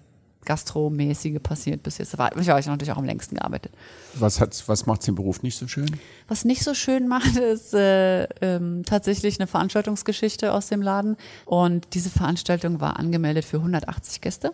Gastromäßige 0.44 1.40
passiert 1.40 1.82
bis 1.82 1.98
jetzt. 1.98 2.14
Ich 2.14 2.18
habe 2.18 2.40
natürlich 2.40 2.92
auch 2.92 2.96
am 2.96 3.05
längsten 3.05 3.36
gearbeitet. 3.36 3.72
Was, 4.14 4.40
hat's, 4.40 4.68
was 4.68 4.86
macht 4.86 5.07
den 5.07 5.14
Beruf 5.14 5.42
nicht 5.42 5.57
so 5.57 5.68
schön? 5.68 5.90
Was 6.26 6.44
nicht 6.44 6.64
so 6.64 6.74
schön 6.74 7.07
macht, 7.07 7.36
ist 7.53 7.74
äh, 7.74 8.24
ähm, 8.40 8.82
tatsächlich 8.84 9.38
eine 9.38 9.46
Veranstaltungsgeschichte 9.46 10.53
aus 10.53 10.66
dem 10.66 10.82
Laden. 10.82 11.16
Und 11.44 11.94
diese 11.94 12.11
Veranstaltung 12.11 12.80
war 12.80 12.98
angemeldet 12.98 13.44
für 13.44 13.59
180 13.59 14.20
Gäste. 14.20 14.53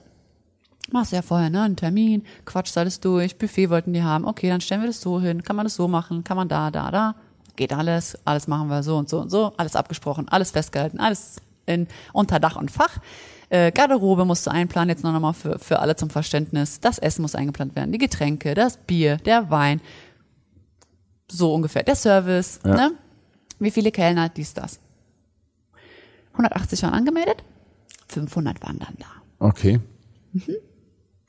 Machst 0.91 1.13
ja 1.13 1.23
vorher, 1.23 1.51
ne, 1.51 1.63
einen 1.63 1.77
Termin, 1.77 2.25
quatschst 2.47 2.79
alles 2.79 3.01
durch, 3.01 3.37
Buffet 3.37 3.69
wollten 3.69 3.93
die 3.93 4.03
haben, 4.03 4.25
okay, 4.25 4.49
dann 4.49 4.63
stellen 4.63 4.81
wir 4.81 4.87
das 4.87 5.03
so 5.03 5.21
hin, 5.21 5.43
kann 5.43 5.55
man 5.55 5.67
das 5.67 5.75
so 5.75 5.87
machen, 5.87 6.25
kann 6.25 6.39
man 6.39 6.49
da, 6.49 6.71
da, 6.71 6.91
da, 6.91 7.15
geht 7.59 7.75
alles, 7.75 8.17
alles 8.25 8.47
machen 8.49 8.69
wir 8.69 8.83
so 8.83 8.97
und 8.97 9.11
so 9.11 9.21
und 9.21 9.29
so, 9.31 9.53
alles 9.59 9.77
abgesprochen, 9.77 10.27
alles 10.29 10.53
festgehalten, 10.53 10.99
alles 11.01 11.43
in, 11.67 11.87
unter 12.15 12.41
Dach 12.41 12.57
und 12.57 12.71
Fach. 12.71 12.99
Äh, 13.51 13.73
Garderobe 13.73 14.25
musst 14.25 14.47
du 14.47 14.51
einplanen, 14.51 14.89
jetzt 14.91 15.05
noch 15.05 15.13
nochmal 15.13 15.35
für, 15.35 15.59
für 15.59 15.79
alle 15.81 15.97
zum 15.97 16.09
Verständnis. 16.09 16.81
Das 16.81 16.99
Essen 16.99 17.23
muss 17.23 17.35
eingeplant 17.35 17.77
werden, 17.77 17.93
die 17.93 17.99
Getränke, 17.99 18.55
das 18.55 18.77
Bier, 18.79 19.17
der 19.19 19.51
Wein, 19.51 19.81
so 21.31 21.53
ungefähr. 21.53 21.83
Der 21.83 21.97
Service, 21.97 22.61
Ja. 22.65 22.75
ne? 22.75 22.93
Wie 23.59 23.71
viele 23.73 23.91
Kellner, 23.91 24.29
dies, 24.29 24.55
das. 24.55 24.79
180 26.33 26.83
waren 26.85 26.95
angemeldet, 26.95 27.43
500 28.07 28.63
waren 28.63 28.79
dann 28.79 28.95
da. 28.99 29.07
Okay. 29.47 29.81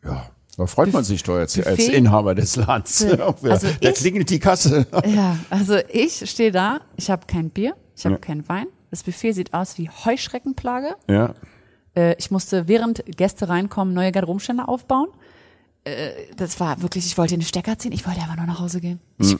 Ja, 0.03 0.29
da 0.59 0.65
freut 0.67 0.91
man 0.93 1.03
sich 1.03 1.23
doch 1.23 1.39
jetzt 1.39 1.57
als 1.57 1.77
Buffet? 1.77 1.93
Inhaber 1.95 2.35
des 2.35 2.55
Landes. 2.55 3.05
Also 3.43 3.67
da 3.81 3.89
ich- 3.89 3.95
klingelt 3.95 4.29
die 4.29 4.39
Kasse. 4.39 4.85
Ja, 5.05 5.37
also 5.49 5.77
ich 5.91 6.29
stehe 6.29 6.51
da, 6.51 6.81
ich 6.97 7.09
habe 7.09 7.25
kein 7.27 7.49
Bier, 7.49 7.75
ich 7.95 8.05
habe 8.05 8.15
Ja. 8.15 8.19
keinen 8.21 8.47
Wein. 8.49 8.67
Das 8.91 9.03
Buffet 9.03 9.31
sieht 9.33 9.53
aus 9.53 9.77
wie 9.77 9.89
Heuschreckenplage. 9.89 10.95
Ja. 11.07 11.33
Äh, 11.95 12.15
ich 12.17 12.29
musste, 12.31 12.67
während 12.67 13.03
Gäste 13.17 13.47
reinkommen, 13.49 13.93
neue 13.93 14.11
Garderobenstände 14.11 14.67
aufbauen. 14.67 15.07
Äh, 15.85 16.09
das 16.35 16.59
war 16.59 16.81
wirklich, 16.81 17.05
ich 17.05 17.17
wollte 17.17 17.35
den 17.35 17.41
Stecker 17.41 17.77
ziehen, 17.77 17.91
ich 17.91 18.05
wollte 18.05 18.19
einfach 18.21 18.35
nur 18.35 18.45
nach 18.47 18.59
Hause 18.59 18.81
gehen. 18.81 18.99
Ich, 19.19 19.35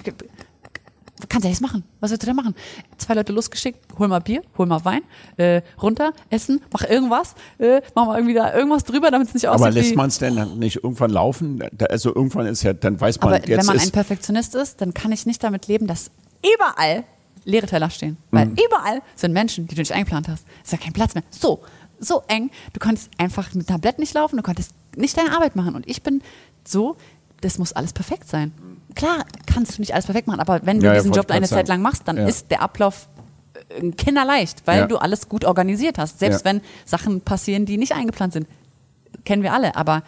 kannst 1.28 1.44
ja 1.44 1.50
nichts 1.50 1.62
machen. 1.62 1.84
Was 2.00 2.12
willst 2.12 2.24
du 2.24 2.28
denn 2.28 2.36
machen? 2.36 2.56
Zwei 2.98 3.14
Leute 3.16 3.34
losgeschickt, 3.34 3.80
hol 3.98 4.08
mal 4.08 4.20
Bier, 4.20 4.42
hol 4.58 4.66
mal 4.66 4.84
Wein, 4.86 5.02
äh, 5.38 5.62
runter, 5.82 6.14
essen, 6.30 6.62
mach 6.72 6.84
irgendwas, 6.84 7.36
äh, 7.58 7.82
mach 7.96 8.06
mal 8.06 8.16
irgendwie 8.18 8.36
da 8.36 8.54
irgendwas 8.56 8.84
drüber, 8.84 9.12
damit 9.12 9.28
es 9.28 9.34
nicht 9.34 9.48
aussieht 9.48 9.66
Aber 9.66 9.72
lässt 9.72 9.96
man 9.96 10.08
es 10.08 10.20
denn 10.20 10.36
dann 10.36 10.60
nicht 10.60 10.78
irgendwann 10.84 11.12
laufen? 11.12 11.62
Also 11.90 12.16
irgendwann 12.16 12.46
ist 12.48 12.64
ja, 12.64 12.74
dann 12.74 13.00
weiß 13.00 13.20
man, 13.20 13.34
Aber 13.34 13.48
jetzt 13.48 13.50
wenn 13.60 13.66
man 13.66 13.78
ein 13.78 13.84
ist, 13.84 13.92
Perfektionist 13.92 14.56
ist, 14.56 14.80
dann 14.82 14.94
kann 14.94 15.12
ich 15.12 15.26
nicht 15.26 15.44
damit 15.44 15.68
leben, 15.68 15.88
dass 15.88 16.12
überall 16.56 17.04
leere 17.46 17.68
Teller 17.68 17.90
stehen. 17.90 18.18
Weil 18.32 18.48
Mhm. 18.48 18.58
überall 18.68 19.02
sind 19.16 19.34
Menschen, 19.34 19.68
die 19.68 19.76
du 19.76 19.82
nicht 19.82 19.92
eingeplant 19.92 20.28
hast. 20.28 20.46
Ist 20.64 20.72
ja 20.72 20.78
kein 20.78 20.94
Platz 20.94 21.16
mehr. 21.16 21.24
So, 21.32 21.62
so 22.00 22.24
eng. 22.28 22.52
Du 22.74 22.80
konntest 22.80 23.10
einfach 23.18 23.54
mit 23.54 23.68
Tablett 23.68 24.00
nicht 24.00 24.14
laufen, 24.14 24.38
du 24.38 24.44
konntest 24.44 24.72
nicht 24.96 25.18
deine 25.18 25.32
Arbeit 25.34 25.56
machen. 25.56 25.76
Und 25.76 25.88
ich 25.88 26.02
bin 26.04 26.22
so, 26.66 26.96
das 27.42 27.58
muss 27.58 27.72
alles 27.74 27.94
perfekt 27.94 28.28
sein. 28.28 28.52
Klar 28.96 29.26
kannst 29.46 29.78
du 29.78 29.82
nicht 29.82 29.94
alles 29.94 30.06
perfekt 30.06 30.28
machen, 30.28 30.40
aber 30.40 30.62
wenn 30.64 30.80
du 30.80 30.86
Ja, 30.86 30.94
ja, 30.94 31.00
diesen 31.00 31.12
wollte 31.12 31.20
Job 31.28 31.32
eine 31.32 31.48
Zeit 31.48 31.68
lang 31.68 31.82
machst, 31.82 32.04
dann 32.08 32.18
Ja. 32.18 32.28
ist 32.28 32.50
der 32.52 32.62
Ablauf 32.62 33.08
äh, 33.70 33.92
kinderleicht, 33.92 34.64
weil 34.66 34.80
Ja. 34.80 34.88
du 34.88 34.98
alles 34.98 35.30
gut 35.30 35.46
organisiert 35.46 35.98
hast. 35.98 36.20
Selbst 36.20 36.46
Ja. 36.46 36.52
wenn 36.52 36.62
Sachen 36.86 37.22
passieren, 37.22 37.66
die 37.66 37.78
nicht 37.78 37.94
eingeplant 37.94 38.34
sind. 38.34 38.48
Kennen 39.26 39.44
wir 39.44 39.54
alle, 39.54 39.76
aber 39.76 40.04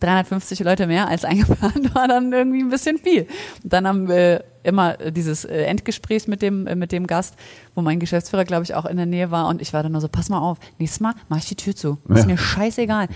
350 0.00 0.60
Leute 0.60 0.86
mehr 0.86 1.08
als 1.08 1.24
eingeplant 1.24 1.94
war 1.94 2.08
dann 2.08 2.32
irgendwie 2.32 2.60
ein 2.62 2.70
bisschen 2.70 2.98
viel. 2.98 3.26
Und 3.62 3.72
dann 3.72 3.86
haben 3.86 4.08
wir 4.08 4.44
immer 4.62 5.00
äh, 5.00 5.12
dieses 5.12 5.44
äh, 5.44 5.62
Endgespräch 5.64 6.26
mit 6.28 6.42
dem, 6.42 6.64
mit 6.64 6.92
dem 6.92 7.06
Gast, 7.06 7.34
wo 7.74 7.82
mein 7.82 7.98
Geschäftsführer, 8.00 8.44
glaube 8.44 8.62
ich, 8.64 8.74
auch 8.74 8.84
in 8.84 8.96
der 8.96 9.06
Nähe 9.06 9.30
war 9.30 9.48
und 9.48 9.60
ich 9.62 9.72
war 9.72 9.82
dann 9.82 9.92
nur 9.92 10.00
so, 10.00 10.08
pass 10.08 10.28
mal 10.28 10.38
auf, 10.40 10.58
nächstes 10.78 11.00
Mal 11.00 11.14
mach 11.28 11.38
ich 11.38 11.46
die 11.46 11.56
Tür 11.56 11.74
zu. 11.74 11.98
Ist 12.08 12.20
Ja. 12.20 12.26
mir 12.26 12.38
scheißegal. 12.38 13.08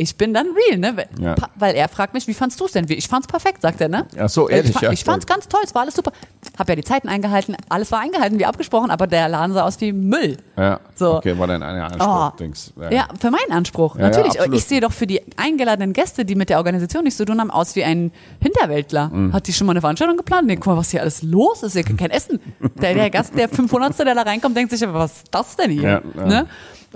Ich 0.00 0.16
bin 0.16 0.32
dann 0.32 0.46
real, 0.68 0.78
ne? 0.78 0.96
Weil- 0.96 1.08
Ja. 1.20 1.34
Weil 1.56 1.74
er 1.74 1.88
fragt 1.88 2.14
mich, 2.14 2.26
wie 2.28 2.34
fandst 2.34 2.60
du 2.60 2.66
es 2.66 2.72
denn? 2.72 2.86
Ich 2.88 3.08
fand's 3.08 3.26
perfekt, 3.26 3.62
sagt 3.62 3.80
er, 3.80 3.88
ne? 3.88 4.06
Ach 4.18 4.28
so, 4.28 4.48
ehrlich, 4.48 4.70
ich, 4.70 4.76
fa- 4.76 4.84
ja. 4.86 4.92
Ich 4.92 5.02
fand's 5.04 5.26
ganz 5.26 5.48
toll, 5.48 5.60
es 5.64 5.74
war 5.74 5.82
alles 5.82 5.94
super. 5.96 6.12
Hab 6.56 6.68
ja 6.68 6.76
die 6.76 6.84
Zeiten 6.84 7.08
eingehalten, 7.08 7.56
alles 7.68 7.90
war 7.90 7.98
eingehalten, 8.00 8.38
wie 8.38 8.46
abgesprochen, 8.46 8.90
aber 8.92 9.08
der 9.08 9.28
Laden 9.28 9.52
sah 9.54 9.64
aus 9.64 9.80
wie 9.80 9.92
Müll. 9.92 10.36
ja. 10.56 10.78
So. 10.94 11.16
Okay, 11.16 11.36
war 11.38 11.46
dann 11.48 11.62
eine 11.62 11.84
Anspruch, 11.84 12.32
Oh. 12.32 12.36
Dings. 12.38 12.72
Ja, 12.90 13.08
für 13.20 13.30
meinen 13.30 13.50
Anspruch, 13.52 13.96
Ja, 13.96 14.02
ja, 14.02 14.08
natürlich. 14.08 14.38
Absolut. 14.38 14.56
ich 14.58 14.64
sehe 14.64 14.80
doch 14.80 14.92
für 14.92 15.06
die 15.08 15.20
eingeladenen 15.36 15.92
Gäste, 15.92 16.24
die 16.24 16.34
mit 16.36 16.48
der 16.48 16.58
Organisation 16.58 17.02
nichts 17.04 17.18
zu 17.18 17.24
tun 17.24 17.40
haben, 17.40 17.50
aus 17.50 17.74
wie 17.76 17.82
ein 17.84 18.12
Hinterwäldler. 18.40 19.08
Mhm. 19.08 19.32
Hat 19.32 19.46
die 19.48 19.52
schon 19.52 19.66
mal 19.66 19.72
eine 19.72 19.80
Veranstaltung 19.80 20.16
geplant? 20.16 20.46
Nee, 20.46 20.56
guck 20.56 20.66
mal, 20.66 20.76
was 20.76 20.90
hier 20.90 21.00
alles 21.02 21.22
los 21.22 21.62
ist. 21.64 21.72
Hier 21.74 21.82
kein 21.84 22.10
Essen. 22.10 22.40
Der, 22.80 22.94
der 22.94 23.10
Gast, 23.10 23.36
der 23.36 23.48
500. 23.48 23.98
der 23.98 24.14
da 24.14 24.22
reinkommt, 24.22 24.56
denkt 24.56 24.70
sich, 24.70 24.80
was 24.86 25.12
ist 25.18 25.26
das 25.30 25.56
denn 25.56 25.70
hier? 25.72 25.82
Ja, 25.82 26.02
ja. 26.16 26.26
Ne? 26.26 26.46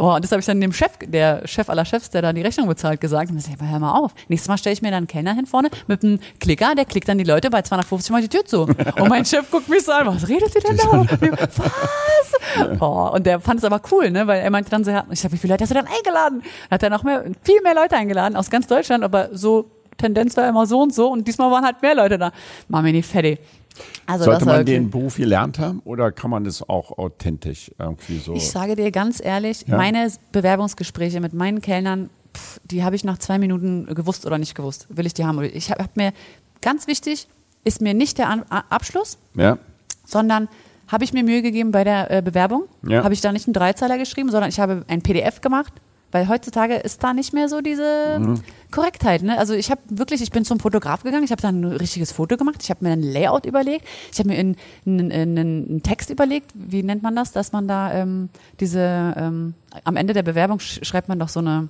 Oh, 0.02 0.16
und 0.16 0.24
das 0.24 0.32
habe 0.32 0.40
ich 0.40 0.46
dann 0.46 0.60
dem 0.60 0.72
Chef, 0.72 0.90
der 1.06 1.46
Chef 1.46 1.70
aller 1.70 1.84
Chefs, 1.84 2.10
der 2.10 2.22
da 2.22 2.32
die 2.32 2.42
Rechnung 2.42 2.66
bezahlt, 2.66 3.00
gesagt. 3.00 3.30
Und 3.30 3.38
ich 3.38 3.44
sag, 3.44 3.54
hör 3.60 3.78
mal 3.78 4.00
auf. 4.00 4.12
Nächstes 4.26 4.48
Mal 4.48 4.58
stelle 4.58 4.72
ich 4.72 4.82
mir 4.82 4.90
dann 4.90 4.96
einen 4.96 5.06
Kellner 5.06 5.32
hin 5.32 5.46
vorne 5.46 5.70
mit 5.86 6.02
einem 6.02 6.18
Klicker, 6.40 6.74
der 6.74 6.86
klickt 6.86 7.08
dann 7.08 7.18
die 7.18 7.24
Leute 7.24 7.50
bei 7.50 7.62
250 7.62 8.10
Mal 8.10 8.20
die 8.20 8.28
Tür 8.28 8.44
zu. 8.44 8.62
Und 8.62 9.08
mein 9.08 9.24
Chef 9.24 9.48
guckt 9.48 9.68
mich 9.68 9.84
so 9.84 9.92
an, 9.92 10.08
was 10.08 10.28
redet 10.28 10.52
ihr 10.56 10.60
denn 10.60 10.76
da? 10.76 11.06
Was? 11.56 12.80
Oh, 12.80 13.10
und 13.14 13.24
der 13.26 13.38
fand 13.38 13.60
es 13.60 13.64
aber 13.64 13.80
cool, 13.92 14.10
ne? 14.10 14.26
Weil 14.26 14.40
er 14.40 14.50
meinte 14.50 14.70
dann 14.70 14.82
so, 14.82 14.90
ich 15.08 15.20
sag, 15.20 15.30
wie 15.30 15.36
viele 15.36 15.52
Leute 15.52 15.62
hast 15.62 15.70
du 15.70 15.74
denn 15.74 15.86
eingeladen? 15.86 16.42
Hat 16.68 16.82
er 16.82 16.90
noch 16.90 17.04
mehr, 17.04 17.22
viel 17.44 17.60
mehr 17.62 17.76
Leute 17.76 17.94
eingeladen 17.94 18.34
aus 18.34 18.50
ganz 18.50 18.66
Deutschland, 18.66 19.04
aber 19.04 19.28
so 19.30 19.70
Tendenz 19.98 20.36
war 20.36 20.48
immer 20.48 20.66
so 20.66 20.80
und 20.80 20.92
so 20.92 21.12
und 21.12 21.28
diesmal 21.28 21.48
waren 21.52 21.64
halt 21.64 21.80
mehr 21.80 21.94
Leute 21.94 22.18
da. 22.18 22.32
Mir 22.66 22.82
nicht 22.82 23.08
fertig. 23.08 23.38
Also 24.06 24.24
Sollte 24.24 24.44
man 24.44 24.64
den 24.66 24.90
Beruf 24.90 25.16
gelernt 25.16 25.58
haben 25.58 25.80
oder 25.84 26.12
kann 26.12 26.30
man 26.30 26.44
das 26.44 26.68
auch 26.68 26.96
authentisch 26.98 27.70
irgendwie 27.78 28.18
so? 28.18 28.34
Ich 28.34 28.48
sage 28.50 28.76
dir 28.76 28.90
ganz 28.90 29.20
ehrlich, 29.24 29.64
Ja. 29.66 29.76
meine 29.76 30.10
Bewerbungsgespräche 30.32 31.20
mit 31.20 31.32
meinen 31.34 31.60
Kellnern, 31.60 32.10
pff, 32.36 32.60
die 32.64 32.82
habe 32.84 32.96
ich 32.96 33.04
nach 33.04 33.18
zwei 33.18 33.38
Minuten 33.38 33.86
gewusst 33.94 34.26
oder 34.26 34.38
nicht 34.38 34.54
gewusst. 34.54 34.86
Will 34.90 35.06
ich 35.06 35.14
die 35.14 35.24
haben? 35.24 35.38
oder- 35.38 35.54
Ich 35.54 35.70
habe 35.70 35.82
hab 35.82 35.96
mir, 35.96 36.12
ganz 36.60 36.86
wichtig, 36.86 37.28
ist 37.64 37.80
mir 37.80 37.94
nicht 37.94 38.18
der 38.18 38.28
An 38.28 38.42
Abschluss, 38.48 39.18
ja. 39.34 39.58
sondern 40.04 40.48
habe 40.88 41.04
ich 41.04 41.12
mir 41.12 41.22
Mühe 41.24 41.42
gegeben 41.42 41.70
bei 41.72 41.84
der 41.84 42.10
äh, 42.10 42.22
Bewerbung. 42.22 42.64
Ja. 42.86 43.02
Habe 43.04 43.14
ich 43.14 43.20
da 43.20 43.32
nicht 43.32 43.46
einen 43.46 43.54
Dreizeiler 43.54 43.98
geschrieben, 43.98 44.30
sondern 44.30 44.50
ich 44.50 44.60
habe 44.60 44.84
ein 44.88 45.00
PDF 45.02 45.40
gemacht. 45.40 45.72
Weil 46.12 46.28
heutzutage 46.28 46.76
ist 46.76 47.02
da 47.02 47.12
nicht 47.14 47.32
mehr 47.32 47.48
so 47.48 47.60
diese 47.62 48.18
Mhm. 48.20 48.40
Korrektheit. 48.70 49.22
Ne? 49.22 49.38
Also 49.38 49.54
ich 49.54 49.70
habe 49.70 49.80
wirklich, 49.88 50.22
ich 50.22 50.30
bin 50.30 50.44
zum 50.44 50.60
Fotograf 50.60 51.02
gegangen, 51.02 51.24
ich 51.24 51.30
habe 51.32 51.42
dann 51.42 51.60
ein 51.62 51.64
richtiges 51.72 52.12
Foto 52.12 52.36
gemacht, 52.36 52.56
ich 52.62 52.70
habe 52.70 52.84
mir 52.84 52.92
ein 52.92 53.02
Layout 53.02 53.46
überlegt, 53.46 53.86
ich 54.12 54.18
habe 54.18 54.28
mir 54.28 54.38
einen, 54.38 54.56
einen, 54.86 55.10
einen, 55.38 55.82
Text 55.82 56.10
überlegt, 56.10 56.50
wie 56.54 56.82
nennt 56.82 57.02
man 57.02 57.16
das, 57.16 57.32
dass 57.32 57.52
man 57.52 57.66
da 57.66 57.92
ähm, 57.94 58.28
diese, 58.60 59.14
ähm, 59.16 59.54
am 59.84 59.96
Ende 59.96 60.12
der 60.12 60.22
Bewerbung 60.22 60.60
sch 60.60 60.80
schreibt 60.84 61.08
man 61.08 61.18
doch 61.18 61.28
so 61.28 61.40
eine, 61.40 61.68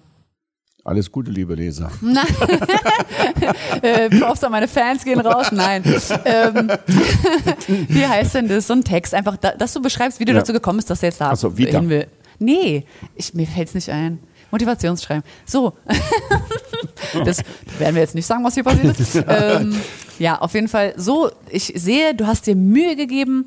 Alles 0.84 1.10
Gute, 1.12 1.30
liebe 1.30 1.54
Leser. 1.54 1.90
Nein. 2.00 2.26
äh, 3.82 4.10
Props 4.10 4.42
an 4.44 4.50
meine 4.50 4.66
Fans 4.68 5.04
gehen 5.04 5.20
raus. 5.20 5.52
Nein. 5.52 5.82
Ähm, 6.24 6.68
wie 7.88 8.04
heißt 8.06 8.34
denn 8.34 8.48
das? 8.48 8.66
So 8.66 8.74
ein 8.74 8.82
Text. 8.84 9.14
Einfach, 9.14 9.36
da, 9.36 9.52
dass 9.52 9.72
du 9.72 9.80
beschreibst, 9.80 10.18
wie 10.20 10.24
du 10.24 10.32
Ja. 10.32 10.38
dazu 10.40 10.52
gekommen 10.52 10.78
bist, 10.78 10.90
dass 10.90 11.00
du 11.00 11.06
jetzt 11.06 11.20
da 11.20 11.30
Ach 11.30 11.36
so, 11.36 11.56
Vita. 11.56 11.78
hin 11.78 11.88
will. 11.88 12.06
Nee, 12.38 12.84
ich, 13.14 13.34
mir 13.34 13.46
fällt's 13.46 13.74
nicht 13.74 13.88
ein. 13.90 14.18
Motivationsschreiben. 14.52 15.24
So. 15.46 15.72
das 17.24 17.42
werden 17.78 17.94
wir 17.94 18.02
jetzt 18.02 18.14
nicht 18.14 18.26
sagen, 18.26 18.44
was 18.44 18.54
hier 18.54 18.64
passiert 18.64 19.00
ist. 19.00 19.24
Ähm, 19.32 19.80
ja, 20.18 20.38
auf 20.38 20.54
jeden 20.54 20.68
Fall 20.68 20.94
so. 20.96 21.30
Ich 21.48 21.72
sehe, 21.74 22.14
du 22.14 22.26
hast 22.26 22.46
dir 22.46 22.54
Mühe 22.54 22.96
gegeben, 22.96 23.46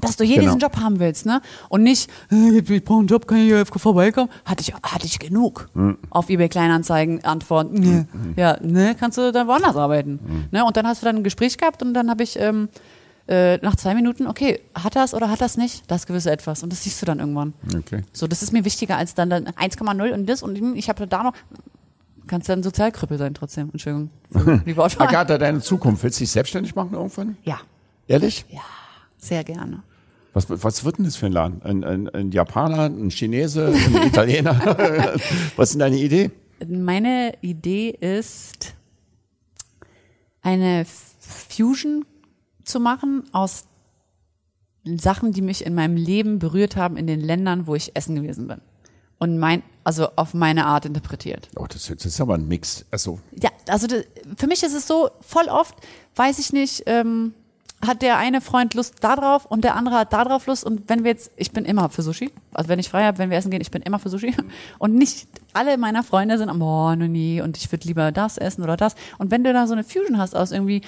dass 0.00 0.16
du 0.16 0.24
hier 0.24 0.36
Genau. 0.36 0.48
diesen 0.48 0.60
Job 0.60 0.76
haben 0.76 0.98
willst, 0.98 1.26
ne? 1.26 1.40
Und 1.68 1.82
nicht, 1.82 2.10
äh, 2.30 2.58
ich 2.58 2.84
brauche 2.84 3.00
einen 3.00 3.08
Job, 3.08 3.26
kann 3.26 3.38
ich 3.38 3.44
hier 3.44 3.64
vorbeikommen? 3.66 4.30
Hatte 4.44 4.62
ich, 4.62 4.74
hatte 4.74 5.06
ich 5.06 5.18
genug. 5.18 5.68
Hm. 5.74 5.98
Auf 6.10 6.28
eBay 6.30 6.48
Kleinanzeigen 6.48 7.24
antworten, 7.24 7.74
nee. 7.74 8.40
ja, 8.40 8.56
ne, 8.60 8.96
kannst 8.98 9.18
du 9.18 9.32
dann 9.32 9.46
woanders 9.46 9.76
arbeiten. 9.76 10.18
Hm. 10.24 10.44
Ne? 10.50 10.64
Und 10.64 10.76
dann 10.76 10.86
hast 10.86 11.02
du 11.02 11.06
dann 11.06 11.16
ein 11.16 11.24
Gespräch 11.24 11.58
gehabt 11.58 11.82
und 11.82 11.94
dann 11.94 12.10
habe 12.10 12.22
ich 12.22 12.38
ähm, 12.38 12.68
äh, 13.30 13.58
nach 13.58 13.76
zwei 13.76 13.94
Minuten, 13.94 14.26
okay, 14.26 14.60
hat 14.74 14.96
das 14.96 15.14
oder 15.14 15.30
hat 15.30 15.40
das 15.40 15.56
nicht? 15.56 15.88
Das 15.88 16.06
gewisse 16.06 16.32
etwas. 16.32 16.64
Und 16.64 16.72
das 16.72 16.82
siehst 16.82 17.00
du 17.00 17.06
dann 17.06 17.20
irgendwann. 17.20 17.54
Okay. 17.76 18.02
So, 18.12 18.26
das 18.26 18.42
ist 18.42 18.52
mir 18.52 18.64
wichtiger 18.64 18.96
als 18.96 19.14
dann, 19.14 19.30
dann 19.30 19.46
1,0 19.46 20.12
und 20.12 20.28
das 20.28 20.42
und 20.42 20.76
ich 20.76 20.88
habe 20.88 21.06
da 21.06 21.22
noch. 21.22 21.32
Kannst 22.26 22.48
dann 22.48 22.62
Sozialkrüppel 22.62 23.18
sein 23.18 23.34
trotzdem. 23.34 23.70
Entschuldigung. 23.72 24.10
Die 24.66 24.76
Wortwahl. 24.76 25.08
Agatha, 25.08 25.38
deine 25.38 25.60
Zukunft. 25.60 26.02
Willst 26.02 26.18
du 26.18 26.22
dich 26.22 26.30
selbstständig 26.30 26.74
machen 26.74 26.94
irgendwann? 26.94 27.36
Ja, 27.44 27.60
Ehrlich? 28.08 28.44
ja, 28.50 28.60
sehr 29.18 29.44
gerne. 29.44 29.82
Was, 30.32 30.46
was 30.48 30.84
wird 30.84 30.98
denn 30.98 31.04
das 31.04 31.16
für 31.16 31.26
ein 31.26 31.32
Laden? 31.32 31.62
Ein, 31.62 31.84
ein, 31.84 32.08
ein 32.08 32.30
Japaner, 32.32 32.84
ein 32.86 33.10
Chinese, 33.10 33.68
ein 33.68 34.02
Italiener? 34.06 34.60
was 35.56 35.70
ist 35.70 35.74
denn 35.74 35.80
deine 35.80 35.96
Idee? 35.96 36.30
Meine 36.68 37.34
Idee 37.40 37.90
ist, 37.90 38.74
eine 40.42 40.84
Fusion 40.84 42.04
zu 42.70 42.80
machen 42.80 43.24
aus 43.32 43.64
Sachen, 44.84 45.32
die 45.32 45.42
mich 45.42 45.64
in 45.64 45.74
meinem 45.74 45.96
Leben 45.96 46.38
berührt 46.38 46.76
haben, 46.76 46.96
in 46.96 47.06
den 47.06 47.20
Ländern, 47.20 47.66
wo 47.66 47.74
ich 47.74 47.94
essen 47.94 48.14
gewesen 48.16 48.48
bin. 48.48 48.60
Und 49.18 49.38
mein, 49.38 49.62
also 49.84 50.08
auf 50.16 50.32
meine 50.32 50.64
Art 50.64 50.86
interpretiert. 50.86 51.48
Oh, 51.56 51.66
das, 51.68 51.86
das 51.86 52.06
ist 52.06 52.20
aber 52.20 52.34
ein 52.34 52.48
Mix. 52.48 52.86
Also, 52.90 53.18
Ja, 53.32 53.50
also 53.68 53.86
das, 53.86 54.04
für 54.36 54.46
mich 54.46 54.62
ist 54.62 54.74
es 54.74 54.86
so, 54.86 55.10
voll 55.20 55.46
oft, 55.48 55.74
weiß 56.16 56.38
ich 56.38 56.54
nicht, 56.54 56.84
ähm, 56.86 57.34
hat 57.86 58.02
der 58.02 58.18
eine 58.18 58.40
Freund 58.40 58.74
Lust 58.74 58.96
da 59.00 59.16
drauf 59.16 59.46
und 59.46 59.64
der 59.64 59.74
andere 59.74 59.96
hat 59.96 60.12
da 60.12 60.24
drauf 60.24 60.46
Lust. 60.46 60.64
Und 60.64 60.88
wenn 60.88 61.04
wir 61.04 61.10
jetzt, 61.10 61.32
ich 61.36 61.50
bin 61.50 61.64
immer 61.64 61.88
für 61.88 62.02
Sushi. 62.02 62.30
Also 62.52 62.68
wenn 62.68 62.78
ich 62.78 62.88
frei 62.88 63.04
habe, 63.04 63.18
wenn 63.18 63.30
wir 63.30 63.38
essen 63.38 63.50
gehen, 63.50 63.60
ich 63.60 63.70
bin 63.70 63.82
immer 63.82 63.98
für 63.98 64.10
Sushi. 64.10 64.34
Und 64.78 64.94
nicht 64.94 65.28
alle 65.52 65.78
meiner 65.78 66.02
Freunde 66.02 66.36
sind 66.38 66.48
am, 66.48 66.60
oh, 66.62 66.94
nie, 66.94 67.40
und 67.40 67.56
ich 67.56 67.70
würde 67.72 67.86
lieber 67.88 68.12
das 68.12 68.38
essen 68.38 68.62
oder 68.62 68.76
das. 68.76 68.94
Und 69.18 69.30
wenn 69.30 69.42
du 69.44 69.52
da 69.52 69.66
so 69.66 69.72
eine 69.72 69.82
Fusion 69.82 70.18
hast 70.18 70.36
aus 70.36 70.52
irgendwie, 70.52 70.82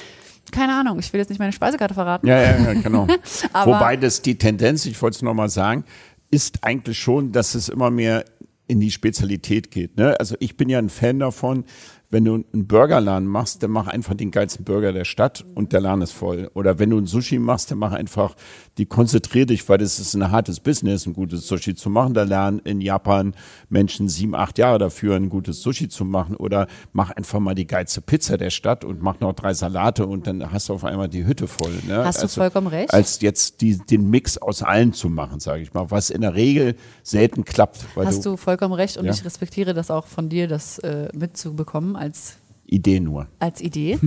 keine 0.52 0.74
Ahnung, 0.74 0.98
ich 0.98 1.12
will 1.12 1.18
jetzt 1.18 1.30
nicht 1.30 1.38
meine 1.38 1.52
Speisekarte 1.52 1.94
verraten. 1.94 2.26
ja, 2.26 2.40
ja, 2.40 2.58
ja 2.58 2.74
genau. 2.74 3.08
Wobei 3.64 3.96
das 3.96 4.22
die 4.22 4.38
Tendenz, 4.38 4.86
ich 4.86 5.00
wollte 5.02 5.16
es 5.16 5.22
nochmal 5.22 5.48
sagen, 5.48 5.84
ist 6.30 6.62
eigentlich 6.62 6.98
schon, 6.98 7.32
dass 7.32 7.54
es 7.54 7.68
immer 7.68 7.90
mehr 7.90 8.24
in 8.68 8.80
die 8.80 8.90
Spezialität 8.90 9.70
geht. 9.70 9.96
Ne? 9.96 10.18
Also 10.18 10.36
ich 10.38 10.56
bin 10.56 10.68
ja 10.68 10.78
ein 10.78 10.88
Fan 10.88 11.18
davon, 11.18 11.64
wenn 12.10 12.24
du 12.24 12.44
einen 12.52 12.66
Burgerladen 12.66 13.26
machst, 13.26 13.62
dann 13.62 13.70
mach 13.70 13.86
einfach 13.86 14.14
den 14.14 14.30
geilsten 14.30 14.64
Burger 14.64 14.92
der 14.92 15.04
Stadt 15.04 15.44
und 15.54 15.72
der 15.72 15.80
Laden 15.80 16.02
ist 16.02 16.12
voll. 16.12 16.50
Oder 16.54 16.78
wenn 16.78 16.90
du 16.90 16.98
ein 16.98 17.06
Sushi 17.06 17.38
machst, 17.38 17.70
dann 17.70 17.78
mach 17.78 17.92
einfach, 17.92 18.34
die 18.78 18.86
konzentrier 18.86 19.44
dich, 19.44 19.68
weil 19.68 19.76
das 19.78 19.98
ist 19.98 20.14
ein 20.14 20.30
hartes 20.30 20.58
Business, 20.58 21.06
ein 21.06 21.12
gutes 21.12 21.46
Sushi 21.46 21.74
zu 21.74 21.90
machen. 21.90 22.14
Da 22.14 22.22
lernen 22.22 22.58
in 22.60 22.80
Japan 22.80 23.34
Menschen 23.68 24.08
sieben, 24.08 24.34
acht 24.34 24.56
Jahre 24.56 24.78
dafür, 24.78 25.14
ein 25.16 25.28
gutes 25.28 25.60
Sushi 25.60 25.88
zu 25.88 26.06
machen. 26.06 26.36
Oder 26.36 26.66
mach 26.92 27.10
einfach 27.10 27.38
mal 27.38 27.54
die 27.54 27.66
geilste 27.66 28.00
Pizza 28.00 28.38
der 28.38 28.48
Stadt 28.48 28.82
und 28.84 29.02
mach 29.02 29.20
noch 29.20 29.34
drei 29.34 29.52
Salate 29.52 30.06
und 30.06 30.26
dann 30.26 30.52
hast 30.52 30.70
du 30.70 30.72
auf 30.72 30.84
einmal 30.84 31.08
die 31.08 31.26
Hütte 31.26 31.46
voll. 31.48 31.72
Ne? 31.86 32.02
Hast 32.02 32.18
du 32.18 32.22
also, 32.22 32.40
vollkommen 32.40 32.66
recht. 32.66 32.94
Als 32.94 33.20
jetzt 33.20 33.60
die, 33.60 33.76
den 33.76 34.08
Mix 34.08 34.38
aus 34.38 34.62
allen 34.62 34.94
zu 34.94 35.10
machen, 35.10 35.38
sage 35.38 35.62
ich 35.62 35.74
mal, 35.74 35.90
was 35.90 36.08
in 36.08 36.22
der 36.22 36.34
Regel 36.34 36.74
selten 37.02 37.44
klappt. 37.44 37.84
Hast 37.96 38.24
du, 38.24 38.38
vollkommen 38.38 38.72
recht 38.72 38.96
und 38.96 39.04
Ja. 39.04 39.12
ich 39.12 39.22
respektiere 39.24 39.74
das 39.74 39.90
auch 39.90 40.06
von 40.06 40.30
dir, 40.30 40.48
das 40.48 40.78
äh, 40.78 41.08
mitzubekommen 41.14 41.94
als, 41.94 42.38
Idee 42.64 43.00
nur. 43.00 43.26
als 43.38 43.60
Idee. 43.60 43.98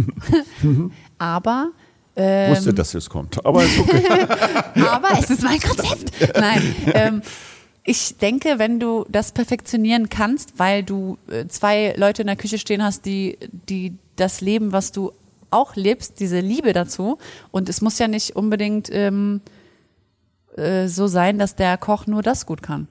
Aber 1.20 1.72
ähm, 2.16 2.52
Wusste, 2.52 2.74
dass 2.74 2.94
es 2.94 3.10
kommt. 3.10 3.46
Aber 3.46 3.60
okay. 3.60 4.28
aber 4.90 5.20
es 5.20 5.30
ist 5.30 5.44
mein 5.44 5.60
Konzept. 5.60 6.12
Nein. 6.38 6.76
Ähm, 6.94 7.22
ich 7.84 8.18
denke, 8.18 8.58
wenn 8.58 8.80
du 8.80 9.06
das 9.10 9.32
perfektionieren 9.32 10.10
kannst, 10.10 10.58
weil 10.58 10.84
du 10.84 11.18
äh, 11.30 11.46
zwei 11.48 11.94
Leute 11.98 12.24
in 12.24 12.28
der 12.28 12.36
Küche 12.36 12.58
stehen 12.58 12.84
hast, 12.84 13.06
die, 13.06 13.38
die 13.52 13.98
das 14.16 14.42
leben, 14.42 14.72
was 14.72 14.92
du 14.92 15.12
auch 15.52 15.76
lebst, 15.76 16.20
diese 16.20 16.40
Liebe 16.40 16.74
dazu. 16.74 17.18
Und 17.52 17.70
es 17.70 17.82
muss 17.82 18.00
ja 18.00 18.08
nicht 18.08 18.36
unbedingt 18.36 18.90
ähm, 18.92 19.42
äh, 20.56 20.88
so 20.88 21.08
sein, 21.08 21.38
dass 21.38 21.56
der 21.56 21.78
Koch 21.78 22.08
nur 22.08 22.22
das 22.22 22.46
gut 22.46 22.64
kann. 22.64 22.88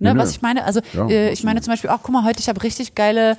Ne, 0.00 0.16
was 0.18 0.32
ich 0.32 0.42
meine? 0.42 0.64
Also 0.64 0.80
Ja, 0.92 1.08
äh, 1.08 1.32
ich 1.32 1.44
meine 1.44 1.62
zum 1.62 1.72
Beispiel, 1.72 1.88
ach 1.88 2.00
guck 2.02 2.12
mal, 2.12 2.24
heute 2.24 2.40
ich 2.40 2.48
habe 2.48 2.62
richtig 2.62 2.94
geile 2.94 3.38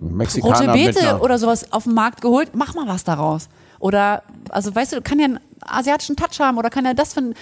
rote 0.00 0.14
Mexikaner 0.14 0.74
mit 0.74 0.94
Beete 0.94 1.20
oder 1.20 1.38
sowas 1.38 1.72
auf 1.72 1.84
den 1.84 1.94
Markt 1.94 2.22
geholt, 2.22 2.50
mach 2.54 2.74
mal 2.74 2.88
was 2.88 3.04
daraus. 3.04 3.48
Oder, 3.80 4.22
also 4.50 4.72
weißt 4.74 4.92
du, 4.92 5.00
kann 5.02 5.18
ja 5.18 5.24
einen 5.24 5.40
asiatischen 5.62 6.14
Touch 6.14 6.38
haben 6.38 6.56
oder 6.58 6.70
kann 6.70 6.84
ja 6.84 6.94
das 6.94 7.14
für 7.14 7.20
ein, 7.20 7.32
äh, 7.32 7.34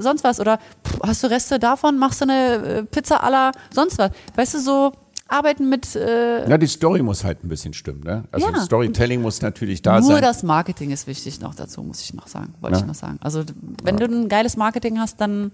sonst 0.00 0.22
was. 0.24 0.38
Oder 0.40 0.58
pff, 0.86 0.98
hast 1.02 1.22
du 1.22 1.28
Reste 1.30 1.58
davon, 1.58 1.98
machst 1.98 2.20
du 2.20 2.24
eine 2.24 2.54
äh, 2.54 2.82
Pizza 2.84 3.22
aller 3.24 3.52
sonst 3.70 3.96
was. 3.98 4.10
Weißt 4.36 4.54
du, 4.54 4.58
so 4.60 4.92
arbeiten 5.28 5.68
mit, 5.70 5.96
äh, 5.96 6.48
Ja, 6.48 6.58
die 6.58 6.66
Story 6.66 7.02
muss 7.02 7.24
halt 7.24 7.42
ein 7.44 7.48
bisschen 7.48 7.72
stimmen, 7.72 8.00
ne? 8.04 8.24
Also 8.30 8.46
Ja. 8.50 8.60
Storytelling 8.60 9.22
muss 9.22 9.40
natürlich 9.40 9.80
da 9.80 9.98
nur 10.00 10.10
sein. 10.10 10.22
das 10.22 10.42
Marketing 10.42 10.90
ist 10.90 11.06
wichtig 11.06 11.40
noch 11.40 11.54
dazu, 11.54 11.82
muss 11.82 12.02
ich 12.02 12.12
noch 12.12 12.26
sagen, 12.28 12.52
wollte 12.60 12.76
Ja. 12.76 12.82
ich 12.82 12.86
noch 12.86 12.94
sagen. 12.94 13.18
Also 13.22 13.42
wenn 13.82 13.96
du 13.96 14.04
ein 14.04 14.28
geiles 14.28 14.56
Marketing 14.56 14.98
hast, 15.00 15.20
dann 15.20 15.50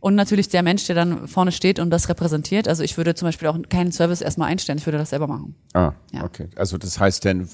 und 0.00 0.14
natürlich 0.14 0.48
der 0.48 0.62
Mensch, 0.62 0.86
der 0.86 0.94
dann 0.96 1.28
vorne 1.28 1.52
steht 1.52 1.78
und 1.78 1.90
das 1.90 2.08
repräsentiert. 2.08 2.66
Also 2.68 2.82
ich 2.82 2.96
würde 2.96 3.14
zum 3.14 3.28
Beispiel 3.28 3.48
auch 3.48 3.58
keinen 3.68 3.92
Service 3.92 4.20
erstmal 4.20 4.48
einstellen, 4.50 4.78
ich 4.78 4.86
würde 4.86 4.98
das 4.98 5.10
selber 5.10 5.26
machen. 5.26 5.54
ah, 5.74 5.92
Ja. 6.12 6.24
okay. 6.24 6.48
Also 6.56 6.78
das 6.78 6.98
heißt 6.98 7.24
denn, 7.24 7.48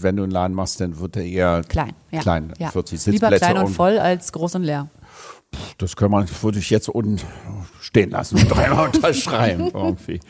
wenn 0.00 0.16
du 0.16 0.22
einen 0.24 0.32
Laden 0.32 0.54
machst, 0.54 0.80
dann 0.80 0.98
wird 0.98 1.16
er 1.16 1.24
eher 1.24 1.62
Klein, 1.68 1.94
ja. 2.10 2.20
klein, 2.20 2.52
ja. 2.58 2.70
40 2.70 3.06
Lieber 3.06 3.28
Sitzplätze. 3.28 3.44
klein 3.46 3.58
und 3.58 3.68
voll 3.72 3.98
als 3.98 4.32
groß 4.32 4.56
und 4.56 4.62
leer. 4.64 4.88
Das 5.78 5.96
kann 5.96 6.10
man, 6.10 6.28
würde 6.42 6.58
ich 6.58 6.70
jetzt 6.70 6.88
unten 6.88 7.18
stehen 7.80 8.10
lassen 8.10 8.36
und 8.36 8.48
dreimal 8.48 8.86
unterschreiben 8.94 9.70
irgendwie. 9.72 10.20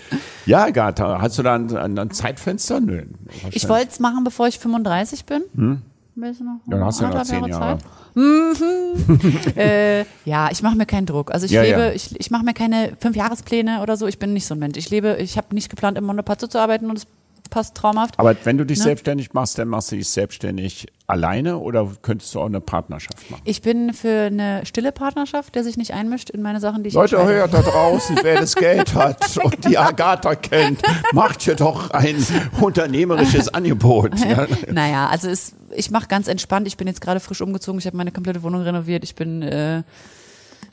Ja, 0.44 0.64
Agatha, 0.66 1.20
hast 1.20 1.38
du 1.38 1.42
da 1.42 1.54
ein, 1.54 1.98
ein, 1.98 2.10
Zeitfenster? 2.10 2.80
Nö. 2.80 3.02
Ich 3.50 3.68
wollte 3.68 3.88
es 3.90 3.98
machen, 3.98 4.24
bevor 4.24 4.46
ich 4.46 4.58
35 4.58 5.24
bin. 5.24 5.42
Hm? 5.54 5.82
Noch? 6.16 6.60
Dann 6.66 6.84
hast 6.84 7.00
du 7.00 7.04
ja 7.04 7.10
noch 7.10 7.22
zehn 7.22 7.44
Jahre. 7.44 7.78
Äh, 9.56 10.04
ja, 10.24 10.48
ich 10.50 10.62
mache 10.62 10.76
mir 10.76 10.86
keinen 10.86 11.06
Druck. 11.06 11.30
Also 11.30 11.44
ich 11.46 11.52
Ja, 11.52 11.62
lebe, 11.62 11.80
ja. 11.80 11.92
ich, 11.92 12.18
ich 12.18 12.30
mache 12.30 12.44
mir 12.44 12.54
keine 12.54 12.96
Fünfjahrespläne 12.98 13.82
oder 13.82 13.96
so. 13.98 14.06
Ich 14.06 14.18
bin 14.18 14.32
nicht 14.32 14.46
so 14.46 14.54
ein 14.54 14.58
Mensch. 14.58 14.78
Ich 14.78 14.88
lebe, 14.90 15.16
ich 15.20 15.36
habe 15.36 15.54
nicht 15.54 15.68
geplant, 15.68 15.98
im 15.98 16.04
Montepazzo 16.04 16.46
zu 16.46 16.58
arbeiten 16.58 16.88
und 16.88 16.96
es 16.98 17.06
passt 17.50 17.74
traumhaft. 17.76 18.18
Aber 18.18 18.34
wenn 18.44 18.56
du 18.58 18.64
dich 18.64 18.78
Ne? 18.78 18.84
selbstständig 18.84 19.34
machst, 19.34 19.58
dann 19.58 19.68
machst 19.68 19.92
du 19.92 19.96
dich 19.96 20.08
selbstständig 20.08 20.86
alleine 21.06 21.58
oder 21.58 21.90
könntest 22.02 22.34
du 22.34 22.40
auch 22.40 22.46
eine 22.46 22.60
Partnerschaft 22.60 23.30
machen? 23.30 23.42
Ich 23.44 23.62
bin 23.62 23.92
für 23.92 24.26
eine 24.26 24.66
stille 24.66 24.92
Partnerschaft, 24.92 25.54
der 25.54 25.64
sich 25.64 25.76
nicht 25.76 25.92
einmischt 25.92 26.30
in 26.30 26.42
meine 26.42 26.60
Sachen, 26.60 26.82
die 26.82 26.88
ich 26.88 26.94
Leute, 26.94 27.24
hört 27.24 27.54
da 27.54 27.62
draußen, 27.62 28.18
wer 28.22 28.40
das 28.40 28.54
Geld 28.54 28.94
hat 28.94 29.36
und 29.38 29.64
die 29.68 29.78
Agatha 29.78 30.34
kennt, 30.34 30.82
macht 31.12 31.42
hier 31.42 31.54
doch 31.54 31.90
ein 31.90 32.24
unternehmerisches 32.60 33.52
Angebot. 33.52 34.12
Ja. 34.26 34.46
Naja, 34.72 35.06
also 35.08 35.28
es, 35.28 35.54
ich 35.74 35.90
mache 35.90 36.08
ganz 36.08 36.26
entspannt. 36.26 36.66
Ich 36.66 36.76
bin 36.76 36.88
jetzt 36.88 37.00
gerade 37.00 37.20
frisch 37.20 37.40
umgezogen. 37.40 37.78
Ich 37.78 37.86
habe 37.86 37.96
meine 37.96 38.10
komplette 38.10 38.42
Wohnung 38.42 38.62
renoviert. 38.62 39.04
Ich 39.04 39.14
bin, 39.14 39.42
äh, 39.42 39.82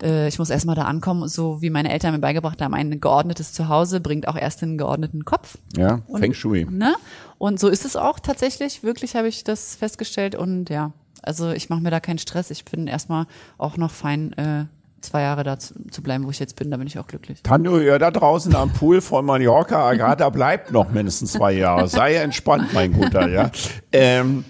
äh, 0.04 0.28
ich 0.28 0.38
muss 0.38 0.50
erstmal 0.50 0.76
da 0.76 0.84
ankommen. 0.84 1.28
So 1.28 1.62
wie 1.62 1.70
meine 1.70 1.92
Eltern 1.92 2.14
mir 2.14 2.20
beigebracht 2.20 2.62
haben, 2.62 2.74
ein 2.74 3.00
geordnetes 3.00 3.54
Zuhause 3.54 4.00
bringt 4.02 4.28
auch 4.28 4.36
erst 4.36 4.62
einen 4.64 4.78
geordneten 4.78 5.26
Kopf. 5.26 5.58
Ja, 5.78 6.02
Und- 6.08 6.20
Feng 6.20 6.34
Shui. 6.34 6.66
Ne? 6.70 6.94
Und 7.38 7.60
so 7.60 7.68
ist 7.70 7.86
es 7.86 7.96
auch 7.96 8.20
tatsächlich. 8.20 8.84
Wirklich 8.84 9.16
habe 9.16 9.28
ich 9.28 9.44
das 9.44 9.76
festgestellt. 9.76 10.36
Und 10.36 10.70
ja, 10.70 10.92
also 11.22 11.52
ich 11.52 11.70
mache 11.70 11.82
mir 11.82 11.90
da 11.92 12.00
keinen 12.00 12.20
Stress. 12.20 12.52
Ich 12.52 12.66
bin 12.66 12.88
erstmal 12.88 13.26
auch 13.58 13.78
noch 13.78 13.92
fein, 13.92 14.34
äh, 14.34 14.66
zwei 15.02 15.22
Jahre 15.24 15.44
da 15.44 15.60
zu, 15.60 15.74
zu 15.90 16.02
bleiben, 16.02 16.26
wo 16.26 16.30
ich 16.30 16.40
jetzt 16.40 16.56
bin. 16.56 16.72
Da 16.72 16.78
bin 16.78 16.88
ich 16.88 16.98
auch 17.00 17.08
glücklich. 17.08 17.42
Tanjo, 17.44 17.80
ihr 17.80 18.00
da 18.00 18.12
draußen 18.12 18.56
am 18.56 18.72
Pool 18.72 19.02
von 19.02 19.26
Mallorca, 19.26 19.86
Agatha 19.90 20.30
bleibt 20.30 20.72
noch 20.72 20.90
mindestens 20.92 21.34
zwei 21.34 21.52
Jahre. 21.54 21.88
Sei 21.90 22.16
entspannt, 22.16 22.74
mein 22.74 22.94
Guter, 22.94 23.28
ja. 23.30 23.52
Ähm, 23.92 24.46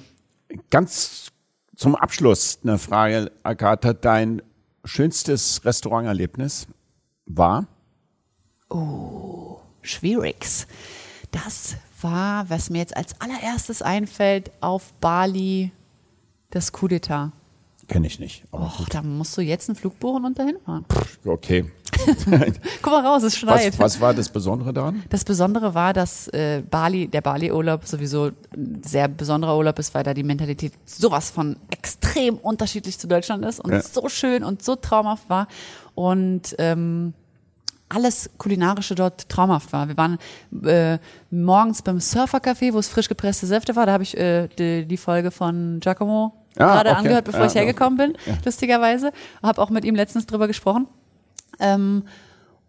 ganz 0.70 1.32
zum 1.76 1.96
Abschluss 1.96 2.60
eine 2.64 2.78
Frage, 2.78 3.32
Agatha. 3.42 3.94
Dein 3.94 4.42
schönstes 4.84 5.64
Restauranterlebnis 5.66 6.68
war? 7.26 7.68
Schwierigs. 9.82 10.68
Das 11.32 11.76
war, 12.02 12.50
was 12.50 12.70
mir 12.70 12.80
jetzt 12.80 12.96
als 12.96 13.20
allererstes 13.22 13.82
einfällt, 13.82 14.52
auf 14.62 14.94
Bali 14.96 15.72
das 16.50 16.72
Coup 16.72 16.90
d'etat. 16.90 17.32
Kenne 17.88 18.08
ich 18.08 18.20
nicht. 18.20 18.44
Och, 18.52 18.88
da 18.90 19.02
musst 19.02 19.38
du 19.38 19.42
jetzt 19.42 19.70
einen 19.70 19.76
Flug 19.76 20.00
buchen 20.00 20.26
und 20.26 20.40
dahin 20.40 20.58
fahren. 20.64 20.86
okay. 21.26 21.72
Guck 22.82 22.92
mal 22.94 23.06
raus, 23.06 23.24
es 23.24 23.38
schneit. 23.38 23.74
Was, 23.74 23.80
was 23.80 24.02
war 24.02 24.14
das 24.14 24.30
Besondere 24.30 24.74
daran? 24.74 25.04
Das 25.10 25.24
Besondere 25.24 25.74
war, 25.74 25.94
dass 25.94 26.28
äh, 26.30 26.62
Bali, 26.70 27.08
der 27.08 27.22
Bali-Urlaub 27.22 27.86
sowieso 27.86 28.32
ein 28.56 28.82
sehr 28.86 29.08
besonderer 29.08 29.58
Urlaub 29.58 29.80
ist, 29.80 29.94
weil 29.94 30.04
da 30.04 30.14
die 30.14 30.24
Mentalität 30.24 30.74
sowas 30.86 31.30
von 31.32 31.56
extrem 31.72 32.36
unterschiedlich 32.38 32.98
zu 33.00 33.08
Deutschland 33.08 33.46
ist 33.46 33.60
und 33.60 33.72
Ja. 33.72 33.82
so 33.82 34.10
schön 34.10 34.44
und 34.44 34.64
so 34.64 34.76
traumhaft 34.76 35.30
war. 35.30 35.48
Und 35.96 36.56
ähm, 36.58 37.14
alles 37.90 38.30
Kulinarische 38.38 38.96
dort 38.96 39.30
traumhaft 39.30 39.72
war. 39.72 39.88
Wir 39.88 39.98
waren 39.98 40.18
äh, 40.66 40.98
morgens 41.30 41.82
beim 41.84 41.98
Surfercafé, 42.00 42.74
wo 42.74 42.80
es 42.80 42.88
frisch 42.88 43.08
gepresste 43.08 43.46
Säfte 43.46 43.76
war. 43.76 43.86
Da 43.86 43.92
habe 43.94 44.04
ich 44.04 44.18
äh, 44.18 44.48
die, 44.58 44.86
die 44.86 44.98
Folge 44.98 45.32
von 45.32 45.80
Giacomo 45.80 46.34
Ah, 46.56 46.76
gerade 46.76 46.90
okay. 46.92 46.98
angehört, 47.00 47.26
bevor 47.26 47.42
Ja, 47.42 47.46
ich 47.48 47.56
hergekommen 47.56 47.98
bin, 47.98 48.14
lustigerweise. 48.46 49.12
Habe 49.42 49.60
auch 49.60 49.72
mit 49.72 49.86
ihm 49.86 49.96
letztens 49.96 50.28
drüber 50.28 50.46
gesprochen. 50.48 50.88
Ähm, 51.60 52.04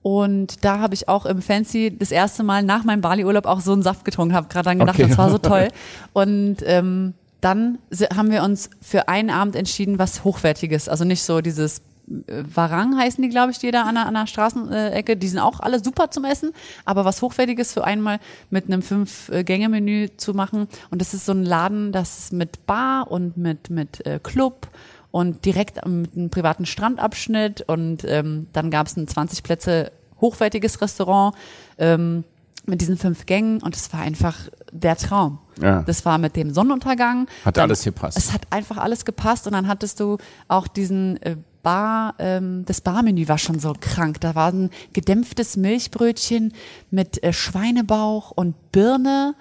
und 0.03 0.65
da 0.65 0.81
habe 0.81 0.93
ich 0.93 1.09
auch 1.09 1.25
im 1.25 1.41
Fancy 1.41 1.97
das 1.99 2.11
erste 2.11 2.43
Mal 2.43 2.63
nach 2.63 2.85
meinem 2.85 3.01
Bali-Urlaub 3.01 3.47
auch 3.47 3.61
so 3.61 3.73
einen 3.73 3.83
Saft 3.83 4.05
getrunken, 4.05 4.35
habe 4.35 4.49
gerade 4.49 4.65
dann 4.65 4.79
gedacht, 4.79 4.99
Okay. 4.99 5.09
das 5.09 5.17
war 5.17 5.31
so 5.31 5.39
toll. 5.39 5.69
Und 6.13 6.57
ähm, 6.65 7.15
dann 7.41 7.79
haben 8.15 8.31
wir 8.31 8.43
uns 8.43 8.69
für 8.83 9.09
einen 9.09 9.31
Abend 9.31 9.57
entschieden, 9.57 9.99
was 9.99 10.23
Hochwertiges. 10.25 10.91
Also 10.91 11.05
nicht 11.05 11.23
so 11.23 11.41
dieses 11.41 11.79
äh, 12.27 12.43
Warang 12.55 12.99
heißen 12.99 13.23
die, 13.23 13.31
glaube 13.31 13.53
ich, 13.53 13.59
die 13.59 13.71
da 13.71 13.85
an 13.85 13.95
der, 13.95 14.07
an 14.07 14.13
der 14.13 14.27
Straßenecke. 14.27 15.17
Die 15.17 15.29
sind 15.29 15.39
auch 15.39 15.61
alle 15.61 15.83
super 15.83 16.11
zum 16.11 16.25
Essen, 16.25 16.53
aber 16.85 17.07
was 17.07 17.23
Hochwertiges 17.23 17.73
für 17.73 17.85
einmal 17.85 18.19
mit 18.51 18.67
einem 18.67 18.83
Fünf-Gänge-Menü 18.83 20.09
zu 20.19 20.35
machen. 20.35 20.69
Und 20.91 21.01
das 21.01 21.15
ist 21.15 21.25
so 21.25 21.33
ein 21.33 21.45
Laden, 21.45 21.93
das 21.93 22.31
mit 22.31 22.67
Bar 22.67 23.11
und 23.11 23.39
mit, 23.39 23.71
mit 23.71 24.05
äh, 24.07 24.21
Club 24.23 24.69
und 25.15 25.45
direkt 25.45 25.77
mit 25.87 26.17
einem 26.17 26.29
privaten 26.29 26.67
Strandabschnitt 26.67 27.61
und 27.69 28.03
ähm, 28.05 28.49
dann 28.53 28.73
gab 28.73 28.89
es 28.89 28.97
ein 28.97 29.07
20 29.07 29.45
Plätze 29.45 29.93
hochwertiges 30.21 30.81
Restaurant 30.81 31.37
ähm, 31.79 32.25
mit 32.67 32.81
diesen 32.81 32.97
fünf 32.97 33.25
Gängen 33.25 33.63
und 33.63 33.77
es 33.77 33.93
war 33.93 34.01
einfach 34.01 34.37
der 34.73 34.97
Traum. 34.97 35.39
Ja. 35.63 35.83
Das 35.83 36.05
war 36.05 36.19
mit 36.19 36.35
dem 36.35 36.53
Sonnenuntergang. 36.53 37.29
Hat 37.45 37.57
Dann- 37.59 37.71
alles 37.71 37.85
gepasst. 37.85 38.19
Es 38.19 38.33
hat 38.33 38.41
einfach 38.51 38.77
alles 38.77 39.05
gepasst 39.05 39.47
und 39.47 39.53
dann 39.53 39.69
hattest 39.69 40.01
du 40.01 40.19
auch 40.49 40.67
diesen 40.67 41.23
äh, 41.23 41.37
Bar, 41.63 42.17
ähm, 42.19 42.65
das 42.67 42.81
Barmenü 42.81 43.29
war 43.29 43.39
schon 43.39 43.61
so 43.61 43.73
krank. 43.81 44.21
Da 44.21 44.35
war 44.35 44.51
ein 44.53 44.71
gedämpftes 44.95 45.57
Milchbrötchen 45.57 46.53
mit 46.91 47.23
äh, 47.23 47.33
Schweinebauch 47.33 48.33
und 48.33 48.73
Birne. 48.73 49.37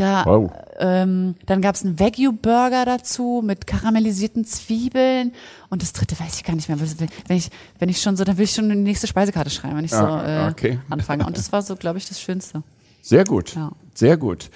Da, 0.00 0.24
Wow. 0.24 0.50
ähm, 0.78 1.34
dann 1.44 1.60
gab 1.60 1.74
es 1.74 1.84
einen 1.84 2.00
Wagyu-Burger 2.00 2.86
dazu 2.86 3.42
mit 3.44 3.66
karamellisierten 3.66 4.46
Zwiebeln. 4.46 5.32
Und 5.68 5.82
das 5.82 5.92
dritte 5.92 6.18
weiß 6.18 6.36
ich 6.36 6.44
gar 6.44 6.54
nicht 6.54 6.68
mehr. 6.70 6.78
Wenn 6.80 7.36
ich, 7.36 7.50
wenn 7.78 7.88
ich 7.90 8.00
schon 8.00 8.16
so, 8.16 8.24
dann 8.24 8.38
will 8.38 8.44
ich 8.44 8.52
schon 8.54 8.68
die 8.70 8.74
nächste 8.76 9.06
Speisekarte 9.06 9.50
schreiben, 9.50 9.76
wenn 9.76 9.84
ich 9.84 9.90
so 9.90 9.98
Ah, 9.98 10.46
äh, 10.46 10.50
okay. 10.50 10.78
anfange. 10.88 11.26
Und 11.26 11.36
das 11.36 11.52
war 11.52 11.60
so, 11.60 11.76
glaube 11.76 11.98
ich, 11.98 12.08
das 12.08 12.18
Schönste. 12.18 12.62
Sehr 13.02 13.24
gut. 13.24 13.54
Ja. 13.54 13.72
Sehr 13.94 14.16
gut. 14.16 14.48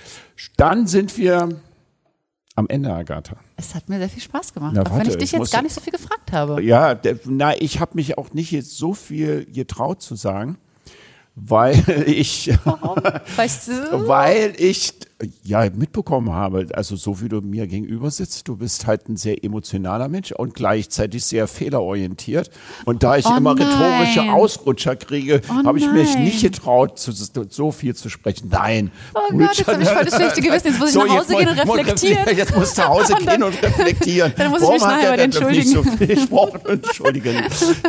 Dann 0.57 0.87
sind 0.87 1.17
wir 1.19 1.49
am 2.57 2.67
Ende, 2.69 2.91
Agatha. 2.95 3.37
Es 3.57 3.75
hat 3.75 3.89
mir 3.91 3.99
sehr 3.99 4.09
viel 4.09 4.23
Spaß 4.23 4.55
gemacht. 4.55 4.73
Na, 4.75 4.83
auch 4.83 4.91
wenn 4.93 4.97
warte, 4.99 5.11
ich 5.11 5.17
dich 5.17 5.33
ich 5.35 5.39
jetzt 5.39 5.53
gar 5.53 5.61
nicht 5.61 5.75
so 5.75 5.81
viel 5.83 5.93
gefragt 5.93 6.33
habe. 6.33 6.63
Ja, 6.63 6.99
na, 7.25 7.53
ich 7.61 7.81
habe 7.81 7.93
mich 7.97 8.17
auch 8.17 8.33
nicht 8.33 8.51
jetzt 8.51 8.79
so 8.79 8.95
viel 8.95 9.45
getraut 9.45 10.01
zu 10.01 10.15
sagen, 10.15 10.57
weil 11.35 11.75
ich, 12.07 12.49
Weißt 13.37 13.69
du? 13.69 13.73
weil 14.09 14.55
ich 14.57 14.95
ja 15.43 15.69
mitbekommen 15.71 16.33
habe, 16.33 16.67
also 16.75 16.97
so 16.97 17.21
wie 17.21 17.29
du 17.29 17.41
mir 17.41 17.67
gegenüber 17.67 18.11
sitzt, 18.11 18.49
du 18.49 18.57
bist 18.57 18.87
halt 18.87 19.09
ein 19.09 19.17
sehr 19.17 19.43
emotionaler 19.45 20.09
Mensch 20.09 20.33
und 20.33 20.55
gleichzeitig 20.55 21.25
sehr 21.25 21.47
fehlerorientiert. 21.47 22.51
Und 22.85 23.03
da 23.03 23.17
ich 23.17 23.25
Oh 23.27 23.37
immer 23.37 23.55
nein. 23.55 23.67
rhetorische 23.69 24.33
Ausrutscher 24.33 24.97
kriege, 24.97 25.41
Oh 25.49 25.65
habe 25.67 25.79
ich 25.79 25.89
mich 25.91 26.17
nicht 26.19 26.43
getraut, 26.43 26.99
zu, 26.99 27.13
so 27.13 27.73
viel 27.73 27.95
zu 27.95 28.09
sprechen. 28.09 28.49
Nein. 28.51 28.91
Oh 29.15 29.21
Gott, 29.37 29.57
jetzt 29.57 29.69
habe 29.69 29.83
ich 29.83 29.89
voll 29.89 30.05
das 30.05 30.15
schlechte 30.17 30.41
Gewissen. 30.43 30.67
Jetzt 30.69 30.79
muss 30.81 30.89
ich 30.89 30.95
So, 30.95 31.05
nach 31.05 31.19
Hause 31.19 31.37
gehen 31.37 31.49
und 31.49 31.57
muss- 31.57 31.67
muss 31.67 31.79
reflektieren. 31.79 32.25
Jetzt 32.37 32.57
musst 32.57 32.77
du 32.77 32.81
nach 32.83 32.89
Hause 32.89 33.15
gehen 33.15 33.43
und 33.43 33.63
reflektieren. 33.63 34.33
Dann 34.37 34.51
muss 34.51 34.63
ich 34.63 34.69
mich 34.69 34.81
Warum 34.81 34.89
hat 34.89 34.97
nachher 35.03 35.17
der 35.17 35.29
bei 35.29 35.45
denn 35.45 35.57
nicht 35.57 35.69
so 35.69 35.79
entschuldigen. 35.81 35.99
viel 35.99 36.07
gesprochen? 36.17 36.61
Entschuldigen. 36.69 37.43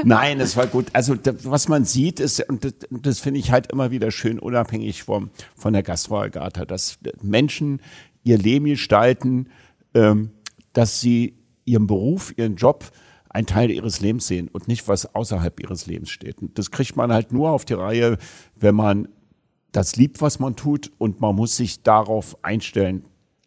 Nein, 0.04 0.40
es 0.40 0.56
war 0.56 0.68
gut. 0.68 0.86
Also 0.94 1.16
was 1.44 1.68
man 1.68 1.86
sieht, 1.86 2.20
ist, 2.20 2.48
und 2.50 2.64
das, 2.64 2.74
das 2.92 3.20
finde 3.20 3.40
ich 3.40 3.52
halt 3.52 3.72
immer 3.72 3.92
wieder 3.92 4.12
schön, 4.12 4.38
unabhängig 4.40 5.04
vom, 5.04 5.30
von 5.58 5.74
der 5.74 5.84
Gastroalgata, 5.84 6.66
dass 6.66 6.98
Menschen 7.22 7.82
ihr 8.24 8.38
Leben 8.38 8.66
gestalten, 8.66 9.50
ähm, 9.94 10.32
dass 10.74 11.00
sie 11.00 11.38
ihren 11.66 11.88
Beruf, 11.88 12.34
ihren 12.38 12.56
Job 12.56 12.92
ein 13.30 13.46
Teil 13.46 13.70
ihres 13.70 14.00
Lebens 14.00 14.28
sehen 14.28 14.48
und 14.48 14.68
nicht 14.68 14.88
was 14.88 15.14
außerhalb 15.14 15.60
ihres 15.60 15.88
Lebens 15.88 16.10
steht. 16.10 16.42
Und 16.42 16.58
das 16.58 16.72
kriegt 16.72 16.96
man 16.96 17.12
halt 17.12 17.34
nur 17.34 17.52
auf 17.52 17.66
die 17.66 17.74
Reihe, 17.74 18.18
wenn 18.56 18.76
man 18.76 19.10
das 19.74 19.98
liebt, 19.98 20.22
was 20.22 20.40
man 20.40 20.56
tut 20.56 20.92
und 20.98 21.20
man 21.20 21.36
muss 21.36 21.58
sich 21.58 21.84
darauf 21.84 22.38
einstellen, 22.44 23.04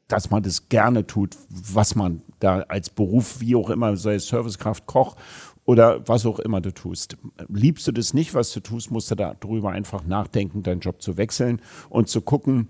dass 0.09 0.31
man 0.31 0.43
das 0.43 0.69
gerne 0.69 1.07
tut, 1.07 1.37
was 1.49 1.95
man 1.95 2.23
da 2.39 2.61
als 2.69 2.91
Beruf, 2.91 3.41
wie 3.41 3.55
auch 3.55 3.71
immer, 3.71 3.97
sei 3.97 4.15
es 4.15 4.29
Servicekraft, 4.29 4.87
Koch 4.87 5.17
oder 5.65 6.07
was 6.07 6.27
auch 6.27 6.39
immer 6.39 6.61
du 6.61 6.73
tust. 6.73 7.17
Liebst 7.49 7.87
du 7.87 7.93
das 7.93 8.15
nicht, 8.15 8.35
was 8.35 8.53
du 8.53 8.61
tust, 8.61 8.91
musst 8.91 9.11
du 9.11 9.15
darüber 9.15 9.71
einfach 9.71 10.05
nachdenken, 10.05 10.63
deinen 10.63 10.81
Job 10.81 11.01
zu 11.03 11.17
wechseln 11.17 11.61
und 11.89 12.09
zu 12.09 12.21
gucken, 12.21 12.69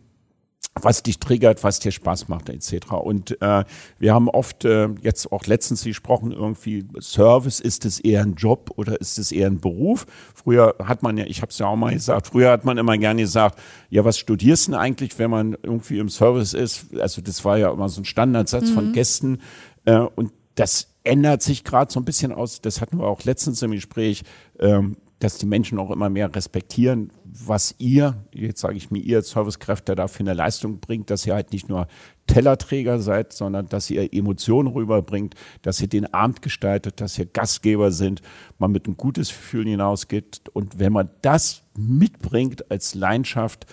was 0.82 1.02
dich 1.02 1.18
triggert, 1.18 1.64
was 1.64 1.78
dir 1.80 1.92
Spaß 1.92 2.28
macht, 2.28 2.48
etc. 2.48 2.92
Und 2.92 3.40
äh, 3.42 3.64
wir 3.98 4.14
haben 4.14 4.28
oft 4.28 4.64
äh, 4.64 4.88
jetzt 5.02 5.32
auch 5.32 5.46
letztens 5.46 5.84
gesprochen, 5.84 6.32
irgendwie 6.32 6.84
Service, 7.00 7.60
ist 7.60 7.84
es 7.84 8.00
eher 8.00 8.22
ein 8.22 8.34
Job 8.34 8.72
oder 8.76 9.00
ist 9.00 9.18
es 9.18 9.32
eher 9.32 9.48
ein 9.48 9.60
Beruf? 9.60 10.06
Früher 10.34 10.76
hat 10.84 11.02
man 11.02 11.16
ja, 11.16 11.24
ich 11.26 11.42
habe 11.42 11.50
es 11.50 11.58
ja 11.58 11.66
auch 11.66 11.76
mal 11.76 11.92
gesagt, 11.92 12.28
früher 12.28 12.50
hat 12.50 12.64
man 12.64 12.78
immer 12.78 12.96
gerne 12.98 13.22
gesagt, 13.22 13.58
ja, 13.90 14.04
was 14.04 14.18
studierst 14.18 14.68
du 14.68 14.72
denn 14.72 14.80
eigentlich, 14.80 15.18
wenn 15.18 15.30
man 15.30 15.56
irgendwie 15.62 15.98
im 15.98 16.08
Service 16.08 16.54
ist? 16.54 16.94
Also 16.98 17.22
das 17.22 17.44
war 17.44 17.58
ja 17.58 17.70
immer 17.72 17.88
so 17.88 18.00
ein 18.00 18.04
Standardsatz 18.04 18.70
von 18.70 18.92
Gästen 18.92 19.38
äh, 19.84 19.98
und 19.98 20.32
das 20.54 20.88
ändert 21.04 21.42
sich 21.42 21.64
gerade 21.64 21.90
so 21.90 22.00
ein 22.00 22.04
bisschen 22.04 22.32
aus. 22.32 22.60
Das 22.60 22.80
hatten 22.80 22.98
wir 22.98 23.06
auch 23.06 23.24
letztens 23.24 23.62
im 23.62 23.70
Gespräch. 23.70 24.24
Ähm, 24.58 24.96
dass 25.18 25.38
die 25.38 25.46
Menschen 25.46 25.78
auch 25.78 25.90
immer 25.90 26.08
mehr 26.08 26.34
respektieren, 26.34 27.10
was 27.46 27.74
ihr, 27.78 28.24
jetzt 28.32 28.60
sage 28.60 28.76
ich 28.76 28.90
mir, 28.90 28.98
ihr 28.98 29.22
Servicekräfte 29.22 29.94
da 29.94 30.08
für 30.08 30.20
eine 30.20 30.34
Leistung 30.34 30.80
bringt, 30.80 31.10
dass 31.10 31.26
ihr 31.26 31.34
halt 31.34 31.52
nicht 31.52 31.68
nur 31.68 31.86
Tellerträger 32.26 33.00
seid, 33.00 33.32
sondern 33.32 33.68
dass 33.68 33.90
ihr 33.90 34.12
Emotionen 34.12 34.68
rüberbringt, 34.68 35.34
dass 35.62 35.80
ihr 35.80 35.88
den 35.88 36.12
Abend 36.12 36.42
gestaltet, 36.42 37.00
dass 37.00 37.18
ihr 37.18 37.26
Gastgeber 37.26 37.90
sind, 37.90 38.22
man 38.58 38.72
mit 38.72 38.86
ein 38.86 38.96
gutes 38.96 39.28
Gefühl 39.28 39.66
hinausgeht. 39.66 40.42
Und 40.52 40.78
wenn 40.78 40.92
man 40.92 41.10
das 41.22 41.62
mitbringt 41.76 42.70
als 42.70 42.94
Leidenschaft, 42.94 43.66